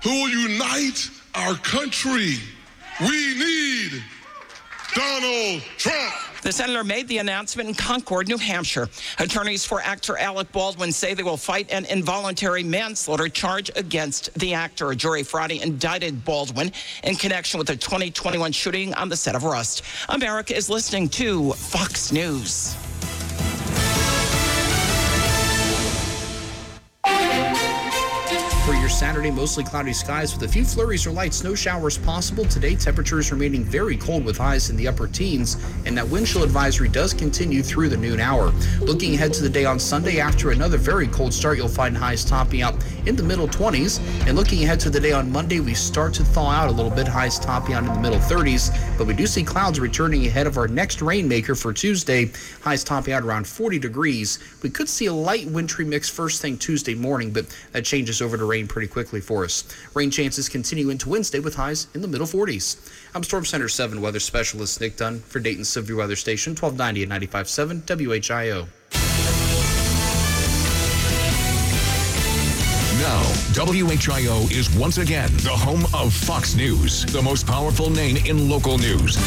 who 0.01 0.11
will 0.11 0.29
unite 0.29 1.09
our 1.35 1.55
country. 1.55 2.37
We 3.03 3.35
need 3.35 4.03
Donald 4.95 5.61
Trump. 5.77 6.13
The 6.41 6.51
senator 6.51 6.83
made 6.83 7.07
the 7.07 7.17
announcement 7.17 7.67
in 7.67 7.75
Concord, 7.75 8.29
New 8.29 8.37
Hampshire. 8.37 8.87
Attorneys 9.19 9.65
for 9.65 9.81
actor 9.81 10.17
Alec 10.17 10.51
Baldwin 10.51 10.91
say 10.91 11.13
they 11.13 11.23
will 11.23 11.35
fight 11.35 11.69
an 11.71 11.85
involuntary 11.85 12.63
manslaughter 12.63 13.27
charge 13.27 13.71
against 13.75 14.33
the 14.35 14.53
actor. 14.53 14.91
A 14.91 14.95
jury 14.95 15.23
Friday 15.23 15.61
indicted 15.61 16.23
Baldwin 16.23 16.71
in 17.03 17.15
connection 17.15 17.57
with 17.57 17.67
the 17.67 17.75
2021 17.75 18.51
shooting 18.51 18.93
on 18.93 19.09
the 19.09 19.17
set 19.17 19.35
of 19.35 19.43
Rust. 19.43 19.83
America 20.09 20.55
is 20.55 20.69
listening 20.69 21.09
to 21.09 21.51
Fox 21.53 22.11
News. 22.11 22.75
Saturday, 29.03 29.31
mostly 29.31 29.65
cloudy 29.65 29.91
skies 29.91 30.33
with 30.33 30.49
a 30.49 30.51
few 30.51 30.63
flurries 30.63 31.05
or 31.05 31.11
light 31.11 31.33
snow 31.33 31.53
showers 31.53 31.97
possible. 31.97 32.45
Today, 32.45 32.73
temperatures 32.73 33.33
remaining 33.33 33.65
very 33.65 33.97
cold 33.97 34.23
with 34.23 34.37
highs 34.37 34.69
in 34.69 34.77
the 34.77 34.87
upper 34.87 35.07
teens, 35.07 35.57
and 35.85 35.97
that 35.97 36.07
wind 36.07 36.25
chill 36.25 36.41
advisory 36.41 36.87
does 36.87 37.13
continue 37.13 37.61
through 37.61 37.89
the 37.89 37.97
noon 37.97 38.21
hour. 38.21 38.53
Looking 38.79 39.13
ahead 39.13 39.33
to 39.33 39.43
the 39.43 39.49
day 39.49 39.65
on 39.65 39.77
Sunday, 39.77 40.21
after 40.21 40.51
another 40.51 40.77
very 40.77 41.07
cold 41.09 41.33
start, 41.33 41.57
you'll 41.57 41.67
find 41.67 41.97
highs 41.97 42.23
topping 42.23 42.61
out 42.61 42.81
in 43.05 43.17
the 43.17 43.23
middle 43.23 43.45
20s. 43.45 43.99
And 44.25 44.37
looking 44.37 44.63
ahead 44.63 44.79
to 44.79 44.89
the 44.89 45.01
day 45.01 45.11
on 45.11 45.29
Monday, 45.29 45.59
we 45.59 45.73
start 45.73 46.13
to 46.13 46.23
thaw 46.23 46.49
out 46.49 46.69
a 46.69 46.71
little 46.71 46.89
bit, 46.89 47.05
highs 47.05 47.37
topping 47.37 47.75
out 47.75 47.83
in 47.83 47.93
the 47.93 47.99
middle 47.99 48.19
30s, 48.19 48.71
but 48.97 49.05
we 49.05 49.13
do 49.13 49.27
see 49.27 49.43
clouds 49.43 49.81
returning 49.81 50.25
ahead 50.27 50.47
of 50.47 50.57
our 50.57 50.69
next 50.69 51.01
rainmaker 51.01 51.55
for 51.55 51.73
Tuesday, 51.73 52.31
highs 52.61 52.85
topping 52.85 53.13
out 53.13 53.23
around 53.23 53.45
40 53.45 53.79
degrees. 53.79 54.39
We 54.61 54.69
could 54.69 54.87
see 54.87 55.07
a 55.07 55.13
light 55.13 55.45
wintry 55.47 55.83
mix 55.83 56.09
first 56.09 56.41
thing 56.41 56.57
Tuesday 56.57 56.95
morning, 56.95 57.31
but 57.31 57.45
that 57.73 57.83
changes 57.83 58.21
over 58.21 58.37
to 58.37 58.45
rain 58.45 58.65
pretty 58.65 58.87
quickly 58.87 58.92
for 58.93 59.43
us. 59.43 59.63
Rain 59.93 60.11
chances 60.11 60.47
continue 60.47 60.89
into 60.89 61.09
Wednesday 61.09 61.39
with 61.39 61.55
highs 61.55 61.87
in 61.93 62.01
the 62.01 62.07
middle 62.07 62.27
40s. 62.27 62.77
I'm 63.15 63.23
Storm 63.23 63.45
Center 63.45 63.67
7 63.67 64.01
weather 64.01 64.19
specialist 64.19 64.79
Nick 64.79 64.97
Dunn 64.97 65.19
for 65.19 65.39
Dayton 65.39 65.65
Severe 65.65 65.95
Weather 65.95 66.15
Station 66.15 66.51
1290 66.51 67.03
and 67.03 67.11
95.7 67.33 67.81
WHIO. 67.85 68.67
Now, 72.99 73.21
WHIO 73.53 74.51
is 74.51 74.73
once 74.77 74.97
again 74.97 75.29
the 75.37 75.49
home 75.49 75.85
of 75.93 76.13
Fox 76.13 76.55
News, 76.55 77.05
the 77.05 77.21
most 77.21 77.45
powerful 77.45 77.89
name 77.89 78.17
in 78.25 78.49
local 78.49 78.77
news. 78.77 79.17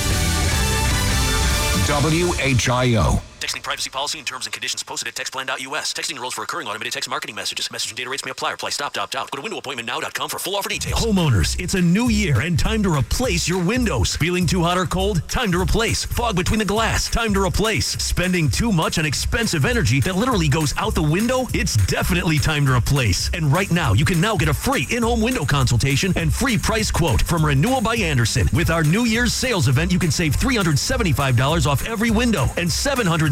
WHIO. 1.86 3.26
Texting 3.47 3.62
privacy 3.62 3.90
policy 3.90 4.18
and 4.18 4.27
terms 4.27 4.47
and 4.47 4.52
conditions 4.52 4.82
posted 4.82 5.06
at 5.06 5.14
textplan.us. 5.14 5.94
Texting 5.94 6.16
enrolls 6.16 6.35
for 6.35 6.40
recurring 6.40 6.66
automated 6.66 6.93
text 6.93 7.09
marketing 7.09 7.36
messages. 7.36 7.70
Message 7.70 7.93
and 7.93 7.97
data 7.97 8.10
rates 8.10 8.24
may 8.24 8.32
apply. 8.32 8.51
Reply 8.51 8.70
stop, 8.70 8.93
to 8.94 9.01
opt 9.01 9.14
out. 9.14 9.31
Go 9.31 9.40
to 9.40 9.48
windowappointmentnow.com 9.48 10.31
for 10.31 10.40
full 10.40 10.56
offer 10.56 10.68
details. 10.68 11.01
Homeowners, 11.01 11.56
it's 11.60 11.74
a 11.74 11.81
new 11.81 12.09
year 12.09 12.40
and 12.40 12.59
time 12.59 12.82
to 12.82 12.93
replace 12.93 13.47
your 13.47 13.62
windows. 13.62 14.16
Feeling 14.16 14.47
too 14.47 14.64
hot 14.64 14.77
or 14.77 14.85
cold? 14.85 15.23
Time 15.28 15.52
to 15.52 15.60
replace. 15.62 16.05
Fog 16.05 16.35
between 16.35 16.59
the 16.59 16.64
glass? 16.64 17.09
Time 17.09 17.32
to 17.35 17.40
replace. 17.40 17.86
Spending 18.02 18.51
too 18.51 18.73
much 18.73 18.98
on 18.98 19.06
expensive 19.06 19.64
energy 19.64 20.01
that 20.01 20.16
literally 20.16 20.48
goes 20.48 20.74
out 20.77 20.97
the 20.97 21.02
window? 21.02 21.47
It's 21.55 21.77
definitely 21.86 22.40
time 22.40 22.66
to 22.66 22.74
replace. 22.74 23.31
And 23.32 23.52
right 23.52 23.70
now, 23.70 23.93
you 23.93 24.05
can 24.05 24.20
now 24.20 24.36
get 24.36 24.48
a 24.48 24.55
free 24.55 24.89
in-home 24.90 25.20
window 25.20 25.44
consultation 25.44 26.12
and 26.16 26.35
free 26.35 26.59
price 26.59 26.90
quote 26.90 27.23
from 27.23 27.47
Renewal 27.47 27.81
by 27.81 27.94
Andersen. 27.94 28.48
With 28.52 28.70
our 28.70 28.82
New 28.82 29.05
Year's 29.05 29.32
sales 29.32 29.68
event, 29.68 29.93
you 29.93 30.01
can 30.01 30.10
save 30.10 30.35
$375 30.35 31.64
off 31.68 31.86
every 31.86 32.10
window 32.10 32.47
and 32.56 32.68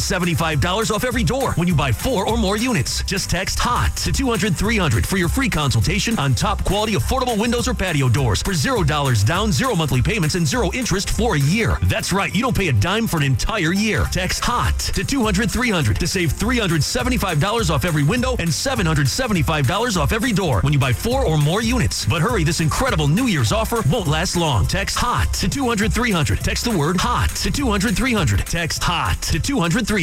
$775 0.04 0.90
off 0.90 1.04
every 1.04 1.24
door 1.24 1.52
when 1.52 1.66
you 1.66 1.74
buy 1.74 1.90
four 1.90 2.28
or 2.28 2.36
more 2.36 2.58
units. 2.58 3.02
Just 3.04 3.30
text 3.30 3.58
HOT 3.58 3.96
to 3.96 4.12
200 4.12 4.54
300 4.54 5.06
for 5.06 5.16
your 5.16 5.30
free 5.30 5.48
consultation 5.48 6.18
on 6.18 6.34
top 6.34 6.62
quality 6.64 6.92
affordable 6.92 7.40
windows 7.40 7.66
or 7.66 7.72
patio 7.72 8.10
doors 8.10 8.42
for 8.42 8.52
$0 8.52 9.26
down, 9.26 9.50
zero 9.50 9.74
monthly 9.74 10.02
payments, 10.02 10.34
and 10.34 10.46
zero 10.46 10.70
interest 10.72 11.08
for 11.10 11.36
a 11.36 11.38
year. 11.38 11.78
That's 11.84 12.12
right, 12.12 12.34
you 12.34 12.42
don't 12.42 12.56
pay 12.56 12.68
a 12.68 12.72
dime 12.72 13.06
for 13.06 13.16
an 13.16 13.22
entire 13.22 13.72
year. 13.72 14.04
Text 14.12 14.44
HOT 14.44 14.78
to 14.94 15.04
200 15.04 15.50
300 15.50 15.98
to 15.98 16.06
save 16.06 16.34
$375 16.34 17.70
off 17.70 17.86
every 17.86 18.02
window 18.02 18.36
and 18.38 18.50
$775 18.50 19.96
off 19.96 20.12
every 20.12 20.32
door 20.32 20.60
when 20.60 20.74
you 20.74 20.78
buy 20.78 20.92
four 20.92 21.24
or 21.24 21.38
more 21.38 21.62
units. 21.62 22.04
But 22.04 22.20
hurry, 22.20 22.44
this 22.44 22.60
incredible 22.60 23.08
New 23.08 23.26
Year's 23.26 23.52
offer 23.52 23.82
won't 23.90 24.06
last 24.06 24.36
long. 24.36 24.66
Text 24.66 24.98
HOT 24.98 25.32
to 25.34 25.48
200 25.48 25.92
300. 25.92 26.40
Text 26.40 26.64
the 26.64 26.76
word 26.76 26.98
HOT 26.98 27.30
to 27.36 27.50
200 27.50 27.96
300. 27.96 28.46
Text 28.46 28.82
HOT 28.82 29.22
to 29.22 29.40
200 29.40 29.86
300. 29.86 29.93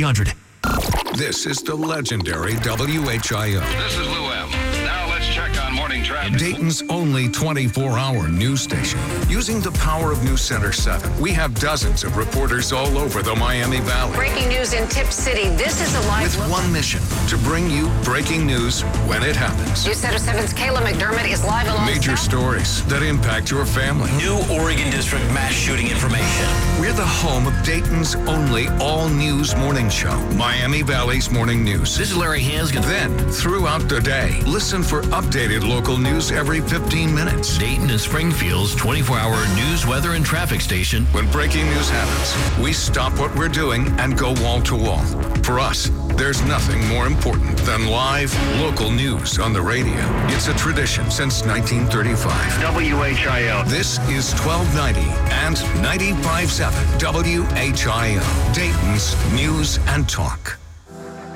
This 1.16 1.46
is 1.46 1.62
the 1.62 1.76
legendary 1.76 2.54
WHIO. 2.54 3.60
This 3.60 3.98
is 3.98 4.08
Lou 4.08 4.32
M. 4.32 4.50
Now 4.86 5.10
let's 5.10 5.28
check 5.28 5.52
on 5.62 5.76
morning 5.92 6.04
morning 6.08 6.32
traffic. 6.32 6.40
Dayton's 6.40 6.84
only 6.90 7.28
24 7.30 7.98
hour 7.98 8.28
news 8.30 8.62
station. 8.62 9.00
Using 9.28 9.60
the 9.60 9.72
power 9.72 10.12
of 10.12 10.24
News 10.24 10.42
Center 10.42 10.72
7, 10.72 11.20
we 11.20 11.32
have 11.32 11.54
dozens 11.60 12.04
of 12.04 12.16
reporters 12.18 12.72
all 12.72 12.98
over 12.98 13.22
the 13.22 13.36
Miami 13.36 13.80
Valley. 13.82 14.16
Breaking 14.16 14.48
news 14.48 14.74
in 14.74 14.88
Tipp 14.88 15.08
City. 15.08 15.50
This 15.56 15.82
is 15.82 15.94
a 15.96 16.08
live 16.08 16.24
With 16.24 16.40
look. 16.40 16.52
one 16.52 16.72
mission 16.72 17.02
to 17.28 17.38
bring 17.40 17.70
you 17.70 17.90
breaking 18.04 18.46
news 18.46 18.82
when 19.08 19.24
it 19.24 19.36
happens. 19.36 19.86
News 19.86 19.98
Center 19.98 20.18
7's 20.18 20.54
Kayla 20.54 20.80
McDermott 20.80 21.30
is 21.30 21.44
live 21.44 21.68
along. 21.68 21.86
Major 21.86 22.16
stories 22.16 22.86
that 22.86 23.04
impact 23.04 23.52
your 23.52 23.66
family. 23.66 24.12
New 24.14 24.40
Oregon 24.52 24.90
District 24.92 25.26
mass 25.34 25.54
shooting 25.54 25.88
information. 25.88 26.48
We're 26.80 26.94
the 26.94 27.06
home 27.06 27.48
of 27.48 27.64
Dayton's 27.64 28.16
only 28.28 28.68
all 28.80 29.10
news 29.10 29.56
morning 29.56 29.90
show, 29.90 30.18
Miami 30.36 30.84
Valley's 30.84 31.30
Morning 31.30 31.64
News. 31.64 31.98
This 31.98 32.12
is 32.12 32.18
Larry 32.18 32.42
Hansgen. 32.42 32.84
Then, 32.84 33.18
throughout 33.30 33.88
the 33.90 34.00
day, 34.00 34.42
listen 34.46 34.84
for 34.84 35.02
updated 35.04 35.68
local 35.68 35.81
news 35.90 36.32
every 36.32 36.62
15 36.62 37.14
minutes. 37.14 37.58
Dayton 37.58 37.90
and 37.90 38.00
Springfield's 38.00 38.76
24 38.76 39.18
hour 39.18 39.56
news, 39.56 39.86
weather, 39.86 40.12
and 40.12 40.26
traffic 40.26 40.62
station. 40.62 41.06
When 41.08 41.30
breaking 41.32 41.66
news 41.66 41.90
happens, 41.90 42.64
we 42.64 42.72
stop 42.72 43.18
what 43.20 43.36
we're 43.36 43.50
doing 43.50 43.88
and 44.00 44.18
go 44.18 44.34
wall 44.42 44.62
to 44.62 44.76
wall. 44.76 45.04
For 45.44 45.60
us, 45.60 45.90
there's 46.16 46.42
nothing 46.44 46.88
more 46.88 47.08
important 47.08 47.58
than 47.60 47.88
live 47.88 48.34
local 48.62 48.92
news 48.92 49.40
on 49.40 49.54
the 49.54 49.62
radio. 49.62 50.00
It's 50.28 50.48
a 50.48 50.54
tradition 50.54 51.10
since 51.10 51.46
1935. 51.46 52.32
WHIO. 52.62 53.68
This 53.68 53.98
is 54.10 54.32
1290 54.40 55.02
and 55.34 55.56
95.7 55.84 56.72
WHIO, 57.00 58.54
Dayton's 58.54 59.34
News 59.34 59.80
and 59.88 60.08
Talk. 60.08 60.58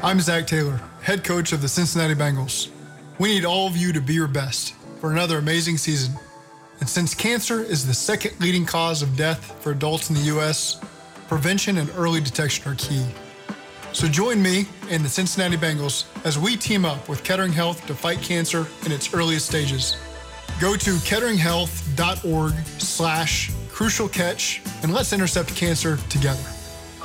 I'm 0.03 0.19
Zach 0.19 0.47
Taylor, 0.47 0.79
head 1.01 1.23
coach 1.23 1.51
of 1.51 1.61
the 1.61 1.67
Cincinnati 1.67 2.13
Bengals. 2.13 2.69
We 3.17 3.29
need 3.29 3.45
all 3.45 3.67
of 3.67 3.77
you 3.77 3.93
to 3.93 4.01
be 4.01 4.13
your 4.13 4.27
best 4.27 4.73
for 4.99 5.11
another 5.11 5.37
amazing 5.37 5.77
season. 5.77 6.15
And 6.79 6.89
since 6.89 7.13
cancer 7.13 7.61
is 7.61 7.87
the 7.87 7.93
second 7.93 8.39
leading 8.41 8.65
cause 8.65 9.01
of 9.01 9.15
death 9.15 9.61
for 9.61 9.71
adults 9.71 10.09
in 10.09 10.15
the 10.15 10.21
U.S., 10.23 10.81
prevention 11.27 11.77
and 11.77 11.89
early 11.95 12.19
detection 12.19 12.69
are 12.69 12.75
key. 12.75 13.05
So 13.93 14.09
join 14.09 14.41
me 14.41 14.67
and 14.89 15.03
the 15.03 15.09
Cincinnati 15.09 15.55
Bengals 15.55 16.05
as 16.25 16.37
we 16.37 16.57
team 16.57 16.83
up 16.83 17.07
with 17.07 17.23
Kettering 17.23 17.53
Health 17.53 17.87
to 17.87 17.93
fight 17.93 18.21
cancer 18.21 18.67
in 18.85 18.91
its 18.91 19.13
earliest 19.13 19.45
stages. 19.45 19.95
Go 20.59 20.75
to 20.75 20.91
ketteringhealth.org 20.95 22.53
slash 22.79 23.51
crucial 23.69 24.09
catch 24.09 24.61
and 24.83 24.93
let's 24.93 25.13
intercept 25.13 25.55
cancer 25.55 25.97
together. 26.09 26.43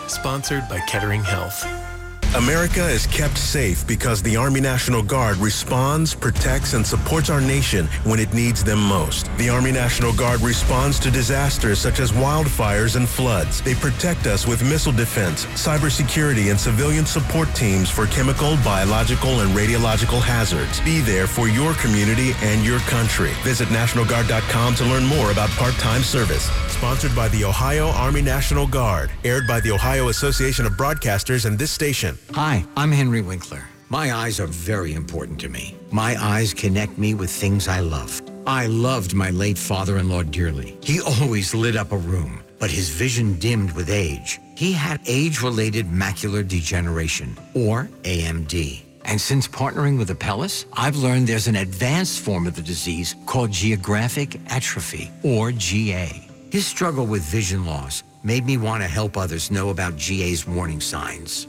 Sponsored 0.09 0.69
by 0.69 0.81
Kettering 0.81 1.23
Health. 1.23 1.90
America 2.37 2.89
is 2.89 3.09
kept 3.09 3.37
safe 3.37 3.85
because 3.89 4.23
the 4.23 4.37
Army 4.37 4.61
National 4.61 5.03
Guard 5.03 5.37
responds, 5.39 6.15
protects, 6.15 6.75
and 6.75 6.87
supports 6.87 7.29
our 7.29 7.41
nation 7.41 7.89
when 8.05 8.21
it 8.21 8.33
needs 8.33 8.63
them 8.63 8.81
most. 8.81 9.29
The 9.37 9.49
Army 9.49 9.73
National 9.73 10.13
Guard 10.13 10.41
responds 10.41 11.01
to 11.01 11.11
disasters 11.11 11.81
such 11.81 11.99
as 11.99 12.13
wildfires 12.13 12.95
and 12.95 13.09
floods. 13.09 13.61
They 13.63 13.75
protect 13.75 14.29
us 14.29 14.47
with 14.47 14.63
missile 14.63 14.93
defense, 14.93 15.45
cybersecurity, 15.57 16.51
and 16.51 16.61
civilian 16.61 17.05
support 17.05 17.53
teams 17.57 17.91
for 17.91 18.07
chemical, 18.07 18.57
biological, 18.65 19.41
and 19.41 19.51
radiological 19.51 20.23
hazards. 20.23 20.81
Be 20.83 21.01
there 21.01 21.27
for 21.27 21.49
your 21.49 21.75
community 21.75 22.31
and 22.43 22.65
your 22.65 22.79
country. 22.81 23.33
Visit 23.43 23.67
NationalGuard.com 23.71 24.77
to 24.77 24.85
learn 24.85 25.05
more 25.05 25.33
about 25.33 25.51
part-time 25.51 26.03
service. 26.03 26.45
Sponsored 26.69 27.15
by 27.17 27.27
the 27.29 27.43
Ohio 27.45 27.89
Army 27.89 28.23
National 28.23 28.69
Guard. 28.69 29.11
Aired 29.25 29.49
by 29.49 29.59
the 29.59 29.73
Ohio 29.73 30.09
Association 30.11 30.65
of 30.65 30.75
Broadcasters 30.75 31.45
and 31.45 31.59
this 31.59 31.73
station. 31.73 32.17
Hi, 32.35 32.65
I'm 32.77 32.93
Henry 32.93 33.23
Winkler. 33.23 33.65
My 33.89 34.15
eyes 34.15 34.39
are 34.39 34.47
very 34.47 34.95
important 34.95 35.41
to 35.41 35.49
me. 35.49 35.77
My 35.91 36.15
eyes 36.23 36.55
connect 36.55 36.97
me 36.97 37.15
with 37.15 37.29
things 37.29 37.67
I 37.67 37.81
love. 37.81 38.23
I 38.47 38.67
loved 38.67 39.15
my 39.15 39.31
late 39.31 39.59
father-in-law 39.59 40.23
dearly. 40.25 40.79
He 40.81 41.01
always 41.01 41.55
lit 41.55 41.75
up 41.75 41.91
a 41.91 41.97
room, 41.97 42.41
but 42.61 42.71
his 42.71 42.89
vision 42.89 43.37
dimmed 43.41 43.73
with 43.73 43.91
age. 43.91 44.39
He 44.55 44.71
had 44.71 45.01
age-related 45.07 45.87
macular 45.87 46.47
degeneration, 46.47 47.37
or 47.55 47.91
AMD. 48.05 48.81
And 49.07 49.21
since 49.21 49.49
partnering 49.49 49.99
with 49.99 50.11
Apellis, 50.11 50.67
I've 50.73 50.97
learned 50.97 51.27
there's 51.27 51.49
an 51.49 51.57
advanced 51.57 52.21
form 52.21 52.47
of 52.47 52.55
the 52.55 52.63
disease 52.63 53.17
called 53.27 53.51
geographic 53.51 54.39
atrophy, 54.53 55.11
or 55.25 55.51
GA. 55.51 56.29
His 56.53 56.65
struggle 56.65 57.07
with 57.07 57.23
vision 57.23 57.67
loss 57.67 58.05
made 58.23 58.47
me 58.47 58.57
want 58.57 58.85
to 58.85 58.89
help 58.89 59.17
others 59.17 59.51
know 59.51 59.71
about 59.71 59.97
GA's 59.97 60.47
warning 60.47 60.81
signs. 60.81 61.49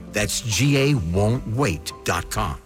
That's 0.11 0.41
gawon'twait.com. 0.41 2.57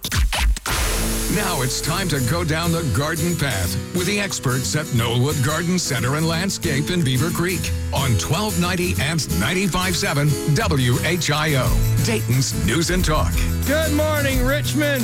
Now 1.34 1.63
it's 1.63 1.81
time 1.81 2.07
to 2.09 2.19
go 2.30 2.43
down 2.45 2.72
the 2.72 2.84
garden 2.95 3.35
path 3.35 3.76
with 3.93 4.05
the 4.05 4.19
experts 4.19 4.73
at 4.76 4.85
Knollwood 4.88 5.43
Garden 5.45 5.77
Center 5.77 6.15
and 6.15 6.27
Landscape 6.27 6.89
in 6.91 7.01
Beavercreek 7.01 7.67
on 7.93 8.11
1290 8.22 9.01
and 9.01 9.19
95.7 9.19 10.55
WHIO, 10.55 12.05
Dayton's 12.05 12.65
News 12.65 12.89
and 12.91 13.03
Talk. 13.03 13.34
Good 13.67 13.91
morning, 13.93 14.45
Richmond. 14.45 15.03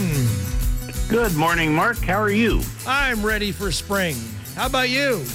Good 1.10 1.36
morning, 1.36 1.74
Mark. 1.76 1.98
How 1.98 2.22
are 2.22 2.30
you? 2.30 2.62
I'm 2.88 3.26
ready 3.26 3.52
for 3.52 3.72
spring. 3.72 4.16
How 4.56 4.68
about 4.68 4.90
you? 4.90 5.26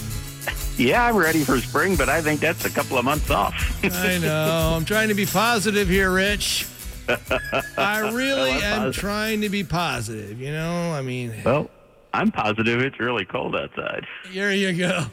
Yeah, 0.79 1.05
I'm 1.05 1.17
ready 1.17 1.45
for 1.45 1.59
spring, 1.59 1.97
but 1.97 2.09
I 2.09 2.23
think 2.23 2.41
that's 2.41 2.65
a 2.65 2.71
couple 2.71 2.97
of 2.97 3.05
months 3.05 3.31
off. 3.31 3.55
I 3.85 4.19
know. 4.19 4.73
I'm 4.77 4.85
trying 4.87 5.09
to 5.09 5.15
be 5.15 5.27
positive 5.27 5.89
here, 5.89 6.11
Rich. 6.11 6.67
I 7.79 8.01
really 8.13 8.51
Well, 8.51 8.63
am 8.63 8.79
positive. 8.79 8.97
trying 9.01 9.41
to 9.43 9.49
be 9.49 9.65
positive. 9.65 10.41
You 10.41 10.53
know, 10.53 10.93
I 10.93 11.03
mean, 11.03 11.33
Well, 11.45 11.71
I'm 12.13 12.31
positive 12.33 12.81
it's 12.81 12.99
really 12.99 13.25
cold 13.25 13.55
outside. 13.57 14.07
here 14.31 14.51
you 14.51 14.73
go. 14.73 15.05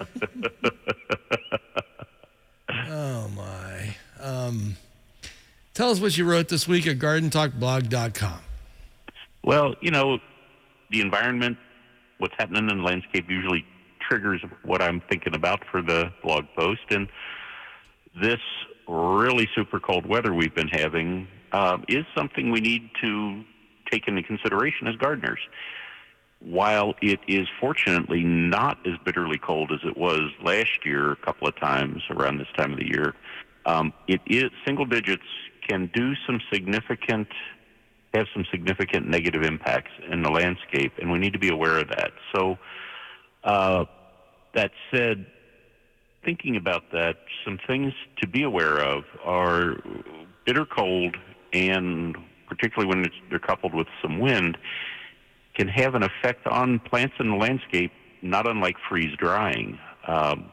oh 2.90 3.28
my. 3.30 3.96
Um, 4.22 4.76
tell 5.74 5.90
us 5.92 6.00
what 6.00 6.18
you 6.18 6.26
wrote 6.26 6.48
this 6.50 6.68
week 6.68 6.88
at 6.88 6.98
GardenTalkBlog.com. 7.00 8.40
Well, 9.44 9.76
you 9.82 9.92
know, 9.92 10.20
the 10.92 11.02
environment, 11.02 11.58
what's 12.20 12.34
happening 12.38 12.70
in 12.70 12.78
the 12.78 12.84
landscape 12.84 13.30
usually 13.30 13.66
triggers 14.00 14.42
what 14.64 14.82
I'm 14.82 15.02
thinking 15.10 15.36
about 15.36 15.62
for 15.70 15.82
the 15.82 16.12
blog 16.24 16.46
post. 16.56 16.82
And 16.90 17.10
this 18.22 18.40
really 18.88 19.48
super 19.56 19.80
cold 19.80 20.06
weather 20.06 20.34
we've 20.34 20.56
been 20.56 20.68
having 20.70 21.28
um, 21.54 21.86
is 21.88 22.06
something 22.16 22.52
we 22.52 22.60
need 22.60 22.90
to 23.02 23.44
take 23.92 24.08
into 24.08 24.24
consideration 24.24 24.88
as 24.88 24.96
gardeners. 24.96 25.40
While 26.40 26.96
it 27.02 27.20
is 27.28 27.48
fortunately 27.60 28.24
not 28.24 28.86
as 28.86 28.94
bitterly 29.06 29.38
cold 29.38 29.72
as 29.72 29.80
it 29.86 29.96
was 29.96 30.32
last 30.44 30.86
year, 30.86 31.12
a 31.12 31.16
couple 31.16 31.48
of 31.48 31.56
times 31.58 32.04
around 32.10 32.40
this 32.40 32.48
time 32.58 32.74
of 32.74 32.80
the 32.80 32.88
year, 32.88 33.14
um, 33.66 33.94
it 34.08 34.20
is 34.26 34.52
single 34.66 34.86
digits 34.86 35.24
can 35.66 35.90
do 35.94 36.14
some 36.28 36.42
significant 36.52 37.30
have 38.14 38.28
some 38.32 38.46
significant 38.52 39.08
negative 39.08 39.42
impacts 39.42 39.90
in 40.12 40.22
the 40.22 40.30
landscape, 40.30 40.94
and 41.02 41.12
we 41.12 41.18
need 41.18 41.34
to 41.34 41.40
be 41.40 41.50
aware 41.50 41.80
of 41.80 41.88
that. 41.88 42.12
So, 42.36 42.60
uh, 43.44 43.86
that 44.54 44.70
said, 44.94 45.26
thinking 46.24 46.56
about 46.56 46.92
that, 46.92 47.16
some 47.44 47.60
things 47.66 47.92
to 48.22 48.28
be 48.28 48.44
aware 48.44 48.78
of 48.78 49.04
are 49.26 49.78
bitter 50.46 50.66
cold, 50.66 51.18
and 51.54 52.18
particularly 52.48 52.94
when 52.94 53.06
it's, 53.06 53.16
they're 53.30 53.40
coupled 53.40 53.74
with 53.74 53.88
some 54.02 54.20
wind, 54.20 54.58
can 55.56 55.68
have 55.68 55.96
an 55.96 56.04
effect 56.04 56.46
on 56.48 56.80
plants 56.80 57.16
in 57.20 57.30
the 57.30 57.36
landscape, 57.36 57.92
not 58.22 58.48
unlike 58.48 58.76
freeze 58.90 59.16
drying. 59.18 59.80
Um, 60.08 60.52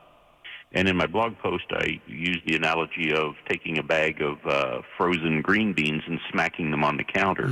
and 0.72 0.88
in 0.88 0.96
my 0.96 1.06
blog 1.06 1.36
post, 1.38 1.64
I 1.72 2.00
used 2.06 2.46
the 2.46 2.54
analogy 2.54 3.12
of 3.12 3.34
taking 3.48 3.78
a 3.78 3.82
bag 3.82 4.22
of 4.22 4.38
uh, 4.46 4.82
frozen 4.96 5.42
green 5.42 5.72
beans 5.72 6.02
and 6.06 6.20
smacking 6.30 6.70
them 6.70 6.84
on 6.84 6.96
the 6.96 7.02
counter. 7.02 7.46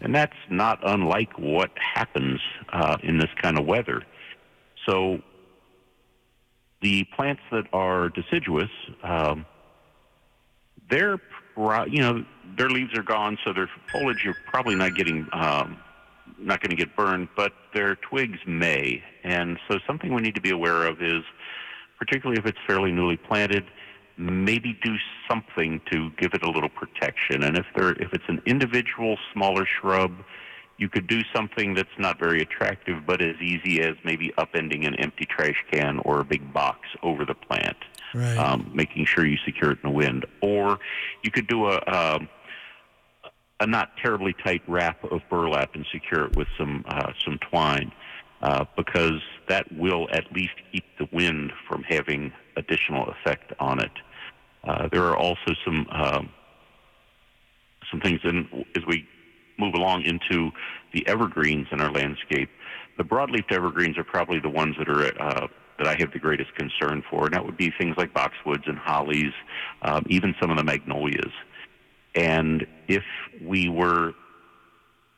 And 0.00 0.14
that's 0.14 0.36
not 0.50 0.78
unlike 0.84 1.36
what 1.36 1.70
happens 1.76 2.40
uh, 2.72 2.98
in 3.02 3.18
this 3.18 3.30
kind 3.42 3.58
of 3.58 3.66
weather. 3.66 4.02
So 4.86 5.20
the 6.80 7.04
plants 7.16 7.42
that 7.50 7.64
are 7.72 8.08
deciduous, 8.10 8.70
um, 9.02 9.46
they're 10.88 11.18
you 11.56 12.00
know 12.00 12.24
their 12.56 12.68
leaves 12.68 12.96
are 12.96 13.02
gone, 13.02 13.38
so 13.44 13.52
their 13.52 13.70
foliage 13.92 14.22
you're 14.24 14.36
probably 14.46 14.74
not 14.74 14.94
getting 14.94 15.26
um, 15.32 15.78
not 16.38 16.60
going 16.60 16.70
to 16.70 16.76
get 16.76 16.94
burned, 16.96 17.28
but 17.36 17.52
their 17.74 17.96
twigs 17.96 18.38
may. 18.46 19.02
And 19.22 19.58
so 19.68 19.78
something 19.86 20.14
we 20.14 20.22
need 20.22 20.34
to 20.34 20.40
be 20.40 20.50
aware 20.50 20.86
of 20.86 21.02
is, 21.02 21.22
particularly 21.98 22.38
if 22.38 22.46
it's 22.46 22.58
fairly 22.66 22.92
newly 22.92 23.16
planted, 23.16 23.64
maybe 24.16 24.78
do 24.82 24.96
something 25.28 25.80
to 25.90 26.10
give 26.18 26.34
it 26.34 26.42
a 26.42 26.50
little 26.50 26.68
protection. 26.68 27.42
And 27.42 27.56
if 27.56 27.66
there, 27.76 27.92
if 27.92 28.12
it's 28.12 28.24
an 28.28 28.42
individual 28.46 29.16
smaller 29.32 29.66
shrub, 29.66 30.12
you 30.76 30.88
could 30.88 31.06
do 31.06 31.20
something 31.34 31.74
that's 31.74 31.98
not 31.98 32.18
very 32.18 32.42
attractive, 32.42 33.06
but 33.06 33.20
as 33.20 33.36
easy 33.40 33.80
as 33.80 33.94
maybe 34.04 34.32
upending 34.38 34.86
an 34.86 34.94
empty 34.96 35.24
trash 35.24 35.64
can 35.70 36.00
or 36.00 36.20
a 36.20 36.24
big 36.24 36.52
box 36.52 36.80
over 37.02 37.24
the 37.24 37.34
plant, 37.34 37.76
Right. 38.14 38.38
um, 38.38 38.70
making 38.74 39.06
sure 39.06 39.26
you 39.26 39.36
secure 39.44 39.72
it 39.72 39.78
in 39.82 39.90
the 39.90 39.96
wind. 39.96 40.24
Or 40.40 40.78
you 41.22 41.30
could 41.30 41.48
do 41.48 41.66
a, 41.66 41.80
um 41.86 42.28
a 43.60 43.66
not 43.66 43.96
terribly 43.96 44.34
tight 44.44 44.62
wrap 44.66 45.02
of 45.10 45.20
burlap 45.30 45.74
and 45.74 45.86
secure 45.92 46.26
it 46.26 46.36
with 46.36 46.48
some 46.58 46.84
uh, 46.88 47.12
some 47.24 47.38
twine, 47.38 47.92
uh, 48.42 48.64
because 48.76 49.20
that 49.48 49.70
will 49.72 50.08
at 50.12 50.30
least 50.32 50.54
keep 50.72 50.84
the 50.98 51.08
wind 51.12 51.52
from 51.68 51.82
having 51.84 52.32
additional 52.56 53.08
effect 53.08 53.52
on 53.60 53.80
it. 53.80 53.92
Uh, 54.64 54.88
there 54.90 55.04
are 55.04 55.16
also 55.16 55.54
some 55.64 55.86
um, 55.90 56.28
some 57.90 58.00
things 58.00 58.20
in 58.24 58.64
as 58.76 58.84
we 58.86 59.06
move 59.58 59.74
along 59.74 60.02
into 60.02 60.50
the 60.92 61.06
evergreens 61.06 61.68
in 61.70 61.80
our 61.80 61.90
landscape. 61.90 62.50
The 62.98 63.04
broadleaf 63.04 63.50
evergreens 63.50 63.96
are 63.98 64.04
probably 64.04 64.40
the 64.40 64.48
ones 64.48 64.76
that 64.78 64.88
are 64.88 65.22
uh, 65.22 65.46
that 65.78 65.86
I 65.86 65.96
have 65.98 66.12
the 66.12 66.18
greatest 66.18 66.54
concern 66.54 67.02
for, 67.10 67.26
and 67.26 67.34
that 67.34 67.44
would 67.44 67.56
be 67.56 67.72
things 67.78 67.96
like 67.96 68.12
boxwoods 68.14 68.68
and 68.68 68.78
hollies, 68.78 69.32
um, 69.82 70.04
even 70.08 70.34
some 70.40 70.50
of 70.50 70.56
the 70.56 70.64
magnolias. 70.64 71.32
And 72.14 72.66
if 72.88 73.02
we 73.42 73.68
were 73.68 74.12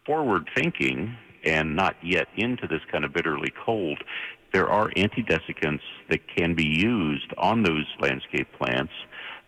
forward 0.07 0.49
thinking 0.55 1.15
and 1.45 1.77
not 1.77 1.97
yet 2.03 2.29
into 2.37 2.67
this 2.67 2.81
kind 2.91 3.05
of 3.05 3.13
bitterly 3.13 3.53
cold, 3.65 4.03
there 4.53 4.69
are 4.69 4.91
antidesiccants 4.97 5.83
that 6.09 6.21
can 6.35 6.55
be 6.55 6.65
used 6.65 7.33
on 7.37 7.63
those 7.63 7.87
landscape 8.01 8.49
plants. 8.57 8.93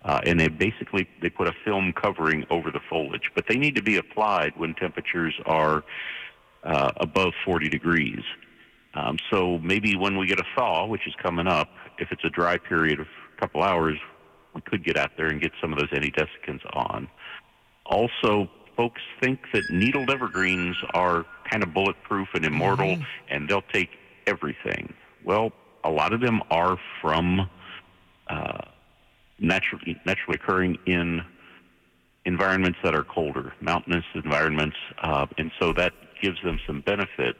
Uh, 0.04 0.20
and 0.24 0.38
they 0.38 0.48
basically 0.48 1.08
they 1.22 1.28
put 1.28 1.48
a 1.48 1.52
film 1.64 1.92
covering 1.92 2.44
over 2.50 2.70
the 2.70 2.80
foliage, 2.88 3.30
but 3.34 3.44
they 3.48 3.56
need 3.56 3.74
to 3.74 3.82
be 3.82 3.96
applied 3.96 4.52
when 4.56 4.74
temperatures 4.74 5.34
are 5.46 5.82
uh, 6.62 6.92
above 6.98 7.32
40 7.44 7.68
degrees. 7.68 8.20
Um, 8.94 9.18
so 9.30 9.58
maybe 9.58 9.96
when 9.96 10.16
we 10.16 10.26
get 10.26 10.40
a 10.40 10.46
thaw, 10.56 10.86
which 10.86 11.06
is 11.06 11.14
coming 11.22 11.46
up, 11.46 11.68
if 11.98 12.08
it's 12.10 12.24
a 12.24 12.30
dry 12.30 12.58
period 12.58 13.00
of 13.00 13.06
a 13.36 13.40
couple 13.40 13.62
hours, 13.62 13.98
we 14.54 14.60
could 14.62 14.84
get 14.84 14.96
out 14.96 15.10
there 15.16 15.26
and 15.26 15.40
get 15.40 15.52
some 15.60 15.72
of 15.72 15.78
those 15.78 15.90
antidesiccants 15.90 16.64
on. 16.74 17.08
Also, 17.86 18.48
folks 18.76 19.00
think 19.20 19.40
that 19.52 19.62
needled 19.70 20.10
evergreens 20.10 20.76
are 20.94 21.26
kind 21.50 21.62
of 21.62 21.74
bulletproof 21.74 22.28
and 22.34 22.44
immortal, 22.44 22.96
and 23.28 23.48
they'll 23.48 23.62
take 23.72 23.90
everything. 24.26 24.92
Well, 25.24 25.52
a 25.84 25.90
lot 25.90 26.12
of 26.12 26.20
them 26.20 26.40
are 26.50 26.76
from 27.00 27.48
uh, 28.28 28.58
naturally 29.38 30.00
naturally 30.04 30.38
occurring 30.42 30.78
in 30.86 31.22
environments 32.24 32.78
that 32.84 32.94
are 32.94 33.04
colder, 33.04 33.52
mountainous 33.60 34.04
environments, 34.14 34.76
uh, 35.02 35.26
and 35.38 35.50
so 35.58 35.72
that 35.72 35.92
gives 36.22 36.36
them 36.42 36.58
some 36.66 36.80
benefit. 36.82 37.36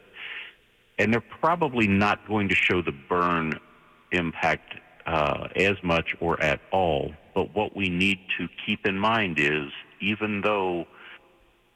And 0.99 1.13
they're 1.13 1.21
probably 1.41 1.87
not 1.87 2.27
going 2.27 2.49
to 2.49 2.55
show 2.55 2.83
the 2.83 2.93
burn 3.09 3.59
impact 4.13 4.75
uh, 5.07 5.49
as 5.57 5.77
much 5.83 6.15
or 6.21 6.41
at 6.43 6.61
all. 6.73 7.13
But 7.35 7.55
what 7.55 7.77
we 7.77 7.89
need 7.89 8.19
to 8.39 8.49
keep 8.67 8.87
in 8.87 8.99
mind 8.99 9.39
is 9.39 9.71
even 10.01 10.41
though 10.43 10.87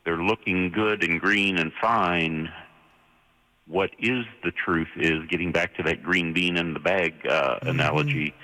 they're 0.05 0.23
looking 0.23 0.71
good 0.71 1.05
and 1.05 1.21
green 1.21 1.59
and 1.59 1.73
fine, 1.81 2.51
what 3.67 3.91
is 3.99 4.25
the 4.43 4.51
truth 4.51 4.89
is 4.97 5.21
getting 5.31 5.53
back 5.53 5.77
to 5.77 5.83
that 5.85 6.03
green 6.03 6.33
bean 6.33 6.57
in 6.57 6.75
the 6.75 6.81
bag 6.81 7.15
uh, 7.29 7.59
analogy, 7.63 8.35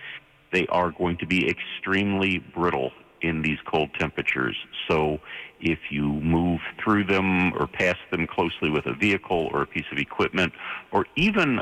they 0.53 0.67
are 0.69 0.93
going 0.93 1.19
to 1.19 1.27
be 1.27 1.49
extremely 1.49 2.39
brittle 2.39 2.93
in 3.23 3.43
these 3.43 3.59
cold 3.67 3.91
temperatures. 3.99 4.57
So 4.89 5.19
if 5.61 5.79
you 5.91 6.05
move 6.05 6.61
through 6.83 7.05
them 7.05 7.53
or 7.55 7.67
pass 7.67 7.97
them 8.11 8.27
closely 8.27 8.71
with 8.71 8.87
a 8.87 8.95
vehicle 8.95 9.49
or 9.53 9.63
a 9.63 9.67
piece 9.67 9.87
of 9.93 9.99
equipment 9.99 10.53
or 10.93 11.07
even 11.17 11.61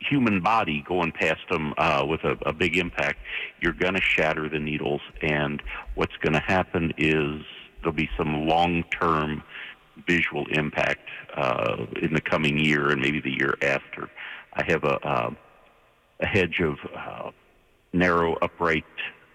human 0.00 0.40
body 0.40 0.84
going 0.86 1.12
past 1.12 1.40
them 1.50 1.74
uh, 1.76 2.04
with 2.08 2.22
a, 2.24 2.36
a 2.46 2.52
big 2.52 2.76
impact, 2.76 3.18
you're 3.60 3.72
going 3.72 3.94
to 3.94 4.00
shatter 4.00 4.48
the 4.48 4.58
needles. 4.58 5.00
And 5.22 5.62
what's 5.94 6.16
going 6.18 6.34
to 6.34 6.40
happen 6.40 6.92
is 6.96 7.42
there'll 7.80 7.92
be 7.92 8.08
some 8.16 8.46
long-term 8.46 9.42
visual 10.06 10.46
impact 10.50 11.08
uh, 11.36 11.86
in 12.00 12.14
the 12.14 12.20
coming 12.20 12.58
year 12.58 12.90
and 12.90 13.00
maybe 13.00 13.20
the 13.20 13.32
year 13.32 13.54
after. 13.62 14.08
I 14.54 14.64
have 14.68 14.84
a, 14.84 14.94
uh, 15.06 15.30
a 16.20 16.26
hedge 16.26 16.60
of 16.60 16.76
uh, 16.96 17.30
narrow 17.92 18.36
upright 18.42 18.84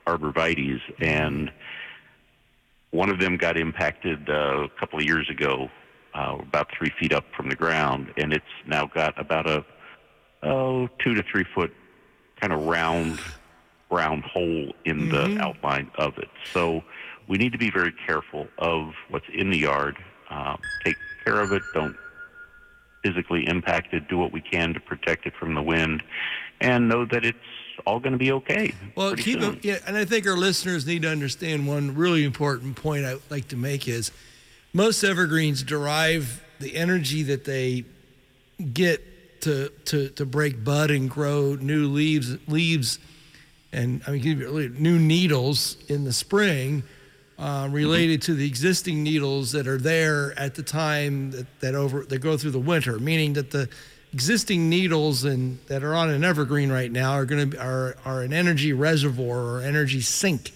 arborvitaes, 0.05 0.81
and 0.99 1.51
one 2.91 3.09
of 3.09 3.19
them 3.19 3.37
got 3.37 3.57
impacted 3.57 4.29
uh, 4.29 4.63
a 4.63 4.69
couple 4.79 4.99
of 4.99 5.05
years 5.05 5.29
ago, 5.29 5.69
uh, 6.13 6.37
about 6.39 6.67
three 6.77 6.91
feet 6.99 7.13
up 7.13 7.25
from 7.35 7.49
the 7.49 7.55
ground, 7.55 8.13
and 8.17 8.33
it's 8.33 8.45
now 8.67 8.85
got 8.85 9.19
about 9.19 9.49
a 9.49 9.65
oh 10.43 10.87
two 11.03 11.13
to 11.15 11.23
three 11.23 11.45
foot 11.55 11.73
kind 12.39 12.53
of 12.53 12.63
round 12.65 13.19
round 13.89 14.23
hole 14.23 14.73
in 14.85 15.09
the 15.09 15.37
outline 15.39 15.89
of 15.95 16.17
it. 16.17 16.29
So 16.51 16.83
we 17.27 17.37
need 17.37 17.51
to 17.51 17.57
be 17.57 17.69
very 17.69 17.93
careful 18.05 18.47
of 18.57 18.93
what's 19.09 19.25
in 19.33 19.49
the 19.49 19.57
yard. 19.57 19.97
Um, 20.29 20.59
take 20.83 20.95
care 21.23 21.39
of 21.39 21.51
it. 21.51 21.61
Don't 21.73 21.95
physically 23.03 23.47
impact 23.47 23.93
it. 23.93 24.07
Do 24.07 24.17
what 24.17 24.31
we 24.31 24.41
can 24.41 24.73
to 24.73 24.79
protect 24.79 25.25
it 25.25 25.33
from 25.39 25.53
the 25.55 25.61
wind, 25.61 26.03
and 26.61 26.89
know 26.89 27.05
that 27.05 27.23
it's 27.25 27.37
all 27.85 27.99
going 27.99 28.13
to 28.13 28.17
be 28.17 28.31
okay. 28.31 28.73
Well, 28.95 29.15
keep 29.15 29.41
soon. 29.41 29.55
it, 29.55 29.65
yeah, 29.65 29.77
and 29.87 29.97
I 29.97 30.05
think 30.05 30.27
our 30.27 30.37
listeners 30.37 30.85
need 30.85 31.03
to 31.03 31.09
understand 31.09 31.67
one 31.67 31.95
really 31.95 32.23
important 32.23 32.75
point 32.75 33.05
I'd 33.05 33.19
like 33.29 33.47
to 33.49 33.57
make 33.57 33.87
is 33.87 34.11
most 34.73 35.03
evergreens 35.03 35.63
derive 35.63 36.43
the 36.59 36.75
energy 36.75 37.23
that 37.23 37.45
they 37.45 37.85
get 38.73 39.41
to 39.41 39.69
to 39.85 40.09
to 40.09 40.25
break 40.25 40.63
bud 40.63 40.89
and 40.89 41.09
grow 41.09 41.55
new 41.55 41.87
leaves 41.87 42.37
leaves 42.47 42.99
and 43.73 44.01
I 44.07 44.11
mean 44.11 44.21
give 44.21 44.39
you 44.39 44.69
new 44.69 44.97
needles 44.97 45.77
in 45.89 46.05
the 46.05 46.13
spring 46.13 46.83
uh, 47.37 47.67
related 47.71 48.21
to 48.21 48.35
the 48.35 48.45
existing 48.47 49.03
needles 49.03 49.51
that 49.51 49.67
are 49.67 49.77
there 49.77 50.37
at 50.39 50.55
the 50.55 50.63
time 50.63 51.31
that, 51.31 51.59
that 51.61 51.75
over 51.75 52.05
that 52.05 52.19
go 52.19 52.37
through 52.37 52.51
the 52.51 52.59
winter, 52.59 52.99
meaning 52.99 53.33
that 53.33 53.51
the 53.51 53.67
existing 54.13 54.69
needles 54.69 55.23
and 55.23 55.59
that 55.67 55.83
are 55.83 55.95
on 55.95 56.09
an 56.09 56.23
evergreen 56.23 56.71
right 56.71 56.91
now 56.91 57.13
are 57.13 57.25
going 57.25 57.49
to 57.49 57.59
are 57.59 57.97
are 58.05 58.21
an 58.21 58.31
energy 58.31 58.71
reservoir 58.71 59.39
or 59.39 59.61
energy 59.61 60.01
sink. 60.01 60.51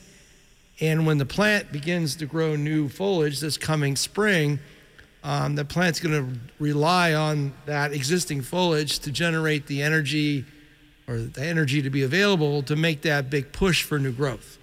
And 0.79 1.07
when 1.07 1.17
the 1.17 1.25
plant 1.25 1.71
begins 1.71 2.15
to 2.17 2.27
grow 2.27 2.55
new 2.55 2.87
foliage 2.87 3.39
this 3.39 3.57
coming 3.57 3.95
spring, 3.95 4.59
um, 5.23 5.55
the 5.55 5.65
plant's 5.65 5.99
going 5.99 6.33
to 6.33 6.39
rely 6.59 7.15
on 7.15 7.53
that 7.65 7.93
existing 7.93 8.43
foliage 8.43 8.99
to 8.99 9.11
generate 9.11 9.65
the 9.65 9.81
energy 9.81 10.45
or 11.07 11.17
the 11.17 11.43
energy 11.43 11.81
to 11.81 11.89
be 11.89 12.03
available 12.03 12.61
to 12.63 12.75
make 12.75 13.01
that 13.01 13.29
big 13.31 13.51
push 13.51 13.81
for 13.81 13.97
new 13.97 14.11
growth. 14.11 14.56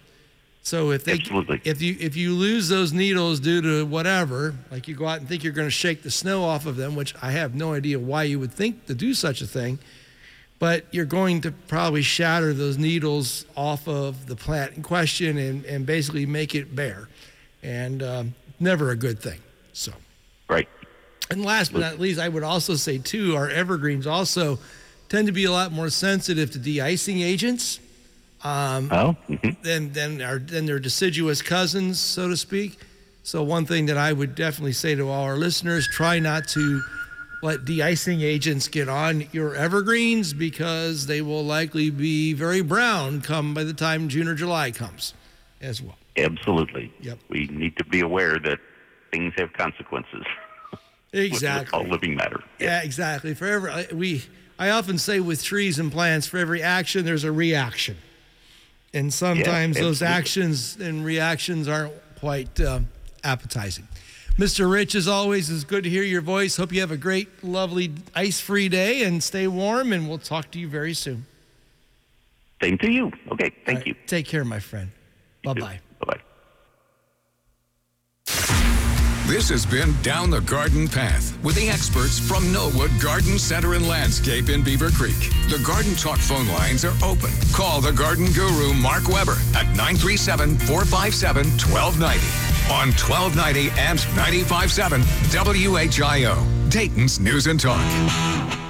So 0.65 0.93
if 0.93 1.05
they 1.05 1.23
if 1.65 1.83
you 1.83 1.95
if 2.01 2.17
you 2.17 2.33
lose 2.33 2.71
those 2.71 2.95
needles 2.95 3.39
due 3.39 3.61
to 3.61 3.85
whatever, 3.85 4.55
like 4.71 4.89
you 4.89 4.95
go 4.95 5.07
out 5.07 5.19
and 5.19 5.29
think 5.29 5.45
you're 5.45 5.53
going 5.53 5.67
to 5.67 5.71
shake 5.71 6.03
the 6.03 6.11
snow 6.11 6.43
off 6.43 6.65
of 6.65 6.77
them, 6.77 6.97
which 6.97 7.15
I 7.21 7.33
have 7.33 7.55
no 7.55 7.75
idea 7.75 7.99
why 7.99 8.23
you 8.23 8.41
would 8.41 8.53
think 8.53 8.87
to 8.87 8.95
do 8.95 9.13
such 9.13 9.43
a 9.43 9.47
thing, 9.47 9.79
but 10.59 10.87
you're 10.91 11.05
going 11.05 11.43
to 11.43 11.53
probably 11.53 12.01
shatter 12.01 12.55
those 12.55 12.79
needles 12.79 13.45
off 13.55 13.87
of 13.87 14.27
the 14.27 14.37
plant 14.37 14.73
in 14.73 14.83
question 14.83 15.37
and, 15.37 15.67
and 15.67 15.85
basically 15.85 16.25
make 16.25 16.55
it 16.55 16.75
bare, 16.75 17.11
and 17.63 18.03
um, 18.03 18.35
never 18.59 18.91
a 18.91 18.97
good 18.97 19.21
thing. 19.21 19.41
So. 19.75 19.93
Right. 20.49 20.69
And 21.31 21.45
last 21.45 21.75
but 21.75 21.81
not 21.81 22.01
least, 22.01 22.19
I 22.19 22.31
would 22.31 22.43
also 22.43 22.75
say 22.75 22.97
too, 22.97 23.37
our 23.37 23.51
evergreens 23.51 24.07
also 24.07 24.59
tend 25.11 25.27
to 25.27 25.33
be 25.33 25.45
a 25.45 25.53
lot 25.53 25.73
more 25.73 25.91
sensitive 25.91 26.51
to 26.53 26.59
de-icing 26.59 27.21
agents. 27.21 27.81
Um, 28.45 28.89
oh. 28.93 29.17
Than 29.63 29.93
than 29.93 30.21
our 30.21 30.39
than 30.39 30.67
their 30.67 30.79
deciduous 30.79 31.43
cousins, 31.43 31.99
so 31.99 32.29
to 32.29 32.37
speak. 32.37 32.79
So 33.23 33.43
one 33.43 33.65
thing 33.65 33.87
that 33.87 33.97
I 33.97 34.13
would 34.13 34.35
definitely 34.35 34.75
say 34.75 34.95
to 34.95 35.09
all 35.09 35.25
our 35.25 35.37
listeners: 35.37 35.89
try 35.89 36.19
not 36.19 36.47
to 36.49 36.83
let 37.43 37.65
de-icing 37.65 38.23
agents 38.23 38.69
get 38.69 38.89
on 38.89 39.27
your 39.33 39.55
evergreens 39.55 40.33
because 40.33 41.07
they 41.07 41.21
will 41.21 41.45
likely 41.45 41.91
be 41.91 42.33
very 42.33 42.63
brown 42.63 43.21
come 43.21 43.53
by 43.53 43.65
the 43.65 43.75
time 43.75 44.09
June 44.09 44.29
or 44.29 44.35
July 44.35 44.71
comes, 44.71 45.13
as 45.61 45.83
well. 45.83 45.97
Absolutely. 46.17 46.93
Yep. 47.01 47.19
We 47.29 47.47
need 47.49 47.77
to 47.77 47.85
be 47.85 48.01
aware 48.01 48.39
that 48.39 48.59
things 49.11 49.33
have 49.37 49.53
consequences. 49.53 50.25
Exactly. 51.17 51.79
all 51.79 51.87
living 51.87 52.17
matter. 52.17 52.43
Yeah, 52.59 52.83
exactly. 52.83 53.35
For 53.35 53.47
every 53.47 53.87
we, 53.97 54.25
I 54.59 54.71
often 54.71 54.99
say 54.99 55.21
with 55.21 55.45
trees 55.45 55.79
and 55.79 55.93
plants, 55.93 56.27
for 56.27 56.39
every 56.39 56.61
action 56.61 57.05
there's 57.05 57.23
a 57.23 57.31
reaction, 57.31 57.97
and 58.95 59.13
sometimes 59.13 59.77
those 59.77 60.01
actions 60.01 60.77
and 60.81 61.05
reactions 61.05 61.69
aren't 61.69 61.93
quite 62.19 62.59
um, 62.61 62.89
appetizing. 63.23 63.87
Mr. 64.39 64.71
Rich, 64.71 64.95
as 64.95 65.07
always, 65.07 65.51
it's 65.51 65.63
good 65.63 65.85
to 65.85 65.91
hear 65.91 66.03
your 66.03 66.21
voice. 66.21 66.57
Hope 66.57 66.73
you 66.73 66.81
have 66.81 66.91
a 66.91 66.97
great, 66.97 67.29
lovely, 67.45 67.93
ice 68.15 68.41
free 68.41 68.69
day 68.69 69.05
and 69.05 69.23
stay 69.23 69.47
warm, 69.47 69.93
and 69.93 70.09
we'll 70.09 70.19
talk 70.19 70.51
to 70.53 70.59
you 70.59 70.69
very 70.69 70.95
soon. 70.95 71.27
Same 72.61 72.79
to 72.79 72.91
you. 72.91 73.13
Okay, 73.33 73.53
thank 73.67 73.81
All 73.81 73.89
you. 73.89 73.95
Take 74.07 74.27
care, 74.27 74.45
my 74.45 74.59
friend. 74.59 74.91
Bye 75.45 75.55
bye. 75.55 75.81
This 79.27 79.49
has 79.49 79.65
been 79.65 79.95
Down 80.03 80.29
the 80.29 80.43
Garden 80.43 80.87
Path 80.87 81.43
with 81.43 81.55
the 81.55 81.71
experts 81.71 82.19
from 82.19 82.45
Knollwood 82.53 83.03
Garden 83.03 83.39
Center 83.39 83.73
and 83.73 83.89
Landscape 83.89 84.51
in 84.51 84.63
Beavercreek. 84.63 85.49
The 85.49 85.65
Garden 85.65 85.95
Talk 85.95 86.19
phone 86.19 86.47
lines 86.49 86.85
are 86.85 86.93
open. 87.03 87.31
Call 87.55 87.81
the 87.81 87.91
garden 87.91 88.27
guru 88.33 88.75
Mark 88.75 89.09
Webber 89.09 89.39
at 89.55 89.67
937 89.77 90.59
457 90.59 91.47
1290 91.57 92.21
on 92.71 92.93
1290 92.93 93.71
and 93.81 93.99
957 94.15 95.01
WHIO, 95.33 96.71
Dayton's 96.71 97.19
News 97.19 97.47
and 97.47 97.59
Talk. 97.59 98.64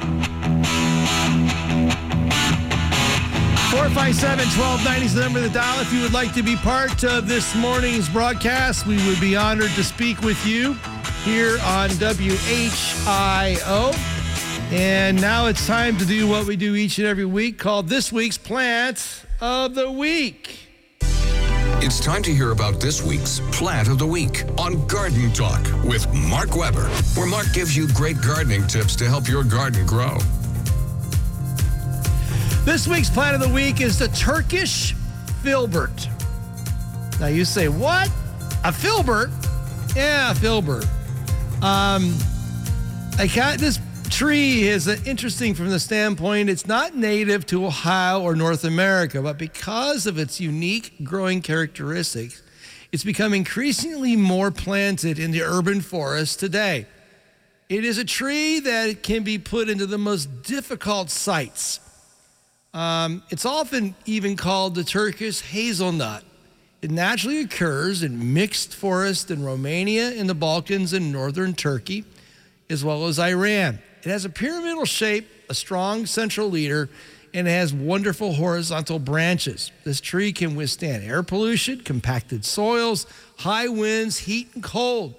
457 3.75 4.39
1290 4.57 5.05
is 5.05 5.15
the 5.15 5.21
number 5.21 5.41
of 5.41 5.47
the 5.47 5.51
dial. 5.51 5.81
If 5.81 5.93
you 5.93 6.01
would 6.03 6.13
like 6.13 6.33
to 6.35 6.45
be 6.45 6.55
part 6.55 7.03
of 7.03 7.27
this 7.27 7.57
morning's 7.57 8.09
broadcast, 8.09 8.87
we 8.87 9.05
would 9.09 9.21
be 9.21 9.35
honored 9.35 9.71
to 9.71 9.83
speak 9.83 10.21
with 10.21 10.47
you 10.47 10.75
here 11.25 11.59
on 11.65 11.91
WHIO. 11.91 13.93
And 14.71 15.21
now 15.21 15.47
it's 15.47 15.67
time 15.67 15.97
to 15.97 16.07
do 16.07 16.29
what 16.29 16.47
we 16.47 16.55
do 16.55 16.77
each 16.77 16.99
and 16.99 17.09
every 17.09 17.25
week 17.25 17.59
called 17.59 17.89
This 17.89 18.13
Week's 18.13 18.39
Plant 18.39 19.25
of 19.41 19.75
the 19.75 19.91
Week. 19.91 20.57
It's 21.83 21.99
time 21.99 22.23
to 22.23 22.33
hear 22.33 22.53
about 22.53 22.81
this 22.81 23.03
week's 23.03 23.41
Plant 23.51 23.89
of 23.89 23.99
the 23.99 24.07
Week 24.07 24.45
on 24.57 24.87
Garden 24.87 25.33
Talk 25.33 25.67
with 25.83 26.07
Mark 26.15 26.55
Webber, 26.55 26.89
where 27.17 27.27
Mark 27.27 27.53
gives 27.53 27.77
you 27.77 27.89
great 27.89 28.23
gardening 28.23 28.69
tips 28.69 28.95
to 28.97 29.09
help 29.09 29.27
your 29.27 29.43
garden 29.43 29.85
grow. 29.85 30.17
This 32.65 32.89
week's 32.89 33.11
plant 33.11 33.35
of 33.35 33.47
the 33.47 33.55
week 33.55 33.82
is 33.82 33.99
the 33.99 34.09
Turkish 34.09 34.95
filbert. 35.43 36.09
Now 37.20 37.27
you 37.27 37.45
say, 37.45 37.69
what? 37.69 38.11
A 38.65 38.73
filbert? 38.73 39.28
Yeah, 39.95 40.31
a 40.31 40.35
filbert. 40.35 40.86
Um, 41.61 42.16
I 43.19 43.31
got 43.32 43.59
this 43.59 43.78
tree 44.09 44.66
is 44.66 44.89
interesting 45.07 45.55
from 45.55 45.69
the 45.69 45.78
standpoint 45.78 46.49
it's 46.49 46.66
not 46.66 46.97
native 46.97 47.45
to 47.49 47.66
Ohio 47.66 48.23
or 48.23 48.35
North 48.35 48.65
America, 48.65 49.20
but 49.20 49.36
because 49.36 50.07
of 50.07 50.19
its 50.19 50.41
unique 50.41 50.95
growing 51.05 51.43
characteristics, 51.43 52.43
it's 52.93 53.05
become 53.05 53.35
increasingly 53.35 54.16
more 54.16 54.51
planted 54.51 55.19
in 55.19 55.32
the 55.32 55.43
urban 55.43 55.82
forest 55.82 56.41
today. 56.41 56.86
It 57.69 57.85
is 57.85 57.99
a 57.99 58.07
tree 58.07 58.61
that 58.61 59.03
can 59.03 59.23
be 59.23 59.36
put 59.36 59.69
into 59.69 59.85
the 59.85 59.99
most 59.99 60.45
difficult 60.45 61.11
sites. 61.11 61.81
Um, 62.75 63.23
it's 63.31 63.47
often 63.47 63.95
even 64.05 64.37
called 64.37 64.75
the 64.75 64.83
Turkish 64.83 65.41
hazelnut. 65.41 66.25
It 66.83 66.91
naturally 66.91 67.41
occurs 67.41 68.03
in 68.03 68.35
mixed 68.35 68.75
forest 68.75 69.31
in 69.31 69.45
Romania, 69.45 70.11
in 70.11 70.27
the 70.27 70.35
Balkans, 70.35 70.93
and 70.93 71.13
northern 71.13 71.55
Turkey, 71.55 72.05
as 72.69 72.85
well 72.85 73.07
as 73.07 73.19
Iran. 73.19 73.79
It 74.03 74.11
has 74.11 74.25
a 74.25 74.29
pyramidal 74.29 74.85
shape, 74.85 75.27
a 75.49 75.55
strong 75.55 76.05
central 76.05 76.51
leader, 76.51 76.91
and 77.33 77.49
it 77.49 77.53
has 77.53 77.73
wonderful 77.73 78.35
horizontal 78.35 78.99
branches. 78.99 79.71
This 79.85 80.01
tree 80.01 80.33
can 80.33 80.57
withstand 80.57 81.05
air 81.05 81.23
pollution, 81.23 81.81
compacted 81.81 82.45
soils, 82.45 83.07
high 83.39 83.69
winds, 83.69 84.19
heat, 84.19 84.51
and 84.55 84.63
cold. 84.63 85.15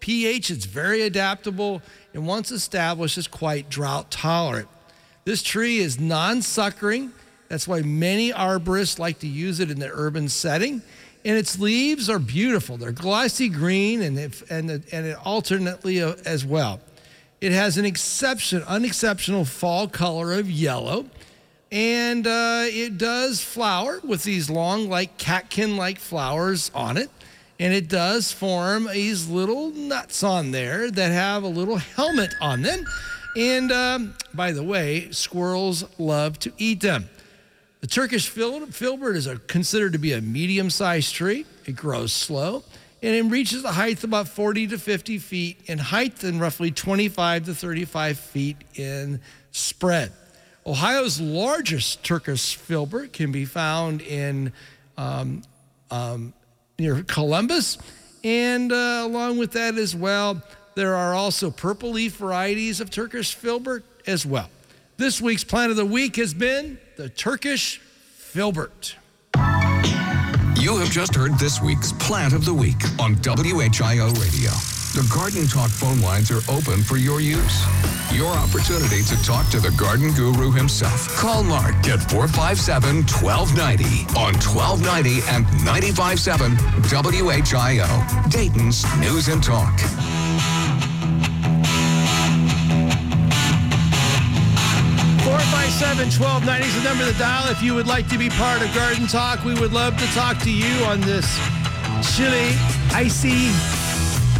pH 0.00 0.50
is 0.50 0.66
very 0.66 1.02
adaptable, 1.02 1.82
and 2.12 2.26
once 2.26 2.52
established, 2.52 3.18
is 3.18 3.26
quite 3.26 3.68
drought 3.70 4.10
tolerant. 4.10 4.68
This 5.28 5.42
tree 5.42 5.76
is 5.80 6.00
non 6.00 6.40
suckering. 6.40 7.12
That's 7.48 7.68
why 7.68 7.82
many 7.82 8.32
arborists 8.32 8.98
like 8.98 9.18
to 9.18 9.26
use 9.26 9.60
it 9.60 9.70
in 9.70 9.78
the 9.78 9.90
urban 9.92 10.30
setting. 10.30 10.80
And 11.22 11.36
its 11.36 11.58
leaves 11.58 12.08
are 12.08 12.18
beautiful. 12.18 12.78
They're 12.78 12.92
glossy 12.92 13.50
green 13.50 14.00
and, 14.00 14.18
if, 14.18 14.50
and, 14.50 14.70
and 14.70 15.06
it 15.06 15.18
alternately 15.26 16.02
uh, 16.02 16.14
as 16.24 16.46
well. 16.46 16.80
It 17.42 17.52
has 17.52 17.76
an 17.76 17.84
exception, 17.84 18.62
unexceptional 18.62 19.44
fall 19.44 19.86
color 19.86 20.32
of 20.32 20.50
yellow. 20.50 21.04
And 21.70 22.26
uh, 22.26 22.62
it 22.64 22.96
does 22.96 23.42
flower 23.42 24.00
with 24.02 24.24
these 24.24 24.48
long, 24.48 24.88
like 24.88 25.18
catkin 25.18 25.76
like 25.76 25.98
flowers 25.98 26.70
on 26.74 26.96
it. 26.96 27.10
And 27.60 27.74
it 27.74 27.90
does 27.90 28.32
form 28.32 28.88
these 28.90 29.28
little 29.28 29.72
nuts 29.72 30.22
on 30.22 30.52
there 30.52 30.90
that 30.90 31.12
have 31.12 31.42
a 31.42 31.48
little 31.48 31.76
helmet 31.76 32.32
on 32.40 32.62
them. 32.62 32.86
And 33.38 33.70
um, 33.70 34.14
by 34.34 34.52
the 34.52 34.64
way, 34.64 35.10
squirrels 35.12 35.84
love 35.98 36.38
to 36.40 36.52
eat 36.58 36.80
them. 36.80 37.08
The 37.80 37.86
Turkish 37.86 38.28
fil- 38.28 38.66
filbert 38.66 39.16
is 39.16 39.28
considered 39.46 39.92
to 39.92 39.98
be 39.98 40.12
a 40.12 40.20
medium 40.20 40.70
sized 40.70 41.14
tree. 41.14 41.46
It 41.64 41.76
grows 41.76 42.12
slow 42.12 42.64
and 43.02 43.14
it 43.14 43.30
reaches 43.30 43.64
a 43.64 43.72
height 43.72 43.98
of 43.98 44.04
about 44.04 44.28
40 44.28 44.68
to 44.68 44.78
50 44.78 45.18
feet 45.18 45.60
in 45.66 45.78
height 45.78 46.24
and 46.24 46.40
roughly 46.40 46.70
25 46.70 47.46
to 47.46 47.54
35 47.54 48.18
feet 48.18 48.56
in 48.74 49.20
spread. 49.52 50.12
Ohio's 50.66 51.20
largest 51.20 52.02
Turkish 52.02 52.56
filbert 52.56 53.12
can 53.12 53.32
be 53.32 53.44
found 53.44 54.02
in 54.02 54.52
um, 54.96 55.42
um, 55.90 56.34
near 56.78 57.02
Columbus, 57.04 57.78
and 58.24 58.72
uh, 58.72 59.02
along 59.04 59.38
with 59.38 59.52
that 59.52 59.76
as 59.76 59.94
well, 59.94 60.42
there 60.78 60.94
are 60.94 61.12
also 61.12 61.50
purple 61.50 61.90
leaf 61.90 62.18
varieties 62.18 62.80
of 62.80 62.88
Turkish 62.88 63.34
filbert 63.34 63.84
as 64.06 64.24
well. 64.24 64.48
This 64.96 65.20
week's 65.20 65.42
plant 65.42 65.72
of 65.72 65.76
the 65.76 65.84
week 65.84 66.14
has 66.16 66.32
been 66.32 66.78
the 66.96 67.08
Turkish 67.08 67.78
filbert. 67.78 68.94
You 70.60 70.76
have 70.76 70.90
just 70.90 71.16
heard 71.16 71.36
this 71.36 71.60
week's 71.60 71.92
Plant 71.94 72.32
of 72.32 72.44
the 72.44 72.54
Week 72.54 72.76
on 73.00 73.16
WHIO 73.16 74.06
Radio. 74.20 74.50
The 74.94 75.04
Garden 75.12 75.48
Talk 75.48 75.70
phone 75.70 76.00
lines 76.00 76.30
are 76.30 76.42
open 76.48 76.84
for 76.84 76.96
your 76.96 77.20
use. 77.20 77.64
Your 78.12 78.32
opportunity 78.32 79.02
to 79.02 79.22
talk 79.24 79.48
to 79.50 79.58
the 79.58 79.72
garden 79.72 80.12
guru 80.12 80.52
himself. 80.52 81.08
Call 81.16 81.42
Mark 81.42 81.74
at 81.88 82.08
457 82.10 83.02
1290 83.02 83.84
on 84.16 84.34
1290 84.38 85.26
and 85.28 85.44
957 85.64 86.56
WHIO, 86.86 88.30
Dayton's 88.30 88.84
News 89.00 89.26
and 89.26 89.42
Talk. 89.42 89.74
457 95.78 96.20
1290 96.20 96.66
is 96.66 96.74
the 96.74 96.82
number 96.82 97.12
to 97.12 97.18
dial. 97.20 97.48
If 97.52 97.62
you 97.62 97.72
would 97.74 97.86
like 97.86 98.08
to 98.08 98.18
be 98.18 98.28
part 98.30 98.60
of 98.62 98.74
Garden 98.74 99.06
Talk, 99.06 99.44
we 99.44 99.54
would 99.54 99.72
love 99.72 99.96
to 99.96 100.06
talk 100.06 100.36
to 100.38 100.50
you 100.50 100.84
on 100.84 101.00
this 101.02 101.38
chilly, 102.16 102.50
icy 102.90 103.50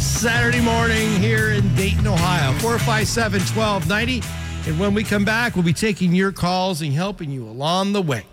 Saturday 0.01 0.61
morning 0.61 1.09
here 1.21 1.51
in 1.51 1.73
Dayton, 1.77 2.09
Ohio. 2.09 2.51
457 2.59 3.41
1290. 3.55 4.23
And 4.69 4.81
when 4.81 4.95
we 4.95 5.05
come 5.05 5.25
back, 5.25 5.55
we'll 5.55 5.63
be 5.63 5.73
taking 5.73 6.13
your 6.13 6.33
calls 6.33 6.83
and 6.83 6.93
helping 6.93 7.31
you 7.31 7.49
along 7.49 7.93
the 7.93 8.03
way. 8.03 8.27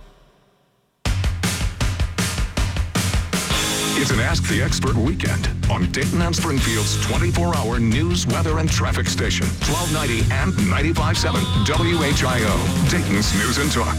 It's 3.98 4.10
an 4.10 4.20
Ask 4.20 4.50
the 4.50 4.64
Expert 4.64 4.96
weekend 4.96 5.55
on 5.70 5.92
Dayton 5.92 6.22
and 6.22 6.36
Springfield's 6.36 6.98
24-hour 7.06 7.80
news, 7.80 8.28
weather, 8.28 8.60
and 8.60 8.70
traffic 8.70 9.08
station. 9.08 9.46
1290 9.68 10.32
and 10.34 10.54
95.7 10.54 11.66
WHIO, 11.66 12.90
Dayton's 12.90 13.34
News 13.36 13.58
and 13.58 13.72
Talk. 13.72 13.98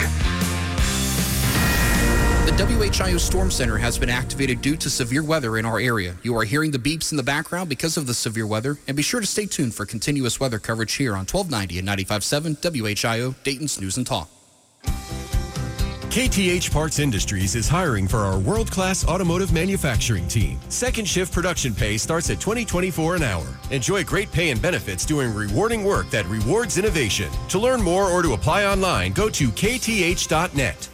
The 2.46 2.52
WHIO 2.52 3.18
Storm 3.18 3.50
Center 3.50 3.76
has 3.76 3.98
been 3.98 4.08
activated 4.08 4.62
due 4.62 4.76
to 4.76 4.88
severe 4.88 5.22
weather 5.22 5.58
in 5.58 5.66
our 5.66 5.80
area. 5.80 6.16
You 6.22 6.36
are 6.36 6.44
hearing 6.44 6.70
the 6.70 6.78
beeps 6.78 7.10
in 7.10 7.16
the 7.16 7.22
background 7.22 7.68
because 7.68 7.96
of 7.96 8.06
the 8.06 8.14
severe 8.14 8.46
weather, 8.46 8.78
and 8.86 8.96
be 8.96 9.02
sure 9.02 9.20
to 9.20 9.26
stay 9.26 9.46
tuned 9.46 9.74
for 9.74 9.84
continuous 9.84 10.40
weather 10.40 10.58
coverage 10.58 10.94
here 10.94 11.12
on 11.12 11.26
1290 11.26 11.78
and 11.80 11.88
95.7 11.88 12.56
WHIO, 12.56 13.34
Dayton's 13.42 13.80
News 13.80 13.96
and 13.96 14.06
Talk. 14.06 14.28
KTH 16.10 16.72
Parts 16.72 16.98
Industries 16.98 17.54
is 17.54 17.68
hiring 17.68 18.08
for 18.08 18.18
our 18.18 18.38
world-class 18.38 19.06
automotive 19.06 19.52
manufacturing 19.52 20.26
team. 20.26 20.58
Second 20.70 21.06
shift 21.06 21.30
production 21.30 21.74
pay 21.74 21.98
starts 21.98 22.30
at 22.30 22.40
2024 22.40 23.16
an 23.16 23.22
hour. 23.22 23.46
Enjoy 23.70 24.02
great 24.02 24.32
pay 24.32 24.48
and 24.50 24.62
benefits 24.62 25.04
doing 25.04 25.34
rewarding 25.34 25.84
work 25.84 26.08
that 26.10 26.24
rewards 26.26 26.78
innovation. 26.78 27.30
To 27.50 27.58
learn 27.58 27.82
more 27.82 28.08
or 28.08 28.22
to 28.22 28.32
apply 28.32 28.64
online, 28.64 29.12
go 29.12 29.28
to 29.28 29.48
kth.net. 29.48 30.88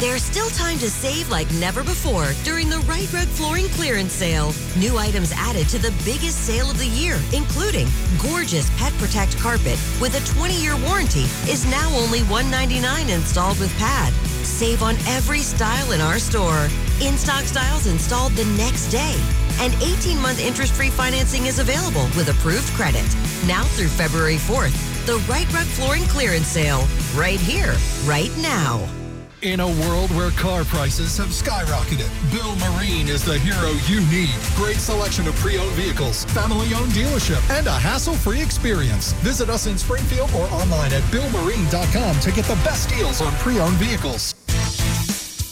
There's 0.00 0.24
still 0.24 0.48
time 0.50 0.78
to 0.78 0.90
save 0.90 1.30
like 1.30 1.48
never 1.54 1.84
before 1.84 2.32
during 2.42 2.68
the 2.68 2.78
Rite 2.80 3.12
Rug 3.12 3.28
Flooring 3.28 3.68
Clearance 3.68 4.12
Sale. 4.12 4.52
New 4.76 4.98
items 4.98 5.32
added 5.36 5.68
to 5.68 5.78
the 5.78 5.94
biggest 6.04 6.44
sale 6.44 6.68
of 6.68 6.78
the 6.78 6.88
year, 6.88 7.16
including 7.32 7.86
gorgeous 8.20 8.68
Pet 8.76 8.92
Protect 8.94 9.38
carpet 9.38 9.78
with 10.00 10.16
a 10.16 10.32
20-year 10.34 10.76
warranty 10.88 11.26
is 11.48 11.64
now 11.70 11.88
only 11.96 12.22
199 12.24 13.08
installed 13.08 13.60
with 13.60 13.72
pad. 13.78 14.12
Save 14.54 14.84
on 14.84 14.94
every 15.08 15.40
style 15.40 15.90
in 15.90 16.00
our 16.00 16.20
store, 16.20 16.68
in 17.02 17.18
stock 17.18 17.42
styles 17.42 17.88
installed 17.88 18.34
the 18.34 18.44
next 18.56 18.86
day. 18.86 19.16
And 19.58 19.74
18 19.82 20.16
month 20.22 20.38
interest 20.40 20.74
free 20.74 20.90
financing 20.90 21.46
is 21.46 21.58
available 21.58 22.04
with 22.16 22.28
approved 22.28 22.68
credit. 22.74 23.04
Now 23.48 23.64
through 23.64 23.88
February 23.88 24.36
4th, 24.36 25.06
the 25.06 25.18
Rite 25.28 25.52
Rug 25.52 25.66
Flooring 25.66 26.04
Clearance 26.04 26.46
Sale. 26.46 26.86
Right 27.16 27.40
here, 27.40 27.74
right 28.06 28.30
now. 28.38 29.03
In 29.44 29.60
a 29.60 29.68
world 29.68 30.10
where 30.12 30.30
car 30.30 30.64
prices 30.64 31.18
have 31.18 31.28
skyrocketed, 31.28 32.08
Bill 32.32 32.56
Marine 32.56 33.08
is 33.08 33.22
the 33.22 33.36
hero 33.36 33.72
you 33.84 34.00
need. 34.10 34.34
Great 34.56 34.78
selection 34.78 35.28
of 35.28 35.34
pre-owned 35.34 35.70
vehicles, 35.72 36.24
family-owned 36.32 36.92
dealership, 36.92 37.42
and 37.50 37.66
a 37.66 37.70
hassle-free 37.70 38.40
experience. 38.40 39.12
Visit 39.20 39.50
us 39.50 39.66
in 39.66 39.76
Springfield 39.76 40.30
or 40.32 40.46
online 40.46 40.94
at 40.94 41.02
billmarine.com 41.12 42.20
to 42.20 42.32
get 42.32 42.46
the 42.46 42.58
best 42.64 42.88
deals 42.88 43.20
on 43.20 43.34
pre-owned 43.34 43.76
vehicles. 43.76 44.34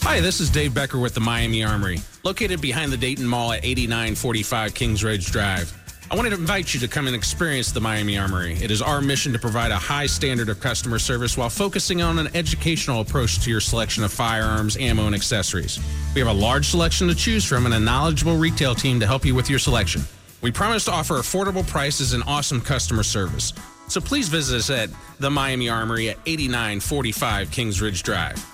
Hi, 0.05 0.21
this 0.21 0.41
is 0.41 0.49
Dave 0.49 0.73
Becker 0.73 0.99
with 0.99 1.13
the 1.13 1.21
Miami 1.21 1.63
Armory, 1.63 2.01
located 2.25 2.63
behind 2.63 2.93
the 2.93 2.97
Dayton 2.97 3.27
Mall 3.27 3.53
at 3.53 3.63
8945 3.63 4.73
Kings 4.73 5.05
Ridge 5.05 5.27
Drive. 5.31 5.82
I 6.13 6.15
wanted 6.15 6.31
to 6.31 6.37
invite 6.37 6.75
you 6.75 6.81
to 6.81 6.89
come 6.89 7.07
and 7.07 7.17
experience 7.17 7.73
the 7.73 7.81
Miami 7.81 8.19
Armory. 8.19 8.53
It 8.63 8.71
is 8.71 8.83
our 8.83 9.01
mission 9.01 9.33
to 9.33 9.39
provide 9.39 9.71
a 9.71 9.79
high 9.79 10.05
standard 10.05 10.51
of 10.51 10.61
customer 10.61 10.99
service 10.99 11.39
while 11.39 11.49
focusing 11.49 12.03
on 12.03 12.19
an 12.19 12.29
educational 12.37 13.01
approach 13.01 13.43
to 13.43 13.51
your 13.51 13.61
selection 13.61 14.05
of 14.05 14.13
firearms, 14.13 14.77
ammo, 14.77 15.07
and 15.07 15.15
accessories. 15.15 15.81
We 16.15 16.21
have 16.21 16.29
a 16.29 16.39
large 16.39 16.67
selection 16.67 17.09
to 17.09 17.15
choose 17.15 17.47
from 17.47 17.65
and 17.65 17.75
a 17.75 17.81
knowledgeable 17.81 18.37
retail 18.37 18.75
team 18.75 19.01
to 19.01 19.07
help 19.07 19.25
you 19.25 19.35
with 19.35 19.49
your 19.49 19.59
selection. 19.59 20.03
We 20.43 20.51
promise 20.51 20.85
to 20.85 20.93
offer 20.93 21.15
affordable 21.15 21.67
prices 21.67 22.13
and 22.13 22.23
awesome 22.27 22.61
customer 22.61 23.05
service. 23.05 23.55
So 23.89 23.99
please 23.99 24.29
visit 24.29 24.59
us 24.59 24.69
at 24.69 24.91
the 25.19 25.31
Miami 25.31 25.71
Armory 25.71 26.11
at 26.11 26.19
8945 26.27 27.51
Kings 27.51 27.81
Ridge 27.81 28.03
Drive. 28.03 28.52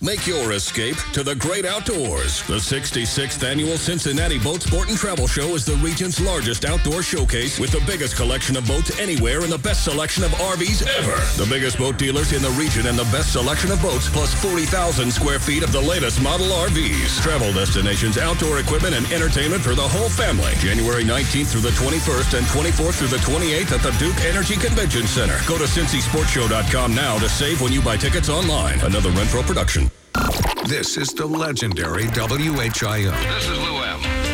Make 0.00 0.26
your 0.26 0.52
escape 0.52 0.96
to 1.14 1.22
the 1.22 1.34
great 1.36 1.64
outdoors. 1.64 2.42
The 2.42 2.60
66th 2.60 3.42
annual 3.42 3.78
Cincinnati 3.78 4.38
Boat 4.38 4.60
Sport 4.60 4.90
and 4.90 4.98
Travel 4.98 5.26
Show 5.26 5.54
is 5.54 5.64
the 5.64 5.76
region's 5.76 6.20
largest 6.20 6.66
outdoor 6.66 7.02
showcase 7.02 7.58
with 7.58 7.70
the 7.70 7.80
biggest 7.86 8.14
collection 8.14 8.56
of 8.56 8.66
boats 8.66 8.98
anywhere 8.98 9.40
and 9.42 9.52
the 9.52 9.58
best 9.58 9.84
selection 9.84 10.24
of 10.24 10.30
RVs 10.32 10.84
ever. 10.98 11.16
The 11.42 11.48
biggest 11.48 11.78
boat 11.78 11.96
dealers 11.96 12.32
in 12.32 12.42
the 12.42 12.50
region 12.50 12.86
and 12.86 12.98
the 12.98 13.08
best 13.14 13.32
selection 13.32 13.70
of 13.70 13.80
boats, 13.80 14.10
plus 14.10 14.34
40,000 14.42 15.10
square 15.10 15.38
feet 15.38 15.62
of 15.62 15.72
the 15.72 15.80
latest 15.80 16.20
model 16.20 16.48
RVs. 16.48 17.22
Travel 17.22 17.52
destinations, 17.54 18.18
outdoor 18.18 18.58
equipment, 18.58 18.94
and 18.94 19.06
entertainment 19.10 19.62
for 19.62 19.74
the 19.74 19.88
whole 19.88 20.10
family. 20.10 20.52
January 20.58 21.04
19th 21.04 21.52
through 21.52 21.64
the 21.64 21.76
21st 21.80 22.36
and 22.36 22.46
24th 22.48 22.98
through 22.98 23.14
the 23.14 23.24
28th 23.24 23.72
at 23.72 23.80
the 23.80 23.96
Duke 23.96 24.20
Energy 24.26 24.56
Convention 24.56 25.06
Center. 25.06 25.38
Go 25.46 25.56
to 25.56 25.64
CincySportsShow.com 25.64 26.94
now 26.94 27.16
to 27.18 27.28
save 27.28 27.62
when 27.62 27.72
you 27.72 27.80
buy 27.80 27.96
tickets 27.96 28.28
online. 28.28 28.78
Another 28.82 29.10
Renfro 29.12 29.42
production. 29.46 29.93
This 30.66 30.96
is 30.96 31.12
the 31.12 31.26
legendary 31.26 32.06
WHIO. 32.06 33.10
This 33.10 33.48
is 33.48 33.58
Lou 33.58 33.82
M. 33.82 34.33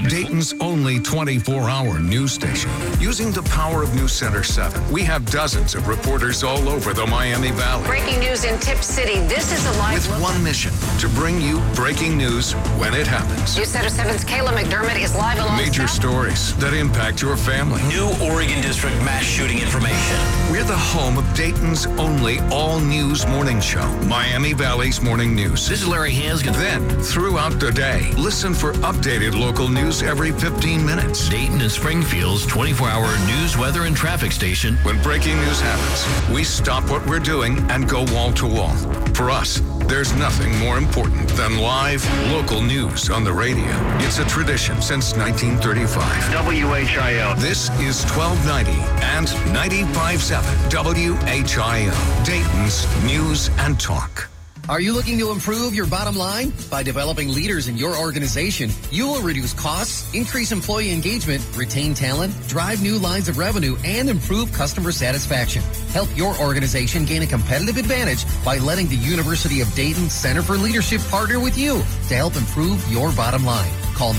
Dayton's 0.00 0.52
only 0.60 0.98
24 0.98 1.68
hour 1.70 1.98
news 2.00 2.32
station. 2.32 2.70
Using 2.98 3.30
the 3.30 3.42
power 3.44 3.82
of 3.82 3.94
News 3.94 4.12
Center 4.12 4.42
7, 4.42 4.90
we 4.90 5.02
have 5.02 5.24
dozens 5.30 5.74
of 5.74 5.86
reporters 5.86 6.42
all 6.42 6.68
over 6.68 6.92
the 6.92 7.06
Miami 7.06 7.52
Valley. 7.52 7.86
Breaking 7.86 8.18
news 8.18 8.44
in 8.44 8.58
Tipp 8.58 8.78
City. 8.78 9.20
This 9.28 9.52
is 9.52 9.64
a 9.66 9.78
live 9.78 9.94
With 9.94 10.10
look. 10.10 10.22
one 10.22 10.42
mission 10.42 10.72
to 10.98 11.08
bring 11.10 11.40
you 11.40 11.60
breaking 11.74 12.18
news 12.18 12.52
when 12.76 12.92
it 12.92 13.06
happens. 13.06 13.56
News 13.56 13.68
Center 13.68 13.88
7's 13.88 14.24
Kayla 14.24 14.48
McDermott 14.48 15.00
is 15.00 15.14
live 15.14 15.38
along 15.38 15.56
Major 15.56 15.86
stories 15.86 16.56
that 16.56 16.74
impact 16.74 17.22
your 17.22 17.36
family. 17.36 17.80
New 17.84 18.08
Oregon 18.20 18.60
District 18.62 18.96
mass 19.04 19.22
shooting 19.22 19.58
information. 19.58 20.16
We're 20.50 20.64
the 20.64 20.76
home 20.76 21.18
of 21.18 21.34
Dayton's 21.34 21.86
only 21.98 22.40
all 22.50 22.80
news 22.80 23.26
morning 23.28 23.60
show, 23.60 23.86
Miami 24.06 24.54
Valley's 24.54 25.00
Morning 25.00 25.34
News. 25.36 25.68
This 25.68 25.82
is 25.82 25.88
Larry 25.88 26.12
Hansgen. 26.12 26.52
Then, 26.54 26.88
throughout 27.00 27.60
the 27.60 27.70
day, 27.70 28.10
listen 28.16 28.54
for 28.54 28.72
updated 28.74 29.38
local 29.38 29.68
news 29.68 29.83
every 29.84 30.32
15 30.32 30.84
minutes. 30.84 31.28
Dayton 31.28 31.60
and 31.60 31.70
Springfield's 31.70 32.46
24 32.46 32.88
hour 32.88 33.26
news, 33.26 33.56
weather, 33.58 33.84
and 33.84 33.94
traffic 33.94 34.32
station. 34.32 34.76
When 34.78 35.00
breaking 35.02 35.36
news 35.36 35.60
happens, 35.60 36.34
we 36.34 36.42
stop 36.42 36.88
what 36.88 37.06
we're 37.06 37.18
doing 37.18 37.58
and 37.70 37.86
go 37.88 38.04
wall 38.12 38.32
to 38.32 38.46
wall. 38.46 38.74
For 39.14 39.30
us, 39.30 39.60
there's 39.86 40.14
nothing 40.14 40.56
more 40.58 40.78
important 40.78 41.28
than 41.30 41.58
live 41.58 42.02
local 42.32 42.62
news 42.62 43.10
on 43.10 43.24
the 43.24 43.32
radio. 43.32 43.70
It's 43.98 44.18
a 44.18 44.24
tradition 44.24 44.80
since 44.80 45.14
1935. 45.16 46.00
WHIO. 46.32 47.38
This 47.38 47.68
is 47.78 48.02
1290 48.16 48.72
and 49.04 49.28
95.7 49.54 50.70
WHIO, 50.70 52.24
Dayton's 52.24 53.04
News 53.04 53.50
and 53.58 53.78
Talk. 53.78 54.33
Are 54.66 54.80
you 54.80 54.94
looking 54.94 55.18
to 55.18 55.30
improve 55.30 55.74
your 55.74 55.86
bottom 55.86 56.16
line? 56.16 56.50
By 56.70 56.82
developing 56.82 57.28
leaders 57.28 57.68
in 57.68 57.76
your 57.76 57.98
organization, 57.98 58.70
you 58.90 59.06
will 59.06 59.20
reduce 59.20 59.52
costs, 59.52 60.12
increase 60.14 60.52
employee 60.52 60.90
engagement, 60.90 61.46
retain 61.54 61.92
talent, 61.92 62.32
drive 62.48 62.80
new 62.82 62.96
lines 62.98 63.28
of 63.28 63.36
revenue, 63.36 63.76
and 63.84 64.08
improve 64.08 64.50
customer 64.54 64.90
satisfaction. 64.90 65.62
Help 65.90 66.08
your 66.16 66.34
organization 66.38 67.04
gain 67.04 67.20
a 67.20 67.26
competitive 67.26 67.76
advantage 67.76 68.24
by 68.42 68.56
letting 68.56 68.88
the 68.88 68.96
University 68.96 69.60
of 69.60 69.70
Dayton 69.74 70.08
Center 70.08 70.40
for 70.40 70.56
Leadership 70.56 71.02
partner 71.10 71.38
with 71.38 71.58
you 71.58 71.82
to 72.08 72.14
help 72.14 72.34
improve 72.34 72.82
your 72.90 73.12
bottom 73.12 73.44
line. 73.44 73.70
Call 73.92 74.14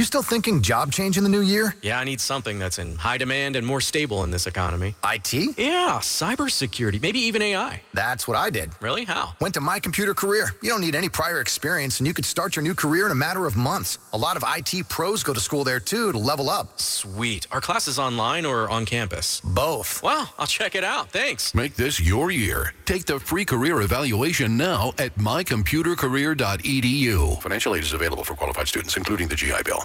You 0.00 0.04
still 0.04 0.22
thinking 0.22 0.62
job 0.62 0.92
change 0.92 1.18
in 1.18 1.24
the 1.24 1.28
new 1.28 1.42
year? 1.42 1.76
Yeah, 1.82 2.00
I 2.00 2.04
need 2.04 2.22
something 2.22 2.58
that's 2.58 2.78
in 2.78 2.96
high 2.96 3.18
demand 3.18 3.54
and 3.54 3.66
more 3.66 3.82
stable 3.82 4.24
in 4.24 4.30
this 4.30 4.46
economy. 4.46 4.94
IT? 5.04 5.34
Yeah, 5.58 5.98
cybersecurity, 6.00 7.02
maybe 7.02 7.18
even 7.18 7.42
AI. 7.42 7.82
That's 7.92 8.26
what 8.26 8.38
I 8.38 8.48
did. 8.48 8.70
Really? 8.80 9.04
How? 9.04 9.34
Went 9.42 9.52
to 9.56 9.60
My 9.60 9.78
Computer 9.78 10.14
Career. 10.14 10.54
You 10.62 10.70
don't 10.70 10.80
need 10.80 10.94
any 10.94 11.10
prior 11.10 11.42
experience, 11.42 12.00
and 12.00 12.06
you 12.06 12.14
could 12.14 12.24
start 12.24 12.56
your 12.56 12.62
new 12.62 12.74
career 12.74 13.04
in 13.04 13.12
a 13.12 13.14
matter 13.14 13.44
of 13.44 13.58
months. 13.58 13.98
A 14.14 14.16
lot 14.16 14.38
of 14.38 14.44
IT 14.56 14.88
pros 14.88 15.22
go 15.22 15.34
to 15.34 15.40
school 15.40 15.64
there 15.64 15.80
too 15.80 16.12
to 16.12 16.18
level 16.18 16.48
up. 16.48 16.80
Sweet. 16.80 17.46
Are 17.52 17.60
classes 17.60 17.98
online 17.98 18.46
or 18.46 18.70
on 18.70 18.86
campus? 18.86 19.42
Both. 19.44 20.02
Wow, 20.02 20.30
I'll 20.38 20.46
check 20.46 20.74
it 20.74 20.82
out. 20.82 21.10
Thanks. 21.10 21.54
Make 21.54 21.76
this 21.76 22.00
your 22.00 22.30
year. 22.30 22.72
Take 22.86 23.04
the 23.04 23.20
free 23.20 23.44
career 23.44 23.82
evaluation 23.82 24.56
now 24.56 24.94
at 24.96 25.14
mycomputercareer.edu. 25.16 27.42
Financial 27.42 27.74
aid 27.74 27.82
is 27.82 27.92
available 27.92 28.24
for 28.24 28.34
qualified 28.34 28.66
students, 28.66 28.96
including 28.96 29.28
the 29.28 29.36
GI 29.36 29.62
Bill. 29.62 29.84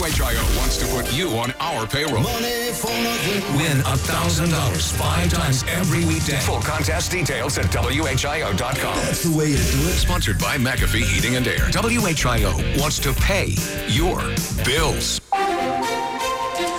WHIO 0.00 0.58
wants 0.58 0.76
to 0.78 0.86
put 0.86 1.12
you 1.12 1.28
on 1.38 1.52
our 1.60 1.86
payroll. 1.86 2.22
Money 2.22 2.72
for 2.72 2.90
nothing. 2.90 3.56
Win 3.56 3.78
$1,000 3.78 4.92
five 4.92 5.30
times 5.30 5.64
every 5.68 6.04
weekday. 6.04 6.38
Full 6.40 6.60
contest 6.60 7.10
details 7.10 7.58
at 7.58 7.66
WHIO.com. 7.66 8.96
That's 9.04 9.24
the 9.24 9.36
way 9.36 9.48
to 9.48 9.56
do 9.56 9.88
it. 9.88 9.98
Sponsored 9.98 10.38
by 10.38 10.56
McAfee 10.56 11.02
Heating 11.02 11.36
and 11.36 11.46
Air. 11.46 11.68
WHIO 11.70 12.80
wants 12.80 12.98
to 13.00 13.12
pay 13.14 13.54
your 13.88 14.20
bills. 14.64 15.20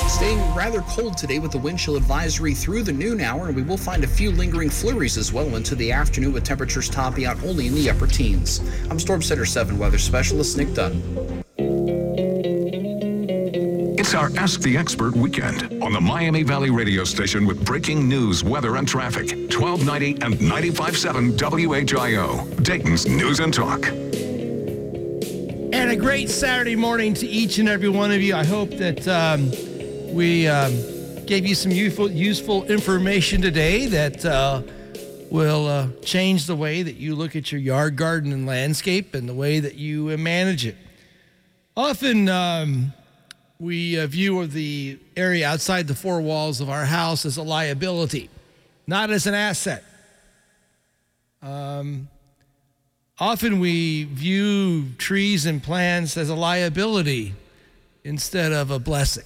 Staying 0.07 0.53
rather 0.53 0.81
cold 0.81 1.17
today 1.17 1.39
with 1.39 1.51
the 1.51 1.57
wind 1.57 1.79
chill 1.79 1.95
advisory 1.95 2.53
through 2.53 2.83
the 2.83 2.91
noon 2.91 3.21
hour, 3.21 3.47
and 3.47 3.55
we 3.55 3.63
will 3.63 3.77
find 3.77 4.03
a 4.03 4.07
few 4.07 4.31
lingering 4.31 4.69
flurries 4.69 5.17
as 5.17 5.33
well 5.33 5.55
into 5.55 5.73
the 5.73 5.91
afternoon 5.91 6.33
with 6.33 6.43
temperatures 6.43 6.89
topping 6.89 7.25
out 7.25 7.41
only 7.43 7.67
in 7.67 7.75
the 7.75 7.89
upper 7.89 8.07
teens. 8.07 8.61
I'm 8.89 8.99
Storm 8.99 9.21
Center 9.21 9.45
7 9.45 9.79
weather 9.79 9.97
specialist 9.97 10.57
Nick 10.57 10.73
Dunn. 10.73 11.01
Our 14.21 14.29
Ask 14.37 14.61
the 14.61 14.77
Expert 14.77 15.15
weekend 15.15 15.81
on 15.81 15.93
the 15.93 15.99
Miami 15.99 16.43
Valley 16.43 16.69
radio 16.69 17.03
station 17.03 17.43
with 17.47 17.65
breaking 17.65 18.07
news, 18.07 18.43
weather, 18.43 18.75
and 18.75 18.87
traffic. 18.87 19.31
1290 19.49 20.23
and 20.23 20.35
95.7 20.35 21.35
WHIO, 21.39 22.63
Dayton's 22.63 23.07
News 23.07 23.39
and 23.39 23.51
Talk. 23.51 23.87
And 25.73 25.89
a 25.89 25.95
great 25.95 26.29
Saturday 26.29 26.75
morning 26.75 27.15
to 27.15 27.25
each 27.25 27.57
and 27.57 27.67
every 27.67 27.89
one 27.89 28.11
of 28.11 28.21
you. 28.21 28.35
I 28.35 28.43
hope 28.43 28.69
that 28.77 29.07
um, 29.07 29.49
we 30.13 30.47
um, 30.47 30.71
gave 31.25 31.47
you 31.47 31.55
some 31.55 31.71
useful, 31.71 32.11
useful 32.11 32.65
information 32.65 33.41
today 33.41 33.87
that 33.87 34.23
uh, 34.23 34.61
will 35.31 35.65
uh, 35.65 35.87
change 36.03 36.45
the 36.45 36.55
way 36.55 36.83
that 36.83 36.97
you 36.97 37.15
look 37.15 37.35
at 37.35 37.51
your 37.51 37.59
yard, 37.59 37.95
garden, 37.95 38.31
and 38.33 38.45
landscape 38.45 39.15
and 39.15 39.27
the 39.27 39.33
way 39.33 39.59
that 39.59 39.77
you 39.77 40.11
uh, 40.11 40.17
manage 40.17 40.67
it. 40.67 40.75
Often, 41.75 42.29
um, 42.29 42.93
we 43.61 43.99
uh, 43.99 44.07
view 44.07 44.47
the 44.47 44.97
area 45.15 45.47
outside 45.47 45.87
the 45.87 45.93
four 45.93 46.19
walls 46.19 46.61
of 46.61 46.69
our 46.69 46.83
house 46.83 47.27
as 47.27 47.37
a 47.37 47.43
liability, 47.43 48.27
not 48.87 49.11
as 49.11 49.27
an 49.27 49.35
asset. 49.35 49.83
Um, 51.43 52.09
often 53.19 53.59
we 53.59 54.05
view 54.05 54.89
trees 54.97 55.45
and 55.45 55.61
plants 55.61 56.17
as 56.17 56.29
a 56.29 56.35
liability 56.35 57.35
instead 58.03 58.51
of 58.51 58.71
a 58.71 58.79
blessing. 58.79 59.25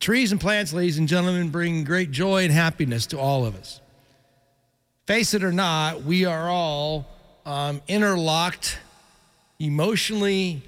Trees 0.00 0.32
and 0.32 0.40
plants, 0.40 0.72
ladies 0.72 0.98
and 0.98 1.06
gentlemen, 1.06 1.50
bring 1.50 1.84
great 1.84 2.10
joy 2.10 2.42
and 2.42 2.52
happiness 2.52 3.06
to 3.06 3.20
all 3.20 3.46
of 3.46 3.54
us. 3.54 3.80
Face 5.06 5.32
it 5.32 5.44
or 5.44 5.52
not, 5.52 6.02
we 6.02 6.24
are 6.24 6.50
all 6.50 7.06
um, 7.46 7.80
interlocked 7.86 8.78
emotionally 9.60 10.60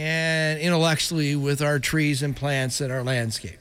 and 0.00 0.58
intellectually 0.60 1.36
with 1.36 1.60
our 1.60 1.78
trees 1.78 2.22
and 2.22 2.34
plants 2.34 2.80
and 2.80 2.90
our 2.90 3.02
landscape. 3.02 3.58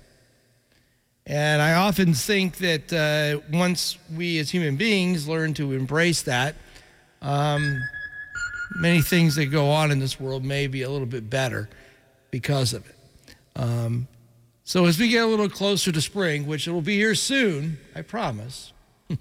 And 1.26 1.61
I 1.61 1.74
often 1.74 2.14
think 2.14 2.57
that 2.60 2.94
uh, 2.94 3.41
once 3.52 3.98
we 4.16 4.40
as 4.40 4.49
human 4.49 4.78
beings 4.78 5.28
learn 5.28 5.53
to 5.56 5.74
embrace 5.74 6.22
that, 6.24 6.56
um, 7.22 7.82
many 8.78 9.02
things 9.02 9.36
that 9.36 9.48
go 9.48 9.70
on 9.70 9.91
in 9.91 9.99
this 9.99 10.18
world 10.18 10.45
may 10.45 10.68
be 10.68 10.82
a 10.84 10.90
little 10.90 11.06
bit 11.06 11.30
better 11.30 11.70
because 12.32 12.72
of 12.74 12.88
it. 12.88 12.95
Um, 13.57 14.07
so 14.64 14.86
as 14.86 14.98
we 14.98 15.10
get 15.10 15.26
a 15.26 15.28
little 15.28 15.49
closer 15.49 15.91
to 15.91 15.99
spring, 15.99 16.48
which 16.48 16.70
it 16.70 16.72
will 16.72 16.82
be 16.82 16.95
here 16.95 17.16
soon, 17.16 17.80
I 17.94 18.02
promise. 18.02 18.72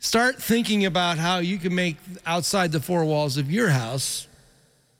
Start 0.00 0.42
thinking 0.42 0.84
about 0.84 1.16
how 1.16 1.38
you 1.38 1.58
can 1.58 1.76
make 1.76 1.96
outside 2.26 2.72
the 2.72 2.80
four 2.80 3.04
walls 3.04 3.36
of 3.36 3.52
your 3.52 3.68
house 3.68 4.27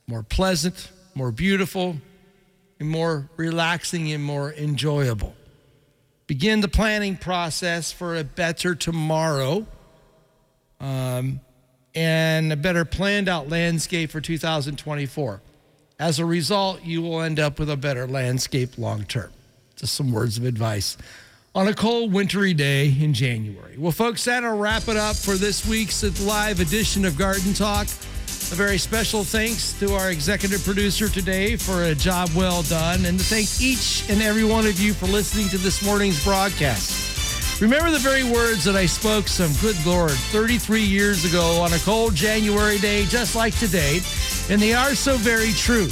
more 0.08 0.24
pleasant, 0.24 0.90
more 1.14 1.30
beautiful, 1.30 1.96
and 2.80 2.88
more 2.88 3.28
relaxing 3.36 4.10
and 4.10 4.24
more 4.24 4.52
enjoyable. 4.52 5.34
Begin 6.26 6.60
the 6.60 6.68
planning 6.68 7.16
process 7.16 7.92
for 7.92 8.16
a 8.16 8.24
better 8.24 8.74
tomorrow 8.74 9.66
um, 10.80 11.40
and 11.94 12.52
a 12.52 12.56
better 12.56 12.84
planned 12.84 13.28
out 13.28 13.48
landscape 13.48 14.10
for 14.10 14.20
2024. 14.20 15.40
As 16.00 16.18
a 16.18 16.24
result, 16.24 16.84
you 16.84 17.02
will 17.02 17.22
end 17.22 17.38
up 17.38 17.58
with 17.58 17.70
a 17.70 17.76
better 17.76 18.06
landscape 18.06 18.78
long 18.78 19.04
term. 19.04 19.30
Just 19.76 19.94
some 19.94 20.12
words 20.12 20.38
of 20.38 20.44
advice 20.44 20.96
on 21.54 21.66
a 21.66 21.74
cold, 21.74 22.12
wintry 22.12 22.54
day 22.54 22.86
in 23.00 23.12
January. 23.12 23.76
Well, 23.76 23.92
folks, 23.92 24.24
that'll 24.24 24.56
wrap 24.56 24.86
it 24.88 24.96
up 24.96 25.16
for 25.16 25.34
this 25.34 25.66
week's 25.66 26.02
live 26.24 26.60
edition 26.60 27.04
of 27.04 27.18
Garden 27.18 27.52
Talk. 27.52 27.88
A 28.50 28.54
very 28.54 28.78
special 28.78 29.24
thanks 29.24 29.74
to 29.74 29.92
our 29.92 30.10
executive 30.10 30.64
producer 30.64 31.10
today 31.10 31.54
for 31.54 31.84
a 31.84 31.94
job 31.94 32.30
well 32.34 32.62
done, 32.62 33.04
and 33.04 33.18
to 33.18 33.24
thank 33.24 33.60
each 33.60 34.08
and 34.08 34.22
every 34.22 34.42
one 34.44 34.66
of 34.66 34.80
you 34.80 34.94
for 34.94 35.04
listening 35.04 35.50
to 35.50 35.58
this 35.58 35.84
morning's 35.84 36.24
broadcast. 36.24 37.60
Remember 37.60 37.90
the 37.90 37.98
very 37.98 38.24
words 38.24 38.64
that 38.64 38.74
I 38.74 38.86
spoke 38.86 39.28
some 39.28 39.52
good 39.60 39.76
Lord 39.84 40.12
33 40.32 40.80
years 40.80 41.26
ago 41.26 41.60
on 41.60 41.74
a 41.74 41.78
cold 41.80 42.14
January 42.14 42.78
day 42.78 43.04
just 43.04 43.36
like 43.36 43.54
today, 43.58 44.00
and 44.48 44.62
they 44.62 44.72
are 44.72 44.94
so 44.94 45.18
very 45.18 45.52
true. 45.52 45.88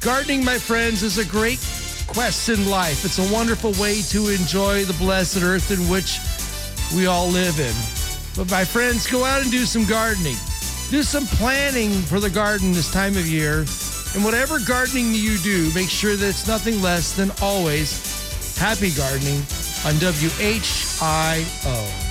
Gardening, 0.00 0.42
my 0.42 0.56
friends, 0.56 1.02
is 1.02 1.18
a 1.18 1.26
great 1.26 1.58
quest 2.06 2.48
in 2.48 2.70
life. 2.70 3.04
It's 3.04 3.18
a 3.18 3.34
wonderful 3.34 3.72
way 3.72 4.00
to 4.08 4.28
enjoy 4.28 4.84
the 4.84 4.94
blessed 4.94 5.42
earth 5.42 5.70
in 5.70 5.90
which 5.90 6.18
we 6.96 7.06
all 7.06 7.28
live 7.28 7.60
in. 7.60 7.74
But 8.34 8.50
my 8.50 8.64
friends, 8.64 9.06
go 9.06 9.26
out 9.26 9.42
and 9.42 9.50
do 9.50 9.66
some 9.66 9.84
gardening. 9.84 10.36
Do 10.90 11.02
some 11.02 11.26
planning 11.26 11.90
for 11.90 12.18
the 12.18 12.30
garden 12.30 12.72
this 12.72 12.90
time 12.90 13.18
of 13.18 13.26
year. 13.26 13.66
And 14.14 14.24
whatever 14.24 14.58
gardening 14.58 15.12
you 15.12 15.36
do, 15.38 15.70
make 15.74 15.90
sure 15.90 16.16
that 16.16 16.26
it's 16.26 16.48
nothing 16.48 16.80
less 16.80 17.12
than 17.12 17.30
always 17.42 18.56
happy 18.56 18.90
gardening 18.92 19.40
on 19.84 20.00
WHIO. 20.00 22.07